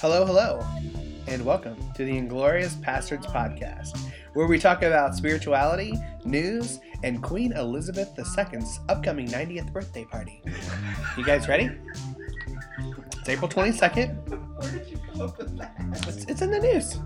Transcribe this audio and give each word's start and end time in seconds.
Hello, 0.00 0.24
hello, 0.24 0.64
and 1.26 1.44
welcome 1.44 1.76
to 1.92 2.06
the 2.06 2.16
Inglorious 2.16 2.72
Bastards 2.72 3.26
Podcast, 3.26 3.98
where 4.32 4.46
we 4.46 4.58
talk 4.58 4.82
about 4.82 5.14
spirituality, 5.14 5.92
news, 6.24 6.80
and 7.02 7.22
Queen 7.22 7.52
Elizabeth 7.52 8.18
II's 8.18 8.80
upcoming 8.88 9.28
90th 9.28 9.70
birthday 9.74 10.06
party. 10.06 10.42
You 11.18 11.24
guys 11.26 11.48
ready? 11.48 11.70
It's 13.18 13.28
April 13.28 13.46
22nd. 13.46 14.58
Where 14.58 14.70
did 14.72 14.88
you 14.88 14.98
come 15.12 15.20
up 15.20 15.36
with 15.36 15.58
that? 15.58 15.74
It's, 16.08 16.24
it's 16.24 16.40
in 16.40 16.50
the 16.50 16.60
news. 16.60 16.98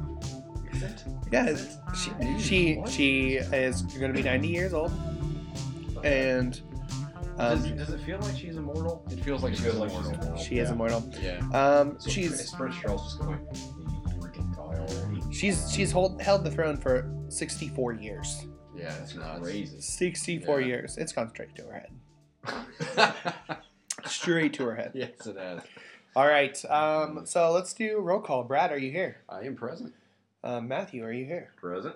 Is 0.72 0.82
it? 0.84 1.04
Yeah, 1.32 1.56
she 1.96 2.38
she 2.38 2.82
she 2.88 3.34
is 3.38 3.82
going 3.82 4.12
to 4.12 4.16
be 4.16 4.22
90 4.22 4.46
years 4.46 4.72
old, 4.72 4.92
and 6.04 6.60
um, 7.38 7.76
does 7.76 7.90
it 7.90 8.00
feel 8.02 8.18
like 8.20 8.36
she's 8.36 8.56
immortal? 8.56 9.04
It 9.10 9.20
feels 9.20 9.42
like 9.42 9.52
It 9.52 9.56
she's 9.56 9.64
feels 9.66 9.76
like 9.78 9.90
immortal. 9.90 10.10
she's 10.12 10.20
immortal. 10.22 10.44
she 10.44 10.58
is 10.58 10.68
Yeah. 10.68 10.74
immortal. 10.74 11.12
Yeah. 11.20 11.48
Um, 11.80 12.00
So 12.00 12.10
she's 12.10 12.28
Prince 12.28 12.54
Prince 12.54 12.76
Charles 12.80 13.02
just 13.04 13.18
going, 13.20 13.38
freaking 14.20 14.54
die 14.56 15.30
she's 15.32 15.70
she's 15.72 15.90
hold, 15.92 16.20
held 16.22 16.44
the 16.44 16.50
throne 16.50 16.76
for 16.76 17.10
64 17.28 17.92
years. 17.94 18.46
Yeah, 18.76 18.84
That's 18.88 19.00
it's 19.12 19.14
nuts. 19.14 19.40
crazy. 19.42 19.80
64 19.80 20.60
Yeah. 20.60 20.66
years. 20.66 20.96
It's 20.98 21.12
gone 21.12 21.28
straight 21.30 21.54
to 21.56 21.62
her 21.64 21.86
head. 22.92 23.14
Straight 24.06 24.52
to 24.54 24.64
her 24.66 24.74
head. 24.74 24.90
yes, 24.94 25.26
it 25.26 25.36
has. 25.36 25.62
All 26.14 26.26
right. 26.26 26.62
Um, 26.66 27.24
so 27.24 27.50
let's 27.52 27.72
do 27.72 27.98
roll 28.00 28.20
call. 28.20 28.44
Brad, 28.44 28.70
are 28.70 28.78
you 28.78 28.90
here? 28.90 29.22
I 29.28 29.40
am 29.44 29.56
present. 29.56 29.94
Um, 30.42 30.68
Matthew, 30.68 31.02
are 31.04 31.12
you 31.12 31.24
here? 31.24 31.52
Present. 31.56 31.94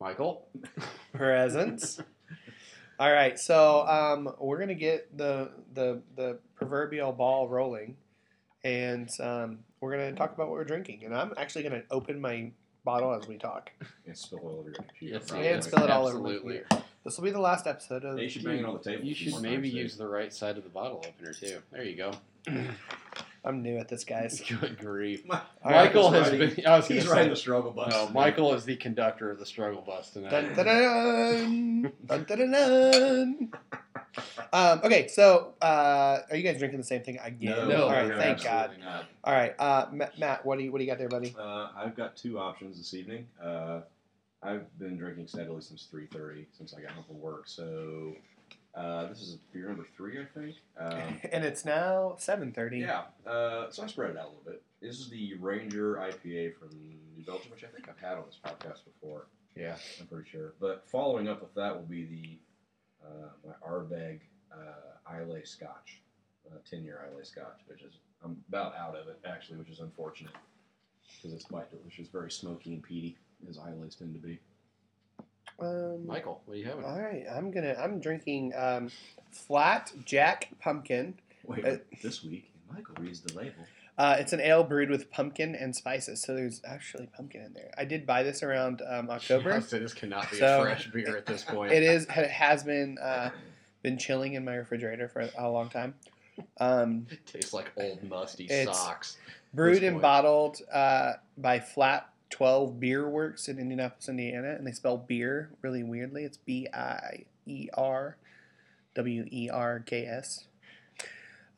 Michael? 0.00 0.46
Present. 1.12 1.98
All 3.02 3.12
right. 3.12 3.36
So 3.36 3.84
um, 3.88 4.32
we're 4.38 4.60
gonna 4.60 4.74
get 4.74 5.18
the 5.18 5.50
the 5.74 6.00
the 6.14 6.38
proverbial 6.54 7.12
ball 7.12 7.48
rolling, 7.48 7.96
and 8.62 9.10
um, 9.18 9.58
we're 9.80 9.90
gonna 9.90 10.12
talk 10.12 10.32
about 10.32 10.46
what 10.46 10.52
we're 10.52 10.62
drinking. 10.62 11.02
And 11.04 11.12
I'm 11.12 11.34
actually 11.36 11.64
gonna 11.64 11.82
open 11.90 12.20
my 12.20 12.52
bottle 12.84 13.12
as 13.12 13.26
we 13.26 13.38
talk. 13.38 13.72
And 14.06 14.16
spill 14.16 14.38
it 14.38 14.44
all 14.44 14.50
over 14.50 14.68
your 14.68 14.74
computer. 14.74 15.14
Yes, 15.14 15.28
Probably. 15.28 15.48
And 15.48 15.64
spill 15.64 15.82
it 15.82 15.90
all 15.90 16.06
over 16.06 16.20
my 16.20 16.30
Absolutely. 16.30 16.60
This 17.02 17.16
will 17.16 17.24
be 17.24 17.32
the 17.32 17.40
last 17.40 17.66
episode 17.66 18.04
of. 18.04 18.18
Hey, 18.18 18.22
you 18.22 18.30
should 18.30 18.44
bang 18.44 18.60
it 18.60 18.64
on 18.64 18.74
the 18.74 18.90
table. 18.90 19.04
You 19.04 19.16
should 19.16 19.40
maybe 19.40 19.68
use 19.68 19.96
the 19.96 20.06
right 20.06 20.32
side 20.32 20.56
of 20.56 20.62
the 20.62 20.70
bottle 20.70 21.04
opener, 21.04 21.32
too. 21.32 21.58
There 21.72 21.82
you 21.82 21.96
go. 21.96 22.12
I'm 23.44 23.60
new 23.62 23.76
at 23.78 23.88
this, 23.88 24.04
guys. 24.04 24.40
Good 24.60 24.78
grief. 24.78 25.26
Ma- 25.26 25.40
All 25.64 25.70
right, 25.72 25.86
Michael 25.86 26.10
has 26.12 26.30
riding- 26.30 26.54
been. 26.54 26.66
I 26.66 26.76
was 26.76 26.86
going 26.88 27.00
He's 27.00 27.08
to 27.08 27.12
riding 27.14 27.26
say. 27.26 27.30
the 27.30 27.36
struggle 27.36 27.72
bus. 27.72 27.90
No, 27.90 28.08
Michael 28.10 28.54
is 28.54 28.64
the 28.64 28.76
conductor 28.76 29.30
of 29.30 29.38
the 29.40 29.46
struggle 29.46 29.82
bus 29.82 30.10
tonight. 30.10 30.30
Dun, 30.30 30.54
dun, 30.54 30.66
dun, 30.66 31.92
dun, 32.06 32.24
dun, 32.24 32.38
dun, 32.38 32.50
dun. 32.52 33.52
Um, 34.52 34.80
okay, 34.84 35.08
so 35.08 35.54
uh, 35.60 36.18
are 36.30 36.36
you 36.36 36.42
guys 36.42 36.58
drinking 36.58 36.78
the 36.78 36.84
same 36.86 37.02
thing 37.02 37.18
again? 37.22 37.56
No, 37.56 37.68
No, 37.68 37.82
All 37.84 37.90
right, 37.90 38.08
no, 38.08 38.16
thank 38.18 38.44
God. 38.44 38.70
not. 38.84 39.06
All 39.24 39.32
right, 39.32 39.54
uh, 39.58 39.86
Ma- 39.90 40.06
Matt, 40.18 40.44
what 40.46 40.58
do 40.58 40.64
you 40.64 40.70
what 40.70 40.78
do 40.78 40.84
you 40.84 40.90
got 40.90 40.98
there, 40.98 41.08
buddy? 41.08 41.34
Uh, 41.38 41.68
I've 41.74 41.96
got 41.96 42.16
two 42.16 42.38
options 42.38 42.76
this 42.78 42.94
evening. 42.94 43.26
Uh, 43.42 43.80
I've 44.42 44.76
been 44.78 44.96
drinking 44.98 45.28
steadily 45.28 45.62
since 45.62 45.88
3:30, 45.92 46.44
since 46.56 46.74
I 46.74 46.82
got 46.82 46.90
home 46.92 47.04
from 47.04 47.20
work. 47.20 47.44
So 47.48 48.12
uh, 48.74 49.06
this 49.08 49.20
is 49.20 49.36
beer 49.52 49.68
number 49.68 49.86
three, 49.96 50.20
I 50.20 50.24
think. 50.24 50.56
Um, 50.78 51.20
and 51.32 51.44
it's 51.44 51.64
now 51.64 52.14
seven 52.18 52.52
thirty. 52.52 52.78
yeah. 52.78 53.02
Uh, 53.26 53.70
so 53.70 53.82
I 53.82 53.86
spread 53.86 54.10
it 54.10 54.16
out 54.16 54.26
a 54.26 54.28
little 54.28 54.42
bit. 54.46 54.62
This 54.80 54.98
is 54.98 55.08
the 55.10 55.34
Ranger 55.34 55.96
IPA 55.96 56.56
from 56.58 56.70
New 57.16 57.24
Belgium, 57.24 57.50
which 57.52 57.64
I 57.64 57.68
think 57.68 57.88
I've 57.88 57.98
had 57.98 58.18
on 58.18 58.24
this 58.26 58.38
podcast 58.44 58.84
before. 58.84 59.26
Yeah. 59.56 59.76
I'm 60.00 60.06
pretty 60.06 60.28
sure. 60.30 60.54
But 60.60 60.84
following 60.88 61.28
up 61.28 61.42
with 61.42 61.54
that 61.54 61.74
will 61.74 61.86
be 61.86 62.04
the 62.04 63.06
uh, 63.06 63.28
my 63.46 63.52
Ardbeg 63.68 64.20
uh, 64.52 65.14
Islay 65.20 65.44
Scotch, 65.44 66.00
uh, 66.50 66.56
10 66.68 66.84
year 66.84 67.06
Islay 67.08 67.24
Scotch, 67.24 67.60
which 67.66 67.82
is 67.82 67.92
I'm 68.24 68.42
about 68.48 68.74
out 68.76 68.96
of 68.96 69.08
it 69.08 69.18
actually, 69.26 69.58
which 69.58 69.68
is 69.68 69.80
unfortunate 69.80 70.32
because 71.16 71.34
it's 71.34 71.44
quite 71.44 71.70
delicious, 71.70 72.08
very 72.08 72.30
smoky 72.30 72.72
and 72.74 72.82
peaty 72.82 73.16
as 73.48 73.58
Islay's 73.58 73.94
tend 73.94 74.14
to 74.14 74.20
be. 74.20 74.40
Um, 75.62 76.06
Michael, 76.06 76.42
what 76.46 76.54
are 76.54 76.58
you 76.58 76.64
having? 76.66 76.84
All 76.84 76.98
right, 77.00 77.24
I'm 77.32 77.50
gonna 77.50 77.74
I'm 77.78 78.00
drinking 78.00 78.52
um, 78.56 78.90
flat 79.30 79.92
Jack 80.04 80.48
pumpkin. 80.60 81.14
Wait, 81.44 81.64
Uh, 81.64 81.76
this 82.02 82.22
week 82.24 82.50
Michael 82.72 82.94
reads 82.98 83.20
the 83.20 83.34
label. 83.34 83.64
Uh, 83.98 84.16
it's 84.18 84.32
an 84.32 84.40
ale 84.40 84.64
brewed 84.64 84.88
with 84.88 85.10
pumpkin 85.10 85.54
and 85.54 85.76
spices, 85.76 86.22
so 86.22 86.34
there's 86.34 86.62
actually 86.66 87.06
pumpkin 87.14 87.42
in 87.42 87.52
there. 87.52 87.70
I 87.76 87.84
did 87.84 88.06
buy 88.06 88.22
this 88.22 88.42
around 88.42 88.80
um, 88.88 89.10
October. 89.10 89.60
say 89.60 89.78
this 89.80 89.92
cannot 89.92 90.30
be 90.30 90.38
So, 90.38 90.62
a 90.62 90.64
fresh 90.64 90.90
beer 90.90 91.16
at 91.16 91.26
this 91.26 91.44
point. 91.44 91.72
it 91.72 91.82
is 91.82 92.04
it 92.04 92.30
has 92.30 92.64
been 92.64 92.96
uh, 92.98 93.30
been 93.82 93.98
chilling 93.98 94.32
in 94.34 94.44
my 94.44 94.54
refrigerator 94.54 95.08
for 95.08 95.28
a 95.36 95.48
long 95.50 95.68
time. 95.68 95.94
Um, 96.58 97.06
tastes 97.26 97.52
like 97.52 97.70
old 97.76 98.02
musty 98.02 98.48
socks. 98.64 99.18
brewed 99.52 99.82
and 99.84 100.00
bottled 100.00 100.62
uh, 100.72 101.12
by 101.36 101.60
Flat 101.60 102.08
12 102.36 102.80
Beer 102.80 103.08
Works 103.08 103.46
in 103.48 103.58
Indianapolis, 103.58 104.08
Indiana, 104.08 104.54
and 104.58 104.66
they 104.66 104.72
spell 104.72 104.96
beer 104.96 105.50
really 105.60 105.82
weirdly. 105.84 106.24
It's 106.24 106.38
B 106.38 106.66
I 106.72 107.26
E 107.46 107.68
R 107.74 108.16
W 108.94 109.24
E 109.30 109.50
R 109.52 109.80
K 109.80 110.06
S. 110.06 110.46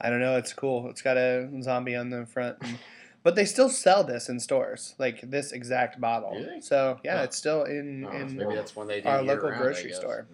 I 0.01 0.11
don't 0.11 0.21
know. 0.21 0.37
It's 0.37 0.53
cool. 0.53 0.91
It's 0.91 1.01
got 1.01 1.17
a 1.17 1.49
zombie 1.63 1.95
on 1.95 2.11
the 2.11 2.27
front, 2.27 2.59
and- 2.61 2.79
but 3.23 3.37
they 3.37 3.45
still 3.45 3.69
sell 3.71 4.05
this 4.05 4.29
in 4.29 4.39
stores, 4.41 4.95
like 4.99 5.21
this 5.23 5.53
exact 5.53 6.01
bottle. 6.01 6.33
Really? 6.33 6.61
So 6.61 6.99
yeah, 7.05 7.19
Huh. 7.19 7.23
it's 7.25 7.37
still 7.37 7.63
in 7.65 8.05
Oh, 8.05 8.11
in 8.13 8.37
maybe 8.37 8.55
that's 8.55 8.75
when 8.77 8.89
they 8.89 9.01
do 9.01 9.09
our 9.09 9.23
local 9.23 9.51
round, 9.51 9.63
I 9.63 9.65
grocery 9.65 9.93
store. 9.93 10.27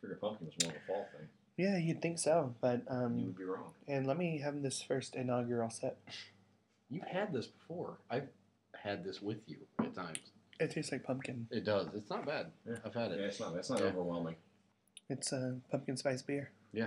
Figure 0.00 0.16
pumpkin 0.20 0.46
was 0.48 0.54
more 0.64 0.72
of 0.72 0.76
a 0.76 0.86
fall 0.86 1.08
thing. 1.16 1.28
Yeah, 1.56 1.76
you'd 1.78 2.02
think 2.02 2.18
so, 2.18 2.54
but 2.60 2.82
you 2.88 2.96
um, 2.96 3.24
would 3.26 3.36
be 3.38 3.44
wrong. 3.44 3.72
and 3.88 4.06
let 4.06 4.16
me 4.16 4.38
have 4.38 4.60
this 4.62 4.82
first 4.82 5.14
inaugural 5.16 5.70
sip. 5.70 5.98
You've 6.90 7.04
had 7.06 7.32
this 7.32 7.46
before. 7.46 7.98
I've 8.10 8.28
had 8.82 9.04
this 9.04 9.20
with 9.22 9.38
you 9.46 9.56
at 9.80 9.94
times. 9.94 10.18
It 10.60 10.70
tastes 10.72 10.90
like 10.92 11.04
pumpkin. 11.04 11.46
It 11.50 11.64
does. 11.64 11.86
It's 11.94 12.10
not 12.10 12.26
bad. 12.26 12.46
Yeah. 12.66 12.76
I've 12.84 12.94
had 12.94 13.12
it. 13.12 13.18
Yeah, 13.18 13.24
it. 13.24 13.28
it's 13.28 13.40
not. 13.40 13.54
It's 13.56 13.70
not 13.70 13.80
Yeah. 13.80 13.86
overwhelming. 13.86 14.36
It's 15.08 15.32
a 15.32 15.56
pumpkin 15.70 15.96
spice 15.96 16.22
beer. 16.22 16.50
Yeah. 16.72 16.86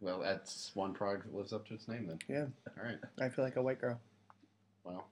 Well, 0.00 0.20
that's 0.20 0.70
one 0.74 0.94
product 0.94 1.26
that 1.26 1.34
lives 1.34 1.52
up 1.52 1.66
to 1.68 1.74
its 1.74 1.86
name 1.86 2.06
then. 2.06 2.18
Yeah. 2.28 2.46
All 2.78 2.84
right. 2.84 2.98
I 3.20 3.28
feel 3.28 3.44
like 3.44 3.56
a 3.56 3.62
white 3.62 3.80
girl. 3.80 4.00
Well, 4.84 5.06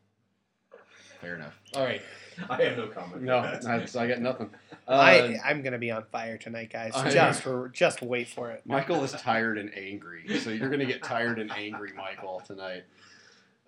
fair 1.20 1.34
enough. 1.36 1.58
All 1.76 1.84
right. 1.84 2.00
I 2.50 2.62
have 2.62 2.78
no 2.78 2.86
comment. 2.88 3.22
No, 3.22 3.42
That's- 3.42 3.64
that's, 3.64 3.96
I 3.96 4.06
got 4.08 4.20
nothing. 4.20 4.50
Uh, 4.88 4.92
I 4.92 5.36
I'm 5.44 5.60
gonna 5.60 5.76
be 5.76 5.90
on 5.90 6.02
fire 6.10 6.38
tonight, 6.38 6.70
guys. 6.72 6.92
I- 6.94 7.10
Just 7.10 7.42
for, 7.42 7.68
just 7.68 8.00
wait 8.00 8.26
for 8.26 8.50
it. 8.52 8.62
Michael 8.64 9.04
is 9.04 9.12
tired 9.12 9.58
and 9.58 9.70
angry, 9.76 10.38
so 10.38 10.48
you're 10.48 10.70
going 10.70 10.80
to 10.80 10.86
get 10.86 11.02
tired 11.02 11.38
and 11.38 11.52
angry, 11.52 11.92
Michael, 11.94 12.40
tonight. 12.46 12.84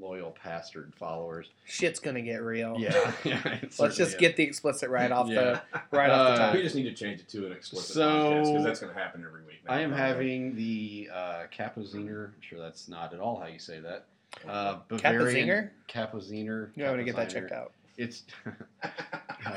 Loyal, 0.00 0.10
loyal 0.20 0.36
bastard 0.44 0.92
followers. 0.98 1.48
Shit's 1.64 2.00
gonna 2.00 2.22
get 2.22 2.42
real. 2.42 2.76
Yeah. 2.78 3.12
yeah 3.24 3.58
Let's 3.78 3.96
just 3.96 4.00
is. 4.00 4.14
get 4.16 4.36
the 4.36 4.42
explicit 4.42 4.90
right 4.90 5.10
off 5.12 5.28
Yeah. 5.28 5.60
the 5.70 5.80
right 5.96 6.10
off 6.10 6.28
the 6.28 6.34
Uh, 6.34 6.38
top. 6.46 6.54
we 6.54 6.62
just 6.62 6.74
need 6.76 6.84
to 6.84 6.94
change 6.94 7.20
it 7.20 7.28
to 7.30 7.46
an 7.46 7.52
explicit 7.52 7.94
So- 7.94 8.02
podcast 8.10 8.44
because 8.46 8.64
that's 8.64 8.80
going 8.80 8.94
to 8.94 8.98
happen 8.98 9.24
every 9.26 9.42
week. 9.44 9.60
now, 9.66 9.72
I 9.74 9.80
am 9.80 9.90
probably. 9.90 10.06
having 10.08 10.56
the 10.56 11.10
uh, 11.12 11.42
Kapoziner. 11.56 12.26
I'm 12.26 12.40
sure 12.40 12.58
that's 12.58 12.88
not 12.88 13.12
at 13.14 13.20
all 13.20 13.38
how 13.40 13.46
you 13.46 13.58
say 13.58 13.80
that. 13.80 14.06
Uh, 14.46 14.78
Bavarian 14.88 15.70
Kappa-Zinger? 15.88 16.12
Kapoziner. 16.12 16.68
You 16.76 16.84
want 16.84 16.98
to 16.98 17.04
get 17.04 17.16
that 17.16 17.30
checked 17.30 17.50
out. 17.52 17.72
It's 17.96 18.22
uh, 18.46 18.90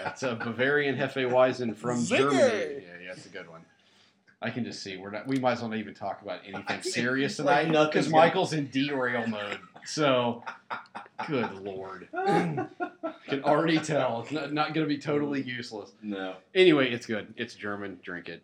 it's 0.08 0.23
a 0.23 0.35
Bavarian 0.35 0.96
Hefeweizen 0.97 1.75
from 1.75 2.00
Zinger! 2.00 2.18
Germany. 2.31 2.38
Yeah, 2.40 3.06
yeah, 3.06 3.12
it's 3.12 3.25
a 3.25 3.29
good 3.29 3.50
one. 3.50 3.62
I 4.41 4.50
can 4.50 4.63
just 4.66 4.81
see 4.81 4.97
we're 4.97 5.12
not. 5.12 5.28
We 5.28 5.38
might 5.38 5.52
as 5.52 5.59
well 5.62 5.69
not 5.69 5.78
even 5.78 5.94
talk 5.94 6.23
about 6.23 6.40
anything 6.47 6.81
serious 6.81 7.38
Like 7.38 7.66
tonight 7.68 7.72
nothing's 7.72 7.90
because 7.94 8.08
gonna- 8.08 8.25
Michael's 8.25 8.53
in 8.53 8.68
derail 8.72 9.28
mode. 9.28 9.59
So, 9.86 10.44
good 11.28 11.52
lord, 11.59 12.08
can 12.14 13.44
already 13.44 13.80
tell 13.80 14.22
it's 14.22 14.31
not, 14.31 14.53
not 14.53 14.74
going 14.74 14.88
to 14.88 14.94
be 14.94 15.00
totally 15.02 15.42
useless. 15.42 15.91
no. 16.02 16.35
Anyway, 16.56 16.91
it's 16.91 17.06
good. 17.06 17.34
It's 17.38 17.56
German. 17.56 18.00
Drink 18.03 18.29
it. 18.29 18.44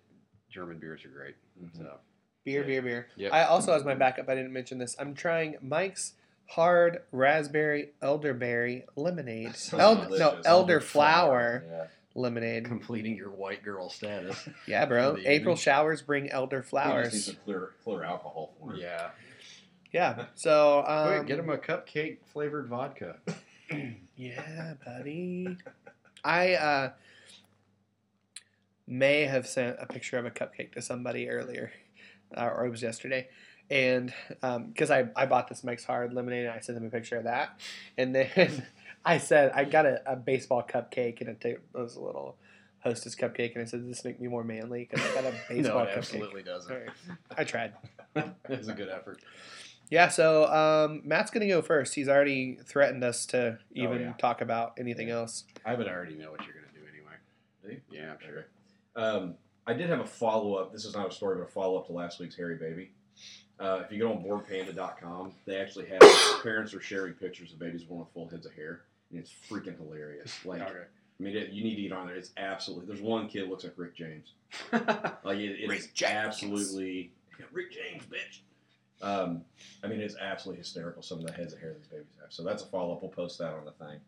German 0.50 0.78
beers 0.80 1.04
are 1.06 1.10
great. 1.10 1.36
Mm-hmm. 1.62 1.78
So, 1.84 1.98
Beer, 2.44 2.62
Yeah. 2.62 2.68
beer, 2.68 2.82
beer. 2.82 3.08
Yep. 3.18 3.34
I 3.34 3.44
also, 3.44 3.74
as 3.74 3.84
my 3.84 3.94
backup, 3.94 4.30
I 4.30 4.36
didn't 4.36 4.54
mention 4.54 4.78
this. 4.78 4.96
I'm 4.98 5.14
trying 5.14 5.58
Mike's 5.62 6.14
hard 6.50 7.02
raspberry 7.12 7.90
elderberry 8.02 8.86
lemonade. 8.96 9.56
Sounds 9.56 9.82
El- 9.82 9.96
delicious. 9.96 10.20
no, 10.46 10.64
elderflower 10.64 11.64
Yeah. 11.70 11.84
lemonade. 12.16 12.64
completing 12.66 13.18
your 13.18 13.30
white 13.32 13.64
girl 13.64 13.90
status. 13.90 14.48
Yeah, 14.66 14.86
bro. 14.86 15.18
April 15.18 15.34
evening. 15.36 15.56
showers 15.58 16.02
bring 16.02 16.30
elder 16.32 16.58
We 16.58 16.62
just 16.62 16.74
need 16.74 16.80
flowers. 16.82 17.36
clear, 17.44 17.70
clear 17.84 18.04
alcohol 18.04 18.54
for 18.62 18.76
it. 18.76 18.80
Yeah. 18.82 19.10
Yeah. 19.98 20.26
So 20.36 20.84
um, 20.86 21.08
Quick, 21.08 21.28
get 21.28 21.40
him 21.40 21.50
a 21.50 21.58
cupcake 21.58 22.18
flavored 22.32 22.68
vodka. 22.68 23.18
Yeah, 24.16 24.74
buddy. 24.84 25.58
I 26.24 26.54
uh, 26.54 26.92
may 28.88 29.26
have 29.26 29.46
sent 29.46 29.76
a 29.80 29.86
picture 29.86 30.18
of 30.18 30.26
a 30.26 30.32
cupcake 30.32 30.72
to 30.72 30.82
somebody 30.82 31.30
earlier, 31.30 31.72
uh, 32.36 32.46
or 32.46 32.66
it 32.66 32.72
was 32.72 32.82
yesterday, 32.82 33.28
and 33.70 34.12
because 34.40 34.90
I, 34.90 35.10
I 35.16 35.28
bought 35.28 35.50
this 35.50 35.64
Mike's 35.64 35.84
Hard 35.84 36.14
lemonade, 36.14 36.46
and 36.46 36.54
I 36.54 36.62
sent 36.62 36.80
them 36.80 36.88
a 36.88 36.90
picture 36.90 37.18
of 37.18 37.26
that, 37.26 37.60
and 37.98 38.16
then 38.16 38.64
I 39.06 39.20
said 39.20 39.52
I 39.54 39.66
got 39.66 39.86
a, 39.86 40.02
a 40.12 40.16
baseball 40.16 40.64
cupcake, 40.64 41.22
and 41.22 41.30
it, 41.30 41.62
was 41.74 41.96
a 41.96 42.02
little 42.02 42.38
Hostess 42.80 43.16
cupcake, 43.16 43.54
and 43.54 43.62
I 43.62 43.66
said, 43.66 43.82
"Does 43.82 43.98
this 43.98 44.06
make 44.06 44.20
me 44.20 44.30
more 44.30 44.44
manly?" 44.44 44.88
Because 44.90 45.06
I 45.12 45.22
got 45.22 45.26
a 45.26 45.36
baseball 45.50 45.80
no, 45.80 45.84
it 45.84 45.90
cupcake. 45.90 45.98
absolutely 45.98 46.44
doesn't. 46.44 46.74
Right. 46.74 46.90
I 47.38 47.44
tried. 47.44 47.74
it 48.16 48.58
was 48.58 48.70
a 48.70 48.74
good 48.74 48.90
effort. 48.90 49.20
Yeah, 49.90 50.10
so 50.10 50.48
um, 50.48 51.02
Matt's 51.06 51.32
gonna 51.32 51.48
go 51.48 51.62
first. 51.62 51.96
He's 51.96 52.10
already 52.10 52.58
threatened 52.66 53.04
us 53.04 53.26
to 53.28 53.60
even 53.74 54.02
yeah. 54.02 54.14
talk 54.18 54.42
about 54.42 54.74
anything 54.78 55.10
else. 55.10 55.46
I 55.66 55.76
would 55.76 55.88
already 55.88 56.16
know 56.16 56.32
what 56.32 56.46
you're 56.46 56.54
gonna 56.54 56.68
do 56.74 56.82
anyway. 56.92 57.16
Do? 57.90 57.96
Yeah, 57.96 58.12
I'm 58.12 58.18
sure. 58.20 58.46
Um, 58.96 59.36
I 59.66 59.74
did 59.74 59.90
have 59.90 60.00
a 60.00 60.06
follow 60.06 60.56
up. 60.56 60.72
This 60.74 60.86
is 60.86 60.96
not 60.96 61.10
a 61.10 61.12
story, 61.12 61.38
but 61.38 61.44
a 61.44 61.52
follow 61.52 61.78
up 61.78 61.88
to 61.88 61.94
last 61.94 62.20
week's 62.20 62.36
Harry 62.36 62.56
Baby. 62.56 62.92
Uh, 63.60 63.82
if 63.84 63.92
you 63.92 64.00
go 64.00 64.12
on 64.12 64.24
boredpanda.com, 64.24 65.32
they 65.46 65.58
actually 65.58 65.88
have 65.88 66.00
parents 66.44 66.74
are 66.74 66.82
sharing 66.82 67.14
pictures 67.14 67.54
of 67.54 67.60
babies 67.60 67.84
born 67.84 68.02
with 68.02 68.10
full 68.14 68.28
heads 68.30 68.46
of 68.46 68.54
hair, 68.54 68.82
and 69.10 69.20
it's 69.20 69.34
freaking 69.50 69.78
hilarious. 69.78 70.34
Like, 70.46 70.62
Okay. 70.62 70.84
I 71.20 71.24
mean, 71.24 71.36
it, 71.36 71.50
you 71.50 71.64
need 71.64 71.76
to 71.78 71.82
get 71.82 71.92
on 71.94 72.06
there. 72.06 72.16
It's 72.16 72.32
absolutely. 72.38 72.86
There's 72.86 73.02
one 73.02 73.28
kid 73.28 73.50
looks 73.50 73.64
like 73.64 73.74
Rick 73.76 73.96
James. 73.96 74.34
Like 74.72 75.40
it, 75.40 75.60
it's 75.60 75.70
Rick 75.70 75.94
James. 75.94 76.12
absolutely 76.12 77.12
Rick 77.52 77.72
James, 77.72 78.04
bitch. 78.04 78.42
Um, 79.02 79.44
I 79.84 79.88
mean, 79.88 80.00
it's 80.00 80.16
absolutely 80.20 80.60
hysterical. 80.60 81.02
Some 81.02 81.20
of 81.20 81.26
the 81.26 81.34
heads 81.34 81.54
of 81.54 81.60
hair 81.60 81.74
these 81.78 81.88
babies 81.88 82.08
have. 82.20 82.34
So 82.34 82.44
that's 82.44 82.64
a 82.64 82.66
follow 82.66 82.94
up. 82.94 83.02
We'll 83.02 83.12
post 83.12 83.38
that 83.40 83.54
on 83.54 83.66
the 83.66 83.72
thing. 83.72 84.00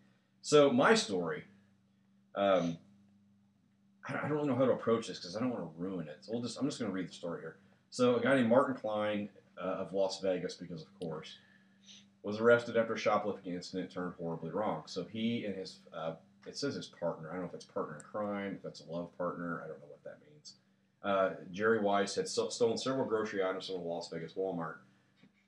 So 0.41 0.71
my 0.71 0.95
story. 0.95 1.43
Um, 2.35 2.77
I 4.07 4.13
don't, 4.13 4.31
really 4.31 4.47
know 4.47 4.55
how 4.55 4.65
to 4.65 4.71
approach 4.71 5.07
this 5.07 5.19
because 5.19 5.35
I 5.35 5.39
don't 5.39 5.51
want 5.51 5.63
to 5.63 5.81
ruin 5.81 6.07
it. 6.07 6.17
So 6.21 6.31
we'll 6.31 6.41
just. 6.41 6.57
I'm 6.57 6.65
just 6.65 6.79
going 6.79 6.89
to 6.89 6.95
read 6.95 7.09
the 7.09 7.13
story 7.13 7.41
here. 7.41 7.57
So 7.91 8.15
a 8.15 8.21
guy 8.21 8.35
named 8.35 8.49
Martin 8.49 8.75
Klein 8.75 9.29
uh, 9.61 9.65
of 9.65 9.93
Las 9.93 10.19
Vegas, 10.21 10.55
because 10.55 10.81
of 10.81 10.87
course, 10.99 11.37
was 12.23 12.39
arrested 12.39 12.77
after 12.77 12.93
a 12.93 12.97
shoplifting 12.97 13.53
incident 13.53 13.91
turned 13.91 14.13
horribly 14.17 14.49
wrong. 14.49 14.83
So 14.87 15.03
he 15.03 15.45
and 15.45 15.55
his 15.55 15.79
uh, 15.95 16.13
it 16.47 16.57
says 16.57 16.75
his 16.75 16.87
partner. 16.87 17.29
I 17.29 17.33
don't 17.33 17.43
know 17.43 17.49
if 17.49 17.53
it's 17.53 17.65
partner 17.65 17.95
in 17.95 18.01
crime, 18.01 18.53
if 18.55 18.63
that's 18.63 18.81
a 18.81 18.91
love 18.91 19.15
partner. 19.17 19.61
I 19.63 19.67
don't 19.67 19.79
know. 19.79 19.88
Uh, 21.03 21.31
Jerry 21.51 21.79
Weiss 21.79 22.15
had 22.15 22.27
stolen 22.27 22.77
several 22.77 23.05
grocery 23.05 23.43
items 23.43 23.67
from 23.67 23.75
a 23.75 23.79
Las 23.79 24.09
Vegas 24.09 24.33
Walmart. 24.33 24.75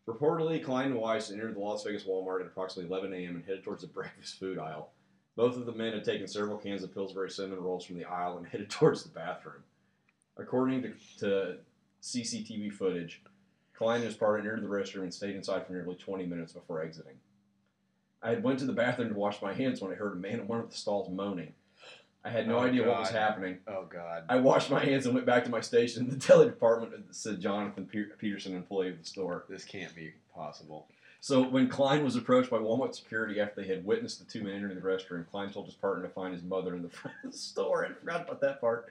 Reportedly, 0.07 0.63
Klein 0.63 0.87
and 0.87 0.95
Weiss 0.95 1.31
entered 1.31 1.55
the 1.55 1.59
Las 1.59 1.83
Vegas 1.83 2.03
Walmart 2.03 2.41
at 2.41 2.47
approximately 2.47 2.89
11 2.89 3.13
a.m. 3.13 3.35
and 3.35 3.45
headed 3.45 3.63
towards 3.63 3.81
the 3.81 3.87
breakfast 3.93 4.39
food 4.39 4.57
aisle. 4.57 4.91
Both 5.35 5.57
of 5.57 5.65
the 5.65 5.71
men 5.71 5.93
had 5.93 6.03
taken 6.03 6.27
several 6.27 6.57
cans 6.57 6.83
of 6.83 6.93
Pillsbury 6.93 7.29
cinnamon 7.29 7.63
rolls 7.63 7.85
from 7.85 7.97
the 7.97 8.05
aisle 8.05 8.37
and 8.37 8.47
headed 8.51 8.69
towards 8.69 9.03
the 9.03 9.09
bathroom. 9.09 9.63
According 10.37 10.83
to, 10.83 10.93
to 11.19 11.57
CCTV 12.01 12.73
footage, 12.73 13.21
Klein 13.73 13.97
and 13.97 14.05
his 14.05 14.15
partner 14.15 14.39
entered 14.39 14.63
the 14.63 14.67
restroom 14.67 15.03
and 15.03 15.13
stayed 15.13 15.35
inside 15.35 15.65
for 15.65 15.73
nearly 15.73 15.95
20 15.95 16.25
minutes 16.25 16.53
before 16.53 16.81
exiting. 16.81 17.15
I 18.21 18.29
had 18.29 18.43
went 18.43 18.59
to 18.59 18.65
the 18.65 18.73
bathroom 18.73 19.09
to 19.09 19.15
wash 19.15 19.41
my 19.41 19.53
hands 19.53 19.81
when 19.81 19.91
I 19.91 19.95
heard 19.95 20.13
a 20.13 20.19
man 20.19 20.39
in 20.39 20.47
one 20.47 20.59
of 20.59 20.69
the 20.69 20.77
stalls 20.77 21.09
moaning. 21.09 21.53
I 22.23 22.29
had 22.29 22.47
no 22.47 22.57
Oh, 22.57 22.61
idea 22.61 22.87
what 22.87 22.99
was 22.99 23.09
happening. 23.09 23.57
Oh 23.67 23.85
God. 23.85 24.25
I 24.29 24.37
washed 24.37 24.69
my 24.69 24.83
hands 24.83 25.05
and 25.05 25.15
went 25.15 25.25
back 25.25 25.43
to 25.45 25.49
my 25.49 25.61
station. 25.61 26.07
The 26.09 26.15
deli 26.17 26.45
department 26.45 26.93
said 27.15 27.41
Jonathan 27.41 27.85
Pe- 27.87 28.15
Peterson, 28.19 28.55
employee 28.55 28.89
of 28.89 28.99
the 28.99 29.05
store. 29.05 29.45
This 29.49 29.63
can't 29.63 29.93
be 29.95 30.11
possible. 30.35 30.87
So 31.19 31.41
when 31.47 31.67
Klein 31.67 32.03
was 32.03 32.15
approached 32.15 32.49
by 32.49 32.57
Walmart 32.57 32.95
security 32.95 33.39
after 33.39 33.61
they 33.61 33.67
had 33.67 33.85
witnessed 33.85 34.19
the 34.19 34.31
two 34.31 34.43
men 34.43 34.55
entering 34.55 34.75
the 34.75 34.81
restroom, 34.81 35.25
Klein 35.29 35.51
told 35.51 35.65
his 35.65 35.75
partner 35.75 36.03
to 36.03 36.09
find 36.13 36.33
his 36.33 36.43
mother 36.43 36.75
in 36.75 36.81
the 36.83 36.89
front 36.97 37.15
of 37.23 37.31
the 37.31 37.37
store. 37.37 37.85
I 37.85 37.89
forgot 37.93 38.21
about 38.23 38.41
that 38.41 38.61
part. 38.61 38.87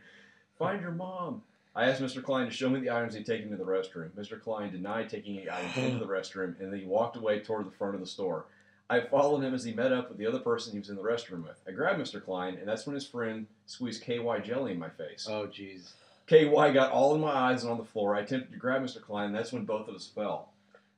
Find 0.59 0.81
your 0.81 0.93
mom. 0.93 1.43
I 1.75 1.89
asked 1.89 2.03
Mr. 2.03 2.23
Klein 2.23 2.47
to 2.47 2.53
show 2.53 2.69
me 2.69 2.81
the 2.81 2.91
items 2.91 3.15
he'd 3.15 3.27
taken 3.27 3.49
to 3.51 3.57
the 3.57 3.65
restroom. 3.65 4.11
Mr. 4.11 4.41
Klein 4.43 4.73
denied 4.73 5.09
taking 5.09 5.39
any 5.39 5.49
items 5.49 5.77
into 5.77 5.99
the 6.05 6.11
restroom, 6.13 6.59
and 6.61 6.73
then 6.73 6.81
he 6.81 6.85
walked 6.87 7.17
away 7.17 7.39
toward 7.39 7.65
the 7.67 7.71
front 7.71 7.95
of 7.95 8.01
the 8.01 8.07
store. 8.07 8.45
I 8.91 9.01
followed 9.01 9.43
him 9.43 9.55
as 9.55 9.63
he 9.63 9.73
met 9.73 9.93
up 9.93 10.09
with 10.09 10.19
the 10.19 10.27
other 10.27 10.41
person 10.41 10.73
he 10.73 10.81
was 10.81 10.89
in 10.91 10.97
the 10.97 11.03
restroom 11.03 11.45
with. 11.45 11.61
I 11.67 11.71
grabbed 11.71 12.01
Mr. 12.01 12.23
Klein, 12.23 12.57
and 12.57 12.67
that's 12.69 12.87
when 12.87 12.95
his 12.95 13.07
friend 13.07 13.47
squeezed 13.67 14.03
KY 14.03 14.41
jelly 14.45 14.73
in 14.73 14.79
my 14.81 14.89
face. 14.91 15.27
Oh 15.31 15.47
jeez. 15.47 15.93
KY 16.27 16.73
got 16.73 16.91
all 16.91 17.15
in 17.15 17.21
my 17.21 17.31
eyes 17.33 17.63
and 17.63 17.71
on 17.71 17.79
the 17.79 17.85
floor. 17.85 18.17
I 18.17 18.21
attempted 18.21 18.51
to 18.53 18.59
grab 18.59 18.83
Mr. 18.83 19.01
Klein, 19.01 19.27
and 19.27 19.35
that's 19.35 19.53
when 19.53 19.65
both 19.65 19.89
of 19.89 19.95
us 19.95 20.09
fell. 20.13 20.53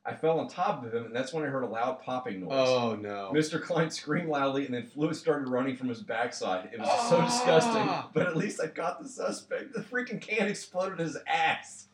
I 0.05 0.15
fell 0.15 0.41
on 0.41 0.49
top 0.49 0.85
of 0.85 0.93
him, 0.93 1.05
and 1.05 1.15
that's 1.15 1.33
when 1.33 1.45
I 1.45 1.49
heard 1.49 1.63
a 1.63 1.67
loud 1.69 2.03
popping 2.03 2.41
noise. 2.41 2.51
Oh 2.53 2.97
no. 2.97 3.31
Mr. 3.33 3.63
Klein 3.63 3.91
screamed 3.91 4.29
loudly, 4.29 4.65
and 4.65 4.75
then 4.75 4.87
fluid 4.87 5.15
started 5.15 5.49
running 5.49 5.77
from 5.77 5.89
his 5.89 6.03
backside. 6.03 6.71
It 6.73 6.81
was 6.81 7.09
so 7.11 7.21
disgusting, 7.21 7.83
Ah! 7.87 8.09
but 8.13 8.27
at 8.27 8.37
least 8.37 8.61
I 8.61 8.67
caught 8.69 9.01
the 9.03 9.09
suspect. 9.09 9.75
The 9.75 9.81
freaking 9.81 10.21
can 10.21 10.49
exploded 10.49 10.99
his 10.99 11.17
ass. 11.27 11.89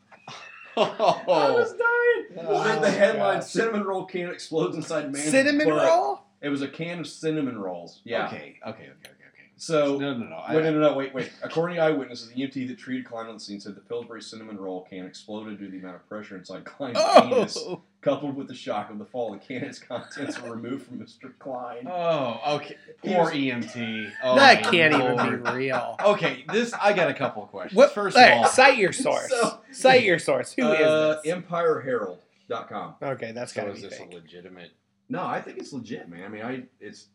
I 0.83 1.23
Oh. 1.27 1.53
was 1.53 1.71
dying. 1.73 1.85
Oh, 2.47 2.75
the, 2.75 2.79
the 2.81 2.91
headline: 2.91 3.39
gosh. 3.39 3.47
"Cinnamon 3.49 3.83
roll 3.83 4.05
can 4.05 4.29
explodes 4.29 4.75
inside 4.75 5.11
man." 5.11 5.21
Cinnamon 5.21 5.67
butt." 5.67 5.83
roll? 5.87 6.21
It 6.41 6.49
was 6.49 6.61
a 6.61 6.67
can 6.67 6.99
of 6.99 7.07
cinnamon 7.07 7.57
rolls. 7.57 8.01
Yeah. 8.05 8.27
Okay. 8.27 8.59
Okay. 8.65 8.83
Okay. 8.83 9.11
Okay. 9.59 9.77
Okay. 9.77 9.87
So 9.89 9.97
no, 9.97 10.13
no, 10.13 10.25
no. 10.27 10.35
I- 10.37 10.55
Wait, 10.55 10.63
no, 10.63 10.71
no, 10.71 10.79
no, 10.79 10.93
wait, 10.93 11.13
wait. 11.13 11.31
According 11.43 11.75
to 11.77 11.81
eyewitnesses, 11.83 12.29
the 12.29 12.35
EMT 12.41 12.67
that 12.69 12.77
treated 12.77 13.05
Klein 13.05 13.27
on 13.27 13.33
the 13.33 13.39
scene 13.39 13.59
said 13.59 13.75
the 13.75 13.81
Pillsbury 13.81 14.21
cinnamon 14.21 14.57
roll 14.57 14.85
can 14.89 15.05
exploded 15.05 15.59
due 15.59 15.65
to 15.65 15.71
the 15.71 15.79
amount 15.79 15.97
of 15.97 16.07
pressure 16.07 16.37
inside 16.37 16.63
Klein's 16.65 16.97
anus, 16.97 17.57
Oh, 17.57 17.81
coupled 18.01 18.35
with 18.35 18.47
the 18.47 18.53
shock 18.55 18.89
of 18.89 18.97
the 18.99 19.05
fall. 19.05 19.31
The 19.33 19.37
can's 19.39 19.77
contents 19.79 20.41
were 20.41 20.51
removed 20.55 20.85
from 20.87 20.99
Mr. 20.99 21.31
Klein. 21.39 21.87
Oh, 21.91 22.39
okay. 22.55 22.77
He 23.03 23.13
Poor 23.13 23.25
was- 23.25 23.33
EMT. 23.33 24.11
Oh, 24.23 24.35
that 24.35 24.63
can't 24.63 24.93
Lord. 24.97 25.13
even 25.27 25.43
be 25.43 25.51
real. 25.51 25.95
Okay, 26.05 26.45
this 26.51 26.73
I 26.73 26.93
got 26.93 27.09
a 27.09 27.13
couple 27.13 27.43
of 27.43 27.49
questions. 27.49 27.77
What? 27.77 27.91
First 27.93 28.17
hey, 28.17 28.31
of 28.33 28.37
all, 28.43 28.45
cite 28.47 28.77
your 28.77 28.93
source. 29.05 29.29
So- 29.29 29.59
cite 29.71 30.03
your 30.03 30.19
source. 30.19 30.53
Who 30.53 30.71
is 30.71 30.79
uh, 30.87 31.19
this? 31.23 31.33
EmpireHerald.com. 31.33 32.95
okay, 33.01 33.31
that's 33.33 33.53
so 33.53 33.61
gotta 33.61 33.73
is 33.73 33.81
be 33.81 33.87
this 33.89 33.97
fake. 33.97 34.11
a 34.11 34.15
legitimate? 34.15 34.71
No, 35.09 35.23
I 35.25 35.41
think 35.41 35.57
it's 35.57 35.73
legit, 35.73 36.07
man. 36.07 36.23
I 36.23 36.27
mean, 36.27 36.41
I 36.43 36.63
it's 36.79 37.07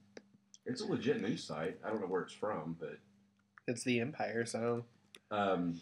it's 0.66 0.81
a 0.81 0.87
legit 0.87 1.20
news 1.20 1.44
site. 1.44 1.78
I 1.84 1.88
don't 1.90 2.00
know 2.00 2.06
where 2.06 2.22
it's 2.22 2.32
from, 2.32 2.76
but 2.81 2.99
It's 3.66 3.84
the 3.84 4.00
Empire, 4.00 4.44
so 4.46 4.84
um, 5.31 5.81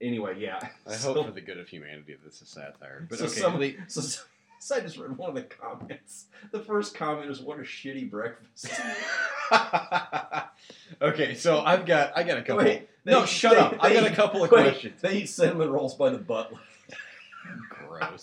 anyway, 0.00 0.38
yeah. 0.38 0.58
I 0.86 0.92
So- 0.94 1.14
hope 1.14 1.26
for 1.26 1.32
the 1.32 1.40
good 1.40 1.58
of 1.58 1.68
humanity 1.68 2.12
that 2.14 2.24
this 2.24 2.40
is 2.42 2.48
satire. 2.48 3.06
But 3.08 3.18
So 3.18 3.24
okay, 3.26 3.34
some- 3.40 3.60
the- 3.60 3.76
So, 3.88 4.00
so 4.60 4.76
I 4.76 4.80
just 4.80 4.96
read 4.98 5.16
one 5.16 5.30
of 5.30 5.34
the 5.34 5.42
comments. 5.42 6.26
The 6.50 6.60
first 6.60 6.94
comment 6.94 7.30
is, 7.30 7.40
"What 7.40 7.58
a 7.58 7.62
shitty 7.62 8.10
breakfast." 8.10 8.68
okay, 11.02 11.34
so 11.34 11.60
I've 11.60 11.84
got 11.86 12.16
I 12.16 12.22
got 12.22 12.38
a 12.38 12.42
couple. 12.42 12.64
Wait, 12.64 12.88
no, 13.04 13.20
they- 13.20 13.26
shut 13.26 13.52
they- 13.52 13.58
up. 13.58 13.76
I 13.80 13.92
got 13.92 14.10
a 14.10 14.14
couple 14.14 14.44
of 14.44 14.50
wait, 14.50 14.62
questions. 14.64 15.00
They 15.00 15.18
eat 15.18 15.26
cinnamon 15.28 15.70
rolls 15.70 15.94
by 15.94 16.10
the 16.10 16.18
butt. 16.18 16.52
Gross. 17.88 18.22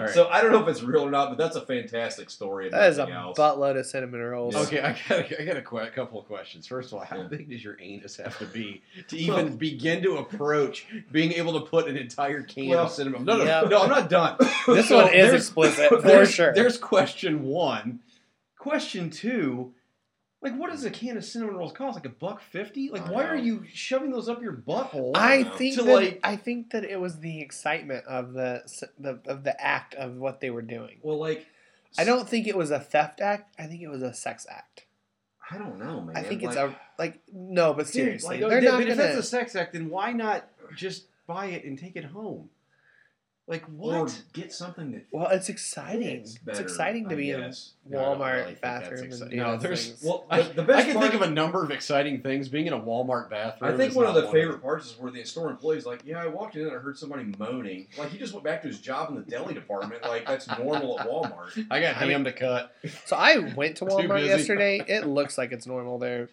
All 0.00 0.06
right. 0.06 0.14
So 0.14 0.28
I 0.28 0.40
don't 0.40 0.52
know 0.52 0.62
if 0.62 0.68
it's 0.68 0.82
real 0.82 1.02
or 1.02 1.10
not, 1.10 1.28
but 1.28 1.38
that's 1.38 1.56
a 1.56 1.60
fantastic 1.60 2.30
story. 2.30 2.68
That 2.70 2.88
is 2.90 2.96
a 2.98 3.02
nothing 3.02 3.14
else. 3.14 3.38
buttload 3.38 3.78
of 3.78 3.86
cinnamon 3.86 4.20
rolls. 4.20 4.54
Yeah. 4.54 4.60
Okay, 4.62 4.80
I 4.80 4.92
got 5.08 5.30
a, 5.30 5.42
I 5.42 5.44
got 5.44 5.56
a, 5.56 5.62
que- 5.62 5.78
a 5.78 5.90
couple 5.90 6.18
of 6.20 6.26
questions. 6.26 6.66
First 6.66 6.88
of 6.88 6.98
all, 6.98 7.04
how 7.04 7.18
Yeah. 7.18 7.28
big 7.28 7.48
does 7.50 7.62
your 7.62 7.76
anus 7.80 8.16
have 8.16 8.38
to 8.38 8.46
be 8.46 8.82
to 9.08 9.16
even 9.18 9.56
begin 9.56 10.02
to 10.02 10.16
approach 10.16 10.86
being 11.12 11.32
able 11.32 11.52
to 11.60 11.66
put 11.66 11.86
an 11.88 11.96
entire 11.96 12.42
can 12.42 12.68
Well, 12.68 12.86
of 12.86 12.92
cinnamon? 12.92 13.24
No, 13.24 13.36
no, 13.38 13.44
yeah. 13.44 13.60
no, 13.68 13.82
I'm 13.82 13.90
not 13.90 14.08
done. 14.10 14.36
This 14.66 14.88
So 14.88 14.96
one 14.96 15.06
is 15.08 15.12
there's- 15.12 15.34
explicit 15.34 15.88
for 15.88 16.00
there's, 16.00 16.30
sure. 16.32 16.52
There's 16.54 16.78
question 16.78 17.42
one. 17.44 18.00
Question 18.58 19.10
two. 19.10 19.72
Like, 20.42 20.56
what 20.56 20.70
does 20.70 20.84
a 20.84 20.90
can 20.90 21.18
of 21.18 21.24
cinnamon 21.24 21.56
rolls 21.56 21.72
cost? 21.72 21.96
Like 21.96 22.06
a 22.06 22.08
buck 22.10 22.40
fifty? 22.40 22.88
Like, 22.90 23.06
why 23.10 23.24
know. 23.24 23.28
are 23.30 23.36
you 23.36 23.64
shoving 23.72 24.10
those 24.10 24.28
up 24.28 24.40
your 24.42 24.54
butthole? 24.54 25.12
I 25.14 25.44
think 25.44 25.76
To, 25.76 25.82
that 25.82 25.94
like- 25.94 26.20
I 26.24 26.36
think 26.36 26.70
that 26.70 26.84
it 26.84 26.98
was 26.98 27.18
the 27.20 27.40
excitement 27.40 28.04
of 28.06 28.32
the, 28.32 28.62
the 28.98 29.18
of 29.26 29.44
the 29.44 29.60
act 29.62 29.94
of 29.94 30.16
what 30.16 30.40
they 30.40 30.48
were 30.50 30.62
doing. 30.62 30.98
well, 31.02 31.18
like 31.18 31.46
I 31.98 32.04
don't 32.04 32.26
think 32.28 32.46
it 32.46 32.56
was 32.56 32.70
a 32.70 32.80
theft 32.80 33.20
act. 33.20 33.54
I 33.58 33.66
think 33.66 33.82
it 33.82 33.88
was 33.88 34.02
a 34.02 34.14
sex 34.14 34.46
act. 34.48 34.86
I 35.50 35.58
don't 35.58 35.78
know, 35.78 36.00
man. 36.00 36.16
I 36.16 36.22
think 36.22 36.42
it's 36.44 36.54
Like, 36.56 36.70
a 36.70 36.80
like 36.98 37.20
no, 37.32 37.72
but 37.74 37.86
Dude, 37.86 37.94
seriously, 37.94 38.36
like, 38.36 38.44
oh, 38.44 38.48
they're 38.48 38.60
but 38.62 38.70
not 38.70 38.80
if 38.82 38.88
gonna. 38.88 39.02
that's 39.02 39.18
a 39.18 39.22
sex 39.22 39.56
act, 39.56 39.72
then 39.72 39.90
why 39.90 40.12
not 40.12 40.48
just 40.76 41.06
buy 41.26 41.46
it 41.46 41.64
and 41.64 41.76
take 41.78 41.96
it 41.96 42.04
home? 42.04 42.48
Like 43.50 43.64
or 43.64 43.72
what? 44.04 44.22
get 44.32 44.52
something 44.52 44.92
that. 44.92 45.06
well, 45.10 45.26
it's 45.30 45.48
exciting. 45.48 46.20
fits 46.20 46.36
It's, 46.36 46.38
better, 46.44 46.62
exciting 46.62 47.08
to 47.08 47.14
I 47.16 47.18
be 47.18 47.26
guess. 47.26 47.72
in 47.84 47.90
No, 47.90 47.98
Walmart 47.98 48.42
really 48.42 48.54
bathroom 48.62 49.02
and 49.02 49.12
exci- 49.12 49.32
no, 49.32 49.56
there's- 49.56 49.86
things. 49.88 50.02
Well, 50.04 50.24
I, 50.30 50.42
the, 50.42 50.52
the 50.54 50.62
best 50.62 50.78
I 50.78 50.82
can 50.84 50.92
part, 50.94 51.10
think 51.10 51.20
of 51.20 51.28
a 51.28 51.32
number 51.32 51.64
of 51.64 51.72
exciting 51.72 52.22
things. 52.22 52.48
Being 52.48 52.66
in 52.68 52.72
a 52.72 52.78
Walmart 52.80 53.28
bathroom. 53.28 53.74
I 53.74 53.76
think 53.76 53.90
is 53.90 53.96
one 53.96 54.06
of 54.06 54.14
the 54.14 54.26
of 54.26 54.32
favorite 54.32 54.52
them. 54.52 54.60
parts 54.60 54.86
is 54.92 54.98
where 55.00 55.10
the 55.10 55.24
store 55.24 55.50
employee's 55.50 55.84
like, 55.84 56.02
"Yeah, 56.06 56.22
I 56.22 56.28
walked 56.28 56.54
in 56.54 56.62
and 56.62 56.70
I 56.70 56.78
heard 56.78 56.96
somebody 56.96 57.24
moaning. 57.38 57.88
Like 57.98 58.10
he 58.10 58.18
just 58.18 58.32
went 58.32 58.44
back 58.44 58.62
to 58.62 58.68
his 58.68 58.78
job 58.78 59.08
in 59.10 59.16
the 59.16 59.22
deli 59.22 59.52
department. 59.52 60.02
Like 60.04 60.26
that's 60.26 60.46
normal 60.56 61.00
at 61.00 61.08
Walmart." 61.08 61.66
I 61.72 61.80
got 61.80 61.96
I 61.96 62.02
mean- 62.02 62.10
ham 62.12 62.24
to 62.24 62.32
cut. 62.32 62.72
So 63.06 63.16
I 63.16 63.38
went 63.56 63.78
to 63.78 63.84
Walmart 63.86 64.24
yesterday. 64.24 64.80
It 64.86 65.06
looks 65.08 65.36
like 65.36 65.50
it's 65.50 65.66
normal 65.66 65.98
there. 65.98 66.28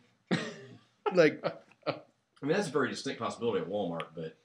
Like 1.13 1.43
I 1.87 2.45
mean, 2.45 2.55
that's 2.55 2.67
a 2.67 2.71
very 2.71 2.89
distinct 2.89 3.19
possibility 3.19 3.61
at 3.63 3.67
Walmart, 3.67 4.03
but 4.13 4.35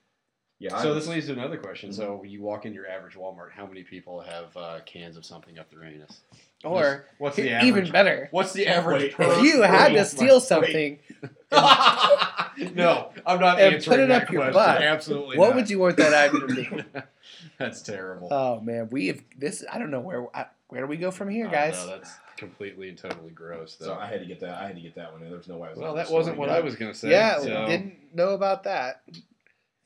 yeah. 0.62 0.80
So 0.80 0.92
I, 0.92 0.94
this 0.94 1.08
leads 1.08 1.26
to 1.26 1.32
another 1.32 1.56
question. 1.58 1.92
So 1.92 2.22
you 2.22 2.40
walk 2.40 2.64
in 2.66 2.72
your 2.72 2.88
average 2.88 3.14
Walmart. 3.14 3.50
How 3.54 3.66
many 3.66 3.82
people 3.82 4.20
have 4.20 4.56
uh, 4.56 4.78
cans 4.86 5.16
of 5.16 5.24
something 5.24 5.58
up 5.58 5.70
their 5.70 5.84
anus? 5.84 6.20
or 6.64 7.06
what's 7.18 7.34
the 7.34 7.50
average? 7.50 7.68
even 7.68 7.90
better, 7.90 8.28
What's 8.30 8.52
the 8.52 8.68
average? 8.68 9.02
Wait, 9.02 9.14
per- 9.14 9.32
if 9.32 9.42
you 9.42 9.62
had 9.62 9.88
to 9.88 9.94
Walmart? 9.94 10.06
steal 10.06 10.38
something, 10.40 10.98
no, 12.74 13.10
I'm 13.26 13.40
not 13.40 13.60
And 13.60 13.74
answering 13.74 13.96
put 13.96 14.00
it 14.04 14.08
that 14.08 14.22
up 14.22 14.30
your 14.30 14.42
question. 14.42 14.54
butt. 14.54 14.82
Absolutely. 14.82 15.38
what 15.38 15.48
not. 15.48 15.56
would 15.56 15.70
you 15.70 15.78
want 15.80 15.96
that 15.96 16.14
item 16.14 16.48
to 16.48 16.54
be? 16.54 16.84
That's 17.58 17.82
terrible. 17.82 18.28
Oh 18.30 18.60
man, 18.60 18.88
we 18.92 19.08
have 19.08 19.20
this. 19.36 19.64
I 19.70 19.78
don't 19.78 19.90
know 19.90 20.00
where 20.00 20.24
I, 20.36 20.46
where 20.68 20.82
do 20.82 20.86
we 20.86 20.96
go 20.96 21.10
from 21.10 21.28
here, 21.30 21.48
guys? 21.48 21.74
no, 21.74 21.98
that's 21.98 22.10
completely 22.36 22.88
and 22.88 22.96
totally 22.96 23.30
gross. 23.30 23.76
Though. 23.76 23.86
so 23.86 23.94
I 23.94 24.06
had 24.06 24.20
to 24.20 24.26
get 24.26 24.40
that. 24.40 24.60
I 24.62 24.66
had 24.66 24.76
to 24.76 24.82
get 24.82 24.94
that 24.94 25.12
one. 25.12 25.22
in. 25.22 25.28
There 25.28 25.36
was 25.38 25.48
no 25.48 25.58
way. 25.58 25.68
I 25.68 25.70
was 25.72 25.78
well, 25.78 25.94
that 25.94 26.10
wasn't 26.10 26.38
what 26.38 26.48
go. 26.48 26.54
I 26.54 26.60
was 26.60 26.76
going 26.76 26.92
to 26.92 26.96
say. 26.98 27.10
yeah, 27.10 27.38
so- 27.40 27.66
didn't 27.66 28.14
know 28.14 28.30
about 28.30 28.64
that. 28.64 29.02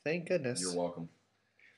Thank 0.07 0.29
goodness. 0.29 0.61
You're 0.61 0.73
welcome. 0.73 1.09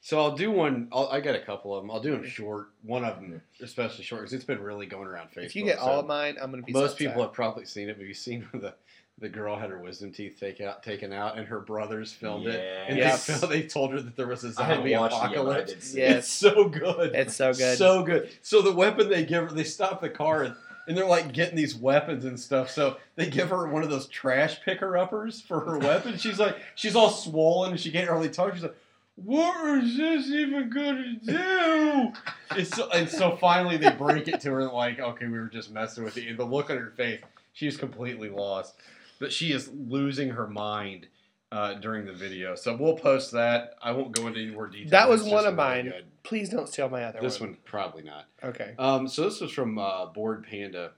So 0.02 0.20
I'll 0.20 0.36
do 0.36 0.52
one. 0.52 0.88
I'll, 0.92 1.08
I 1.08 1.20
got 1.20 1.34
a 1.34 1.40
couple 1.42 1.76
of 1.76 1.82
them. 1.84 1.90
I'll 1.90 2.00
do 2.00 2.12
them 2.12 2.24
short. 2.26 2.68
One 2.84 3.04
of 3.04 3.16
them, 3.16 3.42
especially 3.60 4.04
short, 4.04 4.22
because 4.22 4.34
it's 4.34 4.44
been 4.46 4.62
really 4.62 4.86
going 4.86 5.08
around 5.08 5.30
Facebook. 5.32 5.46
If 5.46 5.56
you 5.56 5.66
get 5.66 5.80
so 5.80 5.86
all 5.86 6.00
of 6.02 6.06
mine, 6.06 6.38
I'm 6.40 6.52
gonna 6.52 6.62
be. 6.62 6.72
most 6.72 6.92
so 6.92 6.98
people 6.98 7.14
upset. 7.16 7.26
have 7.30 7.34
probably 7.34 7.66
seen 7.66 7.90
it. 7.90 7.98
But 7.98 8.06
you 8.06 8.14
seen 8.14 8.48
the 8.54 8.76
the 9.18 9.30
girl 9.30 9.58
had 9.58 9.72
her 9.72 9.80
wisdom 9.80 10.12
teeth 10.12 10.38
take 10.40 10.62
out, 10.62 10.84
taken 10.84 11.12
out, 11.12 11.38
and 11.40 11.48
her 11.48 11.60
brothers 11.60 12.14
filmed 12.14 12.46
it. 12.48 12.64
And 12.88 12.98
Yes. 13.00 13.26
they, 13.26 13.34
fil- 13.34 13.50
they 13.50 13.64
told 13.64 13.92
her 13.94 14.02
that 14.02 14.16
there 14.16 14.28
was 14.28 14.44
a 14.44 14.54
zombie 14.54 14.96
watched 14.96 15.16
it 15.16 15.32
yet, 15.32 15.44
but 15.44 15.58
I 15.58 15.60
apocalypse. 15.64 15.92
did 15.92 15.98
Yes. 16.00 16.18
It's 16.20 16.30
so 16.30 16.70
good. 16.70 17.16
It's 17.16 17.36
so 17.36 17.52
good. 17.54 17.78
So 17.78 18.04
good. 18.04 18.30
So 18.44 18.62
the 18.62 18.72
weapon 18.72 19.10
they 19.10 19.26
give 19.26 19.50
her, 19.50 19.54
they 19.56 19.66
stop 19.66 20.00
the 20.02 20.10
car 20.10 20.56
and, 20.90 20.98
they're 20.98 21.06
like 21.06 21.32
getting 21.32 21.56
these 21.56 21.76
weapons 21.76 22.26
and 22.26 22.38
stuff. 22.40 22.70
So 22.70 22.98
they 23.16 23.30
give 23.30 23.50
her 23.52 23.68
one 23.68 23.84
of 23.84 23.90
those 23.90 24.08
trash 24.08 24.62
picker 24.64 24.98
uppers 24.98 25.40
for 25.40 25.62
her 25.62 25.78
weapon. 25.78 26.18
She's 26.18 26.40
like, 26.40 26.58
she's 26.76 26.96
all 26.96 27.10
swollen 27.10 27.72
and 27.72 27.80
she 27.80 27.92
can't 27.92 28.10
hardly 28.10 28.30
talk. 28.30 28.54
She's 28.54 28.64
like, 28.64 28.76
what 29.16 29.84
is 29.84 29.98
this 29.98 30.28
even 30.28 30.70
gonna 30.70 31.16
do? 31.24 32.64
So, 32.64 32.90
and 32.92 33.08
so 33.08 33.36
finally 33.38 33.78
they 33.78 33.92
break 33.92 34.28
it 34.28 34.42
to 34.42 34.52
her 34.52 34.66
like, 34.66 35.00
okay, 35.00 35.28
we 35.28 35.38
were 35.40 35.48
just 35.48 35.72
messing 35.72 36.04
with 36.04 36.18
you. 36.18 36.30
And 36.30 36.40
the 36.40 36.46
look 36.46 36.70
on 36.70 36.78
her 36.78 36.94
face, 36.96 37.22
she's 37.54 37.78
completely 37.78 38.30
lost. 38.30 38.76
But 39.20 39.34
she 39.34 39.52
is 39.52 39.70
losing 39.74 40.30
her 40.30 40.48
mind 40.48 41.08
uh, 41.52 41.74
during 41.76 42.06
the 42.06 42.14
video. 42.14 42.56
So 42.56 42.76
we'll 42.76 42.98
post 42.98 43.32
that. 43.32 43.76
I 43.82 43.92
won't 43.92 44.12
go 44.16 44.28
into 44.28 44.40
any 44.42 44.52
more 44.52 44.68
detail. 44.68 44.92
That 44.92 45.10
was 45.10 45.24
one 45.24 45.46
of 45.46 45.54
really 45.54 45.56
mine. 45.56 45.86
good. 45.86 46.06
Please 46.24 46.50
don't 46.50 46.68
steal 46.70 46.90
my 46.90 47.04
other 47.04 47.20
This 47.22 47.40
one. 47.40 47.50
one 47.52 47.58
probably 47.66 48.04
not. 48.04 48.26
Okay. 48.44 48.76
Um, 48.78 49.08
so 49.08 49.24
this 49.24 49.42
was 49.42 49.52
from 49.52 49.78
uh, 49.78 50.08
Bored 50.08 50.46
Panda. 50.48 50.92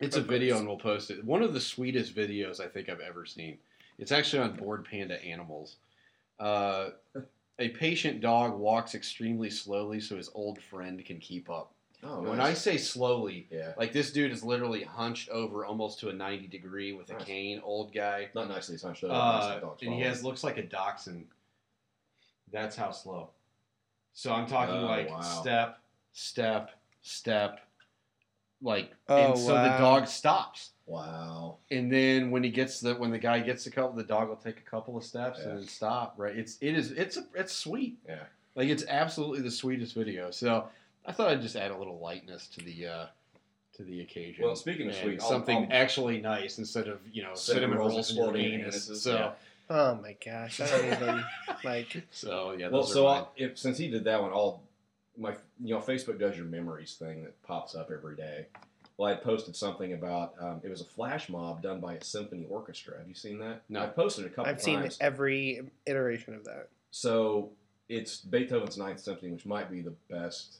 It's 0.00 0.16
a 0.16 0.22
video, 0.22 0.56
and 0.56 0.66
we'll 0.66 0.78
post 0.78 1.10
it. 1.10 1.22
One 1.24 1.42
of 1.42 1.52
the 1.52 1.60
sweetest 1.60 2.16
videos 2.16 2.58
I 2.58 2.68
think 2.68 2.88
I've 2.88 3.00
ever 3.00 3.26
seen. 3.26 3.58
It's 3.98 4.12
actually 4.12 4.42
on 4.42 4.56
Bored 4.56 4.86
Panda 4.90 5.22
Animals. 5.22 5.76
Uh, 6.38 6.90
a 7.58 7.68
patient 7.68 8.22
dog 8.22 8.58
walks 8.58 8.94
extremely 8.94 9.50
slowly 9.50 10.00
so 10.00 10.16
his 10.16 10.30
old 10.34 10.58
friend 10.62 11.04
can 11.04 11.18
keep 11.18 11.50
up. 11.50 11.74
Oh, 12.02 12.22
When 12.22 12.38
nice. 12.38 12.50
I 12.50 12.54
say 12.72 12.76
slowly, 12.78 13.46
yeah, 13.50 13.74
like 13.76 13.92
this 13.92 14.10
dude 14.10 14.32
is 14.32 14.42
literally 14.42 14.82
hunched 14.82 15.28
over 15.28 15.66
almost 15.66 16.00
to 16.00 16.08
a 16.08 16.12
90 16.12 16.46
degree 16.46 16.92
with 16.92 17.10
a 17.10 17.14
Nice. 17.14 17.24
cane, 17.24 17.60
old 17.62 17.92
guy. 17.92 18.28
not 18.34 18.48
nicely 18.48 18.76
hunched 18.78 19.04
over. 19.04 19.12
Uh, 19.12 19.16
nicely 19.40 19.60
dog's 19.60 19.82
and 19.82 19.92
he 19.94 20.00
has 20.00 20.24
looks 20.24 20.42
like 20.42 20.56
a 20.56 20.62
dachshund. 20.62 21.26
That's 22.52 22.74
how 22.76 22.90
slow. 22.90 23.30
So 24.12 24.32
I'm 24.32 24.46
talking 24.46 24.74
Oh, 24.76 24.86
like 24.86 25.10
wow. 25.10 25.20
step, 25.20 25.78
step, 26.12 26.70
step, 27.02 27.60
like, 28.62 28.94
Oh, 29.08 29.16
and 29.32 29.38
so 29.38 29.48
the 29.54 29.76
dog 29.78 30.06
stops. 30.08 30.70
Wow. 30.86 31.58
And 31.70 31.92
then 31.92 32.30
when 32.30 32.42
he 32.42 32.50
gets 32.50 32.80
the 32.80 32.94
when 32.94 33.10
the 33.10 33.18
guy 33.18 33.40
gets 33.40 33.66
a 33.66 33.70
couple, 33.70 33.92
the 33.94 34.02
dog 34.04 34.28
will 34.28 34.36
take 34.36 34.58
a 34.58 34.62
couple 34.70 34.96
of 34.96 35.04
steps 35.04 35.38
Yeah. 35.42 35.50
and 35.50 35.58
then 35.58 35.66
stop. 35.68 36.14
Right? 36.16 36.36
It's 36.36 36.56
it 36.60 36.74
is 36.74 36.90
it's 36.92 37.16
a, 37.16 37.26
it's 37.34 37.52
sweet. 37.54 37.98
Yeah. 38.08 38.24
Like 38.56 38.68
it's 38.68 38.84
absolutely 38.88 39.42
the 39.42 39.50
sweetest 39.50 39.94
video. 39.94 40.30
So 40.32 40.68
I 41.10 41.12
thought 41.12 41.28
I'd 41.28 41.42
just 41.42 41.56
add 41.56 41.72
a 41.72 41.76
little 41.76 41.98
lightness 41.98 42.46
to 42.54 42.60
the 42.64 42.86
uh, 42.86 43.06
to 43.74 43.82
the 43.82 44.00
occasion. 44.00 44.44
Well, 44.44 44.54
speaking 44.54 44.86
of 44.88 44.94
And 44.94 45.02
sweet, 45.02 45.20
I'll- 45.20 45.28
something 45.28 45.56
I'll- 45.56 45.68
actually 45.72 46.20
nice 46.20 46.58
instead 46.58 46.86
of 46.86 47.00
you 47.12 47.24
know 47.24 47.34
cinnamon, 47.34 47.70
Cinnamon 47.72 47.78
rolls 47.78 47.94
rolls 47.94 48.10
in 48.10 48.16
your 48.16 48.36
anus. 48.60 48.88
anuses, 48.88 48.96
So 48.98 49.14
yeah. 49.14 49.32
Oh 49.68 49.94
my 49.96 50.16
gosh, 50.24 50.60
I 50.60 50.66
don't 50.68 50.84
even 50.86 51.24
like. 51.64 52.02
so 52.12 52.52
yeah. 52.52 52.68
Well, 52.68 52.84
so 52.84 53.08
are 53.08 53.14
mine. 53.14 53.18
I'll, 53.22 53.32
if 53.36 53.58
since 53.58 53.76
he 53.76 53.88
did 53.90 54.04
that 54.04 54.22
one, 54.22 54.30
I'll 54.30 54.62
my 55.18 55.34
you 55.60 55.74
know 55.74 55.80
Facebook 55.80 56.20
does 56.20 56.36
your 56.36 56.46
memories 56.46 56.94
thing 56.94 57.24
that 57.24 57.42
pops 57.42 57.74
up 57.74 57.90
every 57.92 58.14
day. 58.14 58.46
Well, 58.96 59.10
I 59.10 59.16
posted 59.16 59.56
something 59.56 59.94
about 59.94 60.34
um, 60.40 60.60
it 60.62 60.68
was 60.68 60.80
a 60.80 60.84
flash 60.84 61.28
mob 61.28 61.60
done 61.62 61.80
by 61.80 61.94
a 61.94 62.04
symphony 62.04 62.46
orchestra. 62.48 62.98
Have 62.98 63.08
you 63.08 63.14
seen 63.14 63.40
that? 63.40 63.62
No. 63.68 63.80
I 63.82 63.86
posted 63.86 64.26
a 64.26 64.28
couple 64.28 64.46
I've 64.52 64.62
seen 64.62 64.88
every 65.00 65.62
iteration 65.86 66.34
of 66.34 66.44
that. 66.44 66.68
So 66.92 67.50
it's 67.88 68.18
Beethoven's 68.18 68.76
Ninth 68.78 69.00
Symphony, 69.00 69.32
which 69.32 69.46
might 69.46 69.70
be 69.70 69.80
the 69.80 69.94
best 70.08 70.58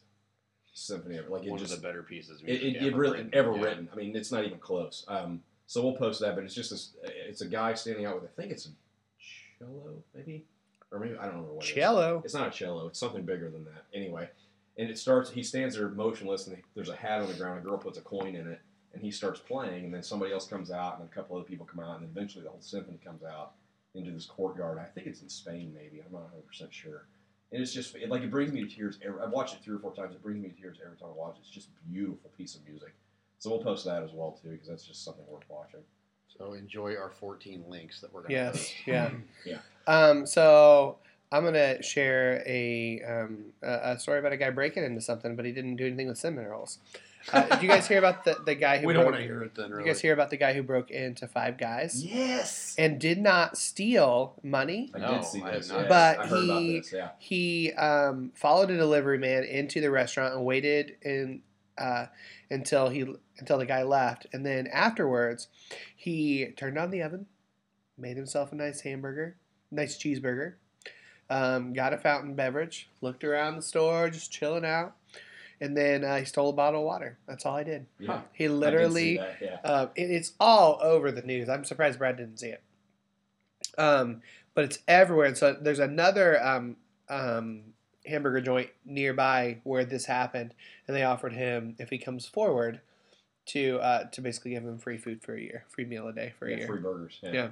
symphony 0.73 1.19
ever. 1.19 1.29
Like 1.29 1.45
it 1.45 1.51
one 1.51 1.59
just 1.59 1.73
of 1.75 1.81
the 1.81 1.87
better 1.87 2.03
pieces. 2.03 2.41
Of 2.41 2.49
it, 2.49 2.63
music 2.63 2.83
it, 2.83 2.87
it 2.87 2.97
really 2.97 3.19
written. 3.19 3.31
ever 3.33 3.55
Yeah. 3.57 3.63
written. 3.63 3.89
I 3.93 3.97
mean, 3.97 4.17
it's 4.17 4.33
not 4.33 4.45
even 4.45 4.59
close. 4.59 5.05
Um, 5.09 5.43
so 5.67 5.83
we'll 5.83 5.95
post 5.97 6.21
that, 6.21 6.35
but 6.35 6.45
it's 6.45 6.55
just 6.55 6.71
this. 6.71 6.93
It's 7.05 7.41
a 7.43 7.47
guy 7.47 7.75
standing 7.75 8.05
out 8.07 8.21
with 8.21 8.31
I 8.31 8.41
think 8.41 8.53
it's 8.53 8.67
a 8.67 8.71
cello, 9.59 10.03
maybe, 10.15 10.45
or 10.91 10.99
maybe 10.99 11.13
I 11.17 11.23
don't 11.27 11.35
remember 11.35 11.55
what. 11.55 11.65
it 11.65 11.69
is. 11.69 11.75
Cello. 11.75 12.23
It's 12.25 12.35
not 12.35 12.49
a 12.49 12.51
cello. 12.51 12.87
It's 12.89 12.99
something 12.99 13.23
bigger 13.25 13.51
than 13.51 13.65
that. 13.67 13.85
Anyway, 13.95 14.29
and 14.79 14.91
it 14.91 14.99
starts. 14.99 15.31
He 15.31 15.43
stands 15.43 15.77
there 15.77 15.89
motionless, 15.89 16.47
and 16.47 16.57
there's 16.75 16.89
a 16.89 16.97
hat 16.97 17.21
on 17.21 17.29
the 17.29 17.35
ground. 17.35 17.59
A 17.61 17.63
girl 17.63 17.79
puts 17.79 17.99
a 17.99 18.03
coin 18.03 18.35
in 18.35 18.47
it, 18.49 18.61
and 18.95 19.03
he 19.03 19.11
starts 19.11 19.41
playing. 19.41 19.85
And 19.85 19.95
then 19.95 20.03
somebody 20.03 20.33
else 20.33 20.47
comes 20.47 20.71
out, 20.71 20.99
and 20.99 21.09
a 21.09 21.13
couple 21.15 21.37
other 21.37 21.45
people 21.45 21.67
come 21.67 21.81
out, 21.85 21.97
and 22.01 22.03
then 22.05 22.11
eventually 22.17 22.45
the 22.45 22.51
whole 22.51 22.61
symphony 22.61 22.99
comes 23.05 23.23
out 23.23 23.53
into 23.95 24.11
this 24.13 24.27
courtyard. 24.27 24.79
I 24.79 24.85
think 24.85 25.07
it's 25.07 25.23
in 25.23 25.29
Spain, 25.29 25.73
maybe. 25.75 26.01
I'm 26.05 26.13
not 26.13 26.23
100 26.23 26.47
percent 26.47 26.73
sure. 26.73 27.07
And 27.53 27.61
it's 27.61 27.73
just 27.73 27.95
it, 27.97 28.09
like 28.09 28.23
it 28.23 28.31
brings 28.31 28.53
me 28.53 28.65
to 28.65 28.69
tears. 28.69 28.99
Every, 29.05 29.21
I've 29.21 29.31
watched 29.31 29.55
it 29.55 29.61
three 29.65 29.75
or 29.77 29.81
four 29.81 29.95
times. 29.95 30.15
It 30.15 30.23
brings 30.23 30.41
me 30.43 30.49
to 30.51 30.55
tears 30.61 30.79
every 30.85 30.97
time 30.97 31.09
I 31.13 31.17
watch 31.19 31.37
it. 31.37 31.41
It's 31.41 31.51
just 31.51 31.69
a 31.69 31.89
beautiful 31.91 32.31
piece 32.37 32.55
of 32.55 32.65
music. 32.67 32.95
So 33.39 33.51
we'll 33.51 33.63
post 33.63 33.85
that 33.87 34.03
as 34.03 34.11
well 34.13 34.39
too, 34.41 34.51
because 34.51 34.69
that's 34.69 34.85
just 34.85 35.05
something 35.05 35.25
worth 35.29 35.43
watching. 35.49 35.81
So 36.39 36.53
enjoy 36.53 36.95
our 36.97 37.11
14 37.11 37.65
links 37.69 38.01
that 38.01 38.13
we're 38.13 38.23
gonna 38.23 38.35
Yes. 38.35 38.53
post. 38.53 38.75
Yeah. 38.87 39.11
Yeah. 39.45 39.59
Um. 39.87 40.27
So 40.27 40.99
I'm 41.33 41.45
gonna 41.45 41.83
share 41.83 42.43
a 42.47 43.03
um 43.03 43.53
a, 43.63 43.93
a 43.95 43.99
story 43.99 44.21
about 44.21 44.33
a 44.33 44.37
guy 44.37 44.51
breaking 44.51 44.85
into 44.85 45.01
something, 45.01 45.35
but 45.35 45.45
he 45.45 45.53
didn't 45.53 45.77
do 45.77 45.87
anything 45.87 46.07
with 46.09 46.19
cinnamon 46.19 46.47
rolls. 46.47 46.79
Uh, 47.33 47.43
did 47.49 47.63
you 47.63 47.69
guys 47.69 47.87
hear 47.87 47.99
about 47.99 48.25
the 48.25 48.37
the 48.47 48.55
guy 48.55 48.79
who? 48.79 48.87
we 48.89 48.93
don't 48.95 49.05
want 49.05 49.17
to 49.17 49.23
hear 49.23 49.43
it 49.43 49.55
then. 49.55 49.71
Really. 49.71 49.83
you 49.85 49.87
guys 49.91 50.01
hear 50.01 50.13
about 50.15 50.31
the 50.31 50.37
guy 50.37 50.53
who 50.55 50.63
broke 50.63 50.91
into 50.91 51.29
Five 51.29 51.59
Guys 51.59 52.03
Yes. 52.05 52.75
and 52.79 52.99
did 52.99 53.19
not 53.19 53.59
steal 53.59 54.35
money? 54.43 54.91
I 54.95 54.99
No, 55.01 55.15
did 55.17 55.25
see 55.25 55.41
this. 55.41 55.69
did 55.69 55.89
But 55.89 56.19
I 56.21 56.27
heard 56.27 56.45
about 56.45 56.61
he- 56.63 56.79
this. 56.81 56.93
Yeah. 56.93 57.09
He 57.19 57.73
um, 57.73 58.33
followed 58.35 58.71
a 58.71 58.77
delivery 58.77 59.19
man 59.19 59.45
into 59.45 59.81
the 59.81 59.91
restaurant 59.91 60.35
and 60.35 60.45
waited 60.45 60.97
in 61.03 61.43
uh, 61.79 62.07
until 62.51 62.89
he 62.89 63.05
until 63.39 63.59
the 63.59 63.67
guy 63.67 63.83
left, 63.83 64.27
and 64.33 64.45
then 64.45 64.67
afterwards, 64.67 65.49
he 65.97 66.47
turned 66.57 66.79
on 66.79 66.91
the 66.91 67.03
oven, 67.03 67.27
made 67.99 68.17
himself 68.17 68.53
a 68.53 68.55
nice 68.55 68.81
hamburger, 68.83 69.37
nice 69.71 69.97
cheeseburger, 69.97 70.55
um, 71.31 71.73
got 71.73 71.93
a 71.95 71.99
fountain 71.99 72.35
beverage, 72.35 72.89
looked 73.01 73.25
around 73.25 73.57
the 73.57 73.63
store, 73.63 74.11
just 74.11 74.31
chilling 74.33 74.65
out, 74.67 74.95
and 75.61 75.77
then 75.77 76.05
uh, 76.05 76.17
he 76.17 76.25
stole 76.25 76.51
a 76.51 76.53
bottle 76.55 76.81
of 76.81 76.87
water. 76.87 77.19
That's 77.27 77.45
all 77.45 77.57
I 77.57 77.63
did. 77.65 77.87
Yeah. 77.99 78.23
He 78.33 78.45
I 78.45 78.49
did 78.49 78.53
see 78.55 78.59
literally 78.59 79.17
that, 79.19 79.37
yeah. 79.41 79.61
um, 79.71 79.91
it, 79.95 80.11
it's 80.11 80.33
all 80.41 80.79
over 80.83 81.13
the 81.13 81.23
news. 81.23 81.49
I'm 81.49 81.65
surprised 81.65 81.99
Brad 81.99 82.17
didn't 82.17 82.39
see 82.39 82.49
it. 82.49 82.63
Um, 83.79 84.23
but 84.55 84.65
it's 84.65 84.79
everywhere. 84.89 85.27
And 85.27 85.37
so 85.37 85.57
there's 85.61 85.79
another 85.79 86.43
um, 86.43 86.77
um, 87.09 87.63
hamburger 88.07 88.41
joint 88.41 88.71
nearby 88.85 89.59
where 89.65 89.85
this 89.85 90.07
happened, 90.07 90.55
and 90.89 90.97
they 90.97 91.03
offered 91.03 91.33
him 91.35 91.77
if 91.79 91.91
he 91.91 91.99
comes 91.99 92.27
forward 92.27 92.81
to 93.47 93.79
uh, 93.79 94.05
to 94.11 94.21
basically 94.21 94.53
give 94.53 94.65
him 94.65 94.79
free 94.79 94.99
food 94.99 95.23
for 95.23 95.35
a 95.35 95.41
year, 95.41 95.65
free 95.69 95.85
meal 95.85 96.09
a 96.09 96.13
day 96.13 96.33
for 96.39 96.47
a 96.47 96.51
Yeah, 96.51 96.57
year. 96.59 96.67
free 96.67 96.81
burgers. 96.81 97.19
Yeah. 97.23 97.33
Yeah. 97.33 97.49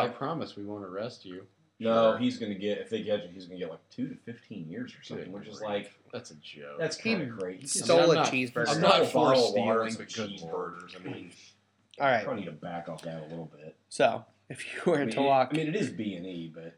I 0.00 0.08
promise 0.08 0.56
we 0.56 0.64
won't 0.64 0.84
arrest 0.84 1.24
you. 1.24 1.46
No, 1.80 2.12
Sure. 2.12 2.18
he's 2.18 2.38
gonna 2.38 2.54
get 2.56 2.78
if 2.78 2.90
they 2.90 3.02
catch 3.04 3.20
him, 3.22 3.32
he's 3.32 3.46
gonna 3.46 3.58
get 3.60 3.70
like 3.70 3.88
two 3.90 4.08
to 4.08 4.16
fifteen 4.16 4.68
years 4.68 4.92
or 4.98 5.02
something, 5.04 5.26
Good 5.30 5.34
which 5.40 5.48
is 5.48 5.60
like 5.60 5.92
that's 6.12 6.30
a 6.32 6.34
joke. 6.36 6.78
that's 6.78 6.96
He 6.98 7.12
kind 7.14 7.22
of 7.22 7.38
great. 7.38 7.60
He 7.60 7.66
stole 7.68 8.00
I'm 8.00 8.10
a 8.10 8.14
not- 8.14 8.26
cheeseburger. 8.26 8.68
I'm 8.68 8.80
not 8.80 9.02
a 9.02 9.04
for 9.06 9.26
bottle 9.26 9.48
of 9.50 9.54
water 9.54 9.88
stealing, 9.90 10.06
but 10.06 10.14
good 10.14 10.30
cheese. 10.30 10.42
burgers. 10.50 10.96
I 10.98 11.02
mean, 11.08 11.30
all 12.00 12.06
right. 12.06 12.26
I 12.26 12.34
need 12.34 12.46
to 12.46 12.52
back 12.52 12.88
off 12.88 13.02
that 13.02 13.20
a 13.22 13.26
little 13.26 13.46
bit. 13.56 13.76
So 13.88 14.24
if 14.48 14.64
you 14.74 14.80
were 14.90 14.98
I 14.98 15.04
mean, 15.04 15.10
to 15.14 15.22
walk, 15.22 15.50
I 15.52 15.58
mean, 15.58 15.68
it 15.68 15.76
is 15.76 15.90
B 15.90 16.14
and 16.14 16.26
E, 16.26 16.52
but 16.52 16.74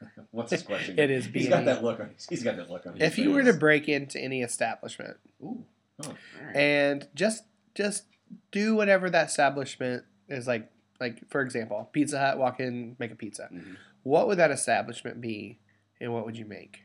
what's 0.30 0.50
his 0.52 0.62
question? 0.62 0.98
it 0.98 1.10
is 1.10 1.26
B. 1.28 1.40
He's 1.40 1.48
got 1.50 1.64
that 1.66 1.82
look 1.84 2.00
on. 2.00 2.10
He's 2.28 2.42
got 2.42 2.56
that 2.56 2.70
look 2.70 2.86
on. 2.86 2.94
His 2.94 3.02
if 3.02 3.18
you 3.18 3.30
were 3.30 3.42
to 3.42 3.52
break 3.52 3.88
into 3.90 4.18
any 4.18 4.42
establishment 4.42 5.18
ooh, 5.42 5.64
Oh. 6.02 6.08
all 6.08 6.14
right. 6.46 6.56
and 6.56 7.08
just 7.14 7.44
just 7.74 8.04
do 8.52 8.74
whatever 8.74 9.10
that 9.10 9.28
establishment 9.28 10.04
is 10.28 10.46
like 10.48 10.70
like 11.00 11.28
for 11.28 11.40
example 11.42 11.88
pizza 11.92 12.18
hut 12.18 12.38
walk 12.38 12.58
in 12.58 12.96
make 12.98 13.12
a 13.12 13.14
pizza 13.14 13.48
Mhm. 13.52 13.76
What 14.04 14.28
would 14.28 14.38
that 14.38 14.50
establishment 14.52 15.20
be 15.20 15.58
and 16.00 16.12
what 16.12 16.24
would 16.24 16.36
you 16.38 16.44
make 16.46 16.80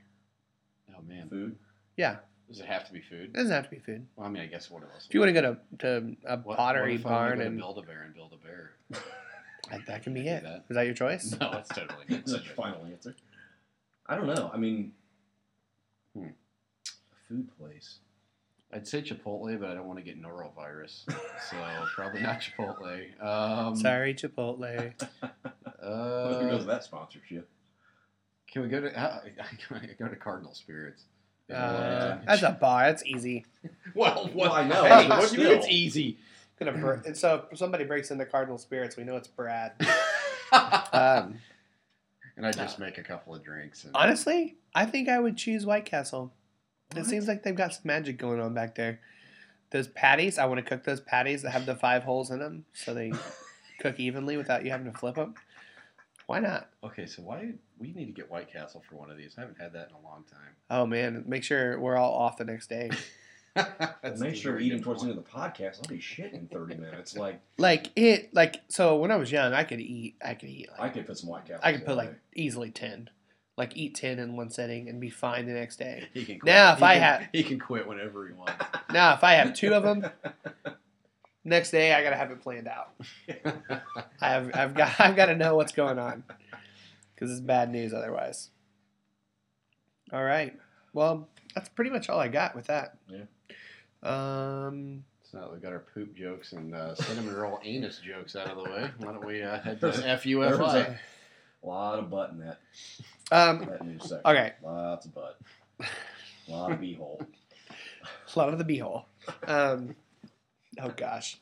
Oh 0.98 1.02
man, 1.08 1.30
food. 1.30 1.56
yeah 1.96 2.18
does 2.50 2.60
it 2.60 2.66
have 2.66 2.86
to 2.88 2.94
be 2.94 3.00
food? 3.02 3.26
it 3.26 3.34
doesn't 3.34 3.52
have 3.52 3.66
to 3.66 3.70
be 3.70 3.78
food 3.80 4.08
Well, 4.16 4.26
I 4.28 4.30
mean, 4.32 4.42
I 4.42 4.48
guess 4.48 4.70
what 4.72 4.82
else? 4.84 5.06
if 5.08 5.14
you 5.14 5.20
want 5.20 5.34
to 5.36 5.42
go 5.42 5.54
to, 5.54 5.78
to 6.02 6.16
a 6.26 6.38
What- 6.38 6.58
pottery 6.58 6.94
what 6.94 7.00
if 7.00 7.04
barn 7.04 7.30
wanna 7.32 7.44
go 7.44 7.48
and 7.48 7.58
build 7.58 7.78
a 7.78 7.82
bear 7.84 8.02
and 8.04 8.14
build 8.16 8.34
a 8.34 8.38
bear. 8.46 8.72
that, 9.72 9.86
that 9.86 10.04
can 10.04 10.14
be 10.16 10.24
Do 10.24 10.30
it 10.30 10.44
that. 10.44 10.66
is 10.70 10.76
that 10.76 10.86
your 10.86 10.96
choice 10.96 11.36
No, 11.40 11.52
that's 11.52 11.70
totally 11.70 12.06
not. 12.10 12.26
That's 12.26 12.32
your 12.46 12.56
final 12.56 12.86
answer. 12.86 13.16
I 14.08 14.16
don't 14.16 14.26
know. 14.28 14.50
I 14.52 14.58
mean, 14.58 14.94
Hmm. 16.16 16.24
a 16.24 17.28
food 17.28 17.48
place. 17.60 18.00
I'd 18.72 18.88
say 18.88 19.02
Chipotle, 19.02 19.60
but 19.60 19.70
I 19.72 19.74
don't 19.74 19.88
want 19.88 19.98
to 19.98 20.06
get 20.06 20.22
norovirus, 20.22 21.06
so 21.50 21.58
probably 21.96 22.22
not 22.22 22.40
Chipotle. 22.42 23.24
Um, 23.24 23.76
sorry 23.76 24.14
chipotle 24.14 24.94
Who 25.82 26.48
knows 26.48 26.64
Uh, 26.64 26.66
that 26.68 26.84
sponsorship? 26.84 27.50
can 28.52 28.62
we 28.64 28.68
go 28.68 28.82
to? 28.82 29.00
Uh, 29.00 29.22
I 29.72 29.80
go 29.98 30.08
to 30.08 30.16
Cardinal 30.16 30.54
Spirits. 30.54 31.06
uh, 31.54 32.20
that's 32.28 32.44
a 32.44 32.52
bar 32.52 32.84
that's 32.88 33.04
easy 33.06 33.44
well, 33.96 34.30
Well, 34.36 34.52
I 34.54 34.68
know, 34.68 34.84
Hey, 34.84 35.08
what 35.10 35.32
do 35.32 35.38
you 35.42 35.48
mean 35.50 35.58
it's 35.58 35.68
easy? 35.68 36.18
gonna 36.60 36.74
br- 36.74 36.92
and 37.06 37.16
so 37.18 37.46
if 37.52 37.58
somebody 37.58 37.86
breaks 37.86 38.12
into 38.12 38.26
cardinal 38.26 38.58
spirits 38.60 38.98
we 38.98 39.04
know 39.04 39.16
it's 39.16 39.28
brad 39.30 39.72
um, 40.94 41.40
and 42.38 42.46
I 42.46 42.52
just 42.52 42.78
make 42.80 42.98
a 42.98 43.04
couple 43.04 43.34
of 43.36 43.44
drinks. 43.44 43.84
And, 43.86 43.96
Honestly, 43.96 44.58
I 44.76 44.86
think 44.86 45.10
I 45.10 45.20
would 45.20 45.36
choose 45.38 45.66
White 45.66 45.86
Castle. 45.86 46.32
It 46.96 47.06
seems 47.06 47.28
like 47.28 47.44
they've 47.44 47.56
got 47.56 47.74
some 47.74 47.84
magic 47.86 48.18
going 48.18 48.40
on 48.40 48.54
back 48.54 48.76
there. 48.76 49.00
Those 49.72 49.88
patties, 49.88 50.40
I 50.40 50.46
want 50.46 50.58
to 50.58 50.66
cook 50.68 50.84
those 50.84 51.00
patties 51.00 51.44
that 51.44 51.52
have 51.52 51.66
the 51.68 51.76
five 51.76 52.04
holes 52.04 52.32
in 52.32 52.40
them, 52.40 52.66
so 52.74 52.94
they 52.94 53.12
cook 53.80 54.00
evenly 54.00 54.38
without 54.38 54.66
you 54.66 54.72
having 54.72 54.92
to 54.92 54.98
flip 54.98 55.16
them. 55.16 55.36
Why 56.26 56.40
not? 56.40 56.70
okay, 56.84 57.06
so 57.08 57.24
why 57.24 57.54
we 57.80 57.92
need 57.94 58.06
to 58.06 58.12
get 58.12 58.30
White 58.30 58.52
Castle 58.52 58.84
for 58.88 58.96
one 58.96 59.10
of 59.10 59.18
these? 59.18 59.34
I 59.38 59.42
haven't 59.42 59.60
had 59.60 59.74
that 59.74 59.90
in 59.90 59.96
a 59.96 60.08
long 60.08 60.24
time. 60.32 60.56
Oh 60.70 60.86
man, 60.86 61.24
make 61.28 61.44
sure 61.44 61.80
we're 61.80 61.96
all 61.96 62.14
off 62.14 62.38
the 62.38 62.46
next 62.46 62.70
day. 62.70 62.90
That's 63.56 64.22
Make 64.22 64.34
a 64.34 64.36
sure 64.36 64.52
very 64.54 64.66
eating 64.66 64.78
good 64.78 64.84
towards 64.86 65.02
the 65.04 65.10
end 65.10 65.18
of 65.18 65.26
the 65.26 65.30
podcast, 65.32 65.78
I'll 65.84 65.90
be 65.90 66.00
shit 66.00 66.34
in 66.34 66.48
30 66.48 66.76
minutes. 66.76 67.18
Like, 67.18 67.42
Like 67.58 67.92
it, 67.96 68.34
like 68.34 68.62
so. 68.68 68.98
When 68.98 69.10
I 69.12 69.16
was 69.16 69.32
young, 69.32 69.54
I 69.54 69.64
could 69.64 69.80
eat. 69.80 70.16
I 70.24 70.36
could 70.36 70.50
eat. 70.50 70.70
Like, 70.72 70.80
I 70.80 70.90
could 70.90 71.08
put 71.08 71.18
some 71.18 71.30
White 71.30 71.46
Castle. 71.46 71.62
I 71.64 71.74
could 71.74 71.86
put 71.86 71.98
like 71.98 72.14
easily 72.36 72.70
ten, 72.70 73.10
like 73.60 73.78
eat 73.78 73.94
ten 73.94 74.18
in 74.18 74.36
one 74.36 74.50
setting 74.50 74.90
and 74.90 75.00
be 75.00 75.10
fine 75.12 75.46
the 75.46 75.54
next 75.54 75.78
day. 75.78 76.08
He 76.14 76.26
can 76.26 76.40
quit. 76.40 76.52
Now, 76.52 76.72
if 76.74 76.80
He 76.80 76.86
I 76.86 76.94
can- 76.96 77.02
had- 77.04 77.30
he 77.34 77.44
can 77.44 77.60
quit 77.60 77.88
whenever 77.88 78.26
he 78.28 78.34
wants. 78.34 78.54
Now, 78.92 79.14
if 79.14 79.24
I 79.24 79.34
have 79.34 79.54
two 79.54 79.74
of 79.76 79.84
them, 79.84 80.04
next 81.44 81.70
day 81.70 81.94
I 81.94 82.02
gotta 82.02 82.16
have 82.16 82.32
it 82.32 82.42
planned 82.42 82.68
out. 82.68 82.94
I 84.20 84.30
have, 84.32 84.50
I've 84.56 84.74
got, 84.74 85.00
I've 85.00 85.16
got 85.16 85.28
to 85.28 85.36
know 85.36 85.56
what's 85.56 85.74
going 85.74 86.00
on 86.00 86.24
because 87.14 87.30
it's 87.32 87.40
bad 87.42 87.72
news 87.72 87.94
otherwise. 87.94 88.50
All 90.12 90.24
right. 90.24 90.58
Well, 90.94 91.28
that's 91.54 91.70
pretty 91.70 91.92
much 91.92 92.10
all 92.10 92.20
I 92.20 92.30
got 92.30 92.56
with 92.56 92.66
that. 92.68 92.98
Yeah. 93.08 93.26
Um. 94.04 95.04
So 95.24 95.38
now 95.40 95.50
we've 95.52 95.62
got 95.62 95.74
our 95.74 95.86
poop 95.94 96.16
jokes 96.16 96.54
and 96.54 96.74
uh, 96.74 96.96
cinnamon 96.96 97.36
roll 97.36 97.60
anus 97.64 98.00
jokes 98.00 98.36
out 98.36 98.48
of 98.48 98.58
the 98.58 98.64
way. 98.64 98.90
Why 98.98 99.12
don't 99.12 99.24
we 99.26 99.44
uh, 99.44 99.60
head 99.60 99.80
to 99.82 99.88
FUFI? 99.92 100.98
a 101.62 101.68
lot 101.68 102.00
of 102.00 102.10
butt 102.10 102.32
in 102.32 102.40
that, 102.40 102.58
Um. 103.32 103.60
that 103.66 103.86
news 103.86 104.02
section. 104.02 104.22
Okay. 104.26 104.54
Lots 104.64 105.06
of 105.06 105.14
butt. 105.14 105.40
A 105.82 106.52
lot 106.52 106.72
of 106.72 106.80
beehole. 106.80 107.26
A 108.36 108.40
lot 108.40 108.50
of 108.50 108.58
the 108.58 108.66
beehole. 108.66 109.06
Um. 109.48 109.96
Oh 110.82 110.90
gosh. 110.96 111.38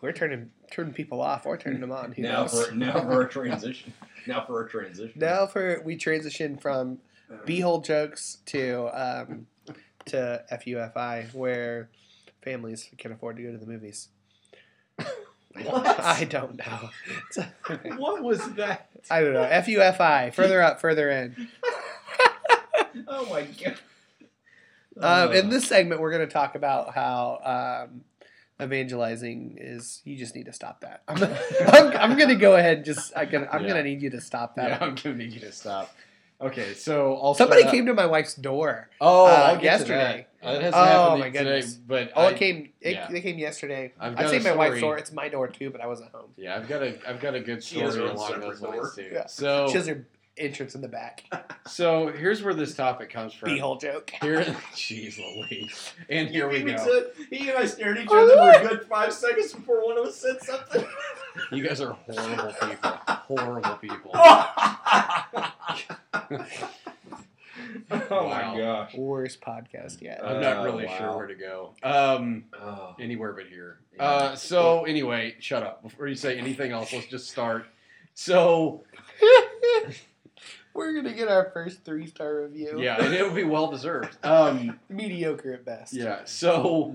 We're 0.00 0.12
turning 0.12 0.50
turning 0.70 0.92
people 0.92 1.22
off 1.22 1.46
or 1.46 1.56
turning 1.56 1.80
them 1.80 1.92
on. 1.92 2.12
Who 2.12 2.22
Now 2.22 2.42
knows? 2.42 2.66
for, 2.66 2.74
now 2.74 3.00
for 3.00 3.22
a 3.22 3.28
transition. 3.30 3.92
Now 4.26 4.44
for 4.44 4.64
a 4.64 4.68
transition. 4.68 5.12
Now 5.16 5.46
for 5.46 5.80
we 5.84 5.96
transition 5.96 6.58
from 6.58 6.98
beehole 7.46 7.84
jokes 7.84 8.38
to 8.46 8.88
um, 8.92 9.46
to 10.06 10.44
FUFI, 10.52 11.32
where 11.34 11.88
families 12.42 12.90
can 12.98 13.12
afford 13.12 13.36
to 13.36 13.42
go 13.42 13.52
to 13.52 13.58
the 13.58 13.66
movies. 13.66 14.08
What? 15.62 16.00
I 16.00 16.24
don't 16.24 16.56
know. 16.56 16.90
What 17.96 18.22
was 18.22 18.40
that? 18.54 18.88
I 19.10 19.20
don't 19.20 19.34
know. 19.34 19.44
FUFI, 19.44 20.32
further 20.34 20.60
up, 20.62 20.80
further 20.80 21.10
in. 21.10 21.48
Oh 23.08 23.26
my 23.28 23.42
god. 23.42 23.78
Um, 25.00 25.32
in 25.32 25.46
Uh, 25.46 25.50
this 25.50 25.66
segment, 25.66 26.00
we're 26.00 26.12
going 26.12 26.26
to 26.26 26.32
talk 26.32 26.54
about 26.54 26.94
how 26.94 27.88
um, 27.90 28.02
evangelizing 28.64 29.56
is. 29.60 30.00
You 30.04 30.16
just 30.16 30.34
need 30.36 30.46
to 30.46 30.52
stop 30.52 30.80
that. 30.82 31.02
I'm, 31.08 31.22
I'm, 31.22 31.96
I'm 32.12 32.16
going 32.16 32.28
to 32.28 32.36
go 32.36 32.54
ahead. 32.54 32.78
And 32.78 32.84
just 32.86 33.16
I 33.16 33.26
can, 33.26 33.48
I'm 33.50 33.62
Yeah. 33.62 33.70
going 33.72 33.84
to 33.84 33.90
need 33.90 34.00
you 34.02 34.10
to 34.10 34.20
stop 34.20 34.54
that. 34.56 34.68
Yeah, 34.70 34.78
I'm 34.80 34.94
gonna 34.94 35.16
need 35.16 35.32
you 35.32 35.40
to 35.40 35.52
stop. 35.52 35.94
Okay, 36.40 36.74
so 36.74 37.16
I'll 37.16 37.34
Somebody 37.34 37.62
start 37.62 37.74
came 37.74 37.86
to 37.86 37.94
my 37.94 38.06
wife's 38.06 38.34
door. 38.34 38.90
Oh, 39.00 39.24
uh, 39.26 39.28
I'll 39.28 39.54
get 39.54 39.60
to 39.60 39.64
yesterday. 39.64 40.26
that. 40.42 40.54
It 40.56 40.62
hasn't 40.62 40.74
Oh, 40.74 40.84
happened 40.84 41.20
my 41.20 41.26
today, 41.30 41.44
goodness. 41.44 41.74
but 41.74 42.12
Oh, 42.14 42.22
I, 42.26 42.30
it 42.32 42.36
came. 42.36 42.70
It, 42.80 42.92
yeah. 42.92 43.08
They 43.10 43.20
came 43.22 43.38
yesterday. 43.38 43.92
I've 43.98 44.18
I'd 44.18 44.28
say 44.28 44.36
a 44.38 44.40
my 44.42 44.54
wife's 44.54 44.80
door. 44.80 44.98
It's 44.98 45.12
my 45.12 45.28
door 45.28 45.48
too, 45.48 45.70
but 45.70 45.80
I 45.80 45.86
wasn't 45.86 46.10
home. 46.10 46.30
Yeah, 46.36 46.56
I've 46.56 46.68
got 46.68 46.82
a 46.82 46.98
I've 47.08 47.20
got 47.20 47.34
a 47.34 47.40
good 47.40 47.62
story 47.62 47.86
her 47.94 48.02
own 48.02 48.16
along 48.16 48.40
those 48.40 48.60
lines 48.60 48.94
too. 48.94 49.08
Yeah. 49.12 49.26
So 49.26 49.68
She 49.68 49.74
has 49.74 49.86
her 49.86 50.06
entrance 50.36 50.74
in 50.74 50.80
the 50.80 50.88
back. 50.88 51.24
so 51.66 52.08
here's 52.08 52.42
where 52.42 52.54
this 52.54 52.74
topic 52.74 53.10
comes 53.10 53.32
from. 53.32 53.50
Beehole 53.50 53.80
joke. 53.80 54.10
Here, 54.20 54.42
jeez 54.74 55.18
Louise, 55.18 55.92
and 56.10 56.28
here 56.28 56.48
we 56.48 56.62
go. 56.62 56.76
Said, 56.76 57.26
he 57.30 57.48
and 57.48 57.58
I 57.58 57.66
stared 57.66 57.98
at 57.98 58.04
each 58.04 58.10
other 58.10 58.34
for 58.36 58.50
a 58.64 58.68
good 58.68 58.86
five 58.88 59.12
seconds 59.12 59.52
before 59.52 59.84
one 59.86 59.98
of 59.98 60.06
us 60.06 60.16
said 60.16 60.40
something. 60.42 60.84
You 61.50 61.66
guys 61.66 61.80
are 61.80 61.92
horrible 62.08 62.52
people. 62.60 62.90
Horrible 63.08 63.76
people. 63.76 64.10
oh 67.90 68.26
Wow. 68.26 68.28
my 68.54 68.58
gosh. 68.60 68.94
Worst 68.94 69.40
podcast 69.40 70.00
yet. 70.02 70.20
I'm 70.24 70.40
not 70.40 70.58
Oh, 70.58 70.64
really 70.64 70.86
wow. 70.86 70.98
sure 70.98 71.16
where 71.16 71.26
to 71.26 71.34
go. 71.34 71.74
Um, 71.82 72.44
Oh. 72.60 72.94
anywhere 73.00 73.32
but 73.32 73.46
here. 73.46 73.78
Yeah. 73.96 74.02
Uh, 74.04 74.36
so 74.36 74.84
anyway, 74.84 75.34
shut 75.40 75.62
up. 75.62 75.82
Before 75.82 76.06
you 76.06 76.14
say 76.14 76.38
anything 76.38 76.72
else, 76.72 76.92
let's 76.92 77.06
just 77.06 77.28
start. 77.30 77.66
So 78.14 78.84
We're 80.74 80.92
gonna 80.94 81.14
get 81.14 81.28
our 81.28 81.50
first 81.52 81.84
three 81.84 82.06
star 82.06 82.42
review. 82.42 82.80
yeah, 82.80 83.02
and 83.02 83.14
it 83.14 83.24
would 83.24 83.34
be 83.34 83.44
well 83.44 83.70
deserved. 83.70 84.16
Um, 84.24 84.78
mediocre 84.88 85.52
at 85.54 85.64
best. 85.64 85.92
yeah. 85.94 86.24
So 86.24 86.94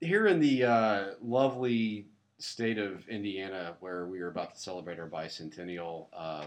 here 0.00 0.26
in 0.26 0.40
the 0.40 0.64
uh, 0.64 1.04
lovely 1.22 2.06
state 2.38 2.78
of 2.78 3.08
Indiana, 3.08 3.74
where 3.80 4.06
we 4.06 4.20
are 4.20 4.28
about 4.28 4.54
to 4.54 4.60
celebrate 4.60 4.98
our 5.00 5.08
bicentennial, 5.08 6.06
uh, 6.12 6.44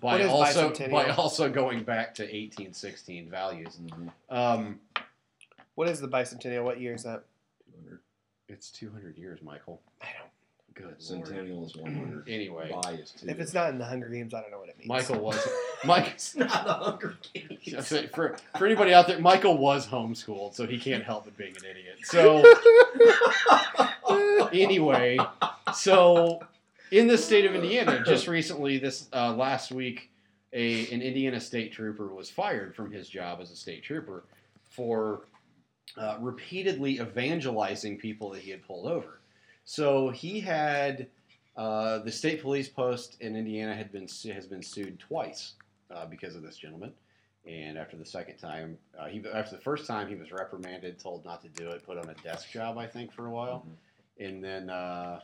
by 0.00 0.12
What 0.12 0.20
is 0.20 0.28
also 0.28 0.70
bicentennial? 0.70 0.90
by 0.90 1.08
also 1.10 1.48
going 1.48 1.84
back 1.84 2.14
to 2.16 2.22
1816 2.24 3.30
values. 3.30 3.78
Mhm. 3.80 4.10
Um, 4.28 4.80
What 5.76 5.88
is 5.88 6.00
the 6.00 6.08
bicentennial? 6.08 6.64
What 6.64 6.80
year 6.80 6.94
is 6.94 7.04
that? 7.04 7.22
200. 7.72 8.00
it's 8.48 8.70
200 8.72 9.16
years, 9.16 9.40
Michael. 9.42 9.80
I 10.02 10.06
don't. 10.18 10.29
Good 10.82 10.88
lord. 10.88 11.02
Centennial 11.02 11.66
is 11.66 11.76
100. 11.76 12.28
Anyway, 12.28 12.70
Bias 12.82 13.12
too. 13.12 13.28
If 13.28 13.40
it's 13.40 13.54
not 13.54 13.70
in 13.70 13.78
the 13.78 13.84
Hunger 13.84 14.08
Games, 14.08 14.34
I 14.34 14.40
don't 14.40 14.50
know 14.50 14.58
what 14.58 14.68
it 14.68 14.78
means. 14.78 14.88
Michael 14.88 15.20
was 15.24 15.48
Mike. 15.84 16.08
it's 16.14 16.36
not 16.36 16.48
the 16.64 16.72
Hunger 16.72 17.16
Games. 17.32 17.86
say, 17.86 18.06
For 18.06 18.36
for 18.58 18.66
anybody 18.66 18.92
out 18.92 19.06
there, 19.06 19.18
Michael 19.18 19.58
was 19.58 19.86
homeschooled, 19.86 20.54
so 20.54 20.66
he 20.66 20.78
can't 20.78 21.04
help 21.04 21.24
but 21.24 21.36
being 21.36 21.54
an 21.56 21.64
idiot. 21.70 21.96
So 22.02 22.42
anyway, 24.52 25.18
so 25.74 26.40
in 26.90 27.06
the 27.06 27.18
state 27.18 27.44
of 27.44 27.54
Indiana, 27.54 28.02
just 28.04 28.26
recently, 28.26 28.78
this 28.78 29.08
uh, 29.12 29.34
last 29.34 29.72
week, 29.72 30.10
a 30.52 30.88
an 30.92 31.02
Indiana 31.02 31.40
state 31.40 31.72
trooper 31.72 32.08
was 32.08 32.30
fired 32.30 32.74
from 32.74 32.90
his 32.90 33.08
job 33.08 33.40
as 33.40 33.50
a 33.50 33.56
state 33.56 33.82
trooper 33.82 34.24
for 34.70 35.22
uh, 35.96 36.16
repeatedly 36.20 37.00
evangelizing 37.00 37.98
people 37.98 38.30
that 38.30 38.42
he 38.42 38.50
had 38.50 38.66
pulled 38.66 38.86
over. 38.86 39.19
So 39.64 40.10
he 40.10 40.40
had 40.40 41.08
uh, 41.56 41.98
the 41.98 42.12
state 42.12 42.42
police 42.42 42.68
post 42.68 43.16
in 43.20 43.36
Indiana 43.36 43.74
had 43.74 43.92
been 43.92 44.08
has 44.34 44.46
been 44.46 44.62
sued 44.62 44.98
twice 44.98 45.54
uh, 45.90 46.06
because 46.06 46.34
of 46.34 46.42
this 46.42 46.56
gentleman. 46.56 46.92
And 47.46 47.78
after 47.78 47.96
the 47.96 48.04
second 48.04 48.36
time, 48.36 48.76
uh, 48.98 49.06
he 49.06 49.22
after 49.32 49.56
the 49.56 49.62
first 49.62 49.86
time 49.86 50.08
he 50.08 50.14
was 50.14 50.30
reprimanded, 50.30 50.98
told 50.98 51.24
not 51.24 51.40
to 51.42 51.48
do 51.48 51.70
it, 51.70 51.84
put 51.84 51.96
on 51.96 52.08
a 52.08 52.14
desk 52.22 52.50
job, 52.50 52.76
I 52.76 52.86
think, 52.86 53.12
for 53.12 53.26
a 53.26 53.30
while 53.30 53.64
and 54.20 54.44
then 54.44 54.70
uh, 54.70 55.20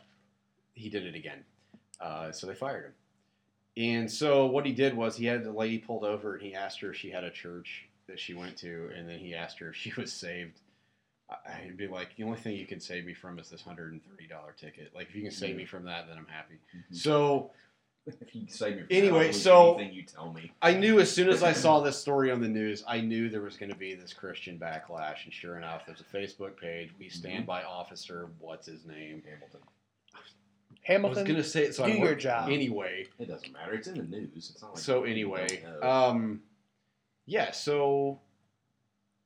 he 0.74 0.88
did 0.88 1.04
it 1.04 1.14
again. 1.14 1.44
Uh, 2.00 2.32
so 2.32 2.46
they 2.46 2.54
fired 2.54 2.86
him. 2.86 2.92
And 3.76 4.10
so 4.10 4.46
what 4.46 4.64
he 4.64 4.72
did 4.72 4.96
was 4.96 5.16
he 5.16 5.26
had 5.26 5.44
the 5.44 5.52
lady 5.52 5.78
pulled 5.78 6.04
over 6.04 6.34
and 6.34 6.42
he 6.42 6.54
asked 6.54 6.80
her 6.80 6.90
if 6.90 6.96
she 6.96 7.10
had 7.10 7.24
a 7.24 7.30
church 7.30 7.88
that 8.08 8.18
she 8.18 8.34
went 8.34 8.56
to, 8.58 8.90
and 8.96 9.08
then 9.08 9.18
he 9.18 9.34
asked 9.34 9.58
her 9.58 9.68
if 9.68 9.76
she 9.76 9.92
was 9.96 10.12
saved. 10.12 10.60
I- 11.28 11.64
I'd 11.66 11.76
be 11.76 11.88
like, 11.88 12.14
the 12.16 12.22
only 12.24 12.38
thing 12.38 12.54
you 12.56 12.66
can 12.66 12.80
save 12.80 13.04
me 13.04 13.14
from 13.14 13.38
is 13.38 13.50
this 13.50 13.60
hundred 13.62 13.92
and 13.92 14.04
thirty 14.04 14.26
dollar 14.26 14.52
ticket. 14.56 14.92
Like, 14.94 15.08
if 15.08 15.14
you 15.16 15.22
can 15.22 15.30
save 15.32 15.56
me 15.56 15.64
from 15.64 15.84
that, 15.84 16.06
then 16.08 16.16
I'm 16.18 16.26
happy. 16.26 16.58
Mhm. 16.76 16.96
So 16.96 17.50
If 18.20 18.34
you 18.36 18.46
save 18.48 18.76
me 18.76 18.82
from 18.82 18.86
Anyway, 18.90 19.26
that, 19.28 19.34
so- 19.34 19.74
anything 19.74 19.92
you 19.94 20.02
tell 20.04 20.32
me. 20.32 20.52
I 20.62 20.74
knew 20.74 21.00
as 21.00 21.10
soon 21.10 21.28
as 21.28 21.42
I 21.42 21.52
saw 21.52 21.80
this 21.82 21.98
story 21.98 22.30
on 22.30 22.40
the 22.40 22.46
news, 22.48 22.84
I 22.86 23.00
knew 23.00 23.28
there 23.28 23.40
was 23.40 23.56
going 23.56 23.70
to 23.72 23.76
be 23.76 23.94
this 23.96 24.12
Christian 24.12 24.56
backlash, 24.60 25.24
and 25.24 25.32
sure 25.34 25.56
enough, 25.56 25.84
there's 25.86 26.00
a 26.00 26.04
Facebook 26.04 26.56
page. 26.56 26.90
We 27.00 27.08
stand 27.08 27.46
by 27.46 27.64
Officer. 27.64 28.28
What's 28.38 28.66
his 28.68 28.84
name? 28.86 29.24
Hamilton. 29.28 29.60
Hamilton. 30.82 31.18
I 31.18 31.22
was 31.22 31.28
going 31.28 31.42
to 31.42 31.48
say 31.48 31.64
it, 31.64 31.74
so 31.74 31.84
do 31.84 31.90
I 31.92 31.94
your 31.96 32.04
worked- 32.10 32.22
job. 32.22 32.48
anyway. 32.48 33.08
It 33.18 33.26
doesn't 33.26 33.52
matter. 33.52 33.74
It's 33.74 33.88
in 33.88 33.96
the 33.98 34.04
news. 34.04 34.50
It's 34.54 34.62
not 34.62 34.74
like 34.74 34.78
so 34.84 35.02
anyway, 35.02 35.64
um, 35.82 36.42
yeah. 37.24 37.50
So 37.50 38.20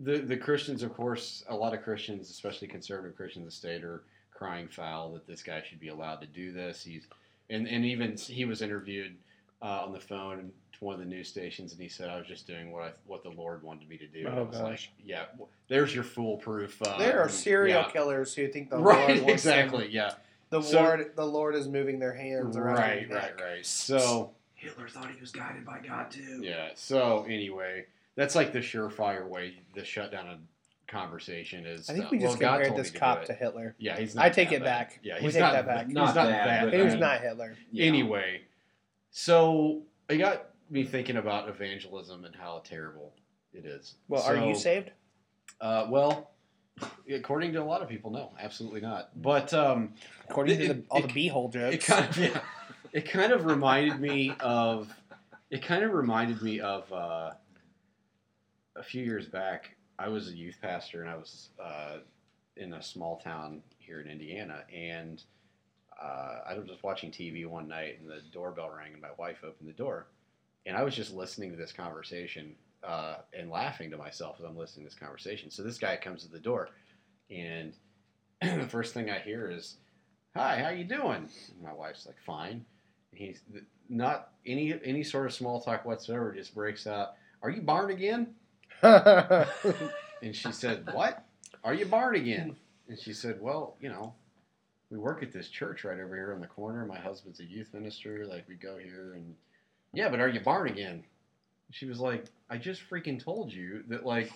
the 0.00 0.18
the 0.18 0.36
Christians, 0.36 0.82
of 0.82 0.94
course, 0.94 1.44
a 1.48 1.54
lot 1.54 1.74
of 1.74 1.82
Christians, 1.82 2.30
especially 2.30 2.68
conservative 2.68 3.16
Christians 3.16 3.42
in 3.42 3.44
the 3.46 3.50
state, 3.50 3.84
are 3.84 4.02
crying 4.34 4.68
foul 4.68 5.12
that 5.12 5.26
this 5.26 5.42
guy 5.42 5.62
should 5.68 5.80
be 5.80 5.88
allowed 5.88 6.20
to 6.22 6.26
do 6.26 6.52
this. 6.52 6.82
He's 6.82 7.06
and 7.50 7.68
and 7.68 7.84
even 7.84 8.16
he 8.16 8.44
was 8.44 8.62
interviewed 8.62 9.14
uh, 9.62 9.82
on 9.84 9.92
the 9.92 10.00
phone 10.00 10.50
to 10.72 10.84
one 10.84 10.94
of 10.94 11.00
the 11.00 11.06
news 11.06 11.28
stations, 11.28 11.72
and 11.72 11.80
he 11.80 11.88
said, 11.88 12.08
"I 12.08 12.16
was 12.16 12.26
just 12.26 12.46
doing 12.46 12.72
what 12.72 12.82
I 12.82 12.90
what 13.06 13.22
the 13.22 13.30
Lord 13.30 13.62
wanted 13.62 13.88
me 13.88 13.98
to 13.98 14.06
do." 14.06 14.20
And 14.26 14.34
I 14.34 14.38
Oh, 14.38 14.44
was 14.44 14.56
gosh. 14.56 14.90
like, 14.96 15.06
"Yeah, 15.06 15.24
w- 15.32 15.48
there's 15.68 15.94
your 15.94 16.04
foolproof." 16.04 16.80
Uh, 16.82 16.96
there 16.98 17.20
are 17.20 17.28
serial 17.28 17.82
yeah. 17.82 17.90
killers 17.90 18.34
who 18.34 18.48
think 18.48 18.70
the 18.70 18.78
right, 18.78 19.08
Lord 19.16 19.22
wants 19.26 19.44
exactly, 19.44 19.84
them- 19.84 19.92
yeah, 19.92 20.14
the 20.48 20.62
So- 20.62 20.82
Lord, 20.82 21.12
the 21.16 21.26
Lord 21.26 21.54
is 21.54 21.68
moving 21.68 21.98
their 21.98 22.14
hands 22.14 22.56
around. 22.56 22.76
right, 22.76 23.10
right, 23.10 23.40
right. 23.40 23.66
So. 23.66 24.30
Hitler 24.54 24.88
thought 24.88 25.10
he 25.10 25.18
was 25.18 25.30
guided 25.32 25.64
by 25.64 25.78
God 25.78 26.10
too. 26.10 26.40
Yeah. 26.42 26.68
So 26.74 27.24
anyway, 27.26 27.86
that's 28.16 28.34
like 28.34 28.52
the 28.52 28.58
surefire 28.60 29.26
way 29.28 29.54
to 29.74 29.84
shut 29.84 30.10
down 30.12 30.26
a 30.28 30.38
conversation 30.90 31.64
is. 31.66 31.88
I 31.88 31.92
think 31.94 32.06
uh, 32.06 32.08
we 32.12 32.18
just 32.18 32.40
well, 32.40 32.56
compared 32.58 32.76
this 32.76 32.90
to 32.90 32.98
cop 32.98 33.20
do 33.22 33.26
to. 33.28 33.32
Hitler. 33.34 33.74
Yeah, 33.78 33.98
he's. 33.98 34.14
Not 34.14 34.24
I 34.24 34.30
take 34.30 34.52
it 34.52 34.60
bad. 34.60 34.64
back. 34.64 35.00
Yeah, 35.02 35.16
We 35.16 35.22
he's 35.22 35.32
take 35.34 35.40
not 35.42 35.52
that 35.52 35.66
back. 35.66 35.86
He's 35.86 35.94
Not 35.94 36.14
not 36.14 36.28
bad, 36.28 36.72
He 36.74 36.82
was 36.82 36.94
not 36.96 37.20
Hitler. 37.20 37.56
Yeah. 37.70 37.86
Anyway, 37.86 38.42
So 39.10 39.82
it 40.08 40.18
got 40.18 40.50
me 40.68 40.84
thinking 40.84 41.16
about 41.16 41.48
evangelism 41.48 42.24
and 42.24 42.34
how 42.34 42.62
terrible 42.64 43.12
it 43.52 43.64
is. 43.64 43.94
Well, 44.08 44.22
are 44.22 44.36
you 44.36 44.54
saved? 44.54 44.90
Uh, 45.60 45.86
well, 45.90 46.30
according 47.12 47.52
to 47.52 47.62
a 47.62 47.64
lot 47.64 47.82
of 47.82 47.88
people, 47.88 48.10
no, 48.10 48.32
absolutely 48.40 48.80
not. 48.80 49.10
But 49.20 49.52
um, 49.54 49.94
According 50.28 50.60
it- 50.60 50.66
to 50.68 50.74
the, 50.74 50.82
all 50.90 51.04
it- 51.04 51.12
the 51.12 51.28
beehole 51.28 51.52
jokes. 51.52 51.74
it 51.76 51.84
kind 51.84 52.04
of 52.08 52.16
yeah, 52.18 52.40
it 52.92 53.08
kind 53.10 53.32
of 53.32 53.44
reminded 53.44 54.00
me 54.00 54.32
of 54.40 54.92
it 55.50 55.62
kind 55.62 55.82
of 55.84 55.92
reminded 55.92 56.40
me 56.42 56.60
of 56.60 56.92
uh, 56.92 57.30
a 58.80 58.82
few 58.82 59.04
years 59.04 59.26
back. 59.26 59.76
I 59.98 60.08
was 60.08 60.28
a 60.28 60.36
youth 60.36 60.58
pastor 60.60 61.02
and 61.02 61.10
I 61.10 61.16
was 61.16 61.50
uh, 61.62 61.98
in 62.56 62.72
a 62.72 62.82
small 62.82 63.18
town 63.18 63.62
here 63.78 64.00
in 64.00 64.08
Indiana, 64.08 64.64
and 64.74 65.22
uh, 66.02 66.38
I 66.48 66.54
was 66.54 66.66
just 66.66 66.82
watching 66.82 67.10
TV 67.10 67.44
one 67.44 67.68
night, 67.68 67.98
and 68.00 68.08
the 68.08 68.22
doorbell 68.32 68.70
rang, 68.74 68.94
and 68.94 69.02
my 69.02 69.10
wife 69.18 69.38
opened 69.44 69.68
the 69.68 69.74
door, 69.74 70.08
and 70.64 70.76
I 70.76 70.82
was 70.82 70.96
just 70.96 71.12
listening 71.12 71.50
to 71.50 71.56
this 71.56 71.72
conversation 71.72 72.54
uh, 72.82 73.16
and 73.34 73.50
laughing 73.50 73.90
to 73.90 73.98
myself 73.98 74.36
as 74.38 74.44
I'm 74.44 74.56
listening 74.56 74.86
to 74.86 74.90
this 74.90 74.98
conversation. 74.98 75.50
So 75.50 75.62
this 75.62 75.78
guy 75.78 75.96
comes 75.96 76.22
to 76.22 76.30
the 76.30 76.38
door, 76.38 76.70
and 77.30 77.74
the 78.42 78.68
first 78.68 78.94
thing 78.94 79.10
I 79.10 79.18
hear 79.18 79.50
is, 79.50 79.76
"Hi, 80.34 80.58
how 80.58 80.70
you 80.70 80.84
doing?" 80.84 81.28
And 81.52 81.62
my 81.62 81.74
wife's 81.74 82.06
like, 82.06 82.18
"Fine." 82.24 82.64
And 83.12 83.20
he's 83.20 83.42
not 83.90 84.30
any 84.46 84.74
any 84.82 85.02
sort 85.04 85.26
of 85.26 85.34
small 85.34 85.60
talk 85.60 85.84
whatsoever. 85.84 86.32
Just 86.32 86.54
breaks 86.54 86.86
out, 86.86 87.10
"Are 87.42 87.50
you 87.50 87.60
barn 87.60 87.90
again?" 87.90 88.34
And 90.22 90.36
she 90.36 90.52
said, 90.52 90.86
"What? 90.92 91.24
Are 91.64 91.72
you 91.72 91.86
barn 91.86 92.14
again?" 92.14 92.56
And 92.88 92.98
she 92.98 93.14
said, 93.14 93.40
"Well, 93.40 93.76
you 93.80 93.88
know, 93.88 94.12
we 94.90 94.98
work 94.98 95.22
at 95.22 95.32
this 95.32 95.48
church 95.48 95.84
right 95.84 95.98
over 95.98 96.14
here 96.14 96.34
on 96.34 96.40
the 96.40 96.46
corner. 96.46 96.84
My 96.84 96.98
husband's 96.98 97.40
a 97.40 97.44
youth 97.44 97.72
minister. 97.72 98.26
Like 98.26 98.46
we 98.48 98.54
go 98.56 98.76
here 98.76 99.14
and 99.14 99.34
yeah, 99.94 100.08
but 100.10 100.20
are 100.20 100.28
you 100.28 100.40
barn 100.40 100.68
again?" 100.68 101.04
She 101.70 101.86
was 101.86 102.00
like, 102.00 102.24
"I 102.50 102.58
just 102.58 102.82
freaking 102.90 103.22
told 103.22 103.50
you 103.52 103.82
that 103.88 104.04
like, 104.04 104.30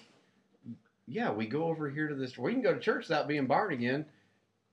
yeah, 1.07 1.31
we 1.31 1.47
go 1.47 1.65
over 1.65 1.91
here 1.91 2.09
to 2.09 2.15
this. 2.15 2.39
We 2.39 2.53
can 2.53 2.63
go 2.63 2.73
to 2.73 2.81
church 2.81 3.09
without 3.09 3.29
being 3.29 3.47
barn 3.47 3.73
again." 3.73 4.07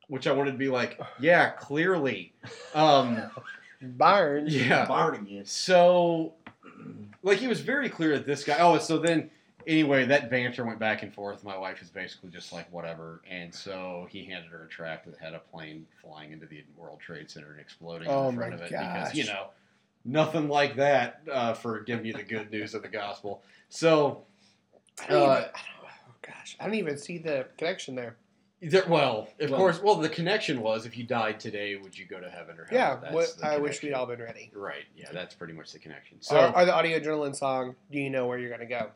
Which 0.07 0.27
I 0.27 0.33
wanted 0.33 0.51
to 0.51 0.57
be 0.57 0.67
like, 0.67 0.99
yeah, 1.21 1.51
clearly. 1.51 2.33
Um, 2.75 3.21
Barnes. 3.81 4.53
yeah. 4.53 4.85
Barn 4.85 5.15
again. 5.15 5.45
So, 5.45 6.33
like, 7.23 7.37
he 7.37 7.47
was 7.47 7.61
very 7.61 7.87
clear 7.87 8.17
that 8.17 8.25
this 8.25 8.43
guy. 8.43 8.57
Oh, 8.59 8.77
so 8.77 8.97
then, 8.97 9.29
anyway, 9.67 10.05
that 10.05 10.29
banter 10.29 10.65
went 10.65 10.79
back 10.79 11.03
and 11.03 11.13
forth. 11.13 11.43
My 11.43 11.57
wife 11.57 11.81
is 11.81 11.89
basically 11.89 12.29
just 12.29 12.51
like, 12.53 12.71
whatever. 12.71 13.21
And 13.29 13.53
so 13.53 14.07
he 14.09 14.23
handed 14.25 14.51
her 14.51 14.63
a 14.65 14.67
tract 14.69 15.05
that 15.05 15.17
had 15.19 15.33
a 15.33 15.39
plane 15.39 15.85
flying 16.01 16.31
into 16.31 16.45
the 16.45 16.63
World 16.77 16.99
Trade 16.99 17.29
Center 17.29 17.51
and 17.51 17.59
exploding 17.59 18.07
Oh 18.07 18.29
in 18.29 18.35
front 18.35 18.53
of 18.53 18.61
it 18.61 18.71
gosh. 18.71 18.81
because, 19.11 19.15
you 19.15 19.25
know, 19.25 19.47
nothing 20.05 20.47
like 20.49 20.75
that 20.77 21.21
uh, 21.31 21.53
for 21.53 21.79
giving 21.81 22.05
you 22.05 22.13
the 22.13 22.23
good 22.23 22.51
news 22.51 22.73
of 22.73 22.81
the 22.81 22.87
gospel. 22.89 23.43
So, 23.69 24.23
I 25.01 25.07
don't 25.07 25.17
even, 25.17 25.29
Uh, 25.29 25.33
I 25.33 25.41
don't, 25.41 25.89
oh 26.09 26.13
gosh, 26.21 26.57
I 26.59 26.65
don't 26.65 26.75
even 26.75 26.97
see 26.97 27.17
the 27.17 27.47
connection 27.57 27.95
there. 27.95 28.15
there, 28.61 28.83
well, 28.87 29.27
of 29.39 29.49
Well- 29.49 29.59
course, 29.59 29.81
well, 29.81 29.95
the 29.95 30.09
connection 30.09 30.61
was 30.61 30.85
if 30.85 30.97
you 30.97 31.03
died 31.03 31.39
today, 31.39 31.75
would 31.77 31.97
you 31.97 32.05
go 32.05 32.19
to 32.19 32.29
heaven 32.29 32.59
or 32.59 32.65
hell? 32.65 32.77
Yeah, 32.77 32.95
That's 32.95 33.13
what, 33.13 33.43
I 33.43 33.57
wish 33.57 33.81
we'd 33.81 33.93
all 33.93 34.05
been 34.05 34.21
ready. 34.21 34.51
Right. 34.53 34.83
Yeah, 34.95 35.09
that's 35.11 35.33
pretty 35.33 35.53
much 35.53 35.71
the 35.71 35.79
connection. 35.79 36.17
So, 36.21 36.37
Or, 36.37 36.57
or 36.59 36.65
the 36.65 36.73
audio 36.75 36.99
adrenaline 36.99 37.35
song, 37.35 37.75
Do 37.91 37.99
You 37.99 38.09
Know 38.09 38.27
Where 38.27 38.37
You're 38.37 38.51
Gonna 38.51 38.65
Go? 38.67 38.91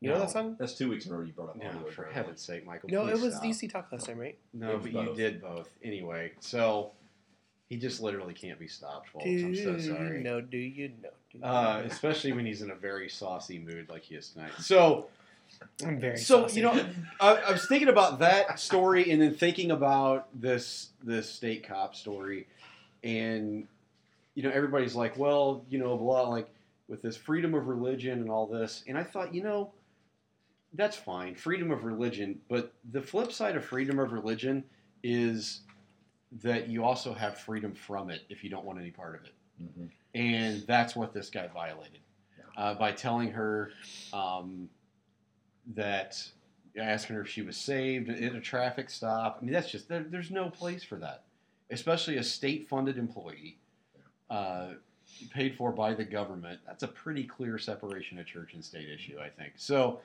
You 0.00 0.10
know 0.10 0.18
that 0.20 0.30
song? 0.30 0.56
That's 0.58 0.74
two 0.74 0.88
weeks 0.88 1.06
in 1.06 1.12
a 1.12 1.16
row 1.18 1.24
you 1.24 1.32
brought 1.32 1.50
up 1.50 1.56
no, 1.56 1.68
audio 1.68 1.90
for 1.90 2.04
adrenaline. 2.04 2.12
heaven's 2.12 2.40
sake, 2.40 2.64
Michael. 2.66 2.88
No, 2.90 3.06
it 3.06 3.12
please 3.14 3.22
was 3.22 3.34
stop. 3.34 3.44
DC 3.44 3.70
Talk 3.72 3.88
last 3.92 4.06
time, 4.06 4.18
right? 4.18 4.38
No, 4.54 4.70
It 4.70 4.82
was 4.82 4.92
but 4.92 4.92
you 5.08 5.14
did 5.16 5.40
both 5.42 5.68
anyway. 5.82 6.32
So 6.40 6.92
he 7.68 7.76
just 7.76 8.00
literally 8.00 8.32
can't 8.34 8.58
be 8.60 8.68
stopped, 8.68 9.08
folks. 9.08 9.24
Do 9.24 9.46
I'm 9.46 9.54
so 9.56 9.70
you 9.72 9.80
sorry. 9.80 10.22
know? 10.22 10.40
Do 10.40 10.56
you 10.56 10.88
know? 11.02 11.08
Do 11.32 11.38
you 11.38 11.44
Uh, 11.44 11.80
know? 11.80 11.84
especially 11.90 12.32
when 12.32 12.46
he's 12.46 12.62
in 12.62 12.70
a 12.70 12.74
very 12.76 13.08
saucy 13.08 13.58
mood 13.58 13.88
like 13.88 14.02
he 14.04 14.14
is 14.14 14.28
tonight. 14.30 14.52
So, 14.60 15.08
I'm 15.84 15.98
very 15.98 16.16
so 16.18 16.42
saucy. 16.42 16.60
you 16.60 16.62
know, 16.66 16.84
I, 17.20 17.34
I 17.36 17.50
was 17.52 17.66
thinking 17.66 17.88
about 17.88 18.20
that 18.20 18.60
story, 18.60 19.10
and 19.10 19.20
then 19.20 19.34
thinking 19.34 19.70
about 19.72 20.28
this 20.38 20.90
this 21.02 21.28
state 21.28 21.66
cop 21.66 21.96
story, 21.96 22.46
and 23.02 23.66
you 24.36 24.42
know, 24.44 24.50
everybody's 24.50 24.94
like, 24.94 25.18
well, 25.18 25.64
you 25.68 25.78
know, 25.78 25.96
blah, 25.96 26.28
like 26.28 26.48
with 26.86 27.02
this 27.02 27.16
freedom 27.16 27.54
of 27.54 27.66
religion 27.66 28.20
and 28.20 28.30
all 28.30 28.46
this, 28.46 28.84
and 28.86 28.96
I 28.96 29.02
thought, 29.02 29.34
you 29.34 29.42
know, 29.42 29.72
that's 30.78 30.96
fine, 30.96 31.34
freedom 31.34 31.70
of 31.72 31.84
religion, 31.84 32.40
but 32.48 32.72
the 32.92 33.02
flip 33.02 33.32
side 33.32 33.56
of 33.56 33.64
freedom 33.64 33.98
of 33.98 34.12
religion 34.12 34.64
is 35.02 35.62
that 36.40 36.68
you 36.68 36.84
also 36.84 37.12
have 37.12 37.36
freedom 37.36 37.74
from 37.74 38.10
it 38.10 38.22
if 38.30 38.44
you 38.44 38.48
don't 38.48 38.64
want 38.64 38.78
any 38.78 38.90
part 38.90 39.14
of 39.16 39.24
it 39.24 39.34
Mhm. 39.60 39.90
and 40.14 40.62
that's 40.66 40.94
what 40.94 41.12
this 41.12 41.30
guy 41.30 41.48
violated 41.48 42.00
uh, 42.56 42.74
by 42.74 42.92
telling 42.92 43.30
her 43.32 43.72
um, 44.12 44.68
that 45.74 46.22
asking 46.76 47.16
her 47.16 47.22
if 47.22 47.28
she 47.28 47.42
was 47.42 47.56
saved 47.56 48.08
at 48.08 48.34
a 48.36 48.40
traffic 48.40 48.88
stop. 48.90 49.38
I 49.40 49.44
mean, 49.44 49.52
that's 49.52 49.70
just 49.70 49.88
there, 49.88 50.04
there's 50.04 50.30
no 50.30 50.48
place 50.50 50.84
for 50.84 50.96
that, 50.96 51.24
especially 51.70 52.18
a 52.18 52.22
state-funded 52.22 52.98
employee 52.98 53.58
uh, 54.30 54.74
paid 55.30 55.56
for 55.56 55.72
by 55.72 55.94
the 55.94 56.04
government. 56.04 56.60
That's 56.66 56.82
a 56.84 56.88
pretty 56.88 57.24
clear 57.24 57.58
separation 57.58 58.18
of 58.18 58.26
church 58.26 58.54
and 58.54 58.64
state 58.64 58.88
issue, 58.88 59.18
I 59.18 59.28
think. 59.30 59.54
So. 59.56 60.00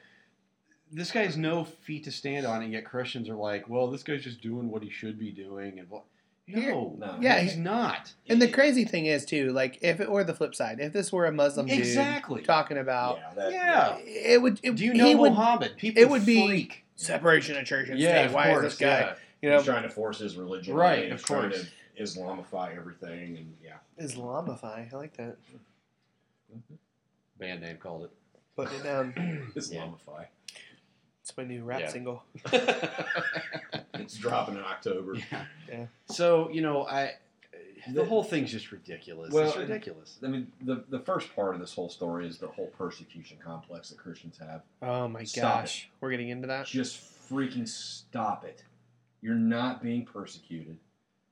This 0.93 1.11
guy 1.11 1.23
has 1.23 1.35
no 1.37 1.63
feet 1.63 2.03
to 2.05 2.11
stand 2.11 2.45
on, 2.45 2.61
and 2.61 2.71
yet 2.71 2.85
Christians 2.85 3.27
are 3.29 3.35
like, 3.35 3.67
"Well, 3.67 3.87
this 3.89 4.03
guy's 4.03 4.23
just 4.23 4.41
doing 4.41 4.69
what 4.69 4.83
he 4.83 4.89
should 4.89 5.17
be 5.17 5.31
doing," 5.31 5.79
and 5.79 5.89
blah. 5.89 6.01
no, 6.47 6.95
No. 6.99 7.17
Yeah, 7.21 7.39
he's 7.39 7.55
not. 7.57 8.13
and 8.27 8.41
the 8.41 8.47
crazy 8.49 8.83
thing 8.85 9.05
is 9.05 9.25
too, 9.25 9.51
like 9.53 9.79
if 9.81 9.99
it 10.01 10.11
were 10.11 10.23
the 10.23 10.33
flip 10.35 10.53
side, 10.53 10.79
if 10.79 10.91
this 10.93 11.11
were 11.11 11.25
a 11.25 11.31
Muslim 11.31 11.67
dude 11.67 11.79
Exactly. 11.79 12.41
talking 12.43 12.77
about, 12.77 13.17
yeah, 13.17 13.33
that, 13.35 13.51
Yeah. 13.53 13.97
it 13.99 14.41
would. 14.41 14.59
It, 14.61 14.75
Do 14.75 14.83
you 14.85 14.91
he 14.91 14.97
know 14.97 15.17
would, 15.17 15.77
People 15.77 16.01
it 16.03 16.09
would 16.09 16.25
be- 16.25 16.45
freak. 16.47 16.83
separation 16.95 17.57
of 17.57 17.65
church 17.65 17.89
and 17.89 17.97
Yeah, 17.99 18.09
state? 18.09 18.25
of 18.25 18.33
Why 18.33 18.47
course. 18.49 18.65
is 18.65 18.71
this 18.73 18.79
guy? 18.79 18.99
yeah. 18.99 19.15
You 19.41 19.51
He's 19.57 19.65
know, 19.67 19.73
trying 19.73 19.83
to 19.83 19.89
force 19.89 20.19
his 20.19 20.35
religion. 20.37 20.73
Right, 20.75 21.05
He's 21.05 21.13
of 21.13 21.23
trying 21.25 21.49
course. 21.51 21.65
to 21.97 22.03
Islamify 22.03 22.75
everything, 22.77 23.37
and 23.37 23.55
yeah. 23.63 23.77
Islamify. 23.99 24.93
I 24.93 24.95
like 24.95 25.15
that. 25.17 25.37
Mm-hmm. 26.53 26.75
Band 27.39 27.61
name 27.61 27.77
called 27.77 28.03
it. 28.05 28.11
Putting 28.55 28.79
it 28.79 28.83
down. 28.83 29.13
Um, 29.17 29.53
Islamify. 29.55 30.27
It's 31.23 31.35
my 31.37 31.45
new 31.45 31.63
rap 31.63 31.79
Yeah. 31.79 31.87
single. 31.89 32.23
It's 33.95 34.17
dropping 34.17 34.55
in 34.55 34.61
October. 34.61 35.15
yeah. 35.15 35.45
Yeah. 35.69 35.85
So 36.07 36.49
you 36.49 36.61
know, 36.61 36.85
I 36.85 37.13
the 37.87 38.01
The- 38.01 38.05
whole 38.05 38.23
thing's 38.23 38.51
just 38.51 38.71
ridiculous. 38.73 39.31
Well, 39.31 39.47
it's 39.47 39.55
ridiculous. 39.57 40.17
I 40.23 40.27
mean, 40.27 40.51
the 40.61 40.83
the 40.89 40.99
first 40.99 41.33
part 41.35 41.53
of 41.55 41.61
this 41.61 41.73
whole 41.73 41.89
story 41.89 42.27
is 42.27 42.37
the 42.37 42.47
whole 42.47 42.67
persecution 42.67 43.37
complex 43.43 43.89
that 43.89 43.99
Christians 43.99 44.37
have. 44.39 44.63
Oh 44.81 45.07
my 45.07 45.23
Stop 45.23 45.61
gosh, 45.61 45.89
we're 46.01 46.11
getting 46.11 46.29
into 46.29 46.47
that. 46.47 46.65
Just 46.65 46.99
freaking 47.29 47.67
stop 47.67 48.43
it. 48.43 48.63
You're 49.21 49.35
not 49.35 49.81
being 49.81 50.05
persecuted. 50.05 50.77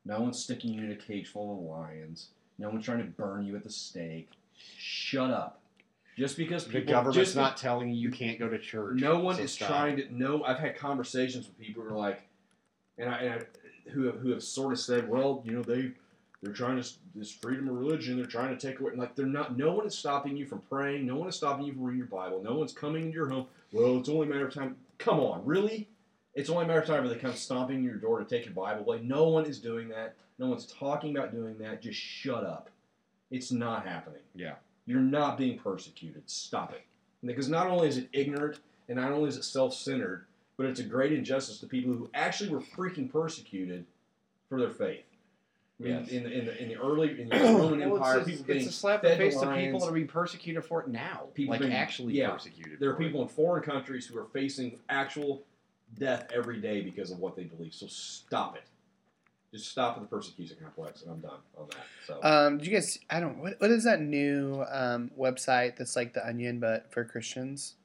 No 0.06 0.22
one's 0.22 0.42
sticking 0.42 0.74
you 0.74 0.84
in 0.86 0.92
a 0.92 0.96
cage 0.96 1.28
full 1.28 1.54
of 1.58 1.60
lions. 1.66 2.30
No 2.58 2.70
one's 2.70 2.86
trying 2.86 3.00
to 3.00 3.04
burn 3.12 3.44
you 3.46 3.56
at 3.58 3.64
the 3.64 3.70
stake. 3.70 4.30
Shut 4.78 5.32
up. 5.32 5.60
Just 6.18 6.38
because 6.38 6.66
the 6.66 6.72
people, 6.72 6.94
government's 6.94 7.18
just 7.18 7.36
not 7.36 7.58
telling 7.58 7.90
you 7.90 7.96
you 7.96 8.12
can't 8.12 8.38
go 8.38 8.50
to 8.50 8.60
church. 8.60 9.00
No 9.00 9.20
one 9.20 9.36
so 9.38 9.44
is 9.44 9.54
stop. 9.54 9.70
trying 9.70 9.98
to. 9.98 10.14
No, 10.14 10.44
I've 10.44 10.60
had 10.60 10.78
conversations 10.78 11.48
with 11.48 11.60
people 11.60 11.84
who 11.84 11.90
are 11.90 11.98
like, 11.98 12.22
and 12.98 13.10
I, 13.10 13.18
and 13.20 13.34
I 13.34 13.90
who 13.92 14.04
have, 14.04 14.16
who 14.16 14.30
have 14.32 14.44
sort 14.44 14.74
of 14.74 14.80
said, 14.80 15.10
well, 15.10 15.42
you 15.46 15.54
know, 15.54 15.62
they 15.62 15.92
they're 16.42 16.54
trying 16.54 16.82
to 16.82 16.90
this 17.16 17.32
freedom 17.32 17.68
of 17.70 17.76
religion. 17.76 18.18
They're 18.18 18.26
trying 18.26 18.58
to 18.58 18.68
take 18.68 18.80
away. 18.80 18.94
Like 18.96 19.16
they're 19.16 19.26
not. 19.26 19.58
No 19.58 19.74
one 19.74 19.86
is 19.86 19.98
stopping 19.98 20.36
you 20.36 20.46
from 20.46 20.60
praying. 20.70 21.06
No 21.06 21.16
one 21.16 21.30
is 21.30 21.36
stopping 21.36 21.66
you 21.66 21.74
from 21.74 21.84
reading 21.84 22.00
your 22.00 22.08
Bible. 22.08 22.42
No 22.44 22.56
one's 22.56 22.74
coming 22.74 23.04
into 23.04 23.16
your 23.16 23.30
home. 23.30 23.46
Well, 23.72 23.98
it's 24.00 24.10
only 24.10 24.28
a 24.28 24.30
matter 24.30 24.48
of 24.48 24.54
time. 24.54 24.76
Come 24.98 25.20
on, 25.20 25.46
really? 25.46 25.88
It's 26.34 26.50
only 26.50 26.66
a 26.66 26.68
matter 26.68 26.82
of 26.82 26.88
time 26.88 27.04
where 27.04 27.14
they 27.14 27.20
come 27.20 27.34
stomping 27.34 27.84
your 27.84 27.96
door 27.96 28.20
to 28.20 28.26
take 28.26 28.46
your 28.46 28.54
Bible 28.54 28.82
away. 28.82 29.02
No 29.04 29.28
one 29.30 29.46
is 29.46 29.60
doing 29.60 29.90
that. 29.90 30.16
No 30.40 30.48
one's 30.48 30.66
talking 30.66 31.16
about 31.16 31.32
doing 31.32 31.58
that. 31.60 31.82
Just 31.82 32.00
shut 32.00 32.44
up. 32.44 32.70
It's 33.30 33.52
not 33.52 33.86
happening. 33.86 34.22
Yeah. 34.34 34.56
You're 34.86 35.00
not 35.00 35.38
being 35.38 35.58
persecuted. 35.58 36.30
Stop 36.30 36.74
it. 36.74 36.82
Because 37.24 37.50
not 37.50 37.68
only 37.68 37.88
is 37.88 37.98
it 37.98 38.10
ignorant 38.14 38.60
and 38.90 38.98
not 38.98 39.12
only 39.12 39.30
is 39.30 39.38
it 39.38 39.44
self 39.44 39.74
centered, 39.74 40.26
but 40.58 40.66
it's 40.66 40.80
a 40.80 40.84
great 40.84 41.12
injustice 41.12 41.60
to 41.60 41.68
people 41.68 41.94
who 41.94 42.10
actually 42.14 42.50
were 42.50 42.62
freaking 42.62 43.12
persecuted 43.12 43.86
for 44.50 44.60
their 44.60 44.70
faith. 44.70 45.06
Yes. 45.80 46.10
in, 46.10 46.24
the, 46.24 46.32
in, 46.32 46.46
the, 46.46 46.62
in 46.62 46.70
the 46.70 46.76
early 46.76 47.22
in 47.22 47.30
the 47.30 47.36
Roman 47.40 47.80
Well, 47.80 47.96
Empire, 47.96 48.20
it's, 48.20 48.30
people 48.30 48.56
it's 48.56 48.68
a 48.68 48.72
slap 48.72 49.04
in 49.04 49.12
the 49.12 49.18
face 49.18 49.40
to 49.40 49.56
people 49.56 49.80
that 49.80 49.88
are 49.88 49.92
being 49.92 50.08
persecuted 50.08 50.64
for 50.64 50.82
it 50.82 50.88
now. 50.88 51.24
People 51.34 51.54
like 51.54 51.62
being- 51.62 51.74
actually 51.74 52.14
yeah. 52.14 52.30
persecuted. 52.30 52.80
There 52.80 52.90
are 52.92 52.96
for 52.96 53.02
it. 53.02 53.06
people 53.06 53.22
in 53.24 53.28
foreign 53.28 53.64
countries 53.64 54.06
who 54.06 54.20
are 54.20 54.26
facing 54.26 54.78
actual 54.90 55.42
death 55.98 56.28
every 56.32 56.60
day 56.62 56.82
because 56.82 57.10
of 57.10 57.20
what 57.20 57.36
they 57.36 57.44
believe. 57.46 57.74
So 57.74 57.88
stop 57.88 58.58
it. 58.58 58.64
Just 59.54 59.70
stop 59.70 59.98
at 59.98 60.02
the 60.04 60.08
persecution 60.08 60.58
complex, 60.62 61.02
and 61.02 61.12
I'm 61.12 61.20
done 61.20 61.40
on 61.58 61.68
that. 61.70 61.78
So 62.08 62.20
Um, 62.24 62.58
did 62.58 62.68
you 62.68 62.74
guys? 62.74 62.98
I 63.10 63.20
don't. 63.20 63.38
What, 63.40 63.56
what 63.60 63.70
is 63.70 63.84
that 63.84 64.00
new 64.02 64.64
um, 64.72 65.12
website 65.20 65.76
that's 65.78 65.96
like 65.98 66.14
the 66.14 66.26
Onion 66.26 66.60
but 66.62 66.92
for 66.92 67.04
Christians? 67.04 67.76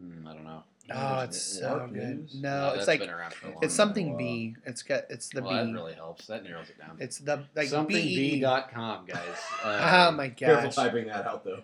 Hmm, 0.00 0.26
I 0.26 0.32
don't 0.32 0.44
know. 0.44 0.62
Oh, 0.92 1.20
it's 1.20 1.40
so 1.40 1.88
good. 1.92 2.20
News? 2.20 2.34
No, 2.40 2.72
it's 2.74 2.88
like 2.88 3.00
been 3.00 3.10
around 3.10 3.32
for 3.34 3.46
a 3.48 3.50
long 3.50 3.58
it's 3.62 3.74
something 3.74 4.12
Wow. 4.12 4.18
B. 4.18 4.56
It's 4.66 4.82
got 4.82 5.02
it's 5.10 5.28
the 5.28 5.42
well, 5.42 5.64
B. 5.64 5.70
that 5.72 5.78
really 5.78 5.92
helps. 5.92 6.26
That 6.26 6.42
narrows 6.42 6.70
it 6.70 6.78
down. 6.78 6.96
It's 6.98 7.18
the 7.18 7.44
like 7.54 7.68
B. 7.86 8.40
Somethingb.com, 8.42 9.04
guys. 9.06 9.18
Oh 9.64 9.68
Uh, 9.68 10.12
my 10.16 10.30
Careful 10.30 10.64
gosh. 10.64 10.74
typing 10.74 11.06
that 11.08 11.26
out 11.26 11.44
though. 11.44 11.60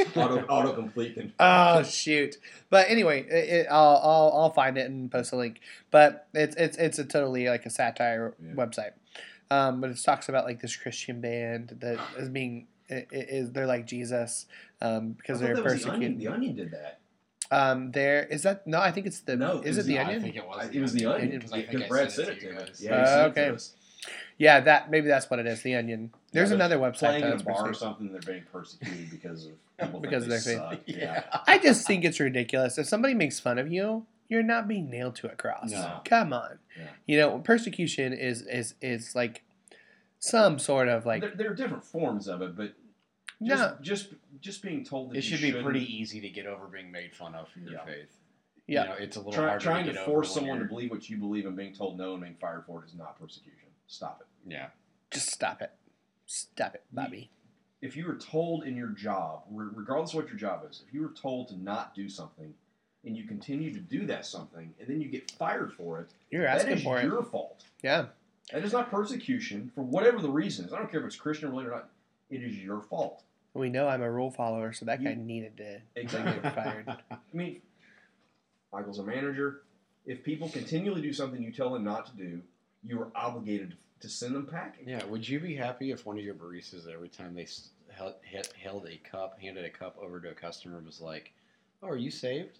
Yes. 0.00 0.16
Auto 0.16 0.40
autocomplete 0.46 1.14
can. 1.14 1.32
oh 1.40 1.82
shoot! 1.82 2.36
But 2.70 2.88
anyway, 2.88 3.22
it, 3.28 3.48
it, 3.48 3.66
I'll, 3.70 4.00
I'll 4.02 4.32
I'll 4.34 4.50
find 4.52 4.78
it 4.78 4.88
and 4.88 5.10
post 5.10 5.32
a 5.32 5.36
link. 5.36 5.60
But 5.90 6.26
it's 6.34 6.56
it's 6.56 6.76
it's 6.78 6.98
a 6.98 7.04
totally 7.04 7.48
like 7.48 7.66
a 7.66 7.70
satire 7.70 8.34
Yeah. 8.42 8.52
website. 8.54 8.92
Um, 9.50 9.80
but 9.80 9.90
it 9.90 10.02
talks 10.02 10.28
about 10.28 10.44
like 10.44 10.60
this 10.60 10.76
Christian 10.76 11.20
band 11.20 11.76
that 11.80 11.98
is 12.16 12.28
being 12.28 12.68
i- 12.90 12.94
i- 12.94 13.06
is 13.10 13.50
they're 13.52 13.66
like 13.66 13.86
Jesus 13.86 14.46
um, 14.80 15.12
because 15.12 15.40
they're 15.40 15.54
that 15.56 15.62
the 15.62 15.68
persecuted. 15.68 16.18
The 16.20 16.28
Onion 16.28 16.54
did 16.56 16.70
that. 16.70 17.00
Um, 17.52 17.90
there 17.90 18.24
is 18.26 18.44
that 18.44 18.64
no, 18.66 18.78
I 18.80 18.92
think 18.92 19.06
it's 19.06 19.20
the 19.20 19.36
No, 19.36 19.58
it 19.58 19.66
is 19.66 19.76
was 19.76 19.78
it 19.86 19.88
the 19.88 19.94
the- 19.96 20.00
I 20.06 20.18
think 20.20 20.36
it 20.36 20.46
was. 20.46 20.66
I- 20.68 20.70
it 20.72 20.80
was 20.80 20.92
the 20.92 21.06
Onion 21.06 21.30
because 21.38 21.52
I 21.52 21.62
think 21.62 21.82
I 21.84 21.88
Brad 21.88 22.12
sent 22.12 22.26
sent 22.26 22.28
it 22.28 22.32
it 22.36 22.40
to 22.40 22.46
you 22.46 22.52
to 22.52 22.58
me. 22.60 22.64
guys. 22.66 22.80
Yeah, 22.82 22.94
Uh, 22.94 23.00
he 23.00 23.06
sent 23.06 23.18
it 23.18 23.34
to 23.34 23.40
okay. 23.46 23.54
us. 23.54 23.74
Yeah, 24.40 24.60
that 24.60 24.90
maybe 24.90 25.06
that's 25.06 25.28
what 25.28 25.38
it 25.38 25.46
is. 25.46 25.62
The 25.62 25.74
onion. 25.74 26.12
There's 26.32 26.48
Yeah, 26.48 26.54
another 26.56 26.78
website 26.78 26.98
Playing 27.20 27.24
in 27.24 27.32
a 27.32 27.42
bar 27.44 27.68
or 27.68 27.74
something, 27.74 28.10
they're 28.10 28.22
being 28.22 28.44
persecuted 28.50 29.10
because 29.10 29.44
of 29.46 29.52
people 29.78 30.00
Because 30.00 30.22
of 30.22 30.30
their 30.30 30.40
faith. 30.40 30.56
suck. 30.56 30.80
Yeah. 30.86 31.24
I 31.46 31.58
just 31.58 31.86
think 31.86 32.06
it's 32.06 32.18
ridiculous. 32.18 32.78
If 32.78 32.86
somebody 32.86 33.12
makes 33.12 33.38
fun 33.38 33.58
of 33.58 33.70
you, 33.70 34.06
you're 34.28 34.42
not 34.42 34.66
being 34.66 34.88
nailed 34.88 35.16
to 35.16 35.30
a 35.30 35.36
cross. 35.36 35.70
No. 35.72 36.00
Come 36.06 36.32
on. 36.32 36.58
Yeah. 36.78 36.86
You 37.06 37.18
know, 37.18 37.38
persecution 37.40 38.14
is 38.14 38.40
is 38.42 38.74
is 38.80 39.14
like 39.14 39.42
some 40.20 40.58
sort 40.58 40.88
of 40.88 41.04
like 41.04 41.20
there, 41.20 41.34
there 41.36 41.50
are 41.50 41.54
different 41.54 41.84
forms 41.84 42.26
of 42.26 42.40
it, 42.40 42.56
but 42.56 42.72
just, 43.42 43.62
no, 43.62 43.76
just 43.82 44.08
just 44.40 44.62
being 44.62 44.84
told 44.84 45.10
that 45.10 45.18
It 45.18 45.24
you 45.24 45.36
should 45.36 45.42
be 45.54 45.62
pretty 45.62 45.84
easy 45.84 46.20
to 46.22 46.30
get 46.30 46.46
over 46.46 46.64
being 46.66 46.90
made 46.90 47.14
fun 47.14 47.34
of 47.34 47.48
for 47.50 47.58
your 47.58 47.72
Yeah. 47.72 47.84
faith. 47.84 48.16
Yeah. 48.66 48.82
You 48.84 48.88
know, 48.88 48.94
it's 49.00 49.16
a 49.16 49.20
little 49.20 49.32
Try, 49.34 49.48
harder 49.48 49.62
trying 49.62 49.84
to 49.86 49.92
to 49.92 50.04
force 50.06 50.30
over 50.30 50.40
someone 50.40 50.58
to 50.60 50.64
believe 50.64 50.90
what 50.90 51.10
you 51.10 51.18
believe 51.18 51.44
and 51.44 51.56
being 51.56 51.74
told 51.74 51.98
no 51.98 52.14
and 52.14 52.22
being 52.22 52.36
fired 52.40 52.64
for 52.66 52.82
it 52.82 52.86
is 52.86 52.94
not 52.94 53.20
persecution. 53.20 53.68
Stop 53.86 54.20
it. 54.22 54.26
Yeah. 54.46 54.68
just 55.10 55.30
stop 55.30 55.60
it. 55.62 55.70
Stop 56.26 56.74
it, 56.74 56.84
Bobby. 56.92 57.30
If 57.82 57.96
you 57.96 58.06
were 58.06 58.16
told 58.16 58.64
in 58.64 58.76
your 58.76 58.88
job, 58.88 59.42
regardless 59.50 60.10
of 60.10 60.16
what 60.16 60.28
your 60.28 60.36
job 60.36 60.62
is, 60.70 60.82
if 60.86 60.92
you 60.92 61.00
were 61.02 61.12
told 61.20 61.48
to 61.48 61.56
not 61.56 61.94
do 61.94 62.08
something 62.08 62.52
and 63.04 63.16
you 63.16 63.24
continue 63.26 63.72
to 63.72 63.80
do 63.80 64.04
that 64.06 64.26
something 64.26 64.74
and 64.78 64.88
then 64.88 65.00
you 65.00 65.08
get 65.08 65.30
fired 65.32 65.72
for 65.72 66.00
it, 66.00 66.08
You're 66.30 66.46
asking 66.46 66.74
is 66.78 66.82
for 66.82 66.98
it. 67.00 67.04
your 67.04 67.22
fault. 67.22 67.64
Yeah. 67.82 68.06
That 68.52 68.64
is 68.64 68.72
not 68.72 68.90
persecution 68.90 69.70
for 69.74 69.82
whatever 69.82 70.20
the 70.20 70.28
reason 70.30 70.66
is. 70.66 70.72
I 70.72 70.76
don't 70.78 70.90
care 70.90 71.00
if 71.00 71.06
it's 71.06 71.16
Christian 71.16 71.50
related 71.50 71.70
or 71.70 71.76
not. 71.76 71.88
It 72.28 72.42
is 72.42 72.56
your 72.58 72.80
fault. 72.82 73.22
We 73.54 73.68
know 73.70 73.88
I'm 73.88 74.02
a 74.02 74.10
rule 74.10 74.30
follower, 74.30 74.72
so 74.72 74.84
that 74.84 75.02
guy 75.02 75.14
needed 75.14 75.56
to 75.56 75.80
Exactly. 75.96 76.40
get 76.42 76.54
fired. 76.54 76.86
I 77.10 77.16
mean, 77.32 77.60
Michael's 78.72 78.98
a 78.98 79.02
manager. 79.02 79.62
If 80.06 80.22
people 80.22 80.48
continually 80.48 81.02
do 81.02 81.12
something 81.12 81.42
you 81.42 81.50
tell 81.52 81.72
them 81.72 81.84
not 81.84 82.06
to 82.06 82.12
do, 82.16 82.42
you 82.84 83.00
are 83.00 83.08
obligated 83.14 83.70
to 83.70 83.76
send 84.08 84.34
them 84.34 84.46
packing. 84.46 84.88
Yeah. 84.88 85.04
Would 85.04 85.28
you 85.28 85.40
be 85.40 85.54
happy 85.54 85.90
if 85.90 86.06
one 86.06 86.18
of 86.18 86.24
your 86.24 86.34
baristas, 86.34 86.88
every 86.92 87.08
time 87.08 87.34
they 87.34 87.46
held, 87.90 88.14
held 88.62 88.86
a 88.88 88.96
cup, 88.98 89.38
handed 89.40 89.64
a 89.64 89.70
cup 89.70 89.96
over 90.00 90.20
to 90.20 90.30
a 90.30 90.34
customer, 90.34 90.80
was 90.84 91.00
like, 91.00 91.32
"Oh, 91.82 91.88
are 91.88 91.96
you 91.96 92.10
saved?" 92.10 92.58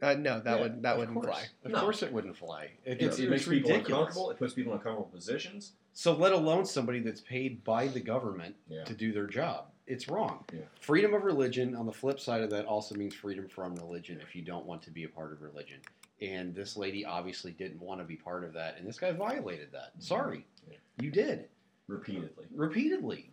Uh, 0.00 0.14
no, 0.14 0.38
that 0.40 0.56
Yeah, 0.56 0.62
would 0.62 0.82
that 0.82 0.96
wouldn't 0.98 1.14
course. 1.16 1.26
fly. 1.26 1.46
Of 1.64 1.72
No. 1.72 1.80
course, 1.80 2.02
it 2.04 2.12
wouldn't 2.12 2.36
fly. 2.36 2.70
It, 2.84 3.00
It, 3.00 3.02
it's, 3.02 3.18
it 3.18 3.28
makes 3.30 3.48
people 3.48 3.70
ridiculous. 3.70 3.88
uncomfortable. 3.88 4.30
It 4.30 4.38
puts 4.38 4.54
people 4.54 4.72
in 4.72 4.78
uncomfortable 4.78 5.10
positions. 5.10 5.72
So 5.92 6.12
let 6.12 6.32
alone 6.32 6.64
somebody 6.66 7.00
that's 7.00 7.20
paid 7.20 7.64
by 7.64 7.88
the 7.88 7.98
government 7.98 8.54
Yeah. 8.68 8.84
to 8.84 8.94
do 8.94 9.10
their 9.12 9.26
job. 9.26 9.72
It's 9.88 10.06
wrong. 10.06 10.44
Yeah. 10.52 10.60
Freedom 10.80 11.14
of 11.14 11.24
religion, 11.24 11.74
on 11.74 11.86
the 11.86 11.92
flip 11.92 12.20
side 12.20 12.42
of 12.42 12.50
that, 12.50 12.66
also 12.66 12.94
means 12.94 13.14
freedom 13.14 13.48
from 13.48 13.74
religion 13.74 14.20
if 14.20 14.36
you 14.36 14.42
don't 14.42 14.66
want 14.66 14.82
to 14.82 14.90
be 14.92 15.02
a 15.02 15.08
part 15.08 15.32
of 15.32 15.42
religion. 15.42 15.80
And 16.20 16.54
this 16.54 16.76
lady 16.76 17.04
obviously 17.04 17.52
didn't 17.52 17.80
want 17.80 18.00
to 18.00 18.04
be 18.04 18.16
part 18.16 18.42
of 18.44 18.52
that, 18.54 18.76
and 18.78 18.86
this 18.88 18.98
guy 18.98 19.12
violated 19.12 19.68
that. 19.72 19.90
Mm-hmm. 19.92 20.00
Sorry. 20.00 20.46
Yeah. 20.68 20.76
You 21.00 21.10
did. 21.10 21.48
Repeatedly. 21.86 22.46
Repeatedly. 22.54 23.30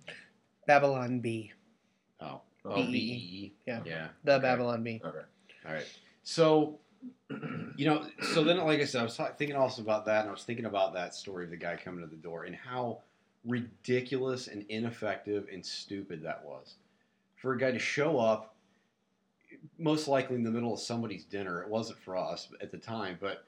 Babylon 0.67 1.19
Bee. 1.19 1.52
Oh. 2.21 2.41
Oh, 2.63 2.71
Oh, 2.71 2.76
BEE. 2.76 2.91
BEE. 2.91 3.54
Yeah. 3.67 3.82
Yeah. 3.86 4.08
The 4.24 4.34
Okay. 4.34 4.41
Babylon 4.41 4.84
Bee. 4.84 5.02
Okay. 5.04 5.17
All 5.67 5.74
right. 5.74 5.86
So, 6.24 6.80
you 7.76 7.86
know, 7.86 8.06
so 8.34 8.43
then, 8.43 8.58
like 8.60 8.80
I 8.82 8.86
said, 8.86 9.02
I 9.02 9.04
was 9.04 9.19
thinking 9.38 9.56
also 9.56 9.82
about 9.82 10.06
that, 10.06 10.21
and 10.21 10.30
I 10.30 10.32
was 10.32 10.43
thinking 10.43 10.65
about 10.65 10.93
that 10.93 11.13
story 11.13 11.45
of 11.45 11.52
the 11.52 11.58
guy 11.58 11.76
coming 11.76 12.02
to 12.02 12.10
the 12.10 12.15
door 12.21 12.45
and 12.45 12.56
how 12.56 13.00
ridiculous 13.45 14.48
and 14.48 14.65
ineffective 14.69 15.48
and 15.52 15.63
stupid 15.65 16.24
that 16.24 16.43
was. 16.45 16.76
For 17.36 17.54
a 17.54 17.58
guy 17.58 17.71
to 17.71 17.80
show 17.80 18.17
up, 18.19 18.55
most 19.78 20.08
likely 20.08 20.36
in 20.36 20.44
the 20.44 20.52
middle 20.52 20.74
of 20.74 20.80
somebody's 20.80 21.26
dinner, 21.26 21.62
it 21.62 21.70
wasn't 21.70 22.00
for 22.00 22.18
us 22.18 22.50
at 22.62 22.72
the 22.72 22.78
time, 22.78 23.18
but 23.20 23.46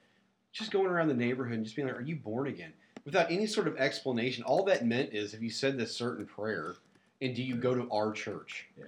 just 0.52 0.70
going 0.70 0.86
around 0.86 1.08
the 1.08 1.14
neighborhood 1.14 1.54
and 1.56 1.64
just 1.64 1.76
being 1.76 1.88
like, 1.88 1.96
Are 1.98 2.02
you 2.02 2.16
born 2.16 2.46
again? 2.46 2.72
Without 3.04 3.30
any 3.30 3.46
sort 3.46 3.68
of 3.68 3.76
explanation. 3.78 4.44
All 4.44 4.64
that 4.64 4.84
meant 4.84 5.14
is 5.14 5.32
if 5.32 5.40
you 5.40 5.50
said 5.50 5.78
this 5.78 5.94
certain 5.96 6.26
prayer, 6.26 6.74
and 7.22 7.34
do 7.34 7.42
you 7.42 7.56
go 7.56 7.74
to 7.74 7.88
our 7.90 8.12
church? 8.12 8.66
Yeah. 8.76 8.84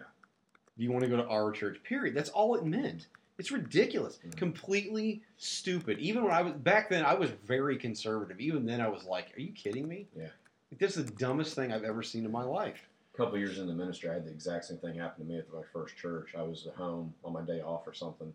Do 0.77 0.85
you 0.85 0.93
want 0.93 1.05
to 1.05 1.11
go 1.11 1.17
to 1.17 1.27
our 1.29 1.51
church? 1.53 1.83
Period. 1.83 2.15
That's 2.15 2.31
all 2.31 2.55
it 2.55 2.65
meant. 2.65 3.07
It's 3.39 3.51
ridiculous. 3.51 4.19
Mhm. 4.19 4.37
Completely 4.37 5.23
stupid. 5.39 5.99
Even 5.99 6.23
when 6.25 6.33
I 6.33 6.43
was 6.43 6.53
back 6.53 6.91
then, 6.91 7.05
I 7.07 7.15
was 7.15 7.31
very 7.31 7.79
conservative. 7.79 8.39
Even 8.39 8.67
then, 8.67 8.83
I 8.83 8.89
was 8.89 9.05
like, 9.05 9.35
"Are 9.37 9.41
you 9.41 9.53
kidding 9.53 9.89
me?" 9.89 10.07
Yeah. 10.15 10.29
Like, 10.71 10.79
this 10.79 10.99
is 10.99 11.07
the 11.07 11.13
dumbest 11.13 11.55
thing 11.55 11.73
I've 11.73 11.85
ever 11.85 12.03
seen 12.03 12.27
in 12.27 12.31
my 12.31 12.45
life. 12.45 12.87
A 13.13 13.17
couple 13.17 13.39
years 13.39 13.59
in 13.59 13.67
the 13.67 13.73
ministry, 13.73 14.09
I 14.09 14.15
had 14.15 14.25
the 14.25 14.31
exact 14.31 14.67
same 14.67 14.79
thing 14.79 14.99
happen 14.99 15.25
to 15.25 15.31
me 15.31 15.39
at 15.39 15.53
my 15.53 15.63
first 15.73 15.97
church. 15.97 16.35
I 16.37 16.43
was 16.43 16.67
at 16.67 16.75
home 16.75 17.13
on 17.25 17.33
my 17.33 17.43
day 17.43 17.61
off 17.61 17.87
or 17.87 17.93
something. 17.93 18.33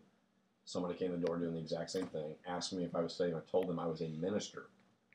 Somebody 0.64 0.94
came 0.94 1.12
to 1.12 1.16
the 1.16 1.26
door 1.26 1.38
doing 1.38 1.54
the 1.54 1.60
exact 1.60 1.90
same 1.90 2.06
thing, 2.06 2.34
asked 2.46 2.72
me 2.72 2.84
if 2.84 2.94
I 2.94 3.00
was 3.00 3.14
saved. 3.14 3.34
I 3.36 3.50
told 3.50 3.68
them 3.68 3.78
I 3.78 3.86
was 3.86 4.00
a 4.02 4.08
minister. 4.08 4.66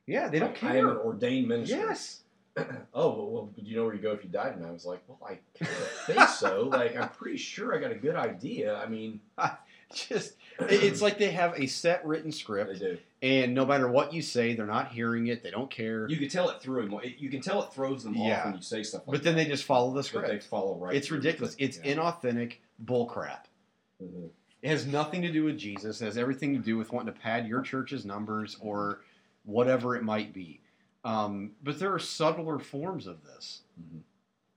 Yeah, 0.08 0.30
they 0.30 0.40
don't 0.40 0.54
Like, 0.62 0.64
I 0.64 0.78
am 0.78 0.90
an 0.90 0.98
ordained 0.98 1.48
minister. 1.48 1.76
Yes. 1.76 2.22
oh, 2.58 2.64
well, 2.94 3.30
well, 3.30 3.50
do 3.56 3.62
you 3.62 3.76
know 3.76 3.86
where 3.86 3.94
you 3.94 4.02
go 4.02 4.14
if 4.14 4.24
you 4.24 4.30
died? 4.30 4.56
And 4.56 4.66
I 4.66 4.72
was 4.72 4.86
like, 4.86 5.02
well, 5.08 5.20
I 5.24 5.40
kind 5.58 5.72
of 5.72 5.88
think 6.06 6.28
so. 6.30 6.64
Like, 6.72 6.96
I'm 6.98 7.10
pretty 7.10 7.38
sure 7.38 7.76
I 7.76 7.80
got 7.80 7.92
a 7.92 7.96
good 7.96 8.16
idea. 8.16 8.76
I 8.78 8.88
mean, 8.88 9.20
Just 9.94 10.32
it- 10.32 10.36
it's 10.60 11.02
like 11.02 11.18
they 11.18 11.32
have 11.32 11.54
a 11.60 11.68
set 11.68 12.06
written 12.06 12.30
they 12.32 12.36
script, 12.38 12.80
do. 12.80 12.98
and 13.22 13.54
no 13.54 13.66
matter 13.66 13.88
what 13.88 14.14
you 14.14 14.22
say, 14.22 14.54
they're 14.56 14.66
not 14.66 14.92
hearing 14.92 15.28
it. 15.28 15.44
They 15.44 15.52
don't 15.52 15.70
care. 15.70 16.08
You 16.08 16.18
can 16.18 16.30
tell 16.30 16.50
it 16.50 16.62
through 16.62 16.88
them. 16.90 17.00
You 17.18 17.30
can 17.30 17.42
tell 17.42 17.64
it 17.64 17.74
throws 17.74 18.04
them 18.04 18.16
Yeah. 18.16 18.40
off 18.40 18.46
when 18.46 18.56
you 18.56 18.62
say 18.62 18.84
stuff 18.84 19.08
like 19.08 19.18
but 19.18 19.24
then 19.24 19.36
that. 19.36 19.44
they 19.46 19.50
just 19.50 19.64
follow 19.64 19.90
the 19.90 19.96
But 19.96 20.06
script. 20.06 20.28
they 20.28 20.40
follow 20.40 20.76
right. 20.76 20.96
it's 20.96 21.12
ridiculous. 21.12 21.56
it. 21.56 21.64
It's 21.64 21.80
Yeah. 21.84 21.96
inauthentic 21.96 22.54
bullcrap. 22.84 23.46
Mhm. 24.04 24.30
It 24.62 24.70
has 24.70 24.86
nothing 24.86 25.22
to 25.24 25.32
do 25.32 25.44
with 25.44 25.58
Jesus. 25.58 26.02
It 26.02 26.06
has 26.06 26.18
everything 26.18 26.54
to 26.54 26.60
do 26.60 26.78
with 26.78 26.92
wanting 26.92 27.14
to 27.14 27.20
pad 27.20 27.48
your 27.48 27.62
church's 27.62 28.06
numbers 28.06 28.58
or 28.60 29.02
whatever 29.44 29.96
it 29.96 30.04
might 30.04 30.34
be. 30.34 30.60
Um, 31.04 31.54
but 31.64 31.80
there 31.80 31.92
are 31.92 31.98
subtler 32.00 32.60
forms 32.60 33.08
of 33.08 33.24
this, 33.24 33.62
Mhm. 33.82 34.02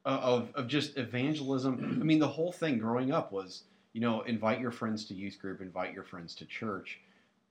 uh, 0.04 0.08
of, 0.22 0.54
of 0.54 0.68
just 0.68 0.98
evangelism. 0.98 1.98
I 2.00 2.04
mean, 2.04 2.18
the 2.18 2.28
whole 2.28 2.52
thing 2.52 2.76
growing 2.76 3.12
up 3.12 3.32
was, 3.32 3.62
you 3.94 4.00
know, 4.00 4.20
invite 4.22 4.60
your 4.60 4.72
friends 4.72 5.06
to 5.06 5.14
youth 5.14 5.38
group, 5.40 5.62
invite 5.62 5.94
your 5.94 6.02
friends 6.02 6.34
to 6.34 6.44
church. 6.44 7.00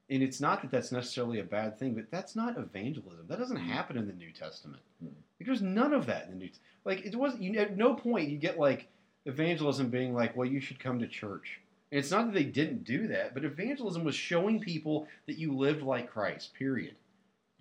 And 0.09 0.21
it's 0.21 0.41
not 0.41 0.61
that 0.61 0.69
that's 0.69 0.91
necessarily 0.91 1.39
a 1.39 1.43
bad 1.43 1.79
thing, 1.79 1.95
but 1.95 2.11
that's 2.11 2.35
not 2.35 2.57
evangelism. 2.57 3.25
That 3.27 3.39
doesn't 3.39 3.57
happen 3.57 3.97
in 3.97 4.05
the 4.05 4.13
New 4.13 4.31
Testament. 4.31 4.83
Mhm. 5.01 5.13
Like, 5.39 5.47
there's 5.47 5.61
none 5.61 5.93
of 5.93 6.05
that 6.05 6.25
in 6.25 6.31
the 6.31 6.37
New. 6.45 6.49
Like, 6.83 7.05
it 7.05 7.15
wasn't. 7.15 7.41
You 7.41 7.57
at 7.59 7.77
no 7.77 7.95
point 7.95 8.29
you 8.29 8.37
get 8.37 8.59
like 8.59 8.89
evangelism 9.25 9.89
being 9.89 10.13
like, 10.13 10.35
well, 10.35 10.47
you 10.47 10.59
should 10.59 10.79
come 10.79 10.99
to 10.99 11.07
church. 11.07 11.61
And 11.91 11.99
it's 11.99 12.11
not 12.11 12.25
that 12.25 12.33
they 12.33 12.43
didn't 12.43 12.83
do 12.83 13.07
that, 13.07 13.33
but 13.33 13.45
evangelism 13.45 14.03
was 14.03 14.15
showing 14.15 14.59
people 14.59 15.07
that 15.27 15.37
you 15.37 15.55
lived 15.55 15.81
like 15.81 16.09
Christ. 16.11 16.53
Period. 16.55 16.95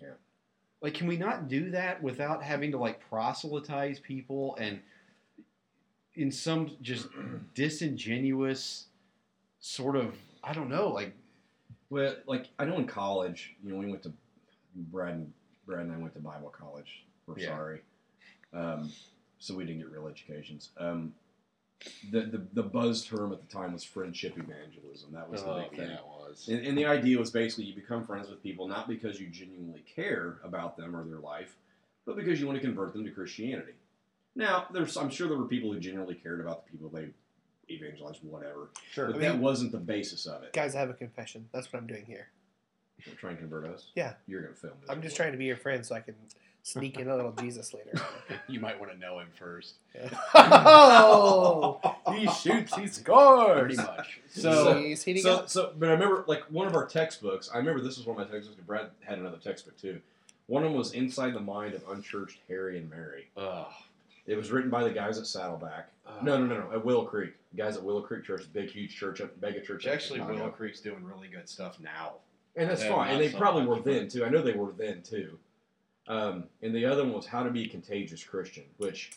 Yeah. 0.01 0.15
Like, 0.81 0.95
can 0.95 1.07
we 1.07 1.15
not 1.15 1.47
do 1.47 1.71
that 1.71 2.03
without 2.03 2.43
having 2.43 2.71
to 2.71 2.77
like 2.77 2.99
proselytize 3.09 3.99
people 3.99 4.57
and 4.57 4.81
in 6.15 6.31
some 6.31 6.71
just 6.81 7.07
disingenuous 7.55 8.87
sort 9.59 9.95
of 9.95 10.15
I 10.43 10.53
don't 10.53 10.69
know, 10.69 10.89
like 10.89 11.13
Well, 11.89 12.15
like 12.27 12.47
I 12.59 12.65
know 12.65 12.77
in 12.77 12.87
college, 12.87 13.55
you 13.63 13.71
know, 13.71 13.79
we 13.79 13.87
went 13.87 14.03
to 14.03 14.11
Brad 14.75 15.15
and 15.15 15.33
Brad 15.65 15.81
and 15.85 15.91
I 15.93 15.97
went 15.97 16.13
to 16.15 16.19
Bible 16.19 16.49
college. 16.49 17.03
We're 17.25 17.39
Yeah. 17.39 17.47
sorry, 17.55 17.81
um, 18.53 18.91
so 19.39 19.55
we 19.55 19.63
didn't 19.65 19.79
get 19.81 19.91
real 19.91 20.07
educations. 20.07 20.69
Um, 20.77 21.13
the, 22.11 22.21
the 22.21 22.41
the 22.53 22.63
buzz 22.63 23.05
term 23.05 23.31
at 23.33 23.39
the 23.41 23.47
time 23.47 23.73
was 23.73 23.83
friendship 23.83 24.37
evangelism. 24.37 25.11
That 25.13 25.29
was 25.29 25.43
the 25.43 25.53
big 25.69 25.77
thing. 25.77 25.89
it 25.91 25.99
was. 26.05 26.47
And, 26.49 26.65
and 26.65 26.77
the 26.77 26.85
idea 26.85 27.17
was 27.19 27.31
basically 27.31 27.65
you 27.65 27.75
become 27.75 28.05
friends 28.05 28.29
with 28.29 28.41
people 28.43 28.67
not 28.67 28.87
because 28.87 29.19
you 29.19 29.27
genuinely 29.27 29.83
care 29.95 30.37
about 30.43 30.75
them 30.77 30.95
or 30.95 31.03
their 31.05 31.19
life, 31.19 31.55
but 32.05 32.15
because 32.15 32.39
you 32.39 32.47
want 32.47 32.59
to 32.59 32.65
convert 32.65 32.93
them 32.93 33.03
to 33.05 33.11
Christianity. 33.11 33.73
Now, 34.35 34.65
there's 34.71 34.97
I'm 34.97 35.09
sure 35.09 35.27
there 35.27 35.37
were 35.37 35.45
people 35.47 35.71
who 35.71 35.79
genuinely 35.79 36.15
cared 36.15 36.39
about 36.41 36.65
the 36.65 36.71
people 36.71 36.89
they 36.89 37.09
evangelized, 37.73 38.19
whatever. 38.23 38.69
Sure. 38.91 39.07
But 39.07 39.15
I 39.17 39.19
that 39.19 39.31
mean- 39.33 39.41
wasn't 39.41 39.71
the 39.71 39.77
basis 39.79 40.25
of 40.25 40.43
it. 40.43 40.53
Guys, 40.53 40.75
I 40.75 40.79
have 40.79 40.89
a 40.89 40.93
confession. 40.93 41.47
That's 41.53 41.71
what 41.71 41.79
I'm 41.79 41.87
doing 41.87 42.05
here. 42.05 42.27
You're 43.05 43.15
trying 43.15 43.35
to 43.35 43.41
convert 43.41 43.65
us. 43.65 43.87
Yeah. 43.95 44.13
You're 44.27 44.41
gonna 44.41 44.53
film 44.55 44.73
this. 44.81 44.89
I'm 44.89 45.01
just 45.01 45.15
trying 45.15 45.31
to 45.33 45.37
be 45.37 45.45
your 45.45 45.57
friend 45.57 45.85
so 45.85 45.93
I 45.95 45.99
can 46.01 46.15
sneak 46.61 46.97
in 46.99 47.09
a 47.09 47.15
little 47.15 47.31
Jesus 47.33 47.73
later. 47.73 47.91
You 48.47 48.59
might 48.59 48.79
want 48.79 48.91
to 48.91 48.97
know 48.97 49.19
him 49.19 49.27
first. 49.37 49.75
oh, 50.35 51.79
he 52.15 52.27
shoots, 52.29 52.75
he 52.75 52.87
scores. 52.87 53.59
Pretty 53.59 53.75
much. 53.77 54.19
So- 54.29 54.77
He's 54.81 55.03
heating 55.03 55.21
So, 55.23 55.35
up. 55.35 55.49
so, 55.49 55.73
but 55.77 55.89
I 55.89 55.93
remember 55.93 56.23
like 56.27 56.43
one 56.49 56.67
of 56.67 56.75
our 56.75 56.85
textbooks. 56.85 57.49
I 57.53 57.57
remember 57.57 57.81
this 57.81 57.97
was 57.97 58.05
one 58.05 58.19
of 58.19 58.27
my 58.27 58.31
textbooks. 58.33 58.57
and 58.57 58.67
Brad 58.67 58.89
had 59.01 59.17
another 59.19 59.37
textbook 59.37 59.77
too. 59.79 60.01
One 60.47 60.63
of 60.63 60.69
them 60.69 60.77
was 60.77 60.91
"Inside 60.93 61.33
the 61.33 61.39
Mind 61.39 61.73
of 61.73 61.83
Unchurched 61.89 62.39
Harry 62.49 62.77
and 62.77 62.89
Mary." 62.89 63.27
Ugh. 63.37 63.65
It 64.25 64.35
was 64.37 64.51
written 64.51 64.69
by 64.69 64.83
the 64.83 64.89
guys 64.91 65.17
at 65.17 65.27
Saddleback. 65.27 65.89
Ugh. 66.07 66.23
No, 66.23 66.37
no, 66.37 66.45
no, 66.45 66.67
no. 66.67 66.71
At 66.71 66.85
Willow 66.85 67.05
Creek, 67.05 67.33
the 67.51 67.57
guys 67.61 67.75
at 67.77 67.83
Willow 67.83 68.01
Creek 68.01 68.23
Church, 68.23 68.43
big, 68.53 68.69
huge 68.69 68.95
church, 68.95 69.19
up 69.21 69.31
mega 69.41 69.61
church. 69.61 69.85
Actually, 69.85 70.21
Willow 70.21 70.49
Creek's 70.49 70.79
doing 70.79 71.03
really 71.03 71.27
good 71.27 71.47
stuff 71.49 71.79
now. 71.79 72.13
and 72.55 72.69
that's 72.69 72.83
Yeah, 72.83 72.89
fine. 72.95 73.11
And 73.11 73.19
they 73.21 73.29
so 73.29 73.37
probably 73.37 73.65
were 73.65 73.75
but- 73.77 73.85
then 73.85 74.07
too. 74.07 74.23
I 74.25 74.29
know 74.29 74.41
they 74.41 74.53
were 74.53 74.71
then 74.71 75.01
too. 75.01 75.37
Um, 76.07 76.45
and 76.61 76.75
the 76.75 76.85
other 76.85 77.03
one 77.03 77.13
was 77.13 77.25
"How 77.25 77.43
to 77.43 77.49
Be 77.49 77.63
a 77.63 77.67
Contagious 77.67 78.23
Christian," 78.23 78.65
which 78.77 79.11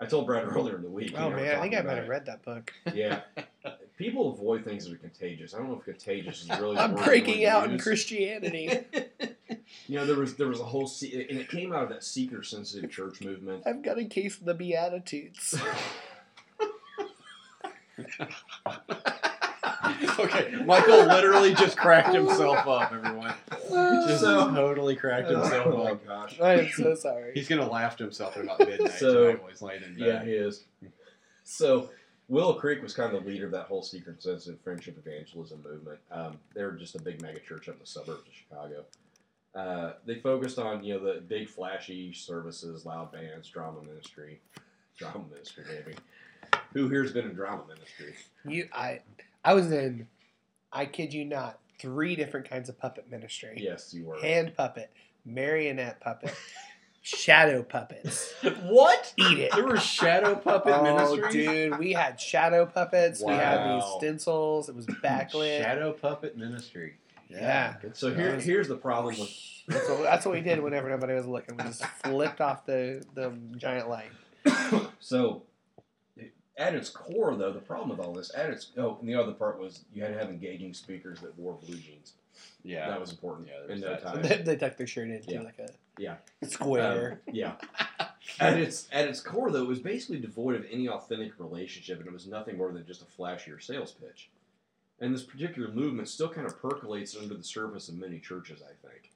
I 0.00 0.06
told 0.06 0.26
Brad 0.26 0.44
earlier 0.48 0.76
in 0.76 0.82
the 0.82 0.88
week. 0.90 1.12
Oh 1.16 1.30
man, 1.30 1.56
I 1.56 1.60
think 1.60 1.74
I 1.76 1.82
might 1.82 1.96
have 1.98 2.08
read 2.08 2.24
that 2.26 2.42
book. 2.42 2.72
Yeah. 2.94 3.20
People 3.98 4.32
avoid 4.32 4.64
things 4.64 4.84
that 4.86 4.94
are 4.94 4.98
contagious. 4.98 5.54
I 5.54 5.58
don't 5.58 5.68
know 5.68 5.76
if 5.78 5.84
contagious 5.84 6.42
is 6.42 6.48
really. 6.58 6.76
I'm 6.78 6.94
breaking 6.94 7.42
wanna 7.44 7.56
out 7.64 7.70
in. 7.70 7.78
Christianity. 7.78 8.80
You 9.92 9.98
know, 9.98 10.06
there 10.06 10.16
was 10.16 10.36
there 10.36 10.48
was 10.48 10.58
a 10.58 10.64
whole 10.64 10.86
se- 10.86 11.26
and 11.28 11.38
it 11.38 11.50
came 11.50 11.70
out 11.70 11.82
of 11.82 11.90
that 11.90 12.02
seeker 12.02 12.42
sensitive 12.42 12.90
church 12.90 13.20
movement. 13.20 13.64
I've 13.66 13.82
got 13.82 13.98
a 13.98 14.06
case 14.06 14.38
of 14.38 14.46
the 14.46 14.54
Beatitudes. 14.54 15.54
okay, 20.18 20.56
Michael 20.64 21.04
literally 21.08 21.52
just 21.54 21.76
cracked 21.76 22.14
himself 22.14 22.66
up, 22.66 22.90
everyone. 22.90 23.34
Just 24.08 24.20
So- 24.22 24.50
totally 24.54 24.96
cracked 24.96 25.28
himself 25.28 25.66
oh 25.66 25.84
my 25.84 25.90
up. 25.90 26.06
gosh. 26.06 26.40
I 26.40 26.54
am 26.60 26.68
so 26.70 26.94
sorry. 26.94 27.32
He's 27.34 27.46
gonna 27.48 27.68
laugh 27.68 27.98
to 27.98 28.04
himself 28.04 28.34
at 28.38 28.44
about 28.44 28.60
midnight 28.60 28.92
So- 28.92 29.24
tonight 29.26 29.40
while 29.42 29.50
he's 29.50 29.60
laying 29.60 29.82
in 29.82 29.96
Yeah, 29.98 30.20
bed. 30.20 30.26
he 30.26 30.32
is. 30.32 30.64
So 31.44 31.90
Willow 32.28 32.54
Creek 32.54 32.82
was 32.82 32.94
kind 32.94 33.14
of 33.14 33.22
the 33.24 33.28
leader 33.30 33.44
of 33.44 33.52
that 33.52 33.66
whole 33.66 33.82
seeker 33.82 34.16
sensitive 34.18 34.58
friendship 34.62 34.96
evangelism 35.04 35.62
movement. 35.62 35.98
Um, 36.10 36.38
they 36.54 36.64
were 36.64 36.72
just 36.72 36.94
a 36.94 37.02
big 37.02 37.20
mega 37.20 37.40
church 37.40 37.68
up 37.68 37.74
in 37.74 37.80
the 37.80 37.86
suburbs 37.86 38.26
of 38.26 38.32
Chicago. 38.34 38.84
Uh, 39.54 39.92
they 40.06 40.14
focused 40.16 40.58
on 40.58 40.82
you 40.82 40.94
know 40.94 41.14
the 41.14 41.20
big 41.20 41.48
flashy 41.48 42.12
services, 42.12 42.86
loud 42.86 43.12
bands, 43.12 43.48
drama 43.48 43.82
ministry, 43.82 44.40
drama 44.96 45.24
ministry, 45.30 45.64
maybe. 45.68 45.96
Who 46.72 46.88
here's 46.88 47.12
been 47.12 47.26
in 47.28 47.34
drama 47.34 47.64
ministry? 47.68 48.14
You, 48.46 48.68
I, 48.72 49.00
I 49.44 49.54
was 49.54 49.70
in. 49.70 50.06
I 50.72 50.86
kid 50.86 51.12
you 51.12 51.26
not, 51.26 51.58
three 51.78 52.16
different 52.16 52.48
kinds 52.48 52.70
of 52.70 52.78
puppet 52.78 53.10
ministry. 53.10 53.54
Yes, 53.58 53.92
you 53.92 54.06
were. 54.06 54.18
Hand 54.20 54.56
puppet, 54.56 54.90
marionette 55.26 56.00
puppet, 56.00 56.34
shadow 57.02 57.62
puppets. 57.62 58.32
What? 58.62 59.12
Eat 59.18 59.38
it. 59.38 59.52
There 59.52 59.66
were 59.66 59.76
shadow 59.76 60.34
puppet 60.34 60.72
Oh, 60.74 60.82
ministry. 60.82 61.30
dude, 61.44 61.78
we 61.78 61.92
had 61.92 62.18
shadow 62.18 62.64
puppets. 62.64 63.20
Wow. 63.20 63.32
We 63.32 63.36
had 63.38 63.74
these 63.76 63.84
stencils. 63.98 64.70
It 64.70 64.74
was 64.74 64.86
backlit. 64.86 65.58
Shadow 65.62 65.92
puppet 65.92 66.38
ministry. 66.38 66.94
Yeah. 67.32 67.76
good 67.80 67.96
So 67.96 68.12
here, 68.14 68.38
here's 68.38 68.68
the 68.68 68.76
problem 68.76 69.18
with 69.18 69.30
That's 69.68 69.88
what, 69.88 70.02
that's 70.02 70.26
what 70.26 70.34
we 70.34 70.40
did 70.40 70.60
whenever 70.60 70.90
nobody 70.90 71.14
was 71.14 71.26
looking. 71.26 71.56
We 71.56 71.62
just 71.64 71.84
flipped 72.04 72.40
off 72.40 72.66
the, 72.66 73.04
the 73.14 73.32
giant 73.56 73.88
light. 73.88 74.10
so 75.00 75.42
at 76.58 76.74
its 76.74 76.90
core 76.90 77.34
though 77.36 77.52
the 77.52 77.60
problem 77.60 77.88
with 77.96 77.98
all 78.04 78.12
this 78.12 78.30
at 78.36 78.50
its 78.50 78.72
oh 78.76 78.98
and 79.00 79.08
the 79.08 79.14
other 79.14 79.32
part 79.32 79.58
was 79.58 79.84
you 79.94 80.02
had 80.02 80.12
to 80.12 80.18
have 80.18 80.28
engaging 80.28 80.74
speakers 80.74 81.20
that 81.20 81.36
wore 81.38 81.54
blue 81.54 81.76
jeans 81.76 82.12
yeah. 82.62 82.90
that 82.90 83.00
was 83.00 83.10
important 83.10 83.48
Yeah, 83.48 83.64
in 83.64 83.70
was 83.70 83.80
no 83.80 83.88
that. 83.88 84.02
time 84.02 84.22
They, 84.22 84.36
they 84.44 84.56
tucked 84.56 84.76
their 84.78 84.86
shirt 84.86 85.08
into 85.08 85.32
Yeah. 85.32 85.40
like 85.42 85.58
a 85.58 85.68
Yeah. 85.98 86.16
square. 86.46 87.20
Um, 87.26 87.34
yeah 87.34 87.52
at 88.40 88.58
its 88.58 88.88
at 88.92 89.08
its 89.08 89.20
core 89.20 89.50
though 89.50 89.62
it 89.62 89.68
was 89.68 89.78
basically 89.80 90.18
devoid 90.20 90.56
of 90.56 90.64
any 90.70 90.88
authentic 90.88 91.38
relationship 91.38 91.98
and 91.98 92.06
it 92.06 92.12
was 92.12 92.26
nothing 92.26 92.58
more 92.58 92.70
than 92.72 92.84
just 92.86 93.02
a 93.02 93.06
flashier 93.06 93.62
sales 93.62 93.92
pitch 93.92 94.28
and 95.02 95.14
this 95.14 95.22
particular 95.22 95.68
movement 95.68 96.08
still 96.08 96.28
kind 96.28 96.46
of 96.46 96.60
percolates 96.60 97.16
under 97.16 97.34
the 97.34 97.44
surface 97.44 97.88
of 97.88 97.96
many 97.96 98.18
churches 98.18 98.62
i 98.62 98.88
think 98.88 99.10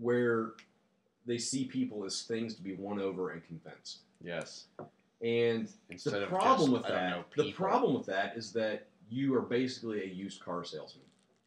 where 0.00 0.52
they 1.26 1.36
see 1.36 1.64
people 1.64 2.04
as 2.04 2.22
things 2.22 2.54
to 2.54 2.62
be 2.62 2.74
won 2.74 2.98
over 2.98 3.30
and 3.30 3.44
convinced 3.46 3.98
yes. 4.22 4.64
and 5.22 5.68
Instead 5.90 6.22
the 6.22 6.26
problem 6.26 6.70
just, 6.70 6.72
with 6.72 6.82
that, 6.84 7.10
know, 7.10 7.24
the 7.36 7.52
problem 7.52 7.94
with 7.94 8.06
that 8.06 8.36
is 8.36 8.52
that 8.52 8.86
you 9.10 9.34
are 9.34 9.42
basically 9.42 10.02
a 10.02 10.06
used 10.06 10.42
car 10.42 10.64
salesman. 10.64 11.04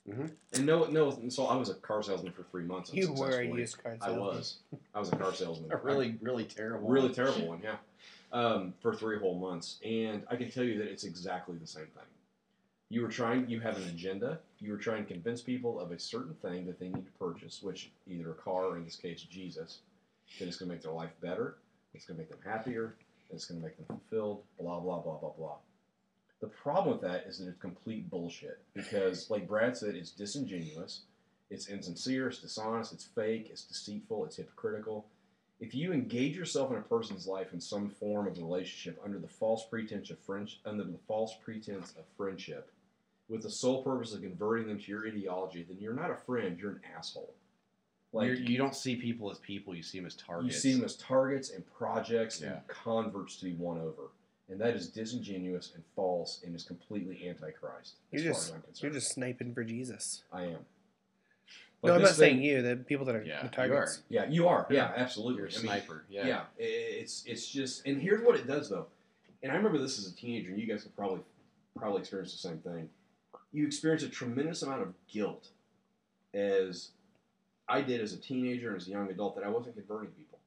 Mm-hmm. 0.08 0.26
And 0.54 0.66
no, 0.66 0.84
no. 0.86 1.12
and 1.12 1.32
So 1.32 1.46
I 1.46 1.56
was 1.56 1.70
a 1.70 1.76
car 1.76 2.04
salesman 2.04 2.34
for 2.34 2.44
three 2.44 2.66
months. 2.66 2.94
You 2.94 3.14
were 3.14 3.40
a 3.40 3.46
used 3.46 3.82
car 3.82 3.96
Salesman. 4.02 4.20
I 4.20 4.20
was. 4.20 4.58
I 4.94 5.00
was 5.00 5.10
a 5.14 5.16
car 5.16 5.34
salesman. 5.34 5.72
A 5.72 5.78
really, 5.78 6.18
really 6.22 6.44
terrible. 6.44 6.90
really 6.90 7.08
one. 7.08 7.16
terrible 7.16 7.48
one. 7.48 7.62
Yeah. 7.64 7.76
Um, 8.34 8.74
for 8.82 8.94
three 8.94 9.18
whole 9.20 9.38
months, 9.38 9.80
and 9.86 10.24
I 10.30 10.36
can 10.36 10.52
tell 10.52 10.64
you 10.64 10.78
that 10.80 10.88
it's 10.88 11.04
exactly 11.04 11.56
the 11.58 11.68
same 11.68 11.86
thing. 11.86 12.04
You 12.94 13.02
were 13.02 13.08
trying. 13.08 13.50
You 13.50 13.60
have 13.60 13.78
an 13.78 13.90
agenda. 13.90 14.38
You 14.60 14.72
were 14.72 14.78
trying 14.78 15.04
to 15.04 15.12
convince 15.12 15.42
people 15.42 15.80
of 15.80 15.92
a 15.92 15.98
certain 15.98 16.36
thing 16.36 16.68
that 16.68 16.80
they 16.80 16.90
need 16.90 17.08
to 17.08 17.12
purchase, 17.14 17.64
which 17.64 17.90
either 18.06 18.30
a 18.30 18.36
car, 18.36 18.66
or 18.66 18.78
in 18.78 18.86
this 18.86 18.98
case, 18.98 19.24
Jesus, 19.24 19.80
that 20.38 20.48
it's 20.48 20.58
going 20.58 20.70
to 20.70 20.76
make 20.76 20.84
their 20.84 20.92
life 20.92 21.10
better. 21.20 21.56
It's 21.96 22.06
going 22.06 22.18
to 22.18 22.22
make 22.22 22.30
them 22.30 22.38
happier. 22.46 22.94
It's 23.32 23.46
going 23.46 23.60
to 23.60 23.66
make 23.66 23.78
them 23.78 23.88
fulfilled. 23.88 24.44
Blah 24.60 24.80
blah 24.80 25.00
blah 25.00 25.18
blah 25.18 25.32
blah. 25.32 25.56
The 26.40 26.50
problem 26.50 26.94
with 26.94 27.02
that 27.02 27.26
is 27.26 27.40
that 27.40 27.48
it's 27.48 27.60
complete 27.60 28.12
bullshit 28.12 28.60
because, 28.76 29.28
like 29.32 29.48
Brad 29.48 29.76
said, 29.76 29.96
it's 29.96 30.12
disingenuous, 30.12 31.02
it's 31.50 31.70
insincere, 31.70 32.28
it's 32.28 32.42
dishonest, 32.42 32.94
it's 32.94 33.06
fake, 33.06 33.48
it's 33.50 33.64
deceitful, 33.64 34.24
it's 34.26 34.36
hypocritical. 34.36 35.08
If 35.60 35.74
you 35.74 35.94
engage 35.94 36.38
yourself 36.38 36.70
in 36.70 36.78
a 36.78 36.82
person's 36.82 37.26
life 37.26 37.54
in 37.54 37.60
some 37.60 37.90
form 37.90 38.28
of 38.28 38.38
relationship 38.38 39.02
under 39.04 39.18
the 39.18 39.28
false 39.28 39.66
pretense 39.68 40.12
of 40.12 40.20
friendship, 40.20 40.60
under 40.64 40.84
the 40.84 41.00
false 41.08 41.34
pretense 41.44 41.96
of 41.98 42.04
friendship, 42.18 42.70
with 43.30 43.42
the 43.44 43.50
sole 43.50 43.84
purpose 43.84 44.14
of 44.14 44.22
converting 44.22 44.68
them 44.68 44.80
to 44.80 44.92
your 44.92 45.08
ideology, 45.08 45.64
then 45.68 45.78
you're 45.80 45.94
not 45.94 46.12
a 46.12 46.16
friend. 46.16 46.60
You're 46.60 46.72
an 46.72 46.82
asshole. 46.98 47.34
Like 48.12 48.28
You're, 48.28 48.36
you 48.36 48.58
don't 48.58 48.76
see 48.76 48.96
people 48.96 49.32
as 49.32 49.40
people; 49.40 49.74
you 49.76 49.82
see 49.82 49.98
them 49.98 50.06
as 50.06 50.16
targets. 50.16 50.54
you 50.54 50.60
see 50.60 50.76
them 50.76 50.86
as 50.86 50.96
targets 50.98 51.50
and 51.50 51.64
projects 51.74 52.42
Yeah. 52.42 52.54
and 52.54 52.68
converts 52.68 53.38
to 53.38 53.46
be 53.46 53.54
won 53.54 53.80
over, 53.80 54.12
and 54.50 54.62
that 54.62 54.76
is 54.76 54.88
disingenuous 54.90 55.72
and 55.74 55.84
false 55.96 56.42
and 56.46 56.56
is 56.56 56.64
completely 56.64 57.28
antichrist. 57.28 57.96
As 58.14 58.24
You're 58.24 58.34
far 58.34 58.40
just- 58.42 58.50
as 58.50 58.56
I'm 58.56 58.62
concerned, 58.62 58.84
You're 58.84 59.00
just 59.02 59.14
sniping 59.14 59.54
for 59.56 59.64
Jesus. 59.64 60.24
I 60.32 60.44
am. 60.44 60.60
no, 61.84 61.96
I'm 61.96 62.02
this 62.02 62.12
not 62.12 62.16
saying 62.18 62.44
you. 62.44 62.62
The 62.62 62.76
people 62.76 63.06
that 63.08 63.16
are 63.16 63.24
Yeah, 63.24 63.40
the 63.40 63.46
you 63.46 63.50
targets. 63.52 64.04
Yeah, 64.10 64.26
you 64.30 64.48
are. 64.48 64.68
Yeah, 64.70 64.94
absolutely. 64.96 65.38
You're 65.38 65.48
a 65.48 65.50
I 65.50 65.54
mean, 65.54 65.62
sniper. 65.64 66.04
yeah. 66.08 66.28
yeah. 66.28 66.42
it's 66.60 67.24
it's 67.26 67.48
just, 67.48 67.84
and 67.88 68.00
here's 68.00 68.24
what 68.24 68.36
it 68.36 68.46
does 68.46 68.70
though. 68.70 68.86
And 69.42 69.52
I 69.52 69.56
remember 69.56 69.80
this 69.80 69.98
as 69.98 70.06
a 70.08 70.16
teenager, 70.16 70.52
and 70.52 70.60
you 70.60 70.68
guys 70.68 70.84
could 70.84 70.96
probably 70.96 71.22
probably 71.76 72.02
experience 72.02 72.32
the 72.32 72.38
same 72.48 72.60
thing. 72.60 72.90
You 73.54 73.66
experience 73.68 74.04
a 74.04 74.10
tremendous 74.10 74.64
amount 74.64 74.82
of 74.82 74.94
guilt, 75.08 75.50
as 76.34 76.90
I 77.70 77.82
did 77.82 78.02
as 78.02 78.12
a 78.14 78.18
teenager 78.18 78.70
and 78.70 78.82
as 78.82 78.88
a 78.88 78.92
young 78.92 79.10
adult, 79.10 79.36
that 79.36 79.46
I 79.46 79.50
wasn't 79.50 79.76
converting 79.76 80.10
people. 80.12 80.40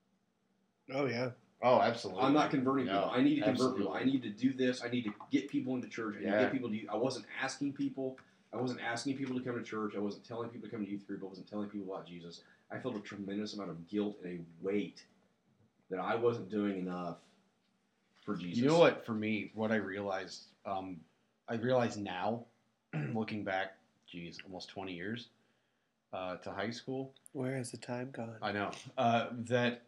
Oh 0.92 1.06
yeah. 1.06 1.30
Oh, 1.62 1.80
absolutely. 1.80 2.22
I'm 2.24 2.34
not 2.34 2.50
converting 2.50 2.86
No, 2.86 2.92
people. 2.92 3.10
I 3.10 3.22
need 3.22 3.36
to 3.36 3.42
convert 3.42 3.52
absolutely. 3.52 3.82
people. 3.82 3.94
I 3.94 4.04
need 4.04 4.22
to 4.22 4.30
do 4.30 4.52
this. 4.52 4.82
I 4.84 4.88
need 4.88 5.04
to 5.04 5.12
get 5.30 5.48
people 5.48 5.74
into 5.74 5.88
church. 5.88 6.16
I 6.16 6.18
need 6.18 6.24
to 6.26 6.30
Yeah. 6.32 6.40
get 6.42 6.52
people 6.52 6.68
to. 6.68 6.86
I 6.88 6.96
wasn't 6.96 7.26
asking 7.40 7.72
people. 7.72 8.18
I 8.52 8.56
wasn't 8.56 8.80
asking 8.82 9.16
people 9.16 9.36
to 9.38 9.42
come 9.44 9.54
to 9.56 9.62
church. 9.62 9.94
I 9.96 10.00
wasn't 10.00 10.24
telling 10.26 10.50
people 10.50 10.68
to 10.68 10.74
come 10.76 10.84
to 10.84 10.90
youth 10.90 11.06
group. 11.06 11.22
I 11.22 11.26
wasn't 11.26 11.48
telling 11.48 11.68
people 11.68 11.92
about 11.94 12.06
Jesus. 12.06 12.42
I 12.70 12.78
felt 12.78 12.96
a 12.96 13.00
tremendous 13.00 13.54
amount 13.54 13.70
of 13.70 13.88
guilt 13.88 14.16
and 14.22 14.40
a 14.40 14.64
weight 14.64 15.04
that 15.90 15.98
I 16.00 16.16
wasn't 16.16 16.50
doing 16.50 16.78
enough 16.78 17.18
for 18.24 18.34
Jesus. 18.36 18.58
You 18.58 18.66
know 18.68 18.78
what? 18.78 19.06
For 19.06 19.12
me, 19.12 19.50
what 19.54 19.70
I 19.70 19.76
realized, 19.76 20.46
um, 20.66 21.00
I 21.48 21.54
realize 21.54 21.96
now, 21.96 22.44
looking 23.14 23.44
back, 23.44 23.76
geez, 24.10 24.38
almost 24.44 24.68
20 24.70 24.92
years 24.92 25.28
uh, 26.12 26.36
to 26.36 26.50
high 26.50 26.70
school. 26.70 27.12
Where 27.32 27.56
has 27.56 27.70
the 27.70 27.76
time 27.76 28.10
gone? 28.12 28.36
I 28.42 28.52
know 28.52 28.70
uh, 28.96 29.28
that 29.48 29.82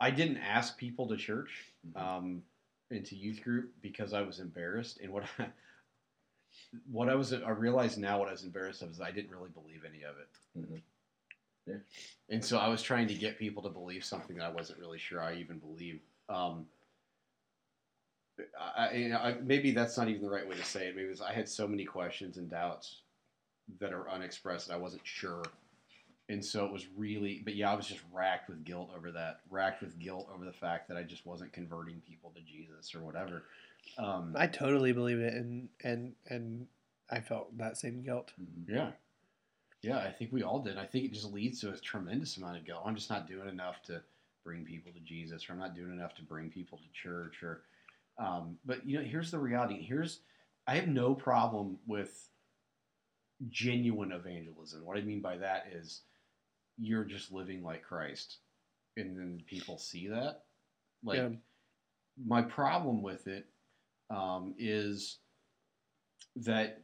I 0.00 0.10
didn't 0.10 0.38
ask 0.38 0.76
people 0.76 1.06
to 1.08 1.16
church, 1.16 1.50
um, 1.96 2.42
into 2.90 3.16
youth 3.16 3.42
group 3.42 3.72
because 3.80 4.12
I 4.12 4.22
was 4.22 4.38
embarrassed. 4.38 4.98
And 5.02 5.12
what 5.12 5.24
I, 5.38 5.46
what 6.90 7.08
I 7.08 7.14
was, 7.14 7.32
I 7.32 7.50
realized 7.50 7.98
now 7.98 8.18
what 8.18 8.28
I 8.28 8.32
was 8.32 8.44
embarrassed 8.44 8.82
of 8.82 8.90
is 8.90 9.00
I 9.00 9.10
didn't 9.10 9.30
really 9.30 9.50
believe 9.50 9.82
any 9.88 10.02
of 10.02 10.16
it. 10.18 10.28
Mhm. 10.58 10.80
Yeah. 11.66 11.74
And 12.28 12.44
so 12.44 12.58
I 12.58 12.68
was 12.68 12.82
trying 12.82 13.06
to 13.08 13.14
get 13.14 13.38
people 13.38 13.62
to 13.62 13.68
believe 13.68 14.04
something 14.04 14.36
that 14.36 14.44
I 14.44 14.50
wasn't 14.50 14.80
really 14.80 14.98
sure 14.98 15.22
I 15.22 15.34
even 15.36 15.58
believed. 15.58 16.00
Um, 16.28 16.66
I, 18.58 18.86
I- 18.88 18.92
you 18.92 19.08
know, 19.08 19.18
I, 19.18 19.34
maybe 19.42 19.70
that's 19.72 19.96
not 19.96 20.08
even 20.08 20.22
the 20.22 20.30
right 20.30 20.48
way 20.48 20.56
to 20.56 20.64
say 20.64 20.86
it. 20.88 20.96
Maybe 20.96 21.08
it's, 21.08 21.20
I 21.20 21.32
had 21.32 21.48
so 21.48 21.66
many 21.68 21.84
questions 21.84 22.36
and 22.36 22.50
doubts 22.50 22.96
that 23.80 23.92
are 23.92 24.08
unexpressed 24.10 24.68
that 24.68 24.74
I 24.74 24.78
wasn't 24.78 25.02
sure. 25.04 25.42
And 26.28 26.44
so 26.44 26.64
it 26.64 26.72
was 26.72 26.86
really, 26.96 27.42
but 27.44 27.54
yeah, 27.54 27.70
I 27.70 27.74
was 27.74 27.86
just 27.86 28.00
racked 28.12 28.48
with 28.48 28.64
guilt 28.64 28.90
over 28.96 29.10
that, 29.12 29.40
racked 29.50 29.82
with 29.82 29.98
guilt 29.98 30.28
over 30.34 30.44
the 30.44 30.52
fact 30.52 30.88
that 30.88 30.96
I 30.96 31.02
just 31.02 31.26
wasn't 31.26 31.52
converting 31.52 32.00
people 32.08 32.32
to 32.34 32.40
Jesus 32.42 32.94
or 32.94 33.00
whatever. 33.00 33.42
Um, 33.98 34.34
I 34.38 34.46
totally 34.46 34.92
believe 34.92 35.18
it, 35.18 35.34
and 35.34 35.68
and 35.82 36.14
and 36.28 36.68
I 37.10 37.18
felt 37.20 37.56
that 37.58 37.76
same 37.76 38.02
guilt. 38.02 38.32
Mhm. 38.40 38.68
yeah. 38.74 38.90
Yeah, 39.82 39.98
I 39.98 40.12
think 40.12 40.32
we 40.32 40.44
all 40.44 40.60
did. 40.60 40.78
I 40.78 40.86
think 40.86 41.06
it 41.06 41.12
just 41.12 41.32
leads 41.32 41.60
to 41.62 41.72
a 41.72 41.76
tremendous 41.76 42.36
amount 42.36 42.56
of 42.56 42.64
guilt. 42.64 42.82
I'm 42.86 42.94
just 42.94 43.10
not 43.10 43.26
doing 43.26 43.48
enough 43.48 43.82
to 43.86 44.00
bring 44.44 44.64
people 44.64 44.92
to 44.92 45.00
Jesus, 45.00 45.48
or 45.50 45.54
I'm 45.54 45.58
not 45.58 45.74
doing 45.74 45.90
enough 45.90 46.14
to 46.14 46.22
bring 46.22 46.48
people 46.50 46.78
to 46.78 46.84
church, 47.02 47.42
or. 47.42 47.62
Um, 48.18 48.58
but 48.64 48.86
you 48.86 48.98
know, 48.98 49.04
here's 49.04 49.30
the 49.30 49.38
reality. 49.38 49.82
Here's 49.82 50.20
I 50.66 50.76
have 50.76 50.88
no 50.88 51.14
problem 51.14 51.78
with 51.86 52.28
genuine 53.48 54.12
evangelism. 54.12 54.84
What 54.84 54.96
I 54.98 55.02
mean 55.02 55.20
by 55.20 55.38
that 55.38 55.66
is 55.72 56.02
you're 56.78 57.04
just 57.04 57.32
living 57.32 57.62
like 57.62 57.82
Christ, 57.82 58.38
and 58.96 59.18
then 59.18 59.42
people 59.46 59.78
see 59.78 60.08
that. 60.08 60.44
Like 61.04 61.18
Yeah. 61.18 61.28
my 62.24 62.42
problem 62.42 63.02
with 63.02 63.26
it 63.26 63.46
um, 64.10 64.54
is 64.58 65.18
that 66.36 66.82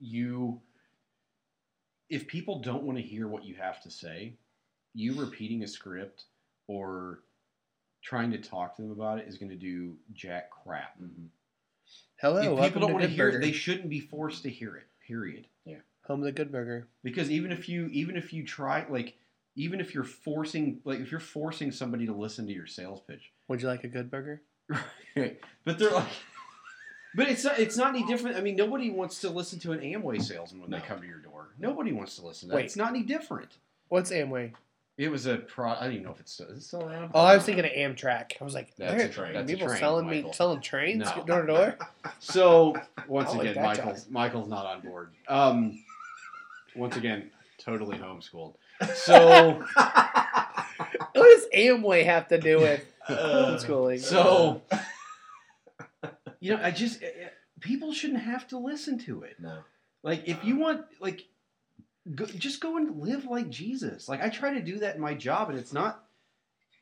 you 0.00 0.60
if 2.10 2.26
people 2.26 2.60
don't 2.60 2.82
want 2.82 2.98
to 2.98 3.04
hear 3.04 3.28
what 3.28 3.44
you 3.44 3.54
have 3.54 3.80
to 3.82 3.90
say 3.90 4.36
you 4.94 5.14
repeating 5.14 5.62
a 5.62 5.68
script 5.68 6.24
or 6.68 7.20
trying 8.04 8.30
to 8.30 8.38
talk 8.38 8.76
to 8.76 8.82
them 8.82 8.92
about 8.92 9.18
it 9.18 9.26
is 9.26 9.38
going 9.38 9.48
to 9.50 9.56
do 9.56 9.96
jack 10.12 10.50
crap 10.50 10.96
Mhm. 11.00 11.28
Hello, 12.20 12.56
if 12.58 12.64
people 12.66 12.80
don't 12.82 12.92
want 12.92 13.02
to 13.04 13.10
hear 13.10 13.26
Burger. 13.26 13.38
it 13.38 13.40
they 13.42 13.52
shouldn't 13.52 13.88
be 13.90 13.98
forced 14.00 14.42
to 14.44 14.50
hear 14.50 14.76
it 14.76 14.84
period 15.06 15.48
Yeah. 15.64 15.78
Home 16.06 16.20
of 16.20 16.24
the 16.26 16.32
Good 16.32 16.52
Burger. 16.52 16.86
because 17.02 17.30
even 17.30 17.50
if 17.50 17.68
you 17.68 17.86
even 17.88 18.16
if 18.16 18.32
you 18.32 18.44
try 18.46 18.86
like 18.88 19.16
even 19.56 19.80
if 19.80 19.94
you're 19.94 20.04
forcing 20.04 20.80
like 20.84 21.00
if 21.00 21.10
you're 21.10 21.18
forcing 21.20 21.72
somebody 21.72 22.06
to 22.06 22.12
listen 22.14 22.46
to 22.46 22.52
your 22.52 22.66
sales 22.66 23.00
pitch 23.00 23.32
Would 23.48 23.62
you 23.62 23.68
like 23.68 23.84
a 23.84 23.88
good 23.88 24.10
burger? 24.10 24.42
Right. 24.68 25.40
But 25.64 25.78
they're 25.78 25.90
like, 25.90 26.08
but 27.14 27.28
it's 27.28 27.42
not, 27.44 27.58
it's 27.58 27.76
not 27.78 27.94
any 27.94 28.04
different. 28.06 28.36
I 28.36 28.42
mean, 28.42 28.54
nobody 28.56 28.90
wants 28.90 29.20
to 29.22 29.30
listen 29.30 29.58
to 29.60 29.72
an 29.72 29.80
Amway 29.80 30.20
salesman 30.22 30.60
when 30.62 30.70
No. 30.70 30.78
they 30.78 30.84
come 30.84 31.00
to 31.00 31.06
your 31.06 31.20
door. 31.20 31.54
Nobody 31.58 31.90
wants 31.92 32.16
to 32.16 32.26
listen 32.26 32.48
to 32.48 32.50
that. 32.50 32.56
Wait. 32.56 32.64
It's 32.66 32.76
not 32.76 32.90
any 32.90 33.02
different. 33.02 33.56
What's 33.88 34.10
Amway? 34.10 34.52
It 34.96 35.10
was 35.10 35.26
a 35.26 35.36
pro. 35.38 35.70
I 35.72 35.84
don't 35.84 35.92
even 35.94 36.04
know 36.04 36.12
if 36.12 36.20
it's 36.20 36.32
still, 36.32 36.46
is 36.46 36.58
it 36.58 36.62
still 36.62 36.84
around. 36.84 37.10
Oh, 37.14 37.20
I 37.20 37.34
was 37.34 37.44
thinking 37.44 37.64
of 37.64 37.72
Amtrak. 37.72 38.32
I 38.40 38.44
was 38.44 38.54
like, 38.54 38.76
That's 38.76 38.94
there 38.94 39.06
a 39.06 39.08
train. 39.08 39.32
That's 39.34 39.50
a 39.50 39.54
people 39.54 39.66
train, 39.68 39.80
selling 39.80 40.06
me 40.08 40.24
selling 40.32 40.60
trains 40.60 41.04
No. 41.16 41.24
door 41.24 41.40
to 41.42 41.46
door. 41.46 41.78
So 42.20 42.76
once 43.08 43.30
I 43.30 43.32
like 43.32 43.40
again, 43.48 43.54
that 43.54 43.76
Michael's 43.78 44.08
Michael's 44.08 44.48
not 44.48 44.66
on 44.66 44.80
board. 44.82 45.10
Um, 45.28 45.82
once 46.76 46.96
again, 46.96 47.30
totally 47.58 47.98
homeschooled. 47.98 48.54
So 48.94 49.64
What 49.76 51.14
does 51.14 51.46
Amway 51.54 52.04
have 52.04 52.28
to 52.28 52.38
do 52.38 52.58
with 52.60 52.84
homeschooling? 53.08 54.00
so 54.00 54.62
you 56.40 56.54
know, 56.56 56.62
I 56.62 56.70
just 56.70 57.02
eh, 57.02 57.06
eh, 57.06 57.28
people 57.60 57.92
shouldn't 57.92 58.20
have 58.20 58.46
to 58.48 58.58
listen 58.58 58.98
to 59.00 59.22
it. 59.22 59.36
No. 59.40 59.58
Like 60.02 60.28
if 60.28 60.44
you 60.44 60.56
want, 60.56 60.82
like, 61.00 61.26
go, 62.14 62.26
just 62.26 62.60
go 62.60 62.76
and 62.76 63.00
live 63.00 63.24
like 63.24 63.50
Jesus. 63.50 64.08
Like 64.08 64.22
I 64.22 64.28
try 64.28 64.54
to 64.54 64.60
do 64.60 64.78
that 64.78 64.96
in 64.96 65.00
my 65.00 65.14
job, 65.14 65.50
and 65.50 65.58
it's 65.58 65.72
not. 65.72 66.04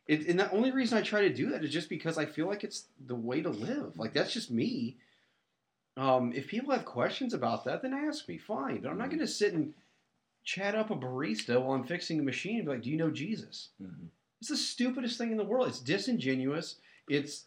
It, 0.09 0.27
and 0.27 0.39
the 0.39 0.51
only 0.51 0.73
reason 0.73 0.99
I 0.99 1.03
try 1.03 1.20
to 1.23 1.33
do 1.33 1.51
that 1.51 1.64
is 1.64 1.73
just 1.73 1.89
because 1.89 2.18
I 2.18 2.27
feel 2.27 2.49
like 2.49 2.64
it's 2.64 2.87
the 3.07 3.14
way 3.14 3.41
to 3.41 3.51
live. 3.51 3.97
Like 3.97 4.12
that's 4.12 4.33
just 4.33 4.51
me. 4.51 4.97
Um, 5.97 6.33
if 6.33 6.49
people 6.49 6.73
have 6.73 6.85
questions 6.85 7.35
about 7.35 7.64
that, 7.64 7.83
then 7.83 7.93
ask 7.93 8.29
me. 8.29 8.39
Fine, 8.39 8.81
but 8.81 8.91
I'm 8.91 8.99
not 8.99 9.09
going 9.11 9.20
to 9.20 9.27
sit 9.27 9.53
and 9.53 9.75
chat 10.45 10.75
up 10.75 10.91
a 10.91 10.97
barista 10.97 11.61
while 11.61 11.73
I'm 11.75 11.85
fixing 11.85 12.18
a 12.18 12.23
machine 12.23 12.57
and 12.57 12.64
be 12.64 12.73
like, 12.73 12.83
"Do 12.83 12.91
you 12.91 12.97
know 12.97 13.11
Jesus?" 13.11 13.68
Mhm. 13.81 14.09
It's 14.41 14.49
the 14.49 14.57
stupidest 14.57 15.18
thing 15.18 15.31
in 15.31 15.37
the 15.37 15.45
world. 15.45 15.68
It's 15.68 15.79
disingenuous. 15.79 16.77
It's 17.09 17.45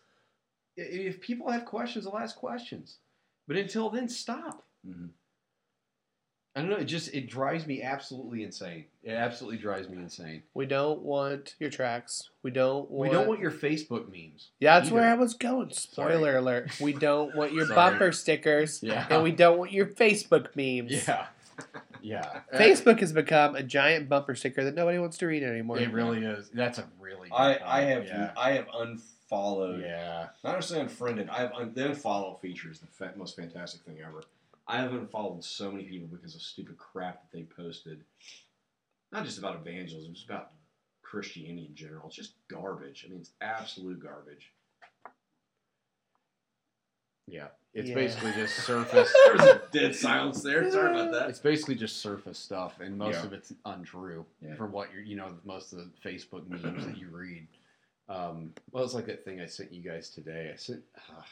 if 0.77 1.19
people 1.19 1.49
have 1.51 1.65
questions, 1.65 2.05
they'll 2.05 2.17
ask 2.17 2.35
questions. 2.37 2.99
But 3.47 3.57
until 3.57 3.89
then, 3.89 4.07
stop. 4.07 4.65
Mhm. 4.87 5.09
I 6.55 6.61
don't 6.61 6.69
know. 6.69 6.77
It 6.77 6.85
just 6.85 7.13
it 7.13 7.27
drives 7.29 7.67
me 7.67 7.81
absolutely 7.81 8.43
insane. 8.43 8.85
It 9.03 9.11
absolutely 9.11 9.57
drives 9.57 9.89
me 9.89 9.97
insane. 9.97 10.43
we 10.53 10.65
don't 10.65 11.01
want 11.01 11.55
your 11.59 11.69
tracks. 11.69 12.29
We 12.43 12.51
don't 12.51 12.89
want. 12.89 13.09
We 13.11 13.15
don't 13.17 13.27
want 13.27 13.41
your 13.41 13.51
Facebook 13.51 14.07
memes. 14.09 14.51
Yeah, 14.59 14.75
that's 14.75 14.87
either. 14.87 14.95
where 15.01 15.11
I 15.11 15.15
was 15.15 15.33
going. 15.33 15.71
Spoiler 15.73 16.37
alert. 16.37 16.79
We 16.79 16.93
don't 16.93 17.35
want 17.35 17.51
your 17.53 17.67
bumper 17.75 18.11
stickers, 18.13 18.79
Yeah. 18.83 19.05
and 19.09 19.21
we 19.21 19.31
don't 19.31 19.57
want 19.57 19.73
your 19.73 19.87
Facebook 19.87 20.55
memes. 20.55 21.05
Yeah. 21.07 21.27
Yeah. 22.01 22.41
Facebook 22.53 22.99
has 22.99 23.11
become 23.13 23.55
a 23.55 23.63
giant 23.63 24.07
bumper 24.09 24.35
sticker 24.35 24.63
that 24.65 24.75
nobody 24.75 24.99
wants 24.99 25.17
to 25.17 25.25
read 25.25 25.41
anymore. 25.41 25.79
It 25.79 25.91
really 25.91 26.23
is. 26.23 26.49
That's 26.53 26.77
a 26.77 26.85
really. 26.99 27.29
Good 27.29 27.35
I, 27.35 27.53
point. 27.55 27.61
I 27.67 27.81
have 27.81 28.05
Yeah. 28.05 28.31
I 28.37 28.51
have 28.51 28.67
unfollowed. 28.77 29.81
Yeah. 29.81 30.27
Not 30.43 30.53
necessarily 30.53 30.83
unfriended. 30.87 31.29
I 31.29 31.37
have 31.39 31.53
un- 31.53 31.71
the 31.73 31.81
unfollow 31.81 32.39
feature 32.39 32.69
is 32.69 32.77
the 32.79 32.85
fa- 32.85 33.13
most 33.15 33.35
fantastic 33.35 33.81
thing 33.81 33.97
ever. 34.05 34.21
I 34.67 34.77
have 34.77 34.93
unfollowed 34.93 35.43
so 35.43 35.71
many 35.71 35.83
people 35.83 36.07
because 36.07 36.35
of 36.35 36.41
stupid 36.41 36.77
crap 36.77 37.21
that 37.21 37.37
they 37.37 37.43
posted. 37.43 38.03
Not 39.11 39.23
just 39.25 39.37
about 39.37 39.55
evangelism, 39.55 40.13
just 40.13 40.25
about 40.25 40.51
Christianity 41.03 41.67
in 41.69 41.75
general. 41.75 42.07
It's 42.07 42.15
just 42.15 42.33
garbage. 42.49 43.05
I 43.05 43.11
mean, 43.11 43.19
it's 43.19 43.31
absolute 43.41 43.99
garbage. 44.01 44.51
Yeah. 47.27 47.47
It's 47.73 47.89
Yeah. 47.89 47.95
basically 47.95 48.31
just 48.33 48.55
surface. 48.65 49.13
There 49.25 49.33
was 49.35 49.45
a 49.45 49.61
dead 49.71 49.95
silence 49.95 50.41
there. 50.41 50.69
Sorry 50.71 50.91
about 50.99 51.11
that. 51.11 51.29
It's 51.29 51.39
basically 51.39 51.75
just 51.75 51.97
surface 51.97 52.37
stuff, 52.39 52.79
and 52.79 52.97
most 52.97 53.15
Yeah. 53.15 53.25
of 53.25 53.33
it's 53.33 53.53
untrue 53.65 54.25
Yeah. 54.41 54.55
from 54.55 54.71
what 54.71 54.91
you're, 54.93 55.01
you 55.03 55.15
know, 55.15 55.37
most 55.43 55.73
of 55.73 55.79
the 55.79 55.91
Facebook 56.07 56.47
memes 56.47 56.85
that 56.85 56.97
you 56.97 57.09
read. 57.09 57.47
Um, 58.07 58.53
well, 58.71 58.83
it's 58.83 58.93
like 58.93 59.07
that 59.07 59.25
thing 59.25 59.41
I 59.41 59.47
sent 59.47 59.71
you 59.71 59.81
guys 59.81 60.09
today. 60.09 60.51
I 60.53 60.55
sent. 60.55 60.83
Uh, 60.95 61.23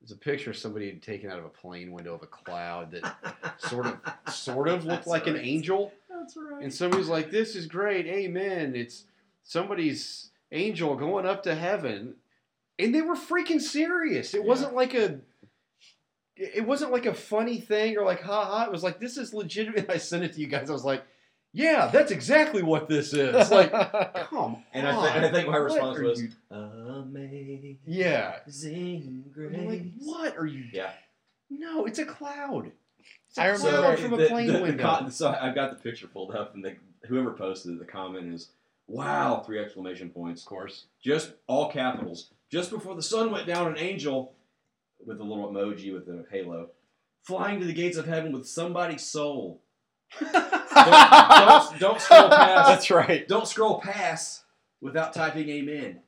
there's 0.00 0.12
a 0.12 0.16
picture 0.16 0.50
of 0.50 0.56
somebody 0.56 0.86
had 0.88 1.02
taken 1.02 1.30
out 1.30 1.38
of 1.38 1.44
a 1.44 1.48
plane 1.50 1.92
window 1.92 2.14
of 2.14 2.22
a 2.22 2.26
cloud 2.26 2.92
that 2.92 3.54
sort 3.58 3.86
of, 3.86 3.98
sort 4.32 4.68
of 4.68 4.84
looked 4.84 4.98
That's 5.04 5.06
like 5.08 5.26
an 5.26 5.36
angel, 5.36 5.92
That's 6.08 6.36
right. 6.36 6.62
and 6.62 6.72
somebody's 6.72 7.08
like, 7.08 7.30
"This 7.30 7.56
is 7.56 7.66
great, 7.66 8.06
amen." 8.06 8.74
It's 8.76 9.04
somebody's 9.42 10.30
angel 10.52 10.94
going 10.96 11.26
up 11.26 11.42
to 11.44 11.54
heaven, 11.54 12.14
and 12.78 12.94
they 12.94 13.02
were 13.02 13.16
freaking 13.16 13.60
serious. 13.60 14.34
It 14.34 14.42
Yeah. 14.42 14.46
wasn't 14.46 14.74
like 14.74 14.94
a 14.94 15.20
it 16.36 16.64
wasn't 16.64 16.92
like 16.92 17.06
a 17.06 17.14
funny 17.14 17.58
thing 17.58 17.96
or 17.98 18.04
like 18.04 18.22
ha 18.22 18.44
ha. 18.44 18.64
It 18.64 18.70
was 18.72 18.84
like 18.84 19.00
this 19.00 19.16
is 19.18 19.34
legitimate. 19.34 19.90
I 19.90 19.96
sent 19.98 20.22
it 20.24 20.32
to 20.34 20.40
you 20.40 20.46
guys. 20.46 20.70
I 20.70 20.72
was 20.72 20.84
like, 20.84 21.02
yeah, 21.58 21.88
that's 21.92 22.10
exactly 22.12 22.62
what 22.62 22.88
this 22.88 23.12
is. 23.12 23.50
Like, 23.50 23.70
come 24.30 24.62
and 24.72 24.86
on. 24.86 24.94
I, 24.94 25.02
th- 25.02 25.16
and 25.16 25.26
I 25.26 25.30
think 25.32 25.48
my 25.48 25.56
response 25.56 25.98
are 25.98 26.02
was, 26.04 26.22
you- 26.22 26.28
"Amazing 26.50 27.78
yeah. 27.86 28.36
grace." 29.32 29.54
I'm 29.56 29.66
like, 29.68 29.82
what 29.98 30.36
are 30.36 30.46
you? 30.46 30.64
Yeah. 30.72 30.90
No, 31.50 31.84
it's 31.86 31.98
a 31.98 32.04
cloud. 32.04 32.70
It's 33.28 33.38
a 33.38 33.42
I 33.42 33.56
cloud 33.56 33.72
remember 33.74 33.96
from 33.96 34.12
a 34.12 34.16
the- 34.16 34.28
plane 34.28 34.46
the- 34.46 34.52
the 34.54 34.62
window. 34.62 34.82
com- 34.84 35.10
so 35.10 35.36
I've 35.40 35.54
got 35.54 35.70
the 35.70 35.82
picture 35.82 36.06
pulled 36.06 36.34
up, 36.34 36.54
and 36.54 36.64
the, 36.64 36.76
whoever 37.08 37.32
posted 37.32 37.72
it, 37.72 37.78
the 37.78 37.84
comment 37.86 38.32
is, 38.32 38.50
"Wow!" 38.86 39.42
Three 39.44 39.58
exclamation 39.58 40.10
points. 40.10 40.42
of 40.42 40.48
course. 40.48 40.84
Just 41.02 41.32
all 41.46 41.70
capitals. 41.70 42.30
Just 42.50 42.70
before 42.70 42.94
the 42.94 43.02
sun 43.02 43.30
went 43.30 43.46
down, 43.46 43.66
an 43.66 43.78
angel 43.78 44.32
with 45.04 45.20
a 45.20 45.24
little 45.24 45.50
emoji 45.52 45.92
with 45.92 46.08
a 46.08 46.24
halo, 46.30 46.70
flying 47.22 47.60
to 47.60 47.66
the 47.66 47.72
gates 47.72 47.96
of 47.98 48.06
heaven 48.06 48.32
with 48.32 48.46
somebody's 48.48 49.04
soul. 49.04 49.60
Don't, 50.84 51.70
don't, 51.70 51.80
don't 51.80 52.00
scroll 52.00 52.28
past. 52.28 52.68
That's 52.68 52.90
right. 52.90 53.26
Don't 53.28 53.46
scroll 53.48 53.80
past 53.80 54.42
without 54.80 55.12
typing 55.12 55.48
amen. 55.48 56.00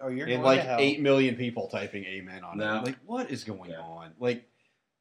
or 0.00 0.10
you're 0.12 0.26
And 0.26 0.42
going 0.42 0.44
like 0.44 0.60
to 0.60 0.66
hell. 0.66 0.78
eight 0.80 1.00
million 1.00 1.36
people 1.36 1.68
typing 1.68 2.04
amen 2.04 2.44
on 2.44 2.58
No. 2.58 2.78
it. 2.78 2.84
Like, 2.84 2.96
what 3.06 3.30
is 3.30 3.44
going 3.44 3.70
Yeah. 3.70 3.80
on? 3.80 4.12
Like, 4.18 4.48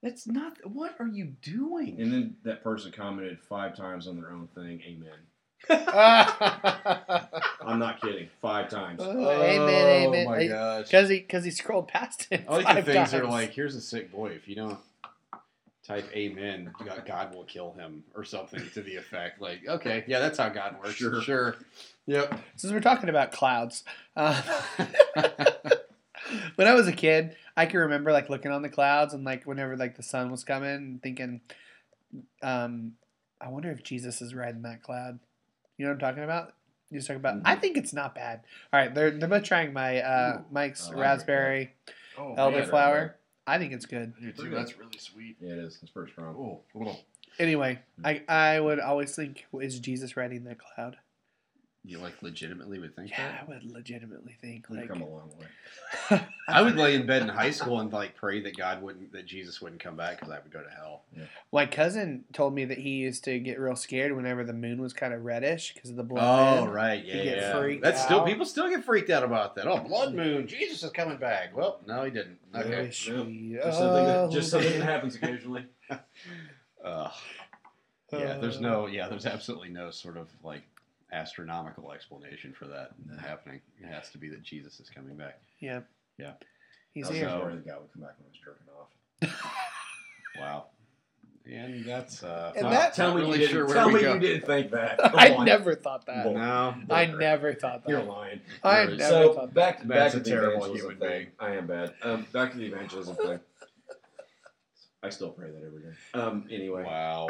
that's 0.03 0.27
not. 0.27 0.57
What 0.63 0.95
are 0.99 1.07
you 1.07 1.25
doing? 1.41 1.99
And 1.99 2.11
then 2.13 2.35
that 2.43 2.63
person 2.63 2.91
commented 2.91 3.39
five 3.39 3.75
times 3.75 4.07
on 4.07 4.15
their 4.19 4.31
own 4.31 4.47
thing, 4.53 4.81
amen. 4.85 5.11
I'm 7.61 7.79
not 7.79 7.99
kidding. 8.01 8.29
Five 8.41 8.69
times. 8.69 8.99
Oh, 9.03 9.09
amen, 9.41 9.69
amen. 10.05 10.27
Oh 10.27 10.29
my 10.29 10.47
gosh. 10.47 10.85
Because 10.85 11.09
he, 11.09 11.21
cause 11.21 11.43
he 11.43 11.51
scrolled 11.51 11.87
past 11.87 12.27
it. 12.31 12.45
I 12.47 12.51
like 12.57 12.67
the 12.67 12.73
five 12.73 12.85
things 12.85 13.11
that 13.11 13.21
are 13.21 13.27
like, 13.27 13.53
here's 13.53 13.75
a 13.75 13.81
sick 13.81 14.11
boy. 14.11 14.27
If 14.27 14.47
you 14.47 14.55
don't 14.55 14.77
type 15.87 16.09
amen, 16.13 16.73
God- 16.85 17.03
God 17.05 17.33
will 17.35 17.45
kill 17.45 17.71
him 17.73 18.03
or 18.13 18.23
something 18.25 18.61
to 18.73 18.81
the 18.81 18.95
effect. 18.97 19.39
Like, 19.41 19.61
okay, 19.67 20.03
yeah, 20.07 20.19
that's 20.19 20.37
how 20.37 20.49
God 20.49 20.75
works. 20.79 20.95
Sure. 20.95 21.21
Sure. 21.21 21.55
Yep. 22.07 22.39
Since 22.55 22.73
we're 22.73 22.79
talking 22.81 23.09
about 23.09 23.31
clouds, 23.31 23.83
uh, 24.15 24.41
when 26.55 26.67
I 26.67 26.73
was 26.73 26.87
a 26.87 26.93
kid, 26.93 27.35
I 27.55 27.65
can 27.65 27.79
remember 27.81 28.11
like 28.11 28.29
looking 28.29 28.51
on 28.51 28.61
the 28.61 28.69
clouds 28.69 29.13
and 29.13 29.23
like 29.23 29.45
whenever 29.45 29.75
like 29.77 29.95
the 29.95 30.03
sun 30.03 30.29
was 30.31 30.43
coming 30.43 30.69
and 30.69 31.01
thinking, 31.03 31.41
um, 32.41 32.93
I 33.39 33.49
wonder 33.49 33.71
if 33.71 33.83
Jesus 33.83 34.21
is 34.21 34.33
riding 34.33 34.63
that 34.63 34.81
cloud. 34.83 35.19
You 35.77 35.85
know 35.85 35.91
what 35.91 36.03
I'm 36.03 36.09
talking 36.09 36.23
about? 36.23 36.53
You 36.89 36.97
just 36.99 37.07
talking 37.07 37.19
about. 37.19 37.41
I 37.45 37.55
Mhm. 37.55 37.61
think 37.61 37.77
it's 37.77 37.93
not 37.93 38.15
bad. 38.15 38.41
All 38.71 38.79
right, 38.79 38.93
they're 38.93 39.11
they're 39.11 39.27
both 39.29 39.43
trying 39.43 39.73
my 39.73 40.01
uh, 40.01 40.41
Mike's 40.51 40.89
I 40.89 40.93
raspberry 40.93 41.73
Oh, 42.17 42.33
elderflower. 42.37 43.13
I 43.47 43.57
think 43.57 43.73
it's 43.73 43.85
good. 43.85 44.13
too. 44.35 44.49
That's 44.49 44.77
really 44.77 44.97
sweet. 44.99 45.37
Yeah, 45.39 45.53
it 45.53 45.59
is. 45.59 45.79
It's 45.81 45.91
pretty 45.91 46.11
strong. 46.11 46.35
Oh. 46.37 46.97
Anyway, 47.39 47.79
mm. 48.01 48.21
I 48.29 48.55
I 48.55 48.59
would 48.59 48.79
always 48.79 49.15
think, 49.15 49.45
is 49.59 49.79
Jesus 49.79 50.17
riding 50.17 50.43
that 50.43 50.57
cloud? 50.59 50.97
You 51.87 51.99
like 51.99 52.21
legitimately 52.21 52.79
would 52.79 52.95
think 52.97 53.11
Yeah, 53.11 53.29
that? 53.29 53.43
I 53.43 53.49
would 53.49 53.63
legitimately 53.63 54.35
think 54.41 54.67
We've 54.69 54.79
like 54.81 54.89
come 54.89 55.01
a 55.01 55.07
long 55.07 55.31
way. 55.39 56.21
I 56.49 56.61
would 56.61 56.75
lay 56.75 56.95
in 56.95 57.05
bed 57.07 57.21
in 57.21 57.29
high 57.29 57.51
school 57.51 57.79
and 57.79 57.91
like 57.93 58.13
pray 58.13 58.41
that 58.41 58.57
God 58.57 58.81
wouldn't, 58.81 59.13
that 59.13 59.25
Jesus 59.25 59.61
wouldn't 59.61 59.81
come 59.81 59.95
back 59.95 60.19
because 60.19 60.33
I 60.33 60.39
would 60.39 60.51
go 60.51 60.61
to 60.61 60.69
hell. 60.69 61.03
my 61.53 61.65
cousin 61.65 62.25
told 62.33 62.53
me 62.53 62.65
that 62.65 62.77
he 62.77 62.89
used 62.97 63.23
to 63.23 63.39
get 63.39 63.57
real 63.57 63.77
scared 63.77 64.13
whenever 64.13 64.43
the 64.43 64.51
moon 64.51 64.81
was 64.81 64.91
kind 64.91 65.13
of 65.13 65.23
reddish 65.23 65.73
because 65.73 65.89
of 65.89 65.95
the 65.95 66.03
blood. 66.03 66.57
Oh 66.59 66.65
moon. 66.65 66.73
right, 66.73 67.05
yeah, 67.05 67.15
You 67.17 67.23
get 67.23 67.37
yeah. 67.37 67.57
freaked 67.57 67.83
That's 67.83 68.03
still 68.03 68.19
out. 68.19 68.27
people 68.27 68.45
still 68.45 68.69
get 68.69 68.83
freaked 68.83 69.09
out 69.09 69.23
about 69.23 69.55
that. 69.55 69.65
Oh, 69.65 69.77
blood 69.79 70.13
moon, 70.13 70.45
Jesus 70.45 70.83
is 70.83 70.89
coming 70.91 71.17
back. 71.17 71.55
Well, 71.55 71.79
no, 71.87 72.03
he 72.03 72.11
didn't. 72.11 72.37
Okay. 72.53 72.81
Wish 72.83 73.07
Yeah. 73.07 73.21
we- 73.21 73.59
Just 73.63 73.77
something 73.79 74.05
that, 74.05 74.17
oh, 74.17 74.29
just 74.29 74.49
something 74.51 74.73
that 74.79 74.83
happens 74.85 75.15
occasionally. 75.15 75.65
Uh, 76.83 77.09
yeah, 78.13 78.37
there's 78.37 78.59
no, 78.61 78.87
yeah, 78.87 79.09
there's 79.09 79.25
absolutely 79.25 79.69
no 79.69 79.89
sort 79.91 80.15
of 80.15 80.29
like 80.43 80.61
astronomical 81.11 81.91
explanation 81.93 82.53
for 82.57 82.65
that 82.67 82.91
happening. 83.21 83.61
It 83.81 83.87
has 83.87 84.09
to 84.11 84.17
be 84.17 84.29
that 84.29 84.43
Jesus 84.43 84.79
is 84.79 84.89
coming 84.89 85.15
back. 85.15 85.39
Yeah. 85.59 85.81
Yeah. 86.17 86.33
He's 86.93 87.05
I 87.05 87.09
was 87.09 87.17
here. 87.17 87.27
just 87.29 87.63
the 87.63 87.69
guy 87.71 87.77
would 87.77 87.93
come 87.93 88.01
back 88.01 88.15
when 88.17 88.25
I 88.25 88.29
was 88.29 88.39
jerking 88.43 88.67
off. 88.79 89.53
Wow. 90.39 90.65
And 91.51 91.83
that's 91.83 92.21
uh, 92.23 92.51
And 92.55 92.65
not- 92.65 92.71
that- 92.71 92.93
Tell 92.93 93.15
me, 93.15 93.21
really 93.21 93.41
you, 93.41 93.47
sure 93.47 93.65
didn't, 93.65 93.67
where 93.69 93.75
tell 93.77 93.87
we 93.87 93.93
me 93.95 94.01
go. 94.01 94.13
you 94.15 94.19
didn't 94.19 94.45
think 94.45 94.71
that. 94.71 94.99
Come 94.99 95.11
I 95.15 95.29
on. 95.33 95.45
never 95.45 95.73
thought 95.73 96.05
that. 96.05 96.25
Bull. 96.25 96.33
No, 96.35 96.75
I 96.91 97.05
never 97.07 97.53
thought 97.53 97.83
that. 97.85 97.89
You're 97.89 98.03
lying. 98.03 98.41
I 98.63 98.83
You're- 98.83 98.97
never 98.97 99.09
so 99.09 99.33
thought 99.33 99.45
that. 99.47 99.53
back 99.55 99.79
to 99.81 99.87
back 99.87 99.97
Matt's 99.97 100.13
to 100.13 100.19
a 100.19 100.23
the 100.23 100.29
terrible 100.29 100.57
evangelism 100.65 100.91
human 100.91 100.97
thing. 101.09 101.27
I 101.39 101.55
am 101.55 101.65
bad. 101.65 101.93
Um, 102.03 102.27
back 102.33 102.51
to 102.51 102.57
the 102.59 102.65
evangelism 102.65 103.15
thing. 103.15 103.39
I 105.03 105.09
still 105.09 105.29
pray 105.31 105.49
that 105.49 105.63
every 105.65 105.81
day. 105.81 105.93
Um, 106.13 106.45
anyway. 106.51 106.83
wow. 106.83 107.27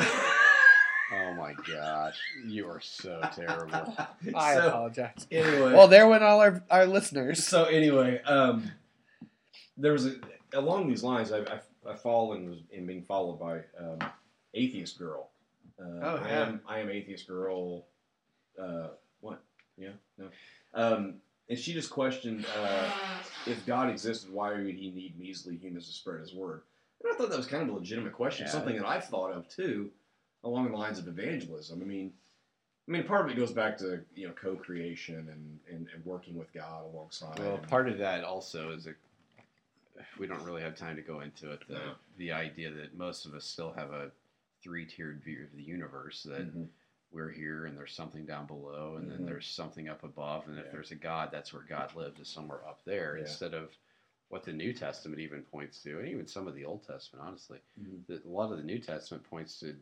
Oh 1.14 1.34
my 1.36 1.54
gosh, 1.54 2.18
you 2.46 2.68
are 2.70 2.82
so 2.82 3.22
terrible. 3.34 3.96
I 4.36 4.56
so, 4.56 4.68
apologize. 4.68 5.26
anyway. 5.32 5.74
Well, 5.74 5.88
there 5.88 6.08
went 6.08 6.24
all 6.24 6.42
our, 6.42 6.62
our 6.70 6.86
listeners. 6.86 7.46
so 7.46 7.64
anyway, 7.66 8.22
um, 8.24 8.70
there 9.78 9.94
was 9.94 10.06
a 10.06 10.16
along 10.54 10.90
these 10.90 11.04
lines. 11.04 11.32
I 11.32 11.40
I, 11.40 11.60
I 11.90 11.96
fall 11.96 12.34
and 12.34 12.50
was 12.50 12.60
in 12.72 12.86
being 12.86 13.04
followed 13.04 13.40
by 13.40 13.60
um, 13.80 14.00
atheist 14.54 14.98
girl. 15.00 15.30
Uh, 15.80 15.84
Oh, 16.02 16.22
I 16.24 16.28
yeah. 16.30 16.46
am 16.48 16.62
I 16.68 16.80
am 16.80 16.90
atheist 16.90 17.28
girl. 17.28 17.86
Uh, 18.62 18.88
what? 19.22 19.42
Yeah, 19.78 19.90
no. 20.18 20.28
Um, 20.74 21.16
and 21.50 21.58
she 21.58 21.72
just 21.74 21.90
questioned 21.90 22.46
uh, 22.60 22.90
if 23.46 23.66
God 23.66 23.90
existed, 23.90 24.30
why 24.34 24.52
would 24.52 24.66
He 24.76 24.90
need 24.92 25.18
measly 25.18 25.56
humans 25.56 25.88
to 25.88 25.94
spread 25.94 26.20
His 26.20 26.34
word? 26.34 26.64
And 27.02 27.14
I 27.14 27.16
thought 27.16 27.30
that 27.30 27.38
was 27.38 27.46
kind 27.48 27.64
of 27.64 27.70
a 27.70 27.78
legitimate 27.78 28.12
question, 28.14 28.46
Yeah. 28.48 28.52
something 28.52 28.76
that 28.76 28.86
I've 28.88 29.06
thought 29.06 29.32
of 29.32 29.48
too, 29.48 29.92
along 30.44 30.72
the 30.72 30.78
lines 30.78 31.00
of 31.00 31.08
evangelism. 31.08 31.82
I 31.82 31.86
mean. 31.86 32.14
I 32.90 32.94
mean, 32.94 33.04
part 33.04 33.26
of 33.26 33.30
it 33.30 33.36
goes 33.36 33.52
back 33.52 33.78
to 33.80 34.00
you 34.16 34.28
know 34.28 34.34
co-creation 34.34 35.16
and, 35.30 35.60
and, 35.70 35.88
and 35.94 36.06
working 36.06 36.38
with 36.38 36.54
God 36.54 36.86
alongside. 36.86 37.38
Well, 37.38 37.56
and- 37.56 37.68
part 37.68 37.90
of 37.90 37.98
that 37.98 38.24
also 38.24 38.72
is 38.72 38.88
a. 38.88 38.94
We 40.20 40.26
don't 40.28 40.44
really 40.44 40.62
have 40.62 40.76
time 40.76 40.96
to 40.96 41.02
go 41.02 41.20
into 41.22 41.52
it. 41.52 41.64
The 41.68 41.74
No. 41.74 41.96
the 42.18 42.32
idea 42.32 42.72
that 42.72 42.96
most 42.98 43.26
of 43.26 43.34
us 43.34 43.44
still 43.46 43.74
have 43.74 43.92
a 43.92 44.12
three 44.64 44.86
tiered 44.86 45.22
view 45.24 45.44
of 45.44 45.56
the 45.56 45.62
universe 45.64 46.24
that 46.24 46.54
Mhm. 46.56 46.68
we're 47.12 47.30
here 47.30 47.66
and 47.66 47.76
there's 47.78 47.94
something 47.94 48.26
down 48.26 48.46
below 48.48 48.96
and 48.98 49.08
Mhm. 49.08 49.18
then 49.18 49.26
there's 49.26 49.48
something 49.48 49.90
up 49.90 50.04
above 50.04 50.48
and 50.48 50.58
if 50.58 50.66
Yeah. 50.66 50.72
there's 50.72 50.92
a 50.92 50.96
God, 50.96 51.30
that's 51.32 51.52
where 51.54 51.64
God 51.64 51.94
lives 51.96 52.20
is 52.22 52.28
somewhere 52.30 52.66
up 52.68 52.84
there 52.86 53.16
Yeah. 53.18 53.22
instead 53.24 53.54
of 53.54 53.76
what 54.30 54.44
the 54.44 54.54
New 54.54 54.72
Testament 54.74 55.20
even 55.20 55.44
points 55.44 55.82
to 55.84 56.00
and 56.00 56.08
even 56.08 56.28
some 56.28 56.48
of 56.48 56.56
the 56.56 56.64
Old 56.66 56.84
Testament, 56.84 57.26
honestly. 57.26 57.60
Mhm. 57.80 58.06
that 58.08 58.24
a 58.24 58.30
lot 58.30 58.52
of 58.52 58.58
the 58.58 58.64
New 58.64 58.80
Testament 58.80 59.24
points 59.24 59.60
to, 59.62 59.76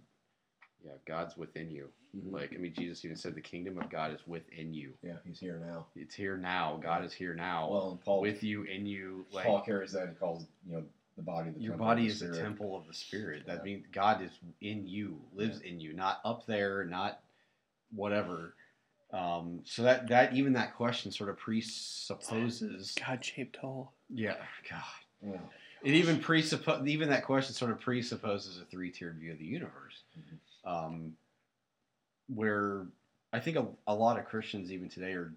yeah, 0.85 0.91
God's 1.05 1.35
within 1.35 1.69
you. 1.71 1.89
Mhm. 2.15 2.31
Like, 2.31 2.53
I 2.53 2.57
mean, 2.57 2.73
Jesus 2.73 3.03
even 3.03 3.17
said 3.17 3.35
the 3.35 3.41
kingdom 3.41 3.77
of 3.79 3.89
God 3.89 4.13
is 4.13 4.25
within 4.27 4.73
you. 4.73 4.93
Yeah, 5.01 5.17
he's 5.25 5.39
here 5.39 5.59
now. 5.65 5.87
It's 5.95 6.15
here 6.15 6.37
now. 6.37 6.77
God 6.81 7.03
is 7.03 7.11
here 7.13 7.33
now, 7.33 7.69
Well, 7.69 7.91
and 7.91 8.01
Paul 8.01 8.21
with 8.21 8.43
you, 8.43 8.63
in 8.63 8.85
you. 8.85 9.25
Like, 9.31 9.45
Paul 9.45 9.61
carries 9.61 9.91
that. 9.93 10.07
He 10.09 10.15
calls 10.15 10.45
you 10.67 10.73
know 10.77 10.83
the 11.17 11.23
body 11.23 11.49
the 11.51 11.59
your 11.59 11.75
body 11.77 12.05
of 12.05 12.11
is 12.11 12.19
the 12.19 12.27
the 12.27 12.37
temple 12.41 12.77
of 12.77 12.87
the 12.87 12.93
Spirit. 12.93 13.45
That 13.47 13.57
Yeah. 13.57 13.63
means 13.63 13.85
God 13.91 14.21
is 14.21 14.31
in 14.61 14.87
you, 14.87 15.19
lives 15.33 15.61
in 15.61 15.79
you, 15.79 15.93
not 15.93 16.21
up 16.23 16.45
there, 16.45 16.85
not 16.85 17.21
whatever. 17.93 18.55
Um, 19.11 19.61
so 19.65 19.83
that 19.83 20.07
that 20.09 20.33
even 20.33 20.53
that 20.53 20.75
question 20.75 21.11
sort 21.11 21.29
of 21.29 21.37
presupposes. 21.37 22.93
God 22.95 23.23
shaped 23.23 23.55
hole. 23.57 23.91
Yeah, 24.09 24.35
God. 24.69 24.83
Yeah. 25.21 25.39
It 25.83 25.93
even 25.93 26.19
presupposes 26.19 26.87
even 26.87 27.09
that 27.09 27.25
question 27.25 27.53
sort 27.53 27.71
of 27.71 27.79
presupposes 27.79 28.59
a 28.59 28.65
three 28.65 28.91
tiered 28.91 29.17
view 29.19 29.31
of 29.33 29.37
the 29.39 29.45
universe, 29.45 30.03
Mhm. 30.17 30.37
Um, 30.65 31.13
where 32.33 32.87
I 33.33 33.39
think 33.39 33.57
a, 33.57 33.67
a 33.87 33.93
lot 33.95 34.17
of 34.19 34.25
Christians 34.25 34.71
even 34.71 34.89
today 34.89 35.13
are 35.13 35.33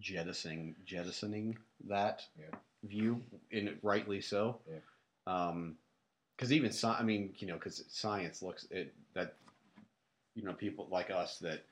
jettisoning 0.00 0.74
jettisoning 0.84 1.56
that 1.88 2.24
Yeah. 2.38 2.58
view, 2.84 3.22
and 3.52 3.78
rightly 3.82 4.20
so. 4.20 4.58
Yeah. 4.68 5.62
because 6.36 6.52
even 6.52 6.70
sci- 6.70 6.88
I 6.98 7.02
mean, 7.02 7.34
you 7.38 7.46
know, 7.46 7.54
because 7.54 7.84
science 7.88 8.42
looks 8.42 8.64
it 8.70 8.94
that 9.14 9.34
you 10.34 10.44
know 10.44 10.52
people 10.52 10.86
like 10.90 11.10
us 11.10 11.38
that 11.38 11.64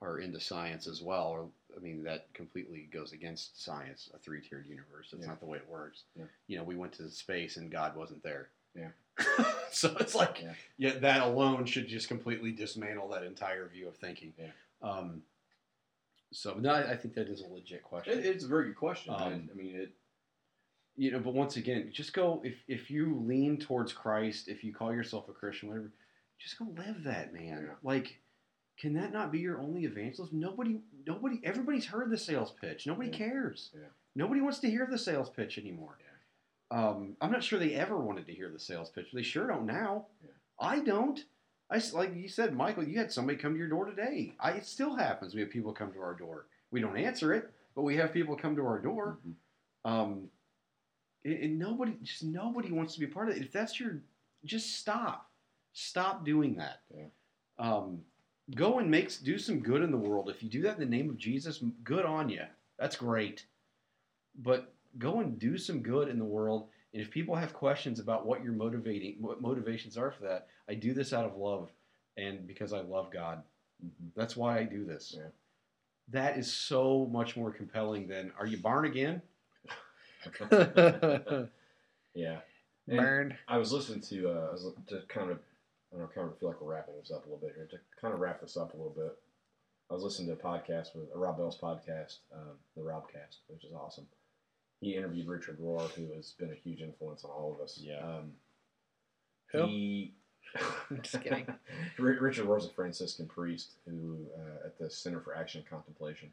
are 0.00 0.18
into 0.18 0.40
science 0.40 0.86
as 0.88 1.00
well, 1.02 1.28
or 1.28 1.46
I 1.76 1.80
mean 1.80 2.02
that 2.04 2.32
completely 2.34 2.88
goes 2.92 3.12
against 3.12 3.62
science, 3.62 4.10
a 4.14 4.18
three 4.18 4.40
tiered 4.40 4.66
universe. 4.66 5.10
It's 5.12 5.20
Yeah. 5.22 5.28
not 5.28 5.40
the 5.40 5.46
way 5.46 5.58
it 5.58 5.68
works. 5.68 6.04
Yeah. 6.18 6.24
You 6.48 6.56
know, 6.58 6.64
we 6.64 6.76
went 6.76 6.92
to 6.94 7.08
space 7.10 7.56
and 7.58 7.70
God 7.70 7.94
wasn't 7.94 8.22
there. 8.22 8.48
Yeah. 8.74 8.90
so 9.80 9.96
it's 10.00 10.14
like, 10.14 10.40
Yeah. 10.42 10.52
yeah. 10.78 10.98
that 11.00 11.22
alone 11.22 11.64
should 11.66 11.88
just 11.88 12.08
completely 12.08 12.52
dismantle 12.52 13.08
that 13.10 13.22
entire 13.24 13.66
view 13.68 13.88
of 13.88 13.96
thinking. 13.96 14.32
Yeah. 14.38 14.46
Um. 14.82 15.22
So 16.32 16.54
no, 16.54 16.70
I 16.72 16.92
I 16.92 16.96
think 16.96 17.14
that 17.14 17.28
is 17.28 17.42
a 17.42 17.46
legit 17.46 17.82
question. 17.82 18.18
It, 18.18 18.24
it's 18.26 18.44
a 18.44 18.48
very 18.48 18.66
good 18.66 18.76
question. 18.76 19.12
Um, 19.14 19.32
and, 19.32 19.48
I 19.52 19.54
mean, 19.54 19.76
it. 19.76 19.90
you 20.96 21.10
know 21.10 21.18
but 21.20 21.34
once 21.34 21.56
again 21.56 21.90
just 21.92 22.12
go 22.12 22.40
if 22.44 22.54
if 22.68 22.90
you 22.90 23.18
lean 23.26 23.58
towards 23.58 23.92
christ 23.94 24.48
if 24.48 24.62
you 24.62 24.74
call 24.74 24.92
yourself 24.94 25.26
a 25.28 25.32
christian 25.32 25.68
whatever 25.70 25.90
just 26.38 26.58
go 26.58 26.66
live 26.76 27.02
that 27.04 27.32
man 27.32 27.64
Yeah. 27.66 27.74
like 27.82 28.18
can 28.78 28.92
that 28.94 29.10
not 29.12 29.32
be 29.32 29.38
your 29.38 29.58
only 29.58 29.84
evangelism 29.84 30.38
nobody 30.38 30.80
nobody 31.06 31.40
everybody's 31.44 31.86
heard 31.86 32.10
the 32.10 32.18
sales 32.18 32.52
pitch 32.60 32.86
nobody 32.86 33.08
Yeah. 33.10 33.16
cares 33.16 33.70
Yeah. 33.74 33.88
nobody 34.14 34.42
wants 34.42 34.58
to 34.60 34.70
hear 34.70 34.86
the 34.90 34.98
sales 34.98 35.30
pitch 35.30 35.56
anymore 35.56 35.96
um, 36.72 37.16
i'm 37.20 37.30
not 37.30 37.44
sure 37.44 37.58
they 37.58 37.74
ever 37.74 37.96
wanted 37.98 38.26
to 38.26 38.32
hear 38.34 38.50
the 38.50 38.58
sales 38.58 38.90
pitch 38.90 39.08
they 39.12 39.22
sure 39.22 39.46
don't 39.46 39.66
now 39.66 40.06
Yeah. 40.24 40.30
i 40.60 40.80
don't 40.80 41.24
I 41.70 41.80
like 41.94 42.14
you 42.14 42.28
said 42.28 42.54
michael 42.54 42.84
you 42.84 42.98
had 42.98 43.10
somebody 43.12 43.38
come 43.38 43.52
to 43.52 43.58
your 43.58 43.68
door 43.68 43.84
today 43.86 44.34
I, 44.40 44.52
it 44.52 44.66
still 44.66 44.94
happens 44.96 45.34
we 45.34 45.40
have 45.40 45.50
people 45.50 45.72
come 45.72 45.92
to 45.92 46.00
our 46.00 46.14
door 46.14 46.46
we 46.70 46.80
don't 46.80 46.96
answer 46.98 47.32
it 47.32 47.50
but 47.74 47.82
we 47.82 47.96
have 47.96 48.12
people 48.12 48.36
come 48.36 48.56
to 48.56 48.66
our 48.66 48.78
door 48.78 49.18
Mhm. 49.26 49.34
um, 49.90 50.28
and, 51.24 51.34
and 51.38 51.58
nobody, 51.58 51.92
just 52.02 52.24
nobody 52.24 52.72
wants 52.72 52.94
to 52.94 53.00
be 53.00 53.06
a 53.06 53.08
part 53.08 53.28
of 53.28 53.36
it. 53.36 53.42
If 53.42 53.52
that's 53.52 53.78
your, 53.78 53.98
just 54.44 54.74
stop, 54.80 55.30
stop 55.72 56.24
doing 56.24 56.56
that. 56.56 56.80
Yeah. 56.92 57.04
Um, 57.60 58.00
go 58.56 58.80
and 58.80 58.90
make 58.90 59.22
do 59.22 59.38
some 59.38 59.60
good 59.60 59.82
in 59.82 59.92
the 59.92 59.96
world. 59.96 60.28
If 60.28 60.42
you 60.42 60.48
do 60.50 60.62
that 60.62 60.74
in 60.74 60.80
the 60.80 60.96
name 60.96 61.08
of 61.08 61.16
Jesus, 61.16 61.62
good 61.84 62.04
on 62.04 62.28
you. 62.28 62.42
That's 62.76 62.96
great. 62.96 63.46
But 64.42 64.72
go 64.98 65.20
and 65.20 65.38
do 65.38 65.56
some 65.58 65.80
good 65.80 66.08
in 66.08 66.18
the 66.18 66.24
world. 66.24 66.68
And 66.92 67.02
if 67.02 67.10
people 67.10 67.34
have 67.34 67.54
questions 67.54 67.98
about 68.00 68.26
what 68.26 68.44
your 68.44 68.52
motivating, 68.52 69.16
what 69.20 69.40
motivations 69.40 69.96
are 69.96 70.10
for 70.10 70.24
that, 70.24 70.48
I 70.68 70.74
do 70.74 70.92
this 70.92 71.12
out 71.12 71.24
of 71.24 71.36
love, 71.36 71.70
and 72.16 72.46
because 72.46 72.72
I 72.72 72.80
love 72.80 73.10
God. 73.10 73.42
Mhm. 73.84 74.12
That's 74.14 74.36
why 74.36 74.58
I 74.58 74.64
do 74.64 74.84
this. 74.84 75.14
Yeah. 75.16 75.28
That 76.08 76.36
is 76.36 76.52
so 76.52 77.06
much 77.10 77.36
more 77.36 77.50
compelling 77.50 78.06
than 78.08 78.32
Are 78.38 78.46
you 78.46 78.58
born 78.58 78.84
again? 78.84 79.22
yeah. 82.14 82.40
And 82.88 82.98
Burned. 82.98 83.36
I 83.48 83.58
was 83.58 83.72
listening 83.72 84.00
to 84.02 84.28
uh, 84.30 84.48
I 84.48 84.52
was 84.52 84.72
to 84.88 85.02
kind 85.08 85.30
of 85.30 85.38
I 85.92 85.98
don't 85.98 86.00
know, 86.00 86.10
kind 86.14 86.28
of 86.28 86.38
feel 86.38 86.48
like 86.48 86.60
we're 86.60 86.72
wrapping 86.74 86.94
this 86.98 87.10
up 87.10 87.26
a 87.26 87.28
little 87.28 87.38
bit 87.38 87.54
here. 87.54 87.68
To 87.70 87.78
kind 88.00 88.14
of 88.14 88.20
wrap 88.20 88.40
this 88.40 88.56
up 88.56 88.74
a 88.74 88.76
little 88.76 88.94
bit, 88.94 89.16
I 89.90 89.94
was 89.94 90.02
listening 90.02 90.28
to 90.28 90.34
a 90.34 90.36
podcast 90.36 90.94
with 90.94 91.08
a 91.14 91.18
Rob 91.18 91.36
Bell's 91.36 91.58
podcast, 91.58 92.18
um, 92.34 92.56
the 92.76 92.82
Robcast, 92.82 93.38
which 93.48 93.64
is 93.64 93.72
awesome. 93.72 94.06
He 94.82 94.96
interviewed 94.96 95.28
Richard 95.28 95.58
Rohr, 95.60 95.88
who 95.92 96.12
has 96.16 96.32
been 96.32 96.50
a 96.50 96.54
huge 96.54 96.80
influence 96.80 97.24
on 97.24 97.30
all 97.30 97.54
of 97.54 97.60
us. 97.64 97.78
Yeah. 97.80 98.00
Um, 98.04 98.32
Who? 99.52 99.66
He, 99.66 100.12
I'm 100.90 101.00
just 101.02 101.22
kidding. 101.22 101.46
Ri- 101.98 102.18
Richard 102.18 102.46
Rohr's 102.46 102.66
a 102.66 102.70
Franciscan 102.70 103.26
priest 103.26 103.70
who 103.88 104.16
uh, 104.36 104.66
at 104.66 104.78
the 104.78 104.90
Center 104.90 105.20
for 105.20 105.36
Action 105.36 105.60
and 105.60 105.70
Contemplation 105.70 106.30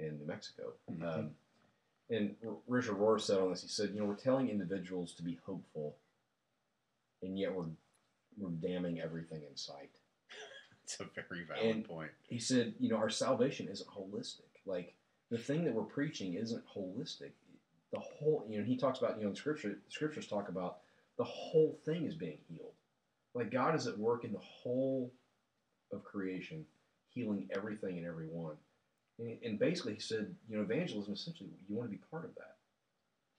in 0.00 0.18
New 0.18 0.26
Mexico. 0.26 0.72
Mhm. 0.90 1.02
Um, 1.18 1.30
and 2.10 2.34
R- 2.44 2.54
Richard 2.66 2.96
Rohr 2.96 3.20
said 3.20 3.38
on 3.38 3.50
this, 3.50 3.62
he 3.62 3.68
said, 3.68 3.90
you 3.94 4.00
know, 4.00 4.06
we're 4.06 4.14
telling 4.16 4.48
individuals 4.50 5.12
to 5.14 5.22
be 5.22 5.38
hopeful, 5.46 5.96
and 7.22 7.38
yet 7.38 7.54
we're 7.54 7.66
we're 8.38 8.50
damning 8.50 9.00
everything 9.00 9.42
in 9.48 9.56
sight. 9.56 9.90
It's 10.84 10.98
a 11.00 11.04
very 11.28 11.44
valid 11.44 11.64
And- 11.76 11.84
point. 11.84 12.10
He 12.28 12.38
said, 12.38 12.74
you 12.80 12.88
know, 12.88 12.96
our 12.96 13.10
salvation 13.10 13.66
isn't 13.68 13.88
holistic. 13.90 14.50
Like 14.66 14.94
the 15.30 15.38
thing 15.38 15.64
that 15.64 15.74
we're 15.74 15.82
preaching 15.82 16.34
isn't 16.34 16.62
holistic. 16.76 17.30
The 17.96 18.02
whole, 18.02 18.44
you 18.48 18.58
know, 18.58 18.64
he 18.64 18.76
talks 18.76 18.98
about, 18.98 19.16
you 19.16 19.24
know, 19.24 19.30
in 19.30 19.36
scripture, 19.36 19.78
scriptures 19.88 20.26
talk 20.26 20.48
about 20.48 20.78
the 21.16 21.24
whole 21.24 21.78
thing 21.84 22.04
is 22.04 22.14
being 22.14 22.38
healed. 22.48 22.74
Like 23.34 23.50
God 23.50 23.74
is 23.74 23.86
at 23.86 23.98
work 23.98 24.24
in 24.24 24.32
the 24.32 24.38
whole 24.38 25.10
of 25.92 26.04
creation, 26.04 26.66
healing 27.08 27.48
everything 27.54 27.96
and 27.96 28.06
everyone. 28.06 28.56
And, 29.18 29.38
and 29.42 29.58
basically, 29.58 29.94
he 29.94 30.00
said, 30.00 30.34
you 30.48 30.56
know, 30.56 30.62
evangelism 30.62 31.14
essentially, 31.14 31.48
you 31.68 31.74
want 31.74 31.90
to 31.90 31.96
be 31.96 32.02
part 32.10 32.24
of 32.26 32.34
that. 32.34 32.56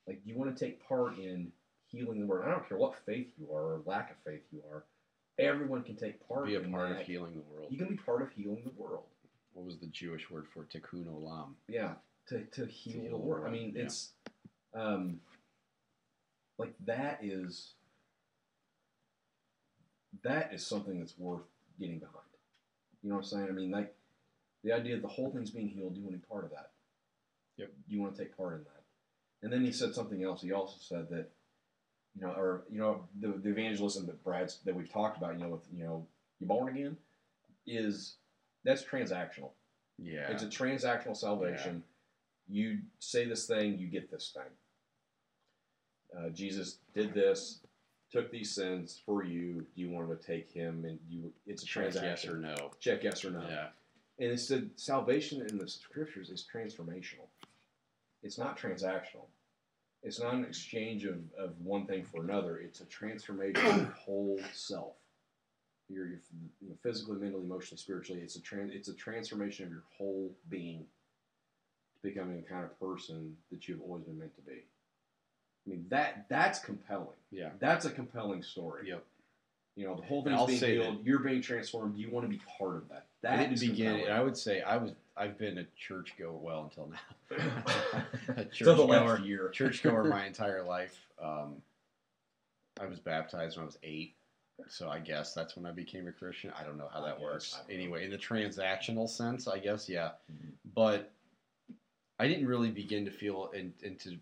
Like, 0.08 0.22
you 0.26 0.36
want 0.36 0.56
to 0.56 0.66
take 0.66 0.88
part 0.88 1.20
in 1.20 1.52
healing 1.86 2.20
the 2.20 2.26
world. 2.26 2.46
I 2.48 2.52
don't 2.52 2.68
care 2.68 2.78
what 2.78 2.96
faith 3.06 3.28
you 3.38 3.48
are 3.54 3.76
or 3.76 3.82
lack 3.86 4.10
of 4.10 4.18
faith 4.26 4.42
you 4.52 4.62
are. 4.72 4.86
Everyone 5.40 5.84
can 5.84 5.96
take 5.96 6.28
part 6.28 6.48
Be 6.48 6.56
a 6.56 6.62
in 6.62 6.72
part 6.72 6.92
of 6.92 7.02
healing 7.02 7.34
the 7.36 7.54
world. 7.54 7.68
You 7.70 7.78
can 7.78 7.90
be 7.90 7.96
part 7.96 8.24
of 8.24 8.32
healing 8.32 8.64
the 8.64 8.82
world. 8.82 9.04
What 9.54 9.66
was 9.66 9.78
the 9.78 9.88
Jewish 9.88 10.30
word 10.32 10.48
for 10.54 10.66
tikkun 10.66 11.06
olam? 11.06 11.54
Yeah, 11.68 11.94
to, 12.28 12.44
to 12.44 12.66
heal 12.66 13.02
heal 13.02 13.04
the 13.04 13.10
the 13.10 13.18
world. 13.18 13.48
I 13.48 13.52
mean, 13.52 13.74
yeah. 13.76 13.84
it's 13.84 14.14
um, 14.78 15.20
like 16.58 16.74
that 16.86 17.20
is 17.22 17.74
that 20.24 20.54
is 20.54 20.66
something 20.66 21.00
that's 21.00 21.18
worth 21.18 21.46
getting 21.80 22.00
behind. 22.00 22.16
You 23.04 23.10
know 23.10 23.16
what 23.16 23.26
I'm 23.26 23.30
saying? 23.30 23.48
I 23.50 23.54
mean, 23.54 23.72
like 23.72 23.94
the 24.64 24.72
idea 24.72 24.96
that 24.96 25.02
the 25.02 25.08
whole 25.08 25.32
thing's 25.32 25.52
being 25.52 25.68
healed. 25.68 25.96
You 25.96 26.04
want 26.04 26.14
to 26.14 26.20
be 26.20 26.26
part 26.30 26.44
of 26.44 26.52
that. 26.52 26.72
Yep. 27.58 27.72
You 27.88 28.02
want 28.02 28.16
to 28.16 28.24
take 28.24 28.38
part 28.38 28.54
in 28.54 28.60
that. 28.60 28.84
And 29.44 29.52
then 29.52 29.64
he 29.64 29.72
said 29.72 29.94
something 29.94 30.24
else. 30.24 30.42
He 30.42 30.52
also 30.52 30.78
said 30.80 31.10
that 31.10 31.30
you 32.16 32.26
know, 32.26 32.34
or 32.34 32.64
you 32.72 32.80
know, 32.80 33.02
the, 33.20 33.28
the 33.42 33.50
evangelism 33.50 34.06
that 34.08 34.24
Brad's 34.24 34.60
that 34.66 34.76
we've 34.76 34.92
talked 34.92 35.18
about. 35.18 35.34
You 35.34 35.44
know, 35.44 35.50
with 35.50 35.62
you 35.72 35.84
know, 35.84 36.06
you're 36.40 36.48
born 36.48 36.70
again, 36.70 36.98
is 37.66 38.16
that's 38.64 38.84
transactional. 38.84 39.52
Yeah. 40.00 40.30
It's 40.30 40.44
a 40.44 40.48
transactional 40.48 41.16
salvation. 41.16 41.84
You 42.50 42.80
say 43.00 43.28
this 43.28 43.46
thing, 43.46 43.78
you 43.78 43.88
get 43.88 44.10
this 44.10 44.32
thing. 44.34 44.52
Uh, 46.16 46.30
Jesus 46.30 46.80
did 46.94 47.14
this, 47.14 47.60
took 48.12 48.32
these 48.32 48.54
sins 48.54 49.02
for 49.06 49.24
you. 49.24 49.66
Do 49.76 49.82
you 49.82 49.90
want 49.90 50.10
to 50.10 50.28
take 50.28 50.52
him? 50.52 50.86
And 50.86 51.00
you, 51.10 51.32
it's 51.46 51.64
a 51.64 51.66
Check 51.66 51.92
transaction. 51.92 52.10
yes 52.10 52.26
or 52.26 52.38
no. 52.38 52.72
Check 52.80 53.04
yes 53.04 53.26
or 53.26 53.32
no. 53.32 53.44
Yeah. 53.48 53.68
And 54.20 54.32
it 54.32 54.40
said 54.40 54.70
salvation 54.76 55.46
in 55.48 55.58
the 55.58 55.68
scriptures 55.68 56.30
is 56.30 56.46
transformational. 56.52 57.28
It's 58.24 58.38
not 58.38 58.58
transactional. 58.58 59.26
It's 60.04 60.20
not 60.20 60.34
an 60.34 60.44
exchange 60.46 61.06
of, 61.06 61.18
of 61.38 61.60
one 61.64 61.86
thing 61.86 62.04
for 62.04 62.24
another. 62.24 62.58
It's 62.58 62.82
a 62.82 62.86
transformation 62.86 63.66
of 63.66 63.78
your 63.78 63.86
whole 64.06 64.40
self. 64.54 64.94
Your, 65.90 66.08
your 66.08 66.20
you 66.62 66.70
know, 66.70 66.76
physically, 66.84 67.18
mentally, 67.18 67.44
emotionally, 67.44 67.80
spiritually. 67.80 68.22
It's 68.22 68.36
a 68.36 68.42
trans, 68.42 68.74
It's 68.74 68.88
a 68.90 68.94
transformation 68.94 69.66
of 69.66 69.72
your 69.72 69.84
whole 69.98 70.32
being 70.50 70.86
to 71.96 72.02
becoming 72.02 72.38
the 72.38 72.48
kind 72.48 72.64
of 72.64 72.80
person 72.80 73.36
that 73.52 73.68
you've 73.68 73.82
always 73.82 74.04
been 74.04 74.20
meant 74.20 74.36
to 74.36 74.42
be. 74.42 74.64
I 75.68 75.70
mean 75.70 75.86
that 75.90 76.26
that's 76.30 76.60
compelling. 76.60 77.08
Yeah. 77.32 77.50
That's 77.60 77.86
a 77.86 77.90
compelling 77.90 78.42
story. 78.42 78.88
Yep. 78.90 79.04
You 79.76 79.86
know 79.86 79.96
the 79.96 80.02
whole 80.02 80.24
thing's 80.24 80.36
I'll 80.40 80.48
being 80.48 80.60
healed. 80.60 81.06
You're 81.06 81.20
being 81.20 81.42
transformed. 81.42 81.98
You 81.98 82.10
want 82.10 82.26
to 82.26 82.30
be 82.30 82.42
part 82.58 82.78
of 82.78 82.90
that. 82.90 83.06
I 83.24 83.36
That 83.38 83.50
didn't 83.50 83.60
begin. 83.60 83.96
compelling. 83.98 84.12
I 84.20 84.24
would 84.24 84.38
say 84.38 84.62
I 84.62 84.78
was. 84.78 84.92
I've 85.16 85.38
been 85.38 85.58
a 85.60 85.66
churchgoer 85.76 86.32
well 86.38 86.64
until 86.64 86.90
now. 86.92 87.36
a 88.38 88.46
churchgoer, 88.46 88.86
last 88.88 89.24
year. 89.24 89.50
churchgoer 89.50 90.04
my 90.06 90.26
entire 90.28 90.64
life. 90.64 91.00
Um, 91.22 91.62
I 92.80 92.86
was 92.86 93.00
baptized 93.00 93.58
when 93.58 93.64
I 93.64 93.66
was 93.66 93.78
eight, 93.84 94.16
so 94.68 94.90
I 94.90 95.00
guess 95.00 95.34
that's 95.34 95.56
when 95.56 95.66
I 95.66 95.72
became 95.72 96.08
a 96.08 96.12
Christian. 96.12 96.52
I 96.60 96.64
don't 96.64 96.78
know 96.78 96.90
how 96.92 97.02
that 97.02 97.16
guess, 97.18 97.24
works. 97.24 97.60
I. 97.70 97.72
Anyway, 97.72 98.04
in 98.06 98.10
the 98.12 98.18
transactional 98.18 99.08
sense, 99.10 99.48
I 99.48 99.60
guess 99.60 99.88
yeah. 99.88 100.12
Mhm. 100.32 100.52
But 100.74 101.12
I 102.20 102.28
didn't 102.28 102.48
really 102.48 102.72
begin 102.72 103.06
to 103.06 103.12
feel 103.12 103.52
and, 103.56 103.74
and 103.84 104.00
to 104.00 104.18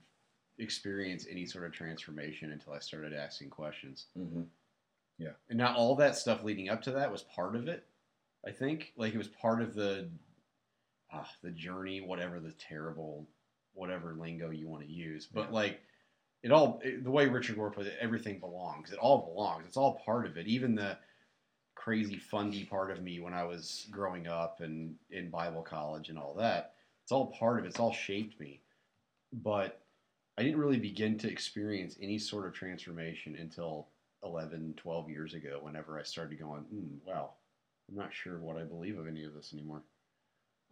experience 0.57 1.25
any 1.29 1.45
sort 1.45 1.65
of 1.65 1.71
transformation 1.73 2.51
until 2.51 2.73
I 2.73 2.79
started 2.79 3.13
asking 3.13 3.49
questions. 3.49 4.05
Mm-hmm. 4.17 4.43
Yeah. 5.17 5.31
And 5.49 5.57
now 5.57 5.75
all 5.75 5.95
that 5.95 6.15
stuff 6.15 6.43
leading 6.43 6.69
up 6.69 6.81
to 6.83 6.91
that 6.91 7.11
was 7.11 7.23
part 7.23 7.55
of 7.55 7.67
it. 7.67 7.85
I 8.45 8.51
think 8.51 8.93
like 8.97 9.13
it 9.13 9.17
was 9.17 9.27
part 9.27 9.61
of 9.61 9.73
the 9.73 10.07
ah, 11.11 11.29
the 11.41 11.51
journey, 11.51 12.01
whatever 12.01 12.39
the 12.39 12.51
terrible 12.53 13.27
whatever 13.73 14.13
lingo 14.13 14.49
you 14.51 14.67
want 14.67 14.83
to 14.83 14.91
use. 14.91 15.27
But 15.31 15.47
Yeah. 15.47 15.55
like 15.55 15.81
it 16.43 16.51
all 16.51 16.79
it- 16.83 17.03
the 17.03 17.11
way 17.11 17.27
Richard 17.27 17.57
Rohr 17.57 17.73
put 17.73 17.87
it, 17.87 17.97
everything 17.99 18.39
belongs. 18.39 18.91
It 18.91 18.99
all 18.99 19.25
belongs. 19.33 19.65
It's 19.67 19.77
all 19.77 19.95
part 20.05 20.25
of 20.25 20.37
it. 20.37 20.47
Even 20.47 20.75
the 20.75 20.97
crazy 21.75 22.17
fundy 22.17 22.65
part 22.65 22.91
of 22.91 23.03
me 23.03 23.19
when 23.19 23.33
I 23.33 23.43
was 23.43 23.87
growing 23.91 24.27
up 24.27 24.61
and 24.61 24.95
in 25.11 25.29
Bible 25.29 25.61
college 25.61 26.09
and 26.09 26.17
all 26.17 26.33
that. 26.35 26.75
It's 27.03 27.11
all 27.11 27.27
part 27.27 27.59
of 27.59 27.65
it. 27.65 27.69
It's 27.69 27.79
all 27.79 27.91
shaped 27.93 28.39
me. 28.39 28.61
But 29.33 29.84
I 30.37 30.43
didn't 30.43 30.59
really 30.59 30.79
begin 30.79 31.17
to 31.19 31.31
experience 31.31 31.97
any 32.01 32.17
sort 32.17 32.45
of 32.45 32.53
transformation 32.53 33.37
until 33.39 33.87
11, 34.23 34.73
12 34.77 35.09
years 35.09 35.33
ago, 35.33 35.59
whenever 35.61 35.99
I 35.99 36.03
started 36.03 36.39
going, 36.39 36.65
mm, 36.73 36.97
wow, 37.05 37.31
I'm 37.89 37.95
not 37.95 38.13
sure 38.13 38.39
what 38.39 38.57
I 38.57 38.63
believe 38.63 38.97
of 38.97 39.07
any 39.07 39.23
of 39.23 39.33
this 39.33 39.53
anymore. 39.53 39.83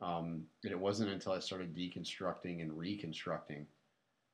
Um, 0.02 0.44
and 0.64 0.72
it 0.72 0.80
wasn't 0.80 1.12
until 1.12 1.32
I 1.32 1.40
started 1.40 1.76
deconstructing 1.76 2.62
and 2.62 2.78
reconstructing 2.78 3.66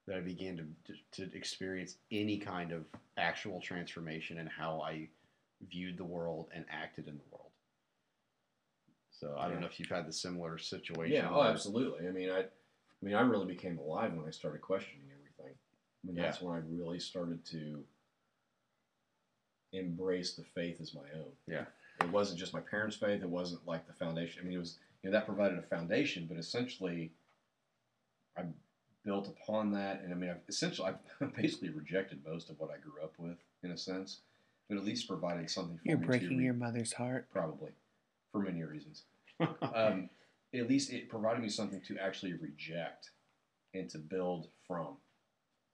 that 0.08 0.18
I 0.18 0.22
began 0.22 0.58
to, 0.58 0.94
to, 1.22 1.28
to 1.28 1.38
experience 1.38 1.98
any 2.12 2.40
kind 2.40 2.72
of 2.72 2.86
actual 3.18 3.62
transformation 3.62 4.40
in 4.40 4.48
how 4.48 4.82
I 4.82 5.10
viewed 5.70 5.98
the 5.98 6.06
world 6.06 6.48
and 6.56 6.66
acted 6.72 7.08
in 7.08 7.18
the 7.18 7.24
world. 7.30 7.52
So 9.12 9.36
I 9.38 9.50
don't 9.50 9.60
know 9.60 9.68
if 9.68 9.80
you've 9.80 9.90
had 9.90 10.08
the 10.08 10.14
similar 10.14 10.58
situation. 10.58 11.14
Yeah. 11.14 11.30
Oh, 11.30 11.44
absolutely. 11.44 12.08
I 12.08 12.12
mean, 12.12 12.30
I, 12.30 12.40
I 12.40 12.46
mean, 13.06 13.16
I 13.16 13.22
really 13.22 13.46
became 13.46 13.78
alive 13.78 14.14
when 14.14 14.26
I 14.26 14.32
started 14.32 14.62
questioning 14.62 15.09
everything. 16.04 16.22
I 16.22 16.22
mean, 16.22 16.32
that's 16.32 16.41
when 16.41 16.56
I 16.56 16.62
really 16.70 17.00
started 17.00 17.45
to 17.47 17.84
embrace 19.74 20.34
the 20.34 20.43
faith 20.43 20.80
as 20.82 20.93
my 20.93 21.02
own. 21.16 21.32
Yeah. 21.47 21.66
It 22.02 22.10
wasn't 22.10 22.39
just 22.39 22.54
my 22.54 22.62
parents' 22.62 22.95
faith. 22.95 23.22
It 23.22 23.30
wasn't 23.30 23.68
like 23.68 23.86
the 23.88 23.93
foundation. 23.93 24.41
I 24.41 24.45
mean, 24.45 24.56
it 24.56 24.60
was 24.60 24.78
you 25.04 25.10
know 25.10 25.18
that 25.18 25.26
provided 25.26 25.58
a 25.60 25.64
foundation, 25.64 26.26
but 26.28 26.38
essentially, 26.38 27.12
I 28.38 28.43
built 29.04 29.28
upon 29.28 29.72
that, 29.74 30.02
and 30.02 30.14
I 30.14 30.16
mean, 30.16 30.30
I've 30.30 30.41
essentially 30.47 30.89
I've 30.89 31.36
basically 31.36 31.70
rejected 31.70 32.20
most 32.26 32.50
of 32.50 32.60
what 32.60 32.70
I 32.72 32.78
grew 32.78 33.02
up 33.04 33.14
with 33.18 33.38
in 33.64 33.72
a 33.72 33.78
sense, 33.78 34.22
but 34.70 34.78
at 34.78 34.86
least 34.86 35.08
provided 35.08 35.50
something 35.50 35.78
for 35.78 35.84
You're 35.86 35.97
me 35.97 36.04
to 36.04 36.08
breaking 36.08 36.38
re- 36.38 36.45
your 36.45 36.54
mother's 36.54 36.93
heart. 36.93 37.28
probably 37.32 37.72
for 38.32 38.39
many 38.41 38.64
reasons. 38.64 39.04
um, 39.74 40.10
at 40.54 40.68
least 40.70 40.91
it 40.91 41.10
provided 41.10 41.41
me 41.41 41.50
something 41.50 41.82
to 41.88 41.97
actually 41.97 42.34
reject 42.34 43.12
and 43.74 43.89
to 43.89 43.97
build 43.97 44.47
from. 44.68 44.97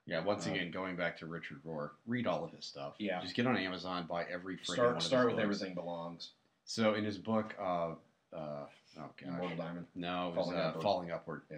Yeah, 0.07 0.19
once 0.23 0.45
Um, 0.45 0.53
again, 0.53 0.71
going 0.71 0.95
back 0.95 1.17
to 1.17 1.25
Richard 1.25 1.63
Rohr, 1.63 1.91
read 2.05 2.27
all 2.27 2.43
of 2.43 2.51
his 2.51 2.65
stuff. 2.65 2.95
Yeah. 2.99 3.21
Just 3.21 3.35
get 3.35 3.47
on 3.47 3.57
Amazon, 3.57 4.05
buy 4.07 4.25
every 4.25 4.55
one 4.55 4.63
Start 4.63 4.97
of 4.97 5.03
start 5.03 5.25
with 5.27 5.35
books. 5.35 5.43
everything 5.43 5.73
belongs. 5.73 6.31
So 6.65 6.93
in 6.93 7.03
his 7.03 7.17
book, 7.17 7.55
uh, 7.59 7.63
uh, 7.63 7.95
oh 8.33 8.67
gosh, 8.97 9.09
Immortal 9.23 9.57
Diamond. 9.57 9.87
no, 9.95 10.29
it 10.29 10.35
was 10.35 10.45
Falling 10.45 10.57
uh, 10.59 10.61
Upward. 10.63 10.83
Falling 10.83 11.11
Upward. 11.11 11.41
Yeah. 11.51 11.57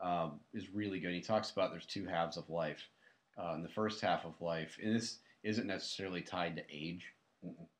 um, 0.00 0.40
is 0.54 0.70
really 0.70 1.00
good. 1.00 1.12
He 1.14 1.20
talks 1.20 1.50
about 1.50 1.70
there's 1.72 1.86
two 1.86 2.04
halves 2.06 2.36
of 2.36 2.48
life. 2.48 2.80
Uh, 3.38 3.54
in 3.54 3.62
the 3.62 3.68
first 3.70 4.02
half 4.02 4.26
of 4.26 4.38
life, 4.40 4.76
and 4.82 4.94
this 4.94 5.18
isn't 5.44 5.66
necessarily 5.66 6.20
tied 6.20 6.56
to 6.56 6.62
age. 6.70 7.06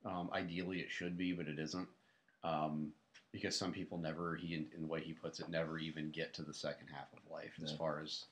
Um, 0.06 0.30
ideally, 0.32 0.80
it 0.80 0.90
should 0.90 1.18
be, 1.18 1.32
but 1.32 1.48
it 1.48 1.58
isn't. 1.58 1.86
Um, 2.44 2.92
because 3.30 3.56
some 3.58 3.70
people 3.70 3.98
never, 3.98 4.36
he 4.36 4.54
in, 4.54 4.66
in 4.74 4.80
the 4.82 4.88
way 4.88 5.02
he 5.02 5.12
puts 5.12 5.38
it, 5.38 5.50
never 5.50 5.78
even 5.78 6.10
get 6.12 6.32
to 6.34 6.42
the 6.42 6.54
second 6.54 6.86
half 6.90 7.12
of 7.12 7.18
life 7.30 7.52
as 7.62 7.72
far 7.72 8.00
as 8.00 8.24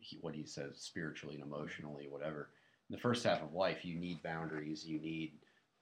he, 0.00 0.18
what 0.20 0.34
he 0.34 0.44
says 0.44 0.78
spiritually 0.78 1.36
and 1.36 1.44
emotionally, 1.44 2.08
whatever. 2.08 2.50
In 2.88 2.96
the 2.96 3.00
first 3.00 3.24
half 3.24 3.42
of 3.42 3.54
life, 3.54 3.84
you 3.84 3.98
need 3.98 4.22
boundaries. 4.22 4.84
You 4.84 4.98
need 4.98 5.32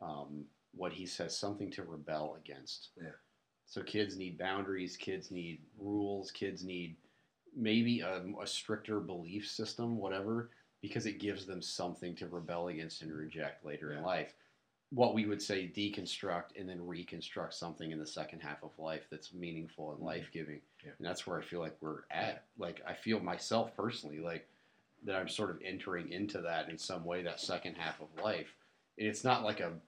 um, 0.03 0.45
what 0.75 0.93
he 0.93 1.07
says 1.07 1.37
something 1.37 1.71
to 1.73 1.83
rebel 1.83 2.37
against. 2.43 2.91
Yeah. 3.01 3.11
So 3.67 3.83
kids 3.83 4.17
need 4.17 4.39
boundaries. 4.39 4.97
Kids 4.97 5.31
need 5.31 5.61
rules. 5.79 6.31
Kids 6.31 6.65
need 6.65 6.97
maybe 7.57 8.01
a, 8.01 8.23
a 8.43 8.47
stricter 8.47 9.01
belief 9.01 9.49
system, 9.49 9.99
whatever, 9.99 10.51
because 10.81 11.07
it 11.07 11.19
gives 11.19 11.47
them 11.47 11.63
something 11.63 12.15
to 12.17 12.29
rebel 12.29 12.69
against 12.69 13.03
and 13.03 13.13
reject 13.13 13.65
later 13.65 13.93
in 13.93 14.03
life. 14.03 14.35
What 14.91 15.13
we 15.15 15.27
would 15.27 15.43
say 15.43 15.71
deconstruct 15.75 16.59
and 16.59 16.67
then 16.69 16.87
reconstruct 16.87 17.53
something 17.55 17.91
in 17.91 17.99
the 17.99 18.07
second 18.07 18.41
half 18.41 18.63
of 18.63 18.71
life 18.79 19.03
that's 19.11 19.35
meaningful 19.35 19.91
and 19.93 20.01
Mhm. 20.01 20.05
life 20.05 20.31
giving. 20.33 20.63
Yeah. 20.85 20.93
And 20.97 21.07
that's 21.07 21.27
where 21.27 21.39
I 21.39 21.43
feel 21.43 21.61
like 21.61 21.77
we're 21.83 22.05
at. 22.11 22.45
Like, 22.57 22.81
I 22.87 22.95
feel 22.95 23.21
myself 23.21 23.77
personally, 23.77 24.19
like, 24.21 24.49
that 25.05 25.15
I'm 25.17 25.29
sort 25.29 25.51
of 25.51 25.61
entering 25.63 26.11
into 26.11 26.41
that 26.41 26.71
in 26.71 26.79
some 26.79 27.05
way, 27.05 27.23
that 27.23 27.39
second 27.39 27.75
half 27.77 28.01
of 28.01 28.09
life. 28.23 28.55
And 28.97 29.07
it's 29.07 29.25
not 29.25 29.45
like 29.45 29.61
a 29.61 29.79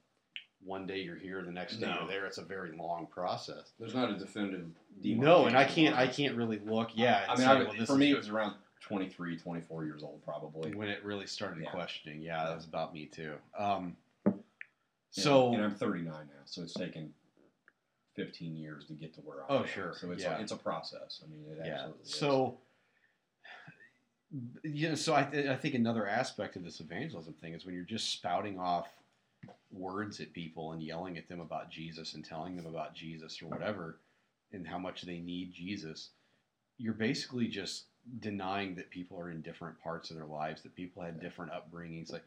one 0.63 0.87
day 0.87 1.01
you're 1.01 1.17
here, 1.17 1.43
the 1.43 1.51
next 1.51 1.77
day 1.79 1.87
No. 1.87 2.01
you're 2.01 2.09
there. 2.09 2.27
It's 2.27 2.37
a 2.37 2.45
very 2.45 2.73
long 2.77 3.07
process. 3.07 3.73
There's 3.79 3.95
not 3.95 4.11
a 4.11 4.19
definitive. 4.19 4.71
No, 5.03 5.47
and 5.47 5.57
I 5.57 5.65
can't. 5.65 5.97
I 5.97 6.07
can't 6.07 6.37
really 6.37 6.59
look. 6.59 6.91
Yeah, 6.95 7.25
I 7.27 7.29
mean, 7.31 7.37
say, 7.39 7.45
I, 7.47 7.63
well, 7.63 7.87
for 7.87 7.97
me, 7.97 8.11
it 8.11 8.17
was 8.19 8.29
around 8.29 8.57
23, 8.81 9.39
24 9.39 9.87
years 9.87 10.03
old, 10.03 10.23
probably. 10.23 10.75
when 10.75 10.89
it 10.91 11.03
really 11.03 11.27
started 11.27 11.65
Yeah. 11.65 11.71
questioning. 11.71 12.21
Yeah, 12.21 12.45
that 12.45 12.55
was 12.55 12.67
about 12.67 12.93
me 12.93 13.07
too. 13.07 13.39
Um, 13.57 13.97
And- 15.17 15.25
so 15.25 15.53
and 15.55 15.63
I'm 15.65 15.75
39 15.75 16.13
now, 16.29 16.43
so 16.45 16.63
it's 16.63 16.75
taken 16.75 17.13
15 18.17 18.57
years 18.57 18.87
to 18.87 18.95
get 18.95 19.15
to 19.15 19.21
where 19.21 19.43
I 19.43 19.47
Oh, 19.49 19.57
am. 19.59 19.63
Oh, 19.63 19.67
sure. 19.67 19.95
So 19.97 20.11
it's 20.13 20.23
Yeah. 20.23 20.39
a, 20.39 20.41
it's 20.41 20.53
a 20.53 20.57
process. 20.57 21.23
I 21.25 21.29
mean, 21.31 21.45
it 21.51 21.59
yeah, 21.65 21.73
absolutely 21.75 22.03
is. 22.03 22.15
so 22.15 22.59
you 24.63 24.89
know, 24.89 24.95
so 24.95 25.15
I, 25.15 25.25
th- 25.25 25.47
I 25.49 25.57
think 25.57 25.75
another 25.75 26.07
aspect 26.07 26.55
of 26.55 26.63
this 26.63 26.79
evangelism 26.81 27.35
thing 27.35 27.53
is 27.55 27.67
when 27.67 27.75
you're 27.75 27.83
just 27.85 28.11
spouting 28.13 28.61
off 28.61 28.89
words 29.73 30.21
at 30.21 30.33
people 30.33 30.73
and 30.73 30.81
yelling 30.83 31.19
at 31.19 31.29
them 31.29 31.41
about 31.41 31.71
Jesus 31.71 32.15
and 32.15 32.25
telling 32.25 32.55
them 32.57 32.67
about 32.67 32.95
Jesus 32.95 33.43
or 33.43 33.47
whatever. 33.49 33.99
and 34.53 34.67
how 34.67 34.79
much 34.79 35.03
they 35.03 35.19
need 35.19 35.53
Jesus, 35.53 36.11
you're 36.77 36.93
basically 36.95 37.47
just 37.47 37.85
denying 38.19 38.75
that 38.75 38.91
people 38.91 39.17
are 39.19 39.31
in 39.31 39.41
different 39.43 39.81
parts 39.81 40.11
of 40.11 40.17
their 40.17 40.27
lives, 40.27 40.63
that 40.63 40.75
people 40.75 41.03
had 41.03 41.21
different 41.21 41.53
upbringings. 41.53 42.13
Like 42.13 42.25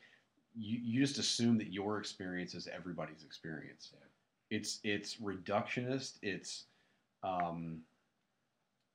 you, 0.58 0.80
you 0.84 1.02
just 1.02 1.18
assume 1.18 1.58
that 1.58 1.72
your 1.72 1.98
experience 1.98 2.54
is 2.56 2.68
everybody's 2.68 3.24
experience. 3.24 3.92
Yeah. 3.94 4.58
It's 4.58 4.80
it's 4.84 5.16
reductionist. 5.16 6.20
It's 6.22 6.66
um, 7.24 7.80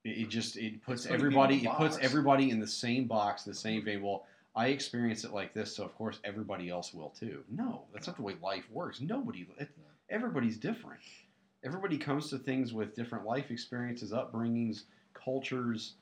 it, 0.04 0.22
it 0.22 0.28
just 0.28 0.56
it 0.56 0.82
puts 0.82 1.06
everybody 1.06 1.64
it 1.64 1.72
puts 1.72 1.98
everybody 1.98 2.50
in 2.50 2.61
the 2.61 2.66
same 2.66 3.06
box, 3.06 3.44
the 3.44 3.54
same 3.54 3.84
vein. 3.84 4.02
Well, 4.02 4.26
I 4.54 4.68
experience 4.68 5.24
it 5.24 5.32
like 5.32 5.54
this, 5.54 5.74
so 5.74 5.84
of 5.84 5.94
course 5.96 6.20
everybody 6.24 6.68
else 6.68 6.92
will 6.94 7.11
too. 7.11 7.42
No, 7.48 7.82
that's 7.92 8.06
not 8.06 8.16
the 8.16 8.22
way 8.22 8.34
life 8.42 8.64
works. 8.70 9.00
Nobody, 9.00 9.46
it, 9.59 9.68
everybody's 10.11 10.56
different. 10.56 11.00
Everybody 11.64 11.98
comes 11.98 12.30
to 12.30 12.38
things 12.38 12.72
with 12.72 12.94
different 12.94 13.24
life 13.24 13.50
experiences, 13.50 14.12
upbringings, 14.12 14.82
cultures, 15.12 15.94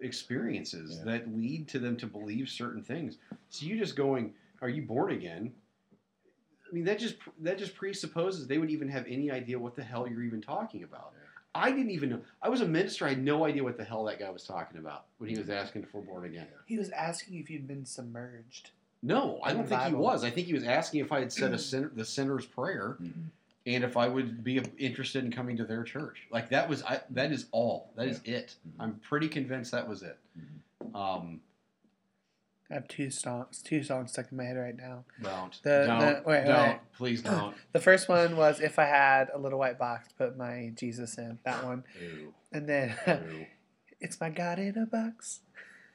experiences 0.00 0.98
Yeah. 0.98 1.04
that 1.12 1.36
lead 1.36 1.68
to 1.68 1.78
them 1.78 1.96
to 1.98 2.06
believe 2.06 2.48
certain 2.48 2.82
things. 2.82 3.18
So 3.50 3.66
you 3.66 3.78
just 3.78 3.96
going, 3.96 4.34
"Are 4.60 4.68
you 4.68 4.82
born 4.82 5.12
again?" 5.12 5.54
I 6.68 6.72
mean, 6.74 6.84
that 6.84 6.98
just 6.98 7.16
that 7.40 7.58
just 7.58 7.74
presupposes 7.74 8.46
they 8.46 8.58
would 8.58 8.70
even 8.70 8.88
have 8.88 9.06
any 9.06 9.30
idea 9.30 9.58
what 9.58 9.74
the 9.76 9.84
hell 9.84 10.06
you're 10.08 10.22
even 10.22 10.40
talking 10.40 10.82
about. 10.82 11.12
Yeah. 11.14 11.22
I 11.54 11.70
didn't 11.70 11.90
even 11.92 12.10
know. 12.10 12.20
I 12.42 12.48
was 12.50 12.60
a 12.60 12.66
minister. 12.68 13.06
I 13.06 13.10
had 13.10 13.22
no 13.24 13.44
idea 13.44 13.64
what 13.64 13.78
the 13.78 13.84
hell 13.84 14.04
that 14.04 14.18
guy 14.18 14.28
was 14.30 14.44
talking 14.44 14.78
about 14.78 15.06
when 15.18 15.30
he 15.30 15.38
was 15.38 15.48
asking 15.48 15.84
for 15.84 16.02
born 16.02 16.24
again. 16.26 16.48
He 16.66 16.76
was 16.76 16.90
asking 16.90 17.38
if 17.38 17.48
you'd 17.48 17.66
been 17.66 17.86
submerged. 17.86 18.70
No, 19.02 19.40
I 19.42 19.52
don't 19.52 19.62
the 19.62 19.68
think 19.68 19.82
he 19.82 19.94
was. 19.94 20.24
I 20.24 20.30
think 20.30 20.46
he 20.48 20.52
was 20.54 20.64
asking 20.64 21.00
if 21.00 21.12
I 21.12 21.20
had 21.20 21.32
said 21.32 21.54
a 21.54 21.58
sin- 21.58 21.90
the 21.94 22.04
sinner's 22.04 22.44
prayer, 22.46 22.96
Mhm. 23.00 23.30
And 23.66 23.82
if 23.84 23.96
I 23.96 24.06
would 24.08 24.44
be 24.44 24.62
interested 24.78 25.24
in 25.24 25.30
coming 25.32 25.56
to 25.56 25.64
their 25.64 25.82
church. 25.84 26.18
Like 26.30 26.50
that 26.50 26.68
was 26.68 26.82
I, 26.84 27.00
that 27.10 27.32
is 27.32 27.46
all. 27.52 27.90
That 27.96 28.08
is 28.08 28.20
it. 28.24 28.54
Mhm. 28.66 28.72
I'm 28.80 28.94
pretty 29.00 29.28
convinced 29.28 29.72
that 29.72 29.88
was 29.88 30.02
it. 30.02 30.16
Um, 30.94 31.40
I 32.70 32.74
have 32.74 32.88
two 32.88 33.10
songs, 33.10 33.62
two 33.62 33.82
songs 33.82 34.12
stuck 34.12 34.30
in 34.32 34.38
my 34.38 34.44
head 34.44 34.56
right 34.56 34.76
now. 34.76 35.04
don't, 35.22 35.60
The- 35.62 35.84
don't, 35.86 36.00
the- 36.00 36.22
wait, 36.26 36.44
don't, 36.46 36.68
wait. 36.68 36.78
please 36.96 37.22
don't. 37.22 37.54
The 37.72 37.78
first 37.80 38.08
one 38.08 38.36
was 38.36 38.60
if 38.60 38.78
I 38.78 38.84
had 38.86 39.28
a 39.32 39.38
little 39.38 39.58
white 39.58 39.78
box 39.78 40.08
to 40.08 40.14
put 40.14 40.36
my 40.36 40.72
Jesus 40.74 41.16
in. 41.18 41.38
That 41.44 41.64
one, 41.64 41.84
Ew, 42.00 42.32
and 42.52 42.68
then 42.68 42.96
ew. 43.06 43.46
it's 44.00 44.20
my 44.20 44.30
God 44.30 44.58
in 44.58 44.76
a 44.78 44.86
box. 44.86 45.40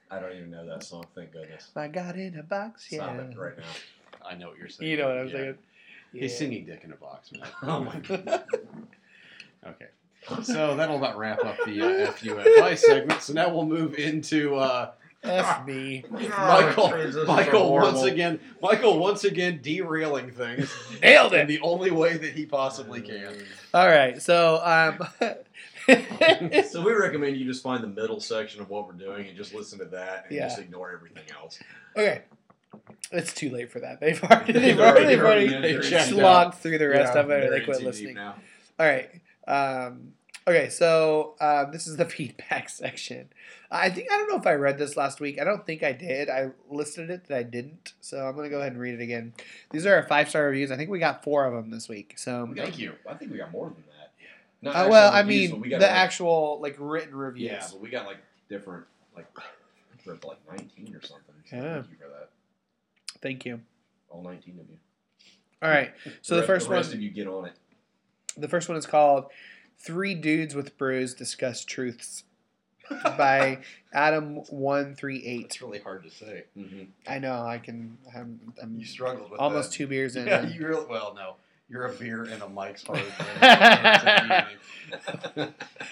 I 0.10 0.20
don't 0.20 0.34
even 0.36 0.52
know 0.52 0.66
that 0.66 0.84
song. 0.84 1.06
Thank 1.16 1.32
goodness. 1.32 1.72
My 1.76 1.88
God 1.88 2.18
in 2.18 2.38
a 2.38 2.44
box. 2.44 2.88
Yeah. 2.92 3.00
Stop 3.00 3.16
it 3.20 3.38
right 3.38 3.58
now. 3.58 3.64
I 4.30 4.36
know 4.36 4.50
what 4.50 4.58
you're 4.58 4.68
saying. 4.70 4.92
You 4.92 4.98
know 4.98 5.08
what 5.08 5.18
I'm 5.20 5.28
Yeah. 5.28 5.34
saying? 5.34 5.58
He's 6.14 6.38
singing 6.38 6.66
"Dick 6.66 6.82
in 6.84 6.92
a 6.92 6.96
Box." 6.96 7.32
Man. 7.32 7.48
Oh 7.64 7.80
my 7.84 7.96
god. 8.00 8.44
Okay. 9.66 9.86
So 10.44 10.76
that'll 10.76 10.98
about 10.98 11.18
wrap 11.18 11.44
up 11.46 11.56
the 11.66 11.82
uh, 11.82 12.12
FUFI 12.14 12.78
segment. 12.78 13.22
So 13.22 13.34
now 13.34 13.50
we'll 13.54 13.66
move 13.66 13.94
into 13.96 14.56
uh, 14.56 14.92
F 15.24 15.66
me. 15.68 16.04
Michael. 16.10 16.90
Michael 17.28 17.72
once 17.72 18.02
again. 18.04 18.40
Michael 18.62 18.98
once 18.98 19.24
again 19.24 19.60
derailing 19.62 20.32
things 20.32 20.74
Nailed 21.04 21.34
in 21.34 21.42
it. 21.42 21.48
the 21.48 21.60
only 21.62 21.92
way 21.92 22.18
that 22.18 22.34
he 22.34 22.46
possibly 22.48 23.02
can. 23.02 23.36
All 23.74 23.88
right. 23.88 24.20
So 24.22 24.60
um. 24.64 25.08
So 26.70 26.82
we 26.84 26.94
recommend 26.94 27.38
you 27.38 27.46
just 27.46 27.62
find 27.64 27.84
the 27.84 27.88
middle 27.88 28.20
section 28.20 28.62
of 28.62 28.70
what 28.70 28.88
we're 28.88 28.94
doing 28.94 29.28
and 29.28 29.36
just 29.38 29.54
listen 29.54 29.78
to 29.80 29.86
that 29.86 30.26
and 30.28 30.36
Yeah. 30.36 30.48
just 30.48 30.60
ignore 30.60 30.92
everything 30.92 31.24
else. 31.40 31.60
okay. 31.96 32.22
It's 33.12 33.34
too 33.34 33.50
late 33.50 33.72
for 33.72 33.80
that. 33.82 34.00
They've 34.00 34.22
already 34.24 34.54
they've 34.54 34.62
They've 34.62 34.80
already, 34.80 35.16
already- 35.18 35.48
they've 35.48 35.56
already 35.56 35.74
they're 35.74 35.82
in 35.82 35.90
checked 35.90 36.10
too 36.10 36.16
slogged 36.16 36.56
through 36.56 36.78
the 36.78 36.88
rest 36.88 37.14
Yeah, 37.16 37.22
of 37.22 37.30
it, 37.30 37.34
or 37.34 37.40
They're 37.42 37.50
they 37.52 37.58
in 37.60 37.66
quit 37.66 37.84
listening. 37.84 38.16
now. 38.16 38.36
All 38.80 38.86
right. 38.86 39.10
Um, 39.48 40.14
okay, 40.48 40.70
so 40.70 41.36
um, 41.42 41.72
this 41.72 41.88
is 41.88 41.98
the 41.98 42.06
feedback 42.16 42.70
section. 42.70 43.28
I 43.70 43.90
think 43.90 44.08
I 44.12 44.18
don't 44.18 44.30
know 44.30 44.38
if 44.38 44.48
I 44.48 44.54
read 44.54 44.78
this 44.78 44.96
last 44.98 45.20
week. 45.20 45.40
I 45.40 45.44
don't 45.44 45.66
think 45.66 45.84
I 45.84 45.92
did. 45.94 46.30
I 46.30 46.52
listed 46.70 47.10
it 47.10 47.28
that 47.28 47.38
I 47.38 47.44
didn't, 47.44 47.94
so 48.02 48.26
I'm 48.26 48.36
gonna 48.36 48.50
go 48.50 48.60
ahead 48.60 48.74
and 48.74 48.82
read 48.82 48.96
it 48.96 49.02
again. 49.02 49.34
These 49.72 49.86
are 49.86 49.96
our 49.96 50.04
five 50.04 50.30
star 50.30 50.46
reviews. 50.46 50.72
I 50.72 50.78
think 50.78 50.90
we 50.90 51.00
got 51.00 51.24
four 51.24 51.46
of 51.46 51.54
them 51.54 51.70
this 51.72 51.88
week. 51.90 52.14
So, 52.18 52.46
We 52.46 52.56
got- 52.56 52.66
Thank 52.66 52.80
you. 52.80 52.94
I 53.10 53.14
think 53.16 53.32
we 53.32 53.38
got 53.38 53.52
more 53.52 53.68
than 53.68 53.84
that. 53.98 54.12
Not 54.62 54.76
uh, 54.76 54.78
actual 54.80 54.92
well, 54.92 55.12
I 55.14 55.24
mean 55.24 55.60
we 55.62 55.70
got 55.70 55.80
the 55.80 55.86
like- 55.88 55.96
actual 55.96 56.60
like 56.62 56.76
written 56.80 57.16
reviews. 57.16 57.52
Yeah, 57.52 57.68
but 57.72 57.82
we 57.82 57.90
got 57.90 58.06
like 58.06 58.18
different 58.50 58.86
like 59.16 59.26
we're 60.06 60.14
up 60.14 60.22
to 60.22 60.28
like 60.28 60.40
19 60.50 60.96
or 60.96 61.02
something. 61.02 61.36
So 61.50 61.56
Yeah. 61.58 61.74
Thank 61.76 61.92
you 61.92 61.98
for 61.98 62.08
that. 62.10 62.30
Thank 63.22 63.46
you. 63.46 63.62
All 64.10 64.24
19 64.24 64.60
of 64.60 64.70
you. 64.70 64.78
All 65.62 65.70
right. 65.70 65.94
So 66.22 66.36
the 66.36 66.42
rest- 66.42 66.48
first 66.48 66.68
the 66.68 66.74
rest 66.74 66.90
one, 66.90 66.98
of 66.98 67.02
you 67.04 67.10
get 67.12 67.28
on 67.28 67.46
it. 67.46 67.54
the 68.38 68.48
first 68.48 68.68
one 68.70 68.78
is 68.78 68.86
called 68.86 69.26
Three 69.78 70.16
Dudes 70.16 70.54
with 70.56 70.78
Brews 70.78 71.14
Discuss 71.14 71.64
Truths 71.66 72.24
by 73.04 73.60
Adam 73.94 74.38
one 74.50 74.96
three 74.96 75.24
eight. 75.26 75.46
It's 75.46 75.62
really 75.62 75.80
hard 75.80 76.04
to 76.04 76.10
say. 76.10 76.44
Mm-hmm. 76.58 76.84
I 77.08 77.20
know 77.20 77.46
I 77.46 77.58
can. 77.58 77.98
I'm, 78.16 78.40
I'm 78.62 78.78
You 78.80 78.86
struggled 78.86 79.32
with 79.32 79.40
almost 79.40 79.72
that. 79.72 79.78
two 79.78 79.88
beers 79.88 80.16
in. 80.16 80.28
Yeah, 80.28 80.42
and- 80.42 80.54
you 80.54 80.68
really 80.68 80.86
well. 80.90 81.14
No, 81.16 81.36
you're 81.70 81.86
a 81.86 81.94
beer 81.94 82.24
and 82.24 82.42
a 82.42 82.50
mic's 82.50 82.84
hard. 82.84 83.02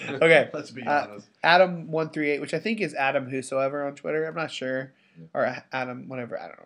Okay. 0.10 0.50
let's 0.54 0.72
be 0.72 0.84
Uh, 0.84 1.04
honest. 1.08 1.28
Adam 1.44 1.90
one 1.92 2.10
three 2.10 2.30
eight, 2.32 2.42
which 2.42 2.54
I 2.54 2.60
think 2.60 2.82
is 2.82 2.94
Adam 2.96 3.30
Whosoever 3.30 3.86
on 3.86 3.96
Twitter. 3.96 4.26
I'm 4.26 4.36
not 4.36 4.52
sure, 4.52 4.92
Yeah. 5.18 5.26
or 5.34 5.64
Adam 5.72 6.08
whatever. 6.10 6.38
I 6.40 6.48
don't 6.48 6.58
know. 6.60 6.66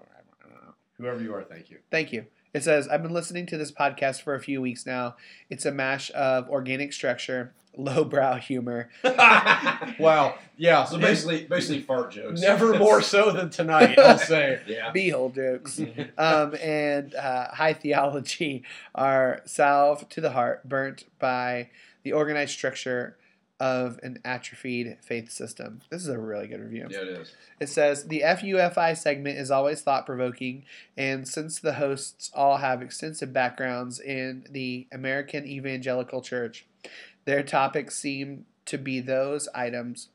I 0.99 1.03
don't 1.03 1.05
know. 1.05 1.11
Whoever 1.11 1.23
you 1.23 1.35
are, 1.35 1.43
thank 1.43 1.69
you. 1.69 1.77
Thank 1.91 2.11
you. 2.13 2.25
It 2.53 2.63
says 2.63 2.87
I've 2.87 3.01
been 3.01 3.13
listening 3.13 3.45
to 3.47 3.57
this 3.57 3.71
podcast 3.71 4.21
for 4.21 4.35
a 4.35 4.39
few 4.39 4.61
weeks 4.61 4.85
now. 4.85 5.15
It's 5.49 5.65
a 5.65 5.71
mash 5.71 6.11
of 6.13 6.49
organic 6.49 6.93
structure, 6.93 7.53
lowbrow 7.77 8.35
humor. 8.35 8.89
wow. 9.03 10.35
Yeah. 10.55 10.85
So 10.85 10.99
basically, 10.99 11.45
basically 11.45 11.81
fart 11.81 12.11
jokes. 12.11 12.41
never 12.41 12.77
more 12.77 13.01
so 13.01 13.31
than 13.31 13.49
tonight. 13.49 13.97
I'll 13.97 14.19
say. 14.19 14.61
Yeah. 14.67 14.91
beehole 14.93 15.33
jokes 15.33 15.79
um, 16.17 16.55
and 16.61 17.13
uh, 17.15 17.49
high 17.53 17.73
theology 17.73 18.63
are 18.93 19.41
salve 19.45 20.07
to 20.09 20.21
the 20.21 20.31
heart, 20.31 20.67
burnt 20.67 21.05
by 21.19 21.69
the 22.03 22.13
organized 22.13 22.51
structure 22.51 23.17
of 23.63 23.97
an 24.03 24.19
atrophied 24.25 24.97
faith 25.01 25.31
system. 25.31 25.79
This 25.89 26.01
is 26.01 26.09
a 26.09 26.19
really 26.19 26.47
good 26.47 26.59
review. 26.59 26.85
Yeah, 26.89 27.03
it 27.03 27.07
is. 27.07 27.33
It 27.61 27.69
says 27.69 28.03
the 28.03 28.19
FUFI 28.19 28.97
segment 28.97 29.37
is 29.37 29.49
always 29.49 29.79
thought 29.79 30.05
provoking, 30.05 30.65
and 30.97 31.25
since 31.25 31.61
the 31.61 31.75
hosts 31.75 32.29
all 32.33 32.57
have 32.57 32.81
extensive 32.81 33.31
backgrounds 33.31 34.01
in 34.01 34.45
the 34.49 34.87
American 34.91 35.47
Evangelical 35.47 36.21
Church, 36.21 36.65
their 37.23 37.41
topics 37.41 37.95
seem 37.95 38.45
to 38.65 38.77
be 38.77 38.99
those 38.99 39.47
items 39.55 40.09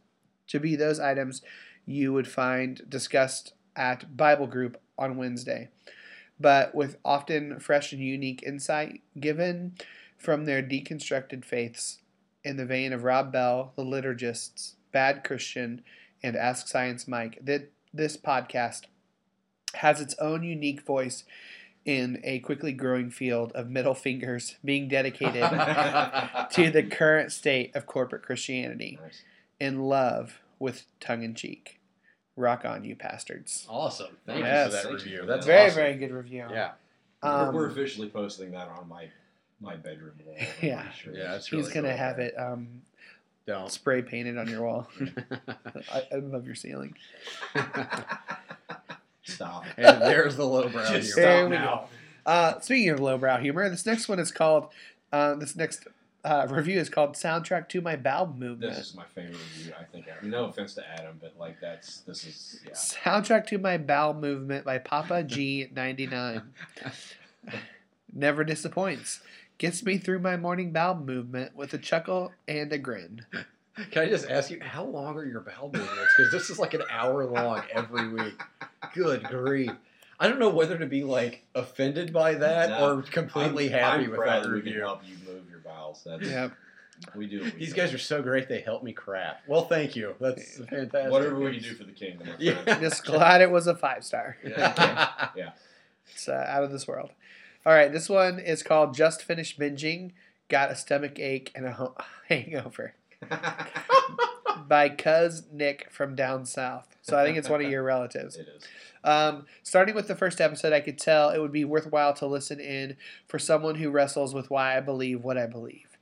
to 0.49 0.61
be 0.61 0.77
those 0.77 1.01
items 1.01 1.41
you 1.87 2.13
would 2.13 2.29
find 2.29 2.83
discussed 2.87 3.55
at 3.75 4.15
Bible 4.15 4.47
group 4.47 4.79
on 4.99 5.17
Wednesday, 5.17 5.71
but 6.39 6.75
with 6.75 6.99
often 7.03 7.59
fresh 7.61 7.95
and 7.95 8.03
unique 8.03 8.43
insight 8.43 9.01
given 9.19 9.73
from 10.19 10.45
their 10.45 10.63
deconstructed 10.63 11.47
faiths 11.47 12.01
in 12.49 12.57
the 12.57 12.65
vein 12.65 12.93
of 12.95 13.05
Rob 13.05 13.31
Bell, 13.31 13.73
the 13.77 13.85
liturgists, 13.85 14.73
Bad 14.91 15.23
Christian, 15.23 15.83
and 16.23 16.35
Ask 16.35 16.67
Science 16.67 17.07
Mike. 17.07 17.39
That 17.43 17.71
this 17.93 18.17
podcast 18.17 18.83
has 19.75 20.01
its 20.01 20.15
own 20.19 20.43
unique 20.43 20.81
voice 20.81 21.25
in 21.85 22.21
a 22.25 22.39
quickly 22.41 22.73
growing 22.73 23.11
field 23.11 23.53
of 23.53 23.69
middle 23.69 23.95
fingers 23.95 24.57
being 24.65 24.89
dedicated 24.89 25.43
to 26.53 26.71
the 26.71 26.83
current 26.91 27.33
state 27.33 27.75
of 27.77 27.87
corporate 27.87 28.23
Christianity 28.23 28.99
Nice. 29.03 29.23
in 29.61 29.83
love 29.83 30.41
with 30.59 30.85
tongue 31.01 31.23
in 31.23 31.35
cheek. 31.35 31.81
Rock 32.35 32.65
on, 32.65 32.85
you 32.85 32.95
bastards. 32.97 33.67
Awesome. 33.69 34.17
Thank 34.27 34.41
Yes. 34.45 34.67
you 34.67 34.71
for 34.71 34.77
that 34.77 34.83
Thank 34.85 35.05
review. 35.05 35.27
That's 35.27 35.47
that. 35.47 35.53
very, 35.53 35.67
awesome. 35.67 35.75
very 35.77 35.95
good 35.97 36.13
review. 36.13 36.47
Yeah. 36.51 36.71
Um, 37.23 37.49
we're, 37.49 37.63
we're 37.63 37.71
officially 37.71 38.09
posting 38.09 38.53
that 38.53 38.69
on 38.69 38.89
my 38.89 39.09
my 39.61 39.77
bedroom 39.77 40.15
wall. 40.25 40.37
I'm 40.39 40.47
Yeah. 40.63 40.91
sure. 40.93 41.15
Yeah, 41.15 41.33
that's 41.33 41.49
He's 41.49 41.69
gonna 41.69 41.89
cool. 41.89 41.97
have 41.97 42.19
it 42.19 42.35
um, 42.39 42.83
Don't. 43.47 43.71
spray 43.71 44.03
painted 44.03 44.39
on 44.39 44.49
your 44.49 44.63
wall. 44.63 44.89
I, 45.93 46.03
I 46.13 46.17
love 46.17 46.47
your 46.47 46.55
ceiling. 46.55 46.95
Stop. 49.25 49.65
and 49.77 50.01
there's 50.03 50.37
the 50.37 50.45
lowbrow 50.45 50.91
Just 50.91 51.15
humor. 51.15 51.29
There 51.29 51.49
stop 51.49 51.51
now. 51.51 51.89
Uh, 52.25 52.61
speaking 52.61 52.91
of 52.91 53.01
lowbrow 53.01 53.39
humor, 53.39 53.69
this 53.69 53.85
next 53.87 54.09
one 54.09 54.19
is 54.19 54.33
called. 54.33 54.69
Uh, 55.13 55.35
this 55.35 55.55
next 55.55 55.87
uh, 56.25 56.47
review 56.49 56.79
is 56.79 56.89
called 56.89 57.15
"Soundtrack 57.15 57.69
to 57.71 57.81
My 57.81 57.97
Bowel 57.97 58.27
Movement." 58.27 58.75
This 58.75 58.89
is 58.91 58.95
my 58.95 59.05
favorite 59.15 59.33
review. 59.57 59.73
I 59.79 59.85
think. 59.85 60.07
I 60.09 60.25
no 60.27 60.47
offense 60.47 60.75
to 60.75 60.89
Adam, 60.89 61.19
but 61.21 61.35
like 61.39 61.61
that's 61.61 62.01
this 62.01 62.25
is 62.25 62.61
yeah. 62.67 62.73
Soundtrack 62.73 63.47
to 63.49 63.59
My 63.59 63.77
Bowel 63.77 64.15
Movement 64.15 64.65
by 64.65 64.79
Papa 64.79 65.23
G 65.25 65.69
ninety 65.75 66.07
nine. 66.07 66.43
Never 68.13 68.45
disappoints. 68.45 69.21
Gets 69.59 69.83
me 69.83 69.99
through 69.99 70.21
my 70.21 70.37
morning 70.37 70.73
bowel 70.73 70.95
movement 70.95 71.57
with 71.57 71.75
a 71.75 71.79
chuckle 71.79 72.33
and 72.47 72.73
a 72.73 72.79
grin. 72.79 73.27
Can 73.91 74.03
I 74.05 74.09
just 74.09 74.29
ask 74.29 74.51
you, 74.51 74.61
how 74.61 74.85
long 74.85 75.17
are 75.17 75.25
your 75.25 75.41
bowel 75.41 75.71
movements? 75.73 76.13
Because 76.17 76.33
this 76.33 76.51
is 76.51 76.59
like 76.59 76.75
an 76.75 76.83
hour 76.91 77.25
long 77.25 77.63
every 77.73 78.09
week. 78.09 78.41
Good 78.95 79.25
grief. 79.25 79.71
I 80.21 80.29
don't 80.29 80.39
know 80.41 80.49
whether 80.49 80.77
to 80.79 80.87
be 80.87 81.05
like 81.05 81.45
offended 81.55 82.13
by 82.13 82.35
that 82.35 82.71
No. 82.71 82.99
or 82.99 83.03
completely 83.03 83.67
I'm, 83.67 83.81
happy 83.81 84.05
I'm 84.05 84.11
with 84.11 84.19
proud 84.21 84.45
that 84.45 84.49
that 84.49 84.55
we 84.55 84.63
can 84.63 84.81
help 84.81 85.03
you 85.05 85.15
move 85.27 85.49
your 85.51 85.61
bowels. 85.61 86.03
That's 86.05 86.23
Yep. 86.25 86.53
We 87.15 87.27
do. 87.27 87.43
what 87.45 87.55
we 87.55 87.61
These 87.61 87.69
do. 87.71 87.77
guys 87.77 87.95
are 87.95 87.99
so 87.99 88.21
great. 88.23 88.49
They 88.49 88.61
help 88.61 88.83
me 88.83 88.93
crap. 88.93 89.43
Well, 89.47 89.67
thank 89.67 89.95
you. 89.95 90.17
That's 90.21 90.57
fantastic. 90.59 91.13
Whatever 91.13 91.39
we 91.39 91.55
can 91.55 91.63
do 91.63 91.75
for 91.75 91.85
the 91.85 91.93
kingdom. 91.93 92.29
Yeah. 92.41 92.79
Just 92.81 93.05
glad 93.05 93.41
it 93.43 93.51
was 93.51 93.69
a 93.69 93.75
five 93.77 94.05
star. 94.05 94.37
Yeah. 94.45 95.29
It's 96.11 96.27
uh, 96.27 96.45
out 96.49 96.65
of 96.65 96.73
this 96.73 96.89
world. 96.89 97.11
All 97.67 97.73
right, 97.73 97.93
this 97.93 98.09
one 98.09 98.39
is 98.39 98.63
called 98.63 98.95
Just 98.95 99.23
Finished 99.23 99.59
Binging, 99.59 100.13
Got 100.49 100.71
a 100.71 100.77
Stomach 100.77 101.19
Ache 101.19 101.53
and 101.55 101.67
a 101.67 101.73
Ho- 101.73 101.97
Hangover 102.29 102.95
by 104.69 104.89
Cuz 104.89 105.45
Nick 105.53 105.89
from 105.91 106.15
down 106.15 106.47
south. 106.47 106.97
So 107.03 107.19
I 107.19 107.25
think 107.25 107.37
it's 107.37 107.49
one 107.49 107.65
of 107.65 107.71
your 107.71 107.83
relatives. 107.83 108.37
it 108.37 108.49
is. 108.49 108.65
Um, 109.05 109.47
starting 109.63 109.95
with 109.95 110.09
the 110.09 110.17
first 110.17 110.41
episode, 110.41 110.73
I 110.73 110.81
could 110.81 110.99
tell 110.99 111.31
it 111.31 111.39
would 111.39 111.53
be 111.53 111.65
worthwhile 111.65 112.15
to 112.15 112.27
listen 112.27 112.61
in 112.61 112.97
for 113.27 113.39
someone 113.39 113.77
who 113.77 113.91
wrestles 113.91 114.35
with 114.35 114.51
why 114.51 114.77
I 114.77 114.81
believe 114.81 115.23
what 115.23 115.39
I 115.39 115.47
believe. 115.47 115.97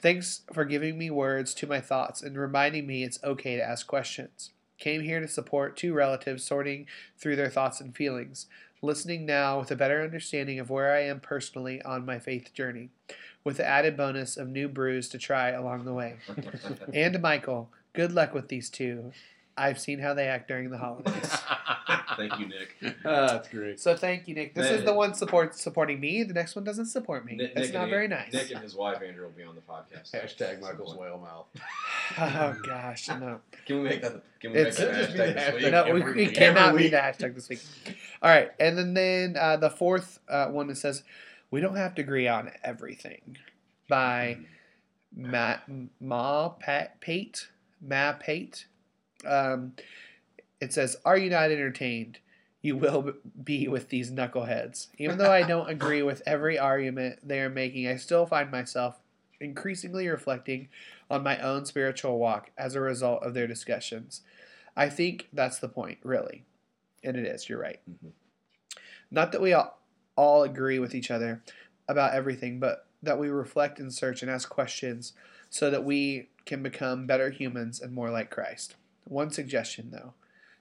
Thanks 0.00 0.42
for 0.52 0.64
giving 0.64 0.98
me 0.98 1.10
words 1.10 1.54
to 1.54 1.66
my 1.66 1.80
thoughts 1.80 2.22
and 2.22 2.36
reminding 2.36 2.86
me 2.86 3.04
it's 3.04 3.22
okay 3.24 3.56
to 3.56 3.62
ask 3.62 3.86
questions. 3.86 4.50
Came 4.78 5.00
here 5.02 5.20
to 5.20 5.28
support 5.28 5.76
two 5.76 5.94
relatives 5.94 6.44
sorting 6.44 6.86
through 7.16 7.36
their 7.36 7.48
thoughts 7.48 7.80
and 7.80 7.94
feelings. 7.94 8.46
Listening 8.82 9.24
now 9.24 9.60
with 9.60 9.70
a 9.70 9.76
better 9.76 10.02
understanding 10.02 10.58
of 10.58 10.68
where 10.70 10.94
I 10.94 11.04
am 11.04 11.20
personally 11.20 11.80
on 11.82 12.04
my 12.04 12.18
faith 12.18 12.52
journey, 12.52 12.90
with 13.42 13.56
the 13.56 13.64
added 13.66 13.96
bonus 13.96 14.36
of 14.36 14.48
new 14.48 14.68
brews 14.68 15.08
to 15.10 15.18
try 15.18 15.50
along 15.50 15.84
the 15.84 15.94
way. 15.94 16.16
And 16.92 17.20
Michael, 17.22 17.70
good 17.92 18.12
luck 18.12 18.34
with 18.34 18.48
these 18.48 18.68
two. 18.68 19.12
I've 19.56 19.78
seen 19.78 19.98
how 20.00 20.14
they 20.14 20.26
act 20.26 20.48
during 20.48 20.70
the 20.70 20.78
holidays. 20.78 21.30
Thank 22.16 22.38
you, 22.38 22.46
Nick. 22.48 22.76
That's 23.04 23.48
great. 23.48 23.80
So 23.80 23.96
thank 23.96 24.28
you, 24.28 24.34
Nick. 24.34 24.54
This 24.54 24.70
is 24.70 24.84
the 24.84 24.92
one 24.94 25.14
support 25.14 25.56
supporting 25.56 25.98
me. 25.98 26.22
The 26.22 26.34
next 26.34 26.54
one 26.54 26.64
doesn't 26.64 26.86
support 26.86 27.24
me. 27.24 27.34
Nick, 27.36 27.54
That's 27.54 27.68
Nick 27.68 27.74
not 27.74 27.88
very 27.88 28.06
nice. 28.06 28.32
Nick 28.32 28.50
and 28.52 28.60
his 28.60 28.74
wife 28.76 29.02
Andrew 29.02 29.24
will 29.24 29.32
be 29.32 29.42
on 29.42 29.54
the 29.56 29.60
podcast. 29.62 30.12
Hashtag 30.12 30.60
Michael's 30.60 30.90
point. 30.94 31.00
whale 31.00 31.18
mouth. 31.18 31.46
oh 32.18 32.56
gosh, 32.64 33.08
no, 33.08 33.40
Can 33.66 33.78
we 33.82 33.88
make 33.88 34.02
that? 34.02 34.22
Can 34.40 34.52
we 34.52 34.58
It's- 34.58 34.78
make 34.78 34.88
that 34.88 34.96
Just 35.06 35.16
hashtag 35.16 35.34
this 35.34 35.62
week? 35.62 35.72
no, 35.72 35.84
we, 35.84 35.90
every 35.90 36.14
we 36.14 36.26
week. 36.26 36.34
cannot 36.34 36.68
Every 36.68 36.82
be 36.84 36.88
the 36.90 36.96
hashtag 36.98 37.34
this 37.34 37.48
week. 37.48 37.60
All 38.22 38.30
right, 38.30 38.50
and 38.60 38.78
then 38.78 38.94
then 38.94 39.36
uh, 39.36 39.56
the 39.56 39.70
fourth 39.70 40.20
uh, 40.28 40.46
one 40.48 40.68
that 40.68 40.76
says 40.76 41.02
we 41.50 41.60
don't 41.60 41.76
have 41.76 41.94
to 41.96 42.02
agree 42.02 42.28
on 42.28 42.50
everything 42.62 43.36
by 43.88 44.38
Ma 45.16 45.56
Ma 46.00 46.48
Pat 46.50 47.00
Pate 47.00 47.48
Ma 47.80 48.12
Pate. 48.12 48.66
Um, 49.26 49.74
it 50.60 50.72
says, 50.72 50.96
"Are 51.04 51.16
you 51.16 51.30
not 51.30 51.50
entertained? 51.50 52.18
You 52.62 52.76
will 52.76 53.14
be 53.42 53.68
with 53.68 53.90
these 53.90 54.10
knuckleheads. 54.10 54.88
Even 54.98 55.18
though 55.18 55.30
I 55.30 55.42
don't 55.46 55.68
agree 55.68 56.02
with 56.02 56.22
every 56.26 56.58
argument 56.58 57.18
they 57.22 57.40
are 57.40 57.50
making, 57.50 57.86
I 57.86 57.96
still 57.96 58.24
find 58.26 58.50
myself 58.50 58.98
increasingly 59.40 60.08
reflecting 60.08 60.68
on 61.10 61.22
my 61.22 61.38
own 61.38 61.66
spiritual 61.66 62.18
walk 62.18 62.50
as 62.56 62.74
a 62.74 62.80
result 62.80 63.22
of 63.22 63.34
their 63.34 63.46
discussions. 63.46 64.22
I 64.76 64.88
think 64.88 65.28
that's 65.32 65.58
the 65.58 65.68
point, 65.68 65.98
really, 66.02 66.44
and 67.02 67.16
it 67.16 67.26
is. 67.26 67.48
You're 67.48 67.60
right. 67.60 67.80
Mhm. 67.88 68.12
Not 69.10 69.32
that 69.32 69.40
we 69.40 69.52
all, 69.52 69.78
all 70.16 70.42
agree 70.42 70.78
with 70.78 70.94
each 70.94 71.10
other 71.10 71.42
about 71.88 72.14
everything, 72.14 72.58
but 72.58 72.86
that 73.02 73.18
we 73.18 73.28
reflect 73.28 73.78
and 73.78 73.92
search 73.92 74.22
and 74.22 74.30
ask 74.30 74.48
questions 74.48 75.12
so 75.50 75.70
that 75.70 75.84
we 75.84 76.30
can 76.46 76.62
become 76.62 77.06
better 77.06 77.30
humans 77.30 77.80
and 77.80 77.92
more 77.92 78.10
like 78.10 78.30
Christ. 78.30 78.76
One 79.04 79.30
suggestion, 79.30 79.90
though 79.90 80.14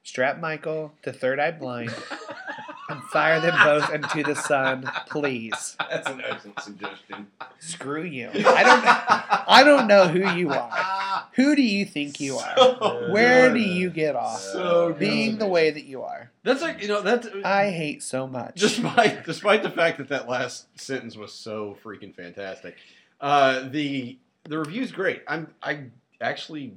strap 0.03 0.39
Michael 0.39 0.93
to 1.01 1.11
Third 1.11 1.39
Eye 1.39 1.51
Blind 1.51 1.93
and 2.89 3.01
fire 3.05 3.39
them 3.39 3.55
both 3.63 3.91
into 3.91 4.21
the 4.23 4.35
sun, 4.35 4.89
please. 5.09 5.75
That's 5.79 6.09
an 6.09 6.21
excellent 6.27 6.59
suggestion. 6.61 7.27
Screw 7.59 8.03
you. 8.03 8.29
I 8.29 8.63
don't, 8.63 9.47
I 9.49 9.63
don't 9.63 9.87
know 9.87 10.07
who 10.07 10.29
you 10.37 10.51
are. 10.51 11.27
Who 11.35 11.55
do 11.55 11.61
you 11.61 11.85
think 11.85 12.19
you 12.19 12.37
are? 12.37 12.53
So 12.57 13.07
Where 13.11 13.49
good. 13.49 13.55
do 13.55 13.61
you 13.61 13.89
get 13.89 14.15
off? 14.15 14.41
So 14.41 14.89
good. 14.89 14.99
Being 14.99 15.37
the 15.37 15.47
way 15.47 15.71
that 15.71 15.85
you 15.85 16.03
are. 16.03 16.31
That's 16.43 16.61
like 16.61 16.81
you 16.81 16.89
know 16.89 17.01
that's 17.01 17.27
I 17.45 17.71
hate 17.71 18.03
so 18.03 18.27
much. 18.27 18.55
despite 18.55 19.25
despite 19.25 19.63
the 19.63 19.69
fact 19.69 19.97
that 19.99 20.09
that 20.09 20.27
last 20.27 20.67
sentence 20.79 21.15
was 21.15 21.31
so 21.31 21.77
freaking 21.83 22.13
fantastic. 22.13 22.75
Uh, 23.21 23.69
the 23.69 24.17
the 24.43 24.57
review's 24.59 24.91
great. 24.91 25.23
I'm 25.27 25.53
I 25.63 25.85
actually 26.19 26.73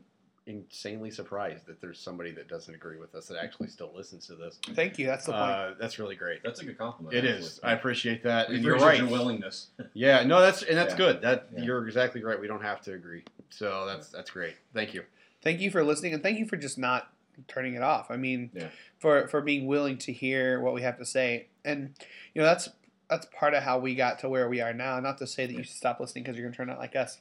insanely 0.47 1.11
surprised 1.11 1.67
that 1.67 1.81
there's 1.81 1.99
somebody 1.99 2.31
that 2.31 2.49
doesn't 2.49 2.73
agree 2.75 2.99
with 2.99 3.15
us 3.15 3.27
that 3.27 3.37
actually 3.43 3.69
still 3.69 3.91
listens 3.95 4.27
to 4.29 4.37
this. 4.37 4.59
Thank 4.75 4.99
you. 4.99 5.07
That's 5.07 5.27
the 5.27 5.33
point. 5.33 5.43
Uh, 5.45 5.71
that's 5.79 5.99
really 5.99 6.15
great. 6.15 6.43
That's 6.45 6.61
a 6.61 6.65
good 6.65 6.79
compliment. 6.79 7.15
It 7.17 7.25
actually. 7.25 7.41
is. 7.47 7.61
I 7.65 7.73
appreciate 7.73 8.23
that. 8.23 8.49
We 8.49 8.57
and 8.57 8.65
you're 8.65 8.79
right. 8.79 8.99
your 8.99 9.09
willingness. 9.09 9.69
Yeah, 9.93 10.23
no, 10.23 10.41
that's 10.41 10.63
and 10.63 10.77
that's 10.79 10.93
Yeah. 10.93 10.97
good. 10.99 11.23
That 11.23 11.49
Yeah. 11.55 11.63
you're 11.65 11.87
exactly 11.87 12.23
right. 12.23 12.41
We 12.41 12.47
don't 12.47 12.63
have 12.63 12.81
to 12.83 12.93
agree. 12.95 13.25
So 13.51 13.87
that's 13.87 14.09
that's 14.09 14.31
great. 14.31 14.55
Thank 14.73 14.95
you. 14.95 15.03
thank 15.43 15.61
you 15.61 15.71
for 15.71 15.85
listening, 15.85 16.13
and 16.15 16.23
thank 16.23 16.39
you 16.39 16.47
for 16.47 16.57
just 16.57 16.77
not 16.79 17.13
turning 17.49 17.75
it 17.75 17.83
off. 17.83 18.11
I 18.11 18.17
mean, 18.17 18.51
Yeah. 18.55 18.69
for 18.99 19.27
for 19.29 19.41
being 19.41 19.67
willing 19.67 19.99
to 19.99 20.13
hear 20.13 20.61
what 20.61 20.75
we 20.75 20.83
have 20.83 20.99
to 20.99 21.05
say, 21.05 21.49
and 21.65 21.95
you 22.35 22.41
know 22.41 22.47
that's 22.47 22.69
that's 23.11 23.27
part 23.27 23.55
of 23.55 23.63
how 23.63 23.79
we 23.79 23.95
got 23.95 24.19
to 24.21 24.29
where 24.29 24.49
we 24.49 24.61
are 24.61 24.73
now. 24.73 24.99
Not 25.01 25.19
to 25.19 25.27
say 25.27 25.47
that 25.47 25.53
you 25.53 25.63
should 25.63 25.77
stop 25.77 25.99
listening 26.01 26.25
because 26.25 26.37
you're 26.39 26.47
gonna 26.47 26.57
turn 26.57 26.71
out 26.71 26.79
like 26.79 26.95
us. 26.97 27.21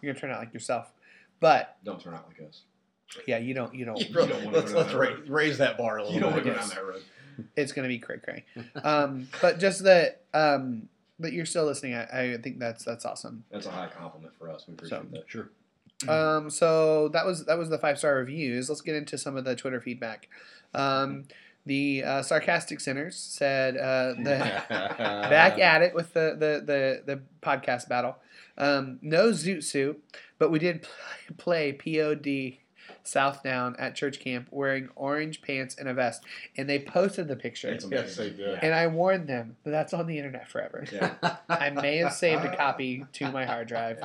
You're 0.00 0.12
gonna 0.12 0.20
turn 0.20 0.30
out 0.30 0.38
like 0.40 0.52
yourself, 0.54 0.92
but 1.40 1.76
Don't 1.84 2.00
turn 2.00 2.14
out 2.14 2.26
like 2.28 2.46
us. 2.48 2.62
yeah, 3.26 3.38
you 3.38 3.54
don't. 3.54 3.74
You 3.74 3.84
don't. 3.84 3.98
You 4.08 4.14
don't 4.14 4.30
wanna 4.44 4.50
let's 4.58 4.72
go 4.72 4.78
let's 4.78 4.90
down 4.90 5.00
ra- 5.00 5.06
that 5.10 5.18
road. 5.20 5.28
raise 5.28 5.58
that 5.58 5.78
bar 5.78 5.98
a 5.98 6.02
little 6.02 6.14
You 6.14 6.20
don't 6.20 6.34
bit. 6.34 6.44
want 6.46 6.46
to 6.46 6.50
go 6.52 6.56
down 6.60 6.68
that 6.70 6.86
road. 6.86 7.02
It's 7.56 7.72
gonna 7.72 7.88
be 7.88 7.98
cray 7.98 8.18
cray. 8.18 8.44
Um, 8.82 9.28
but 9.42 9.58
just 9.58 9.84
that 9.84 10.22
um, 10.34 10.88
that 11.20 11.32
you're 11.32 11.46
still 11.46 11.64
listening, 11.66 11.94
I, 11.94 12.34
I 12.34 12.36
think 12.38 12.58
that's 12.58 12.84
that's 12.84 13.04
awesome. 13.04 13.44
That's 13.50 13.66
a 13.66 13.70
high 13.70 13.88
compliment 13.88 14.32
for 14.38 14.50
us. 14.50 14.64
We 14.66 14.74
appreciate 14.74 14.98
So- 15.02 15.06
that. 15.12 15.24
Sure. 15.28 15.50
Um, 16.08 16.50
so 16.50 17.08
that 17.08 17.24
was 17.24 17.44
that 17.46 17.56
was 17.58 17.70
the 17.70 17.78
five 17.78 17.98
star 17.98 18.16
reviews. 18.16 18.68
Let's 18.68 18.82
get 18.82 18.94
into 18.96 19.16
some 19.16 19.36
of 19.36 19.44
the 19.44 19.56
Twitter 19.56 19.80
feedback. 19.80 20.28
Um, 20.74 21.24
the 21.64 22.04
uh, 22.04 22.22
sarcastic 22.22 22.80
sinners 22.80 23.16
said 23.16 23.76
uh, 23.78 24.12
the 24.22 24.62
back 24.68 25.58
at 25.58 25.80
it 25.82 25.94
with 25.94 26.12
the 26.12 26.36
the 26.38 26.62
the, 27.06 27.14
the 27.16 27.20
podcast 27.42 27.88
battle. 27.88 28.16
Um, 28.58 28.98
no 29.02 29.28
zoot 29.30 29.64
suit, 29.64 30.02
but 30.38 30.50
we 30.50 30.58
did 30.58 30.86
play, 31.36 31.72
play 31.72 31.98
POD 31.98 32.58
Southtown 33.04 33.74
at 33.78 33.94
church 33.94 34.18
camp 34.20 34.48
wearing 34.50 34.88
orange 34.96 35.42
pants 35.42 35.76
and 35.78 35.88
a 35.88 35.94
vest, 35.94 36.22
and 36.56 36.68
they 36.68 36.78
posted 36.78 37.28
the 37.28 37.36
picture. 37.36 37.76
Yes, 37.90 38.16
they 38.16 38.30
did. 38.30 38.58
And 38.62 38.74
I 38.74 38.86
warned 38.88 39.28
them 39.28 39.56
that 39.64 39.70
that's 39.70 39.94
on 39.94 40.06
the 40.06 40.18
internet 40.18 40.48
forever. 40.48 40.84
Yeah. 40.92 41.14
I 41.48 41.70
may 41.70 41.98
have 41.98 42.12
saved 42.12 42.44
a 42.44 42.56
copy 42.56 43.04
to 43.14 43.30
my 43.30 43.44
hard 43.44 43.68
drive. 43.68 44.02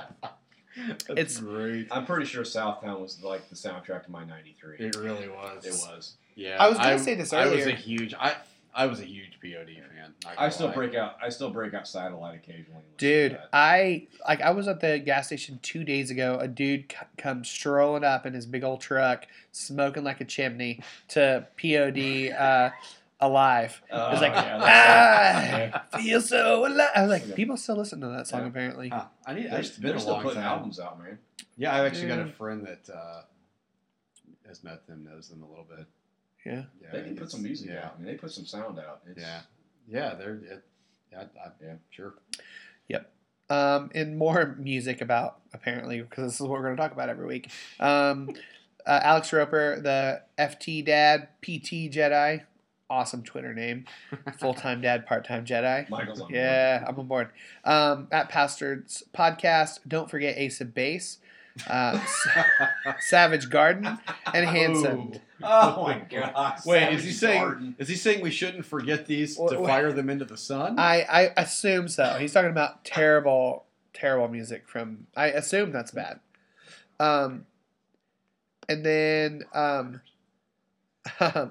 That's 0.78 1.10
It's- 1.10 1.38
great. 1.40 1.88
I'm 1.92 2.06
pretty 2.06 2.26
sure 2.26 2.44
Southtown 2.44 3.00
was 3.00 3.22
like 3.24 3.50
the 3.50 3.56
soundtrack 3.56 4.06
to 4.06 4.12
my 4.12 4.24
'93. 4.24 4.78
It 4.80 4.96
really 4.96 5.28
was. 5.28 5.66
It 5.66 5.74
was. 5.74 6.14
Yeah, 6.36 6.58
I 6.60 6.70
was 6.70 6.78
gonna 6.78 6.98
say 7.00 7.16
this 7.16 7.34
earlier. 7.34 7.52
I 7.52 7.56
was 7.58 7.66
a 7.68 7.72
huge. 7.72 8.14
I 8.14 8.36
I 8.74 8.86
was 8.86 9.00
a 9.02 9.06
huge 9.06 9.38
POD 9.42 9.68
fan. 9.96 10.14
I 10.38 10.50
still 10.50 10.68
lie. 10.68 10.74
break 10.74 10.96
out. 10.96 11.18
I 11.22 11.30
still 11.30 11.50
break 11.50 11.74
out 11.74 11.88
satellite 11.88 12.36
occasionally. 12.36 12.66
and 12.76 12.84
listen 12.84 12.98
to 12.98 13.30
Dude, 13.30 13.32
that. 13.34 13.50
I 13.52 14.08
like 14.28 14.42
I 14.42 14.52
was 14.52 14.68
at 14.68 14.80
the 14.80 15.00
gas 15.00 15.28
station 15.28 15.60
two 15.62 15.84
days 15.84 16.10
ago. 16.12 16.38
A 16.40 16.48
dude 16.48 16.92
c- 16.92 16.98
comes 17.18 17.50
strolling 17.50 18.04
up 18.04 18.26
in 18.26 18.34
his 18.34 18.46
big 18.46 18.64
old 18.64 18.80
truck, 18.82 19.28
smoking 19.52 20.04
like 20.04 20.22
a 20.22 20.26
chimney 20.26 20.82
to 21.10 21.48
POD 21.62 22.32
uh, 22.32 22.70
alive. 23.20 23.82
Oh, 23.92 24.12
It's 24.12 24.22
like 24.22 24.34
yeah, 24.34 24.58
that's- 24.58 25.82
ah, 25.92 25.98
feel 26.00 26.22
so 26.22 26.66
alive. 26.66 26.90
I 26.96 27.02
was 27.02 27.10
like, 27.12 27.28
Yeah. 27.28 27.36
people 27.36 27.58
still 27.58 27.76
listen 27.78 28.00
to 28.02 28.08
that 28.08 28.28
song 28.28 28.42
Yeah. 28.42 28.48
apparently. 28.48 28.90
Huh. 28.90 29.06
I 29.26 29.34
need. 29.34 29.52
They're, 29.52 29.60
It's 29.60 29.72
been 29.72 29.88
they're 29.90 29.96
a 29.98 30.00
still 30.00 30.14
long 30.14 30.24
putting 30.24 30.42
time. 30.42 30.48
albums 30.52 30.80
out, 30.80 30.98
man. 30.98 31.20
Yeah, 31.58 31.76
I've 31.76 31.86
actually 31.86 32.08
got 32.08 32.20
a 32.20 32.28
friend 32.28 32.66
that 32.66 32.90
uh, 32.94 33.22
has 34.48 34.64
met 34.64 34.88
them, 34.88 35.04
knows 35.04 35.28
them 35.30 35.44
a 35.44 35.48
little 35.50 35.66
bit. 35.66 35.86
Yeah. 36.46 36.64
Yeah, 36.82 36.90
They 36.92 37.02
can 37.04 37.16
put 37.16 37.32
some 37.32 37.44
music 37.44 37.70
yeah. 37.70 37.86
out. 37.86 37.96
I 37.96 38.02
mean, 38.02 38.12
they 38.12 38.18
put 38.18 38.32
some 38.32 38.46
sound 38.46 38.80
out. 38.80 39.02
It's, 39.08 39.20
Yeah, 39.20 39.42
yeah, 39.88 40.16
they're. 40.16 40.36
It, 40.36 40.64
yeah, 41.12 41.24
I, 41.44 41.50
Yeah. 41.64 41.74
sure. 41.90 42.14
Yep. 42.88 43.12
Um, 43.50 43.92
and 43.94 44.18
more 44.18 44.56
music 44.60 45.02
about 45.02 45.40
apparently 45.54 46.02
because 46.02 46.26
this 46.26 46.36
is 46.36 46.42
what 46.42 46.52
we're 46.52 46.64
going 46.64 46.76
to 46.78 46.82
talk 46.82 46.94
about 46.94 47.10
every 47.10 47.26
week. 47.26 47.50
Um, 47.80 48.30
uh, 48.86 49.00
Alex 49.04 49.32
Roper, 49.34 49.80
the 49.82 50.22
FT 50.40 50.86
Dad, 50.86 51.28
PT 51.42 51.92
Jedi, 51.94 52.44
awesome 52.90 53.24
Twitter 53.24 53.54
name, 53.54 53.86
full 54.40 54.54
time 54.54 54.82
dad, 54.82 55.06
part 55.06 55.26
time 55.26 55.46
Jedi. 55.46 55.90
Michael's 55.90 56.22
on. 56.22 56.28
board. 56.28 56.36
Yeah, 56.36 56.84
I'm 56.88 56.98
on 57.00 57.08
board. 57.08 57.30
Um, 57.64 58.08
at 58.12 58.30
Pastor's 58.30 59.04
podcast, 59.14 59.80
don't 59.88 60.10
forget 60.10 60.38
Ace 60.38 60.62
of 60.62 60.74
Base, 60.74 61.18
uh, 61.68 62.00
Savage 63.00 63.50
Garden, 63.50 63.98
and 64.34 64.46
Hanson. 64.46 65.20
Oh 65.44 65.84
my 65.84 66.00
gosh. 66.10 66.66
Wait, 66.66 66.94
is 66.94 67.04
he 67.04 67.12
saying? 67.12 67.42
Garden. 67.42 67.76
Is 67.80 67.88
he 67.88 67.96
saying 67.96 68.22
we 68.22 68.32
shouldn't 68.32 68.66
forget 68.66 69.06
these 69.08 69.38
Wha- 69.38 69.50
to 69.50 69.60
wha- 69.60 69.68
fire 69.68 69.92
them 69.92 70.10
into 70.10 70.26
the 70.26 70.38
sun? 70.38 70.78
I, 70.80 71.02
I 71.02 71.22
assume 71.38 71.88
so. 71.88 72.16
He's 72.20 72.32
talking 72.34 72.52
about 72.52 72.86
terrible, 72.86 73.66
terrible 73.94 74.28
music 74.28 74.68
from. 74.68 75.08
I 75.16 75.28
assume 75.28 75.72
that's 75.72 75.92
bad. 75.92 76.20
Um, 77.00 77.46
and 78.70 78.86
then 78.86 79.44
um, 79.54 80.02
uh, 81.20 81.50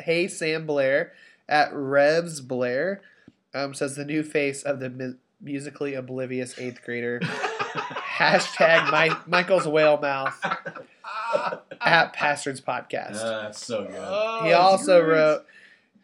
hey 0.00 0.26
Sam 0.28 0.66
Blair 0.66 1.12
at 1.48 1.72
Revs 1.74 2.40
Blair 2.40 3.02
um, 3.54 3.74
says 3.74 3.96
the 3.96 4.04
new 4.04 4.22
face 4.22 4.62
of 4.62 4.80
the 4.80 4.88
mi- 4.90 5.14
musically 5.40 5.94
oblivious 5.94 6.58
eighth 6.58 6.82
grader. 6.82 7.20
Hashtag 8.14 8.90
my, 8.92 9.16
Michael's 9.26 9.66
whale 9.66 9.98
mouth 9.98 10.38
at 11.80 12.12
Pastor's 12.12 12.60
podcast. 12.60 13.16
Uh, 13.16 13.42
that's 13.42 13.64
so 13.64 13.84
good. 13.84 13.96
Oh, 13.98 14.44
he 14.44 14.52
also 14.52 15.02
wrote, 15.02 15.44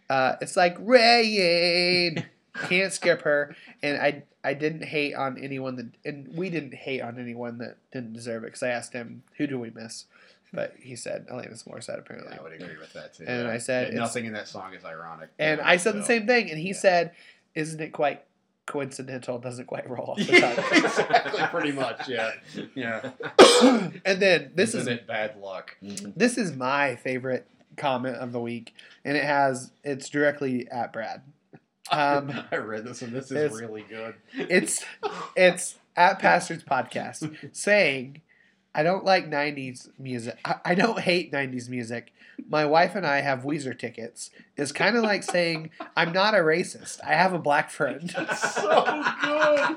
uh, 0.09 0.37
"It's 0.41 0.57
like 0.57 0.77
rain, 0.81 2.27
can't 2.69 2.93
skip 2.93 3.23
her." 3.23 3.55
And 3.83 4.01
I 4.01 4.23
I 4.43 4.55
didn't 4.55 4.85
hate 4.85 5.15
on 5.15 5.39
anyone 5.39 5.77
that, 5.77 5.87
and 6.05 6.37
we 6.37 6.51
didn't 6.51 6.75
hate 6.75 7.01
on 7.01 7.19
anyone 7.19 7.59
that 7.59 7.77
didn't 7.93 8.15
deserve 8.15 8.43
it 8.43 8.49
because 8.49 8.63
I 8.63 8.71
asked 8.71 8.93
him, 8.93 9.23
"Who 9.37 9.47
do 9.47 9.59
we 9.59 9.71
miss?" 9.71 10.07
But 10.53 10.75
he 10.81 10.97
said 10.97 11.29
Alanis 11.29 11.67
Morissette 11.69 12.01
apparently. 12.01 12.37
I 12.37 12.43
would 12.43 12.53
agree 12.53 12.77
with 12.77 12.93
that 12.95 13.15
too. 13.15 13.25
And 13.29 13.47
I 13.47 13.59
said, 13.59 13.93
Yeah, 13.93 14.01
nothing 14.01 14.25
in 14.25 14.33
that 14.33 14.49
song 14.49 14.75
is 14.75 14.85
ironic. 14.85 15.29
And 15.39 15.61
I 15.61 15.77
said 15.77 15.95
the 15.95 16.03
same 16.03 16.27
thing, 16.27 16.51
and 16.51 16.59
he 16.59 16.69
yeah. 16.69 16.75
said, 16.75 17.13
"Isn't 17.55 17.81
it 17.81 17.93
quite 17.93 18.25
coincidental? 18.71 19.39
Doesn't 19.39 19.67
quite 19.67 19.89
roll 19.91 20.13
off 20.13 20.19
the 20.19 20.25
tongue." 20.41 20.85
exactly, 20.85 21.43
pretty 21.49 21.73
much. 21.73 22.09
Yeah, 22.09 22.31
yeah. 22.75 23.11
and 24.05 24.21
then 24.23 24.53
this 24.55 24.71
Isn't 24.75 24.81
is 24.81 24.87
it 25.01 25.07
bad 25.07 25.37
luck? 25.41 25.77
Mhm. 25.83 26.13
this 26.17 26.39
is 26.39 26.57
my 26.57 26.97
favorite 26.97 27.47
comment 27.77 28.17
of 28.17 28.33
the 28.33 28.41
week, 28.41 28.75
and 29.05 29.17
it 29.17 29.25
has 29.25 29.73
it's 29.85 30.09
directly 30.09 30.69
at 30.71 30.93
Brad. 30.93 31.23
Um, 31.91 32.33
I 32.53 32.57
read 32.57 32.85
this 32.85 33.03
and 33.03 33.13
this 33.13 33.31
is 33.33 33.61
really 33.61 33.85
good. 33.89 34.15
it's 34.33 34.85
it's 35.37 35.77
at 35.97 36.19
Pastor's 36.21 36.63
Podcast 36.63 37.37
saying, 37.55 38.21
"I 38.75 38.83
don't 38.85 39.05
like 39.05 39.29
'90s 39.29 39.89
music. 39.99 40.39
I, 40.45 40.55
I 40.65 40.75
don't 40.77 41.01
hate 41.01 41.33
'90s 41.33 41.69
music. 41.69 42.13
My 42.49 42.65
wife 42.65 42.95
and 42.95 43.07
I 43.07 43.21
have 43.21 43.43
Weezer 43.43 43.79
tickets. 43.79 44.31
is 44.57 44.73
kind 44.73 44.97
of 44.97 45.03
like 45.03 45.23
saying 45.23 45.71
I'm 45.97 46.13
not 46.13 46.35
a 46.35 46.39
racist. 46.39 46.99
I 47.05 47.15
have 47.15 47.33
a 47.33 47.39
black 47.39 47.71
friend." 47.71 48.11
That's 48.11 48.55
so 48.55 48.85
good. 48.85 49.77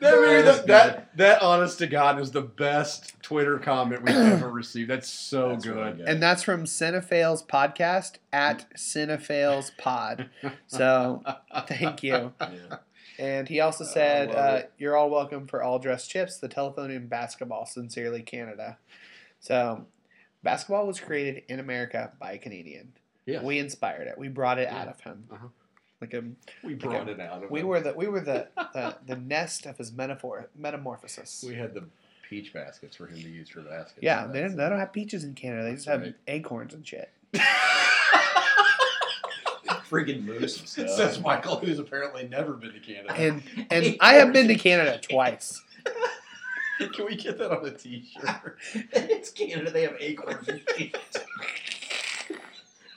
That 0.00 0.44
that, 0.44 0.44
good. 0.60 0.66
that 0.68 1.16
that 1.16 1.42
honest 1.42 1.78
to 1.78 1.86
God 1.86 2.20
is 2.20 2.30
the 2.30 2.42
best 2.42 3.14
Twitter 3.22 3.58
comment 3.58 4.02
we've 4.02 4.14
ever 4.16 4.50
received. 4.50 4.90
That's 4.90 5.08
so 5.08 5.50
That's 5.50 5.66
really 5.66 5.92
good. 5.92 6.08
And 6.08 6.22
that's 6.22 6.42
from 6.42 6.64
Cinefails 6.64 7.46
Podcast 7.46 8.14
at 8.32 8.66
Cinefails 8.76 9.70
Pod. 9.78 10.30
So 10.66 11.22
thank 11.66 12.02
you. 12.02 12.32
Yeah. 12.40 12.76
And 13.20 13.48
he 13.48 13.58
also 13.58 13.82
said, 13.84 14.28
love 14.28 14.36
uh, 14.36 14.62
"You're 14.78 14.96
all 14.96 15.10
welcome 15.10 15.48
for 15.48 15.60
all 15.62 15.80
dressed 15.80 16.08
chips, 16.08 16.38
the 16.38 16.46
telephone 16.48 16.90
and 16.92 17.08
basketball. 17.10 17.66
Sincerely, 17.66 18.22
Canada." 18.22 18.78
So, 19.40 19.86
basketball 20.42 20.86
was 20.86 21.00
created 21.00 21.42
in 21.48 21.58
America 21.60 22.12
by 22.20 22.32
a 22.32 22.38
Canadian. 22.38 22.92
Yes. 23.26 23.42
We 23.42 23.58
inspired 23.58 24.06
it. 24.08 24.16
We 24.18 24.28
brought 24.28 24.58
it 24.58 24.68
out 24.68 24.88
of 24.88 25.00
him. 25.00 25.24
Uh-huh. 25.30 25.46
Like 26.00 26.14
a, 26.14 26.22
we 26.62 26.74
brought 26.74 27.08
it 27.08 27.18
out 27.20 27.42
of 27.44 27.50
we 27.50 27.60
him. 27.60 27.66
were 27.66 27.80
the 27.80 27.92
we 27.92 28.06
were 28.06 28.20
the, 28.20 28.48
the, 28.72 28.96
the 29.06 29.16
nest 29.16 29.66
of 29.66 29.76
his 29.78 29.92
metaphor 29.92 30.48
metamorphosis. 30.56 31.44
we 31.46 31.54
had 31.56 31.74
the 31.74 31.84
peach 32.28 32.52
baskets 32.52 32.94
for 32.96 33.06
him 33.06 33.16
to 33.20 33.28
use 33.28 33.48
for 33.48 33.62
baskets. 33.62 33.98
yeah, 34.02 34.26
they, 34.26 34.34
that's- 34.34 34.50
don't, 34.52 34.56
they 34.58 34.68
don't 34.68 34.78
have 34.78 34.92
peaches 34.92 35.24
in 35.24 35.34
Canada. 35.34 35.64
They 35.64 35.74
just 35.74 35.86
That's 35.86 35.96
have 35.98 36.06
right. 36.06 36.14
acorns 36.28 36.72
and 36.74 36.86
shit. 36.86 37.10
Freaking 39.90 40.22
moose 40.24 40.58
and 40.60 40.68
stuff. 40.88 40.90
Says 40.90 41.20
Michael, 41.20 41.56
who's 41.56 41.78
apparently 41.78 42.28
never 42.28 42.52
been 42.52 42.72
to 42.72 42.80
Canada. 42.80 43.12
And 43.14 43.42
and 43.70 43.96
I 44.00 44.14
have 44.14 44.32
been 44.32 44.48
to 44.48 44.54
Canada 44.54 44.98
twice. 45.02 45.62
Can 46.94 47.06
we 47.06 47.16
get 47.16 47.38
that 47.38 47.50
on 47.50 47.64
a 47.66 47.70
T-shirt? 47.70 48.58
it's 48.92 49.30
Canada. 49.30 49.70
They 49.70 49.82
have 49.82 49.96
acorns. 49.98 50.48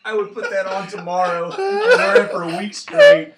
I 0.04 0.14
would 0.14 0.34
put 0.34 0.50
that 0.50 0.66
on 0.68 0.88
tomorrow. 0.88 1.46
and 1.52 1.58
wear 1.58 2.24
it 2.26 2.32
for 2.32 2.44
a 2.44 2.58
week 2.58 2.74
straight. 2.74 3.34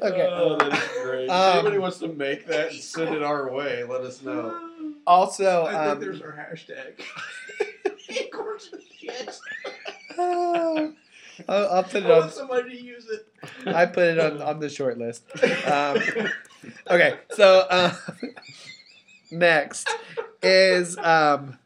Okay. 0.00 0.28
Oh, 0.30 0.56
that 0.56 0.72
is 0.72 1.02
great. 1.02 1.28
Um, 1.28 1.48
if 1.50 1.54
anybody 1.56 1.78
wants 1.78 1.98
to 1.98 2.08
make 2.08 2.46
that 2.46 2.70
and 2.72 2.80
send 2.80 3.14
it 3.14 3.22
our 3.22 3.52
way, 3.52 3.84
let 3.84 4.02
us 4.02 4.22
know. 4.22 4.64
Also, 5.06 5.64
I 5.64 5.72
think 5.72 5.86
um, 5.92 6.00
there's 6.00 6.20
our 6.20 6.32
hashtag. 6.32 7.00
acorns 8.10 8.68
and 8.74 8.82
shit. 9.00 9.38
I'll, 10.18 10.94
I'll 11.48 11.82
put 11.82 12.02
I 12.02 12.06
it 12.06 12.10
on. 12.10 12.20
want 12.20 12.32
somebody 12.32 12.76
to 12.76 12.84
use 12.84 13.06
it. 13.08 13.26
I 13.74 13.86
put 13.86 14.04
it 14.04 14.18
on, 14.18 14.42
on 14.42 14.60
the 14.60 14.68
short 14.68 14.98
list. 14.98 15.24
Um, 15.66 15.96
okay, 16.90 17.18
so 17.30 17.66
uh, 17.70 17.94
next 19.30 19.88
is 20.42 20.96
um, 20.98 21.58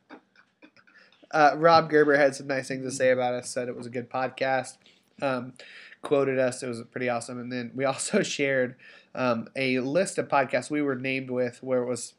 uh, 1.31 1.55
Rob 1.57 1.91
Gerber 1.91 2.17
had 2.17 2.35
some 2.35 2.47
nice 2.47 2.69
things 2.69 2.85
to 2.85 2.91
say 2.91 3.11
about 3.11 3.35
us. 3.35 3.51
Said 3.51 3.69
it 3.69 3.77
was 3.77 3.87
a 3.87 3.91
good 3.91 4.11
podcast. 4.11 4.77
Um, 5.21 5.55
quoted 6.03 6.39
us. 6.39 6.63
It 6.63 6.69
was 6.69 6.83
pretty 6.91 7.09
awesome. 7.09 7.39
And 7.39 7.51
then 7.51 7.71
we 7.75 7.85
also 7.87 8.23
shared 8.23 8.77
um, 9.15 9.49
a 9.57 9.81
list 9.81 10.19
of 10.19 10.29
podcasts 10.29 10.71
we 10.71 10.83
were 10.83 10.97
named 10.97 11.31
with, 11.31 11.63
where 11.63 11.83
it 11.83 11.87
was 11.87 12.15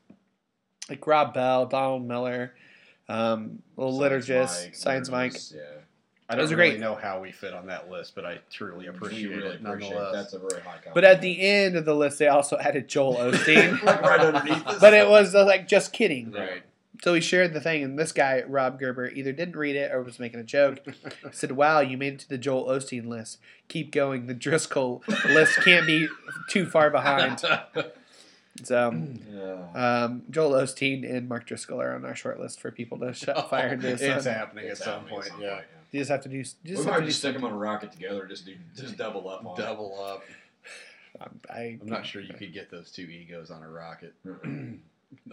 like 0.89 1.05
Rob 1.05 1.33
Bell, 1.33 1.65
Donald 1.65 2.07
Miller, 2.07 2.53
um, 3.07 3.61
Little 3.77 3.97
Liturgist, 3.99 4.75
Science 4.75 5.09
Mike. 5.09 5.35
Yeah. 5.53 5.61
I 6.29 6.33
It 6.33 6.37
don't 6.37 6.45
really 6.51 6.55
great- 6.71 6.79
know 6.79 6.95
how 6.95 7.19
we 7.19 7.31
fit 7.31 7.53
on 7.53 7.67
that 7.67 7.89
list, 7.91 8.15
but 8.15 8.25
I 8.25 8.39
truly 8.49 8.87
appreciate 8.87 9.29
we 9.29 9.35
really 9.35 9.55
it 9.55 9.61
appreciate 9.61 9.91
it. 9.91 9.93
nonetheless. 9.95 10.13
That's 10.13 10.33
a 10.33 10.39
very 10.39 10.61
high 10.61 10.71
compliment. 10.75 10.93
But 10.95 11.03
at 11.03 11.21
the 11.21 11.41
end 11.41 11.75
of 11.75 11.85
the 11.85 11.93
list, 11.95 12.17
they 12.19 12.27
also 12.27 12.57
added 12.57 12.87
Joel 12.87 13.15
Osteen. 13.17 13.83
like 13.83 14.01
right 14.01 14.19
underneath 14.19 14.65
this. 14.65 14.79
but 14.79 14.93
it 14.93 15.07
was 15.09 15.35
uh, 15.35 15.45
like 15.45 15.67
just 15.67 15.91
kidding. 15.93 16.31
right. 16.31 16.63
So 17.03 17.11
we 17.11 17.19
shared 17.19 17.53
the 17.53 17.59
thing, 17.59 17.83
and 17.83 17.99
this 17.99 18.13
guy, 18.13 18.43
Rob 18.47 18.79
Gerber, 18.79 19.09
either 19.09 19.33
didn't 19.33 19.57
read 19.57 19.75
it 19.75 19.91
or 19.91 20.01
was 20.03 20.19
making 20.19 20.39
a 20.39 20.43
joke. 20.43 20.79
He 20.85 20.93
said, 21.31 21.51
Wow, 21.51 21.81
you 21.81 21.97
made 21.97 22.13
it 22.13 22.19
to 22.19 22.29
the 22.29 22.37
Joel 22.37 22.65
Osteen 22.67 23.07
list. 23.07 23.39
Keep 23.67 23.91
going. 23.91 24.27
The 24.27 24.33
Driscoll 24.33 25.03
list 25.25 25.57
can't 25.65 25.85
be 25.85 26.07
too 26.49 26.65
far 26.65 26.89
behind. 26.89 27.43
So, 28.63 28.93
Yeah. 29.33 30.03
um, 30.05 30.21
Joel 30.29 30.51
Osteen 30.51 31.09
and 31.11 31.27
Mark 31.27 31.47
Driscoll 31.47 31.81
are 31.81 31.95
on 31.95 32.05
our 32.05 32.13
short 32.13 32.39
list 32.39 32.59
for 32.61 32.69
people 32.71 32.99
to 32.99 33.11
shut 33.11 33.49
fire 33.49 33.69
into. 33.69 33.87
the 33.95 34.15
it's 34.15 34.25
happening 34.25 34.65
It's 34.67 34.79
at 34.81 34.85
some 34.85 34.93
happening 35.07 35.15
point. 35.21 35.31
at 35.33 35.39
yeah. 35.41 35.61
You 35.93 35.99
just 35.99 36.09
have 36.09 36.21
to 36.21 36.29
do. 36.29 36.37
You 36.37 36.43
We 36.63 36.71
just 36.71 36.85
might 36.87 36.99
to 37.01 37.05
just 37.05 37.19
stick 37.19 37.33
them 37.35 37.43
on 37.45 37.51
a 37.51 37.57
rocket 37.57 37.91
together. 37.91 38.25
Just 38.25 38.47
do, 38.47 38.55
just 38.75 38.97
double 38.97 39.29
up 39.29 39.45
on. 39.45 39.55
Double 39.55 40.03
up. 40.03 40.23
Um, 41.21 41.39
I, 41.53 41.77
I'm 41.79 41.87
not 41.87 42.03
sure 42.03 42.19
you 42.19 42.33
could 42.33 42.51
get 42.51 42.71
those 42.71 42.91
two 42.91 43.03
egos 43.03 43.51
on 43.51 43.61
a 43.61 43.69
rocket, 43.69 44.15
on 44.25 44.81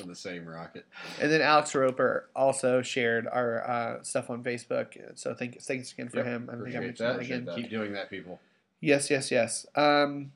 the 0.07 0.15
same 0.15 0.45
rocket. 0.47 0.85
And 1.19 1.33
then 1.33 1.41
Alex 1.41 1.75
Roper 1.75 2.29
also 2.37 2.83
shared 2.83 3.27
our 3.27 3.67
uh, 3.67 4.03
stuff 4.03 4.29
on 4.29 4.45
Facebook. 4.45 5.19
So 5.19 5.33
thank, 5.35 5.59
thanks 5.63 5.93
again 5.93 6.11
for 6.11 6.19
Yep, 6.19 6.27
him. 6.27 6.51
I 6.53 6.57
think 6.57 6.61
I 6.63 6.69
appreciate 6.69 6.81
mentioned 6.81 7.09
that. 7.09 7.17
that 7.17 7.23
again. 7.25 7.45
That. 7.47 7.57
Keep 7.57 7.71
doing 7.71 7.93
that, 7.95 8.11
people. 8.11 8.39
Yes, 8.81 9.09
yes, 9.09 9.31
yes. 9.31 9.65
Um, 9.75 10.33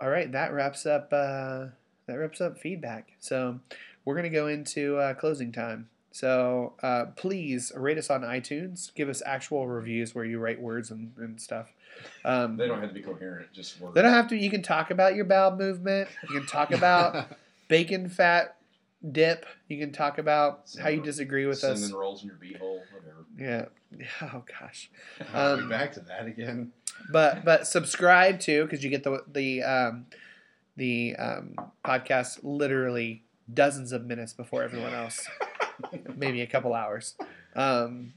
all 0.00 0.08
right, 0.08 0.32
that 0.32 0.54
wraps 0.54 0.86
up. 0.86 1.12
Uh, 1.12 1.66
that 2.06 2.14
wraps 2.14 2.40
up 2.40 2.56
feedback. 2.58 3.12
So 3.20 3.60
we're 4.06 4.16
gonna 4.16 4.30
go 4.30 4.46
into 4.46 4.96
uh, 4.96 5.12
closing 5.12 5.52
time. 5.52 5.90
So 6.16 6.72
uh, 6.82 7.06
please 7.14 7.72
rate 7.76 7.98
us 7.98 8.08
on 8.08 8.22
iTunes. 8.22 8.94
Give 8.94 9.10
us 9.10 9.22
actual 9.26 9.66
reviews 9.68 10.14
where 10.14 10.24
you 10.24 10.38
write 10.38 10.58
words 10.58 10.90
and, 10.90 11.12
and 11.18 11.38
stuff. 11.38 11.74
Um, 12.24 12.56
They 12.56 12.66
don't 12.66 12.80
have 12.80 12.88
to 12.88 12.94
be 12.94 13.02
coherent. 13.02 13.52
Just 13.52 13.78
words. 13.78 13.94
they 13.94 14.00
don't 14.00 14.14
have 14.14 14.26
to. 14.28 14.36
You 14.36 14.48
can 14.48 14.62
talk 14.62 14.90
about 14.90 15.14
your 15.14 15.26
bowel 15.26 15.54
movement. 15.54 16.08
You 16.30 16.38
can 16.38 16.46
talk 16.46 16.70
about 16.72 17.26
bacon 17.68 18.08
fat 18.08 18.56
dip. 19.12 19.44
You 19.68 19.78
can 19.78 19.92
talk 19.92 20.16
about 20.16 20.62
how 20.80 20.88
you 20.88 21.02
disagree 21.02 21.44
with 21.44 21.58
Cinnamon 21.58 21.82
us. 21.84 21.92
rolls 21.92 22.22
in 22.22 22.28
your 22.28 22.36
beehole. 22.36 22.80
Whatever. 22.94 23.26
Yeah. 23.38 23.66
Oh 24.22 24.42
gosh. 24.60 24.90
Are 25.34 25.56
we 25.56 25.62
Um, 25.64 25.68
back 25.68 25.92
to 25.92 26.00
that 26.00 26.26
again? 26.26 26.72
but 27.12 27.44
but 27.44 27.66
subscribe 27.66 28.40
too 28.40 28.64
because 28.64 28.82
you 28.82 28.88
get 28.90 29.04
the 29.04 29.22
the 29.30 29.62
um, 29.62 30.06
the 30.78 31.14
um, 31.16 31.54
podcast 31.84 32.40
literally 32.42 33.22
dozens 33.52 33.92
of 33.92 34.04
minutes 34.06 34.32
before 34.32 34.62
everyone 34.64 34.92
else, 34.92 35.26
maybe 36.16 36.42
a 36.42 36.46
couple 36.46 36.74
hours. 36.74 37.14
Um, 37.54 38.14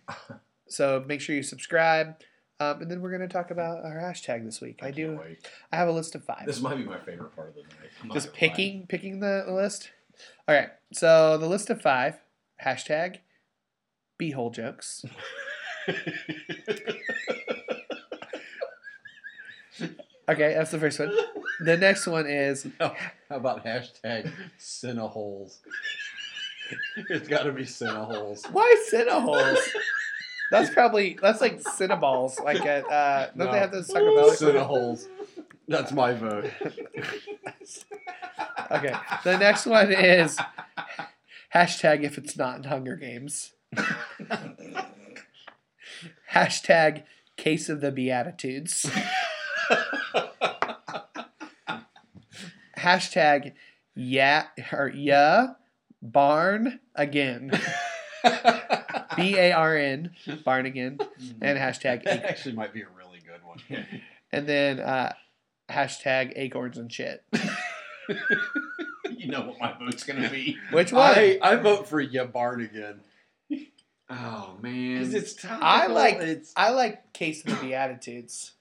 so 0.67 1.03
make 1.07 1.21
sure 1.21 1.35
you 1.35 1.43
subscribe, 1.43 2.15
um, 2.59 2.81
and 2.81 2.91
then 2.91 3.01
we're 3.01 3.11
gonna 3.11 3.27
talk 3.27 3.51
about 3.51 3.83
our 3.85 3.99
hashtag 4.01 4.45
this 4.45 4.61
week. 4.61 4.79
I, 4.81 4.85
can't 4.85 4.95
do. 4.95 5.19
Wait. 5.23 5.47
I 5.71 5.77
have 5.77 5.87
a 5.87 5.91
list 5.91 6.15
of 6.15 6.23
five. 6.23 6.45
This 6.45 6.61
might 6.61 6.75
be 6.75 6.83
my 6.83 6.99
favorite 6.99 7.35
part 7.35 7.49
of 7.49 7.55
the 7.55 7.61
night. 7.61 8.13
Just 8.13 8.27
gonna 8.27 8.35
lie. 8.35 8.39
picking 8.39 8.87
picking 8.87 9.19
the 9.19 9.45
list. 9.49 9.91
All 10.47 10.55
right. 10.55 10.69
So 10.93 11.37
the 11.37 11.47
list 11.47 11.69
of 11.69 11.81
five 11.81 12.19
hashtag 12.63 13.17
beehole 14.19 14.53
jokes. 14.53 15.05
Okay, 20.29 20.53
that's 20.53 20.69
the 20.69 20.77
first 20.77 20.99
one. 20.99 21.11
The 21.61 21.75
next 21.75 22.05
one 22.05 22.27
is 22.27 22.67
How 22.79 22.93
about 23.31 23.65
hashtag 23.65 24.31
Cineholes? 24.59 25.57
it's 27.09 27.27
got 27.27 27.43
to 27.43 27.51
be 27.51 27.63
Cineholes. 27.63 28.49
why 28.51 28.75
Cineholes? 28.91 29.57
That's 30.51 30.69
probably 30.71 31.17
that's 31.21 31.41
like 31.41 31.61
Cineballs. 31.61 32.43
Like 32.43 32.65
at 32.65 32.89
uh, 32.91 33.27
don't 33.27 33.37
No. 33.47 33.51
they 33.51 33.59
have 33.59 33.71
those 33.71 33.87
psychedelic? 33.87 34.37
Cineholes. 34.37 35.07
That's 35.67 35.91
my 35.91 36.13
vote. 36.13 36.49
Okay. 38.71 38.93
The 39.23 39.37
next 39.39 39.65
one 39.65 39.91
is 39.91 40.37
hashtag 41.55 42.03
if 42.03 42.19
it's 42.19 42.37
not 42.37 42.57
in 42.57 42.63
Hunger 42.65 42.95
Games. 42.95 43.53
hashtag 46.33 47.03
case 47.35 47.67
of 47.67 47.81
the 47.81 47.91
Beatitudes. 47.91 48.85
hashtag 52.77 53.53
yeah 53.95 54.45
or 54.71 54.87
yeah 54.93 55.47
barn 56.01 56.79
again. 56.95 57.51
B 59.15 59.37
A 59.37 59.51
R 59.53 59.75
N 59.77 60.11
barn 60.43 60.65
again 60.65 60.99
and 61.41 61.57
hashtag 61.57 62.03
that 62.03 62.19
ac- 62.19 62.23
actually 62.25 62.55
might 62.55 62.73
be 62.73 62.81
a 62.81 62.87
really 62.97 63.19
good 63.19 63.43
one. 63.43 63.85
and 64.31 64.47
then 64.47 64.79
uh, 64.79 65.13
hashtag 65.69 66.33
acorns 66.35 66.77
and 66.77 66.91
shit. 66.91 67.23
you 69.09 69.27
know 69.27 69.41
what 69.41 69.59
my 69.59 69.73
vote's 69.77 70.03
gonna 70.03 70.29
be. 70.29 70.57
Which 70.71 70.91
one? 70.91 71.13
I, 71.17 71.39
I 71.41 71.55
vote 71.55 71.87
for 71.87 71.99
yeah 72.01 72.25
barn 72.25 72.61
again 72.61 73.01
Oh 74.11 74.57
man, 74.61 74.97
because 74.99 75.13
it's 75.13 75.33
topical. 75.35 75.63
I 75.67 75.85
like- 75.87 76.17
it's. 76.19 76.51
I 76.55 76.71
like 76.71 77.13
Case 77.13 77.45
of 77.45 77.51
the 77.59 77.67
Beatitudes. 77.67 78.53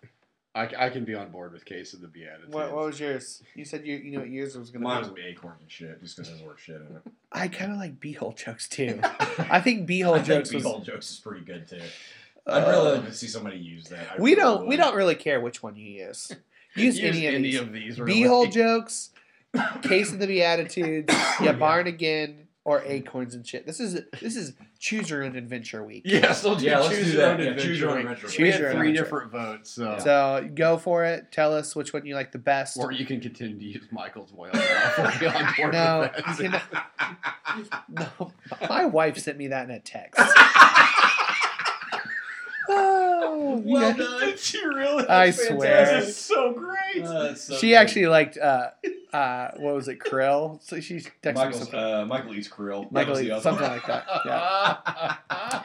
I, 0.55 0.68
I 0.76 0.90
can 0.90 1.05
be 1.05 1.14
on 1.14 1.30
board 1.30 1.53
with 1.53 1.64
case 1.64 1.92
of 1.92 2.01
the 2.01 2.09
Beatitudes. 2.09 2.53
What, 2.53 2.72
what 2.72 2.86
was 2.86 2.99
yours? 2.99 3.42
You 3.55 3.64
said 3.64 3.86
you 3.86 3.96
you 3.96 4.12
know 4.12 4.20
what 4.20 4.30
yours 4.30 4.57
was 4.57 4.70
gonna 4.70 4.82
mine 4.82 4.96
be. 4.96 4.99
was 5.01 5.09
gonna 5.09 5.22
be 5.22 5.28
acorns 5.28 5.61
and 5.61 5.70
shit, 5.70 6.01
just 6.03 6.16
because 6.16 6.30
there's 6.30 6.42
word 6.42 6.59
shit 6.59 6.76
in 6.76 6.96
it. 6.96 7.03
I 7.32 7.49
kind 7.49 7.70
of 7.70 7.78
like 7.78 8.01
beehole 8.01 8.36
jokes 8.36 8.68
too. 8.68 8.99
I 9.38 9.61
think 9.61 9.88
beehole 9.88 10.14
I 10.14 10.22
think 10.22 10.26
jokes 10.26 10.55
was. 10.55 10.62
B-hole 10.64 10.80
jokes 10.80 11.11
is 11.11 11.20
pretty 11.20 11.44
good 11.44 11.68
too. 11.68 11.80
I'd 12.46 12.66
really 12.66 12.88
uh, 12.88 12.94
like 12.94 13.07
to 13.07 13.14
see 13.14 13.26
somebody 13.26 13.59
use 13.59 13.88
that. 13.88 14.12
I 14.12 14.20
we 14.20 14.30
really 14.30 14.42
don't 14.42 14.66
we 14.66 14.76
don't 14.76 14.96
really 14.96 15.14
care 15.14 15.40
which 15.40 15.62
one 15.62 15.76
you 15.76 16.07
use. 16.07 16.32
Use, 16.74 17.01
any 17.01 17.26
of 17.26 17.42
these. 17.42 17.61
these. 17.72 18.01
really. 18.01 18.22
Beehole 18.22 18.53
jokes, 18.53 19.11
case 19.82 20.12
of 20.12 20.20
the 20.20 20.26
Beatitudes, 20.26 21.12
yeah, 21.40 21.53
barn 21.53 21.86
again, 21.86 22.46
or 22.69 22.83
acorns 22.85 23.35
and 23.35 23.47
shit. 23.47 23.64
This 23.66 23.81
is 23.81 24.03
this 24.21 24.37
is 24.37 24.53
choose 24.79 25.09
your 25.09 25.25
own 25.25 25.37
adventure 25.37 25.83
week. 25.83 26.03
Yeah, 26.05 26.33
so 26.33 26.55
do 26.59 26.64
Yeah, 26.66 26.81
let's 26.81 26.95
choose 26.95 27.07
do 27.07 27.12
your 27.12 27.21
that. 27.23 27.39
Yeah, 27.41 27.45
adventure. 27.47 27.64
choose 27.66 27.81
your 27.81 27.91
own 27.91 27.97
week. 27.97 28.05
adventure. 28.05 28.27
Choose 28.29 28.39
We 28.39 28.45
week. 28.45 28.53
had 28.53 28.61
your 28.61 28.69
own 28.71 28.77
three 28.77 28.89
adventure. 28.91 29.05
different 29.05 29.33
votes, 29.33 29.71
so. 29.71 29.99
So 30.05 30.51
go 30.55 30.77
for 30.77 31.05
it. 31.07 31.33
Tell 31.33 31.55
us 31.55 31.75
which 31.75 31.95
one 31.95 32.05
you 32.05 32.14
like 32.14 32.33
the 32.33 32.39
best. 32.39 32.77
or 32.77 32.93
you 32.93 33.07
can 33.07 33.21
continue 33.21 33.57
to 33.59 33.64
use 33.64 33.85
Michael's 33.91 34.33
whale 34.35 34.51
now. 34.53 34.93
We'll 34.99 35.19
be 35.19 35.27
on 35.29 35.55
board 35.57 35.73
No, 35.73 36.11
with 36.39 36.39
that. 36.39 36.79
you 37.59 37.64
no, 37.89 38.33
my 38.69 38.85
wife 38.85 39.16
sent 39.16 39.39
me 39.39 39.47
that 39.49 39.64
in 39.64 39.71
a 39.71 39.81
text. 39.81 40.21
Oh, 42.71 43.62
you 43.64 43.73
Well 43.73 43.93
guys- 43.93 43.97
done. 43.97 44.21
Did 44.21 44.39
she 44.39 44.62
really? 44.66 45.09
I 45.09 45.27
That's 45.31 45.47
swear. 45.49 45.57
fantastic. 45.87 46.01
This 46.01 46.09
is 46.09 46.16
so 46.16 46.53
great. 46.53 47.03
Uh, 47.05 47.23
that's 47.23 47.45
so 47.45 47.57
she 47.57 47.69
good. 47.71 47.75
actually 47.77 48.07
liked 48.09 48.37
uh 48.37 48.71
uh 49.12 49.50
what 49.56 49.74
was 49.74 49.88
it 49.88 49.98
krill 49.98 50.62
so 50.62 50.80
she 50.80 50.96
texted 50.96 51.34
Michael's, 51.34 51.59
something 51.59 51.78
uh, 51.80 52.04
Michael 52.06 52.34
eats 52.34 52.48
krill. 52.48 52.90
Michael 52.92 53.18
eats- 53.20 53.42
something 53.42 53.62
one. 53.62 53.72
like 53.78 53.86
that, 53.86 54.06
yeah. 54.24 55.62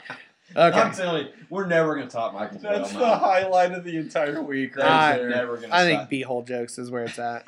I'm 0.55 0.71
okay 0.73 0.95
telling 0.95 1.25
you, 1.27 1.33
we're 1.49 1.65
never 1.65 1.95
gonna 1.95 2.09
top 2.09 2.33
Michael's 2.33 2.61
That's 2.61 2.93
well 2.93 2.99
the 3.01 3.07
now. 3.07 3.17
highlight 3.19 3.71
of 3.71 3.83
the 3.83 3.97
entire 3.97 4.41
week, 4.41 4.75
right 4.77 4.85
I- 4.85 5.17
there. 5.17 5.29
never 5.29 5.57
gonna 5.57 5.73
i 5.73 5.83
think 5.83 6.09
beehole 6.09 6.45
jokes 6.47 6.77
is 6.77 6.91
where 6.91 7.05
it's 7.05 7.19
at 7.19 7.45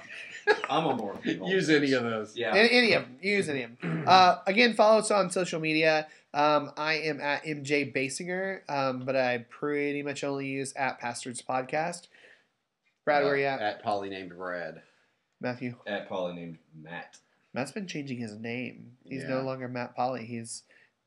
I'm 0.70 0.86
on 0.86 0.98
board. 0.98 1.18
Use 1.26 1.68
jokes. 1.68 1.70
any 1.70 1.94
of 1.94 2.04
those. 2.04 2.38
Yeah. 2.38 2.54
any, 2.54 2.70
any 2.72 2.94
of 2.94 3.02
them 3.04 3.18
use 3.22 3.50
any 3.50 3.64
of 3.64 3.80
them 3.80 4.04
uh 4.08 4.38
again 4.46 4.74
follow 4.74 5.00
us 5.00 5.10
on 5.12 5.30
social 5.32 5.60
media 5.60 6.08
um 6.34 6.72
i 6.78 6.94
am 6.96 7.20
at 7.22 7.44
mj 7.46 7.94
basinger 7.96 8.60
um 8.70 9.04
but 9.06 9.16
i 9.16 9.40
pretty 9.50 10.04
much 10.04 10.24
only 10.24 10.46
use 10.48 10.74
at 10.76 11.00
pastors 11.00 11.42
podcast 11.42 12.08
brad 13.06 13.24
where 13.24 13.38
you 13.38 13.46
at 13.46 13.60
At 13.62 13.84
Polly 13.84 14.10
named 14.10 14.36
Brad. 14.38 14.82
Matthew 15.46 15.76
At 15.88 16.10
Polly 16.10 16.34
named 16.34 16.58
Matt. 16.76 17.18
matt's 17.54 17.72
been 17.72 17.88
changing 17.88 18.18
his 18.18 18.36
name 18.36 18.98
he's 19.04 19.22
Yeah. 19.24 19.30
no 19.30 19.42
longer 19.42 19.68
matt 19.68 19.96
polly 19.96 20.26
he's 20.26 20.64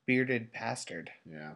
bearded 0.06 0.52
bastard 0.52 1.10
Yeah. 1.30 1.50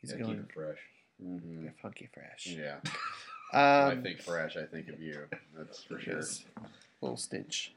he's 0.00 0.12
Gotta 0.12 0.24
going 0.24 0.36
keep 0.38 0.48
it 0.48 0.52
fresh. 0.54 0.78
hmm 1.22 1.66
funky 1.82 2.08
fresh 2.12 2.46
Yeah. 2.46 2.76
um 3.52 3.98
I 3.98 4.02
think 4.02 4.20
fresh. 4.22 4.56
I 4.56 4.64
think 4.66 4.88
of 4.88 5.00
you. 5.00 5.26
That's 5.56 5.84
for 5.84 6.00
sure. 6.00 6.20
Little 7.00 7.16
stench. 7.16 7.72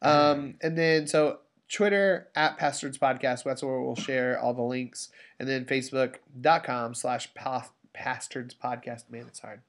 Um, 0.00 0.54
and 0.62 0.76
then 0.76 1.06
so 1.06 1.38
Twitter 1.68 2.28
at 2.34 2.58
Pastards 2.58 2.98
Podcast. 2.98 3.44
That's 3.44 3.62
where 3.62 3.80
we'll 3.80 3.94
share 3.94 4.38
all 4.40 4.52
the 4.54 4.62
links. 4.62 5.10
And 5.38 5.48
then 5.48 5.64
Facebook.com 5.64 6.94
slash 6.94 7.32
pa- 7.34 7.70
Pastards 7.94 8.54
Podcast. 8.54 9.04
Man, 9.10 9.26
it's 9.28 9.38
hard. 9.40 9.60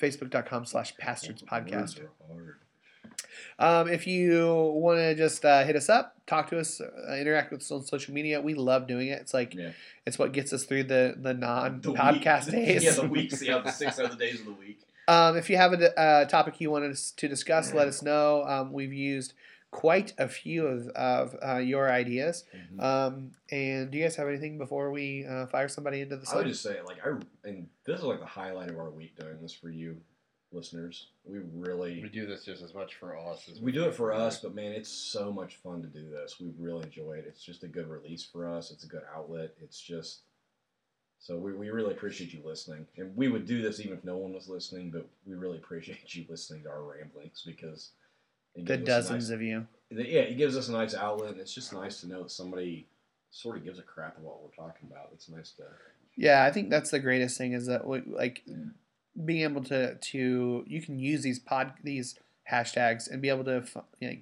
Facebook.com 0.00 0.64
slash 0.66 0.94
Pastards 0.96 1.42
Podcast. 1.44 1.98
Words 1.98 2.00
are 2.00 2.10
hard. 2.34 2.56
Um, 3.58 3.88
if 3.88 4.06
you 4.06 4.46
want 4.74 4.98
to 4.98 5.14
just 5.14 5.44
uh, 5.44 5.64
hit 5.64 5.74
us 5.76 5.88
up, 5.88 6.14
talk 6.26 6.48
to 6.50 6.58
us, 6.58 6.80
uh, 6.80 7.14
interact 7.16 7.50
with 7.50 7.60
us 7.60 7.70
on 7.70 7.82
social 7.84 8.14
media, 8.14 8.40
we 8.40 8.54
love 8.54 8.86
doing 8.86 9.08
it. 9.08 9.20
It's 9.20 9.34
like 9.34 9.54
Yeah. 9.54 9.70
it's 10.06 10.18
what 10.18 10.32
gets 10.32 10.52
us 10.52 10.64
through 10.64 10.84
the 10.84 11.14
the 11.16 11.34
non 11.34 11.80
podcast 11.80 12.50
days. 12.50 12.84
Yeah, 12.84 12.92
the 12.92 13.06
weeks. 13.08 13.42
Yeah, 13.42 13.58
the 13.58 13.70
six 13.72 13.98
other 13.98 14.16
days 14.16 14.40
of 14.40 14.46
the 14.46 14.52
week. 14.52 14.80
Um, 15.08 15.36
if 15.36 15.48
you 15.48 15.56
have 15.56 15.72
a 15.72 15.98
uh, 15.98 16.24
topic 16.26 16.60
you 16.60 16.70
wanted 16.70 16.90
us 16.92 17.12
to 17.16 17.28
discuss, 17.28 17.72
let 17.72 17.88
us 17.88 18.02
know. 18.02 18.44
Um, 18.44 18.72
we've 18.72 18.92
used 18.92 19.32
quite 19.70 20.14
a 20.18 20.28
few 20.28 20.66
of, 20.66 20.88
of 20.88 21.36
uh, 21.46 21.58
your 21.58 21.90
ideas. 21.90 22.44
Mm-hmm. 22.56 22.80
Um, 22.80 23.32
and 23.50 23.90
do 23.90 23.98
you 23.98 24.04
guys 24.04 24.16
have 24.16 24.28
anything 24.28 24.58
before 24.58 24.90
we 24.90 25.26
uh, 25.26 25.46
fire 25.46 25.68
somebody 25.68 26.00
into 26.00 26.16
the 26.16 26.26
sun? 26.26 26.36
I 26.36 26.40
would 26.40 26.48
just 26.48 26.62
say, 26.62 26.78
like, 26.86 26.98
I 27.04 27.10
and 27.44 27.68
this 27.84 27.98
is 27.98 28.04
like 28.04 28.20
the 28.20 28.26
highlight 28.26 28.70
of 28.70 28.78
our 28.78 28.90
week 28.90 29.16
doing 29.16 29.38
this 29.42 29.52
for 29.52 29.70
you, 29.70 29.96
listeners. 30.52 31.08
We 31.24 31.38
really 31.54 32.00
We 32.02 32.08
do 32.08 32.26
this 32.26 32.44
just 32.44 32.62
as 32.62 32.74
much 32.74 32.94
for 32.94 33.16
us 33.16 33.48
as 33.50 33.60
we 33.60 33.72
do 33.72 33.84
it 33.84 33.94
for 33.94 34.12
us, 34.12 34.40
but 34.40 34.54
man, 34.54 34.72
it's 34.72 34.90
so 34.90 35.30
much 35.32 35.56
fun 35.56 35.82
to 35.82 35.88
do 35.88 36.08
this. 36.08 36.40
We 36.40 36.52
really 36.58 36.84
enjoy 36.84 37.14
it. 37.14 37.24
It's 37.28 37.42
just 37.42 37.62
a 37.62 37.68
good 37.68 37.88
release 37.88 38.24
for 38.24 38.48
us. 38.48 38.70
It's 38.70 38.84
a 38.84 38.88
good 38.88 39.02
outlet. 39.14 39.54
It's 39.60 39.80
just 39.80 40.22
so 41.20 41.36
we, 41.36 41.52
we 41.52 41.70
really 41.70 41.92
appreciate 41.92 42.32
you 42.32 42.40
listening. 42.44 42.86
And 42.96 43.14
we 43.16 43.28
would 43.28 43.46
do 43.46 43.60
this 43.60 43.80
even 43.80 43.98
if 43.98 44.04
no 44.04 44.16
one 44.16 44.32
was 44.32 44.48
listening, 44.48 44.90
but 44.90 45.06
we 45.26 45.34
really 45.34 45.58
appreciate 45.58 45.98
you 46.14 46.24
listening 46.28 46.62
to 46.62 46.70
our 46.70 46.82
ramblings 46.82 47.42
because 47.44 47.90
it 47.90 48.07
the 48.64 48.76
gives 48.76 48.82
us 48.82 48.82
a 48.82 49.08
dozens 49.08 49.30
nice- 49.30 49.34
of 49.34 49.42
you. 49.42 49.66
yeah, 49.90 50.20
it 50.20 50.36
gives 50.36 50.56
us 50.56 50.68
a 50.68 50.72
nice 50.72 50.94
outlet, 50.94 51.32
and 51.32 51.40
it's 51.40 51.54
just 51.54 51.72
nice 51.72 52.00
to 52.00 52.08
know 52.08 52.22
that 52.22 52.30
somebody 52.30 52.86
sort 53.30 53.56
of 53.56 53.64
gives 53.64 53.78
a 53.78 53.82
crap 53.82 54.16
about 54.16 54.26
what 54.26 54.42
we're 54.42 54.64
talking 54.64 54.88
about. 54.90 55.10
It's 55.12 55.28
nice 55.28 55.50
to 55.52 55.64
Yeah, 56.16 56.44
I 56.44 56.50
think 56.52 56.70
that's 56.70 56.90
the 56.90 56.98
greatest 56.98 57.36
thing 57.38 57.52
is 57.52 57.66
that 57.66 57.86
we, 57.86 58.02
like 58.06 58.44
being 59.24 59.42
able 59.42 59.64
to 59.64 59.96
to 59.96 60.64
you 60.66 60.80
can 60.82 60.98
use 60.98 61.22
these 61.22 61.38
pod 61.38 61.72
these 61.82 62.18
hashtags 62.50 63.10
and 63.10 63.20
be 63.20 63.28
able 63.28 63.44
to 63.44 63.64
you 64.00 64.08
know, 64.08 64.16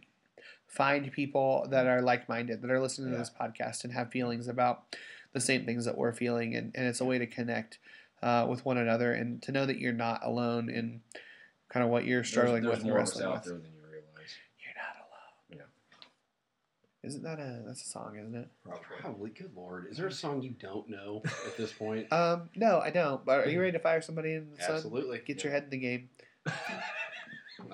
find 0.66 1.12
people 1.12 1.66
that 1.70 1.86
are 1.86 2.02
like 2.02 2.28
minded 2.28 2.62
that 2.62 2.70
are 2.70 2.80
listening 2.80 3.12
to 3.12 3.18
this 3.18 3.30
podcast 3.30 3.84
and 3.84 3.92
have 3.92 4.10
feelings 4.10 4.48
about 4.48 4.96
the 5.32 5.40
same 5.40 5.64
things 5.64 5.84
that 5.84 5.96
we're 5.96 6.12
feeling 6.12 6.54
and, 6.56 6.72
and 6.74 6.86
it's 6.86 7.00
a 7.00 7.04
way 7.04 7.18
to 7.18 7.26
connect 7.26 7.78
uh, 8.22 8.46
with 8.48 8.64
one 8.64 8.78
another 8.78 9.12
and 9.12 9.42
to 9.42 9.52
know 9.52 9.66
that 9.66 9.78
you're 9.78 9.92
not 9.92 10.20
alone 10.24 10.68
in 10.70 11.00
kind 11.68 11.84
of 11.84 11.90
what 11.90 12.04
you're 12.04 12.24
struggling 12.24 12.62
there's, 12.62 12.78
with 12.78 12.84
there's 12.84 12.84
and 12.84 12.90
more 12.90 12.98
wrestling 12.98 13.30
with. 13.30 13.44
there 13.44 13.52
than 13.54 13.62
you 13.64 13.82
realize. 13.90 14.32
You're 14.58 14.74
not 14.74 14.96
alone. 14.96 15.60
Yeah. 15.60 15.62
Isn't 17.06 17.22
that 17.22 17.38
a 17.38 17.62
that's 17.66 17.82
a 17.82 17.88
song, 17.88 18.16
isn't 18.18 18.34
it? 18.34 18.48
Probably. 19.00 19.30
Good 19.30 19.52
lord. 19.54 19.86
Is 19.90 19.96
there 19.96 20.06
a 20.08 20.12
song 20.12 20.42
you 20.42 20.50
don't 20.50 20.88
know 20.88 21.22
at 21.24 21.56
this 21.56 21.72
point? 21.72 22.08
Um, 22.12 22.48
no, 22.56 22.80
I 22.80 22.90
don't. 22.90 23.24
But 23.24 23.46
are 23.46 23.48
you 23.50 23.60
ready 23.60 23.72
to 23.72 23.78
fire 23.78 24.00
somebody 24.00 24.34
in 24.34 24.48
the 24.56 24.62
sun? 24.62 24.76
Absolutely. 24.76 25.20
Get 25.24 25.44
your 25.44 25.52
head 25.52 25.64
in 25.64 25.70
the 25.70 25.78
game. 25.78 26.08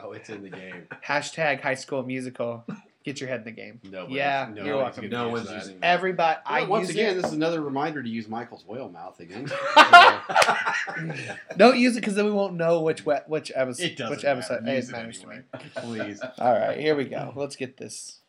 Oh, 0.03 0.12
it's 0.12 0.30
in 0.30 0.43
the 0.43 0.49
game. 0.49 0.87
Hashtag 1.07 1.61
High 1.61 1.74
School 1.74 2.03
Musical. 2.05 2.64
Get 3.05 3.20
your 3.20 3.28
head 3.28 3.41
in 3.41 3.45
the 3.45 3.51
game. 3.51 3.80
Nobody. 3.83 4.14
Yeah, 4.14 4.49
no 4.55 4.64
you're 4.64 4.76
welcome. 4.76 5.09
No 5.11 5.28
one's 5.28 5.51
using 5.51 5.80
that. 5.80 5.87
Everybody, 5.87 6.39
I 6.47 6.62
once 6.62 6.86
use 6.89 6.97
again, 6.97 7.11
it. 7.11 7.15
this 7.16 7.27
is 7.27 7.32
another 7.32 7.61
reminder 7.61 8.01
to 8.02 8.09
use 8.09 8.28
Michael's 8.28 8.65
whale 8.65 8.89
mouth 8.89 9.19
again. 9.19 9.51
Don't 11.56 11.78
use 11.78 11.97
it 11.97 12.01
because 12.01 12.15
then 12.15 12.24
we 12.27 12.31
won't 12.31 12.55
know 12.55 12.81
which 12.82 13.05
we- 13.05 13.15
which 13.27 13.51
episode. 13.55 13.85
it 13.85 13.97
doesn't 13.97 14.16
which 14.16 14.24
episode 14.24 14.62
matter. 14.62 14.77
Use 14.77 14.89
it 14.89 14.93
it 14.93 14.97
matters 14.97 15.19
anyway. 15.19 15.43
to 15.52 15.59
me. 15.59 15.65
Please. 15.77 16.23
All 16.39 16.52
right, 16.52 16.78
here 16.78 16.94
we 16.94 17.05
go. 17.05 17.32
Let's 17.35 17.56
get 17.56 17.77
this 17.77 18.20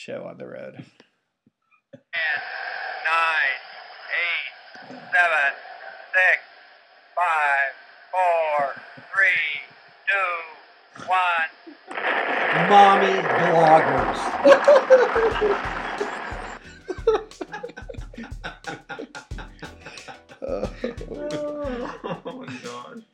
show 0.00 0.24
on 0.24 0.38
the 0.38 0.46
road. 0.46 0.82
Ten, 1.92 2.02
nine, 3.04 3.60
eight, 4.16 4.54
seven, 4.88 5.52
six, 6.14 6.40
five, 7.14 7.76
four, 8.10 8.80
three, 9.12 9.60
two, 10.08 11.04
one. 11.06 11.50
Mommy 12.70 13.20
bloggers. 13.20 14.20
oh 22.06 22.36
my 22.38 22.48
god. 22.64 23.04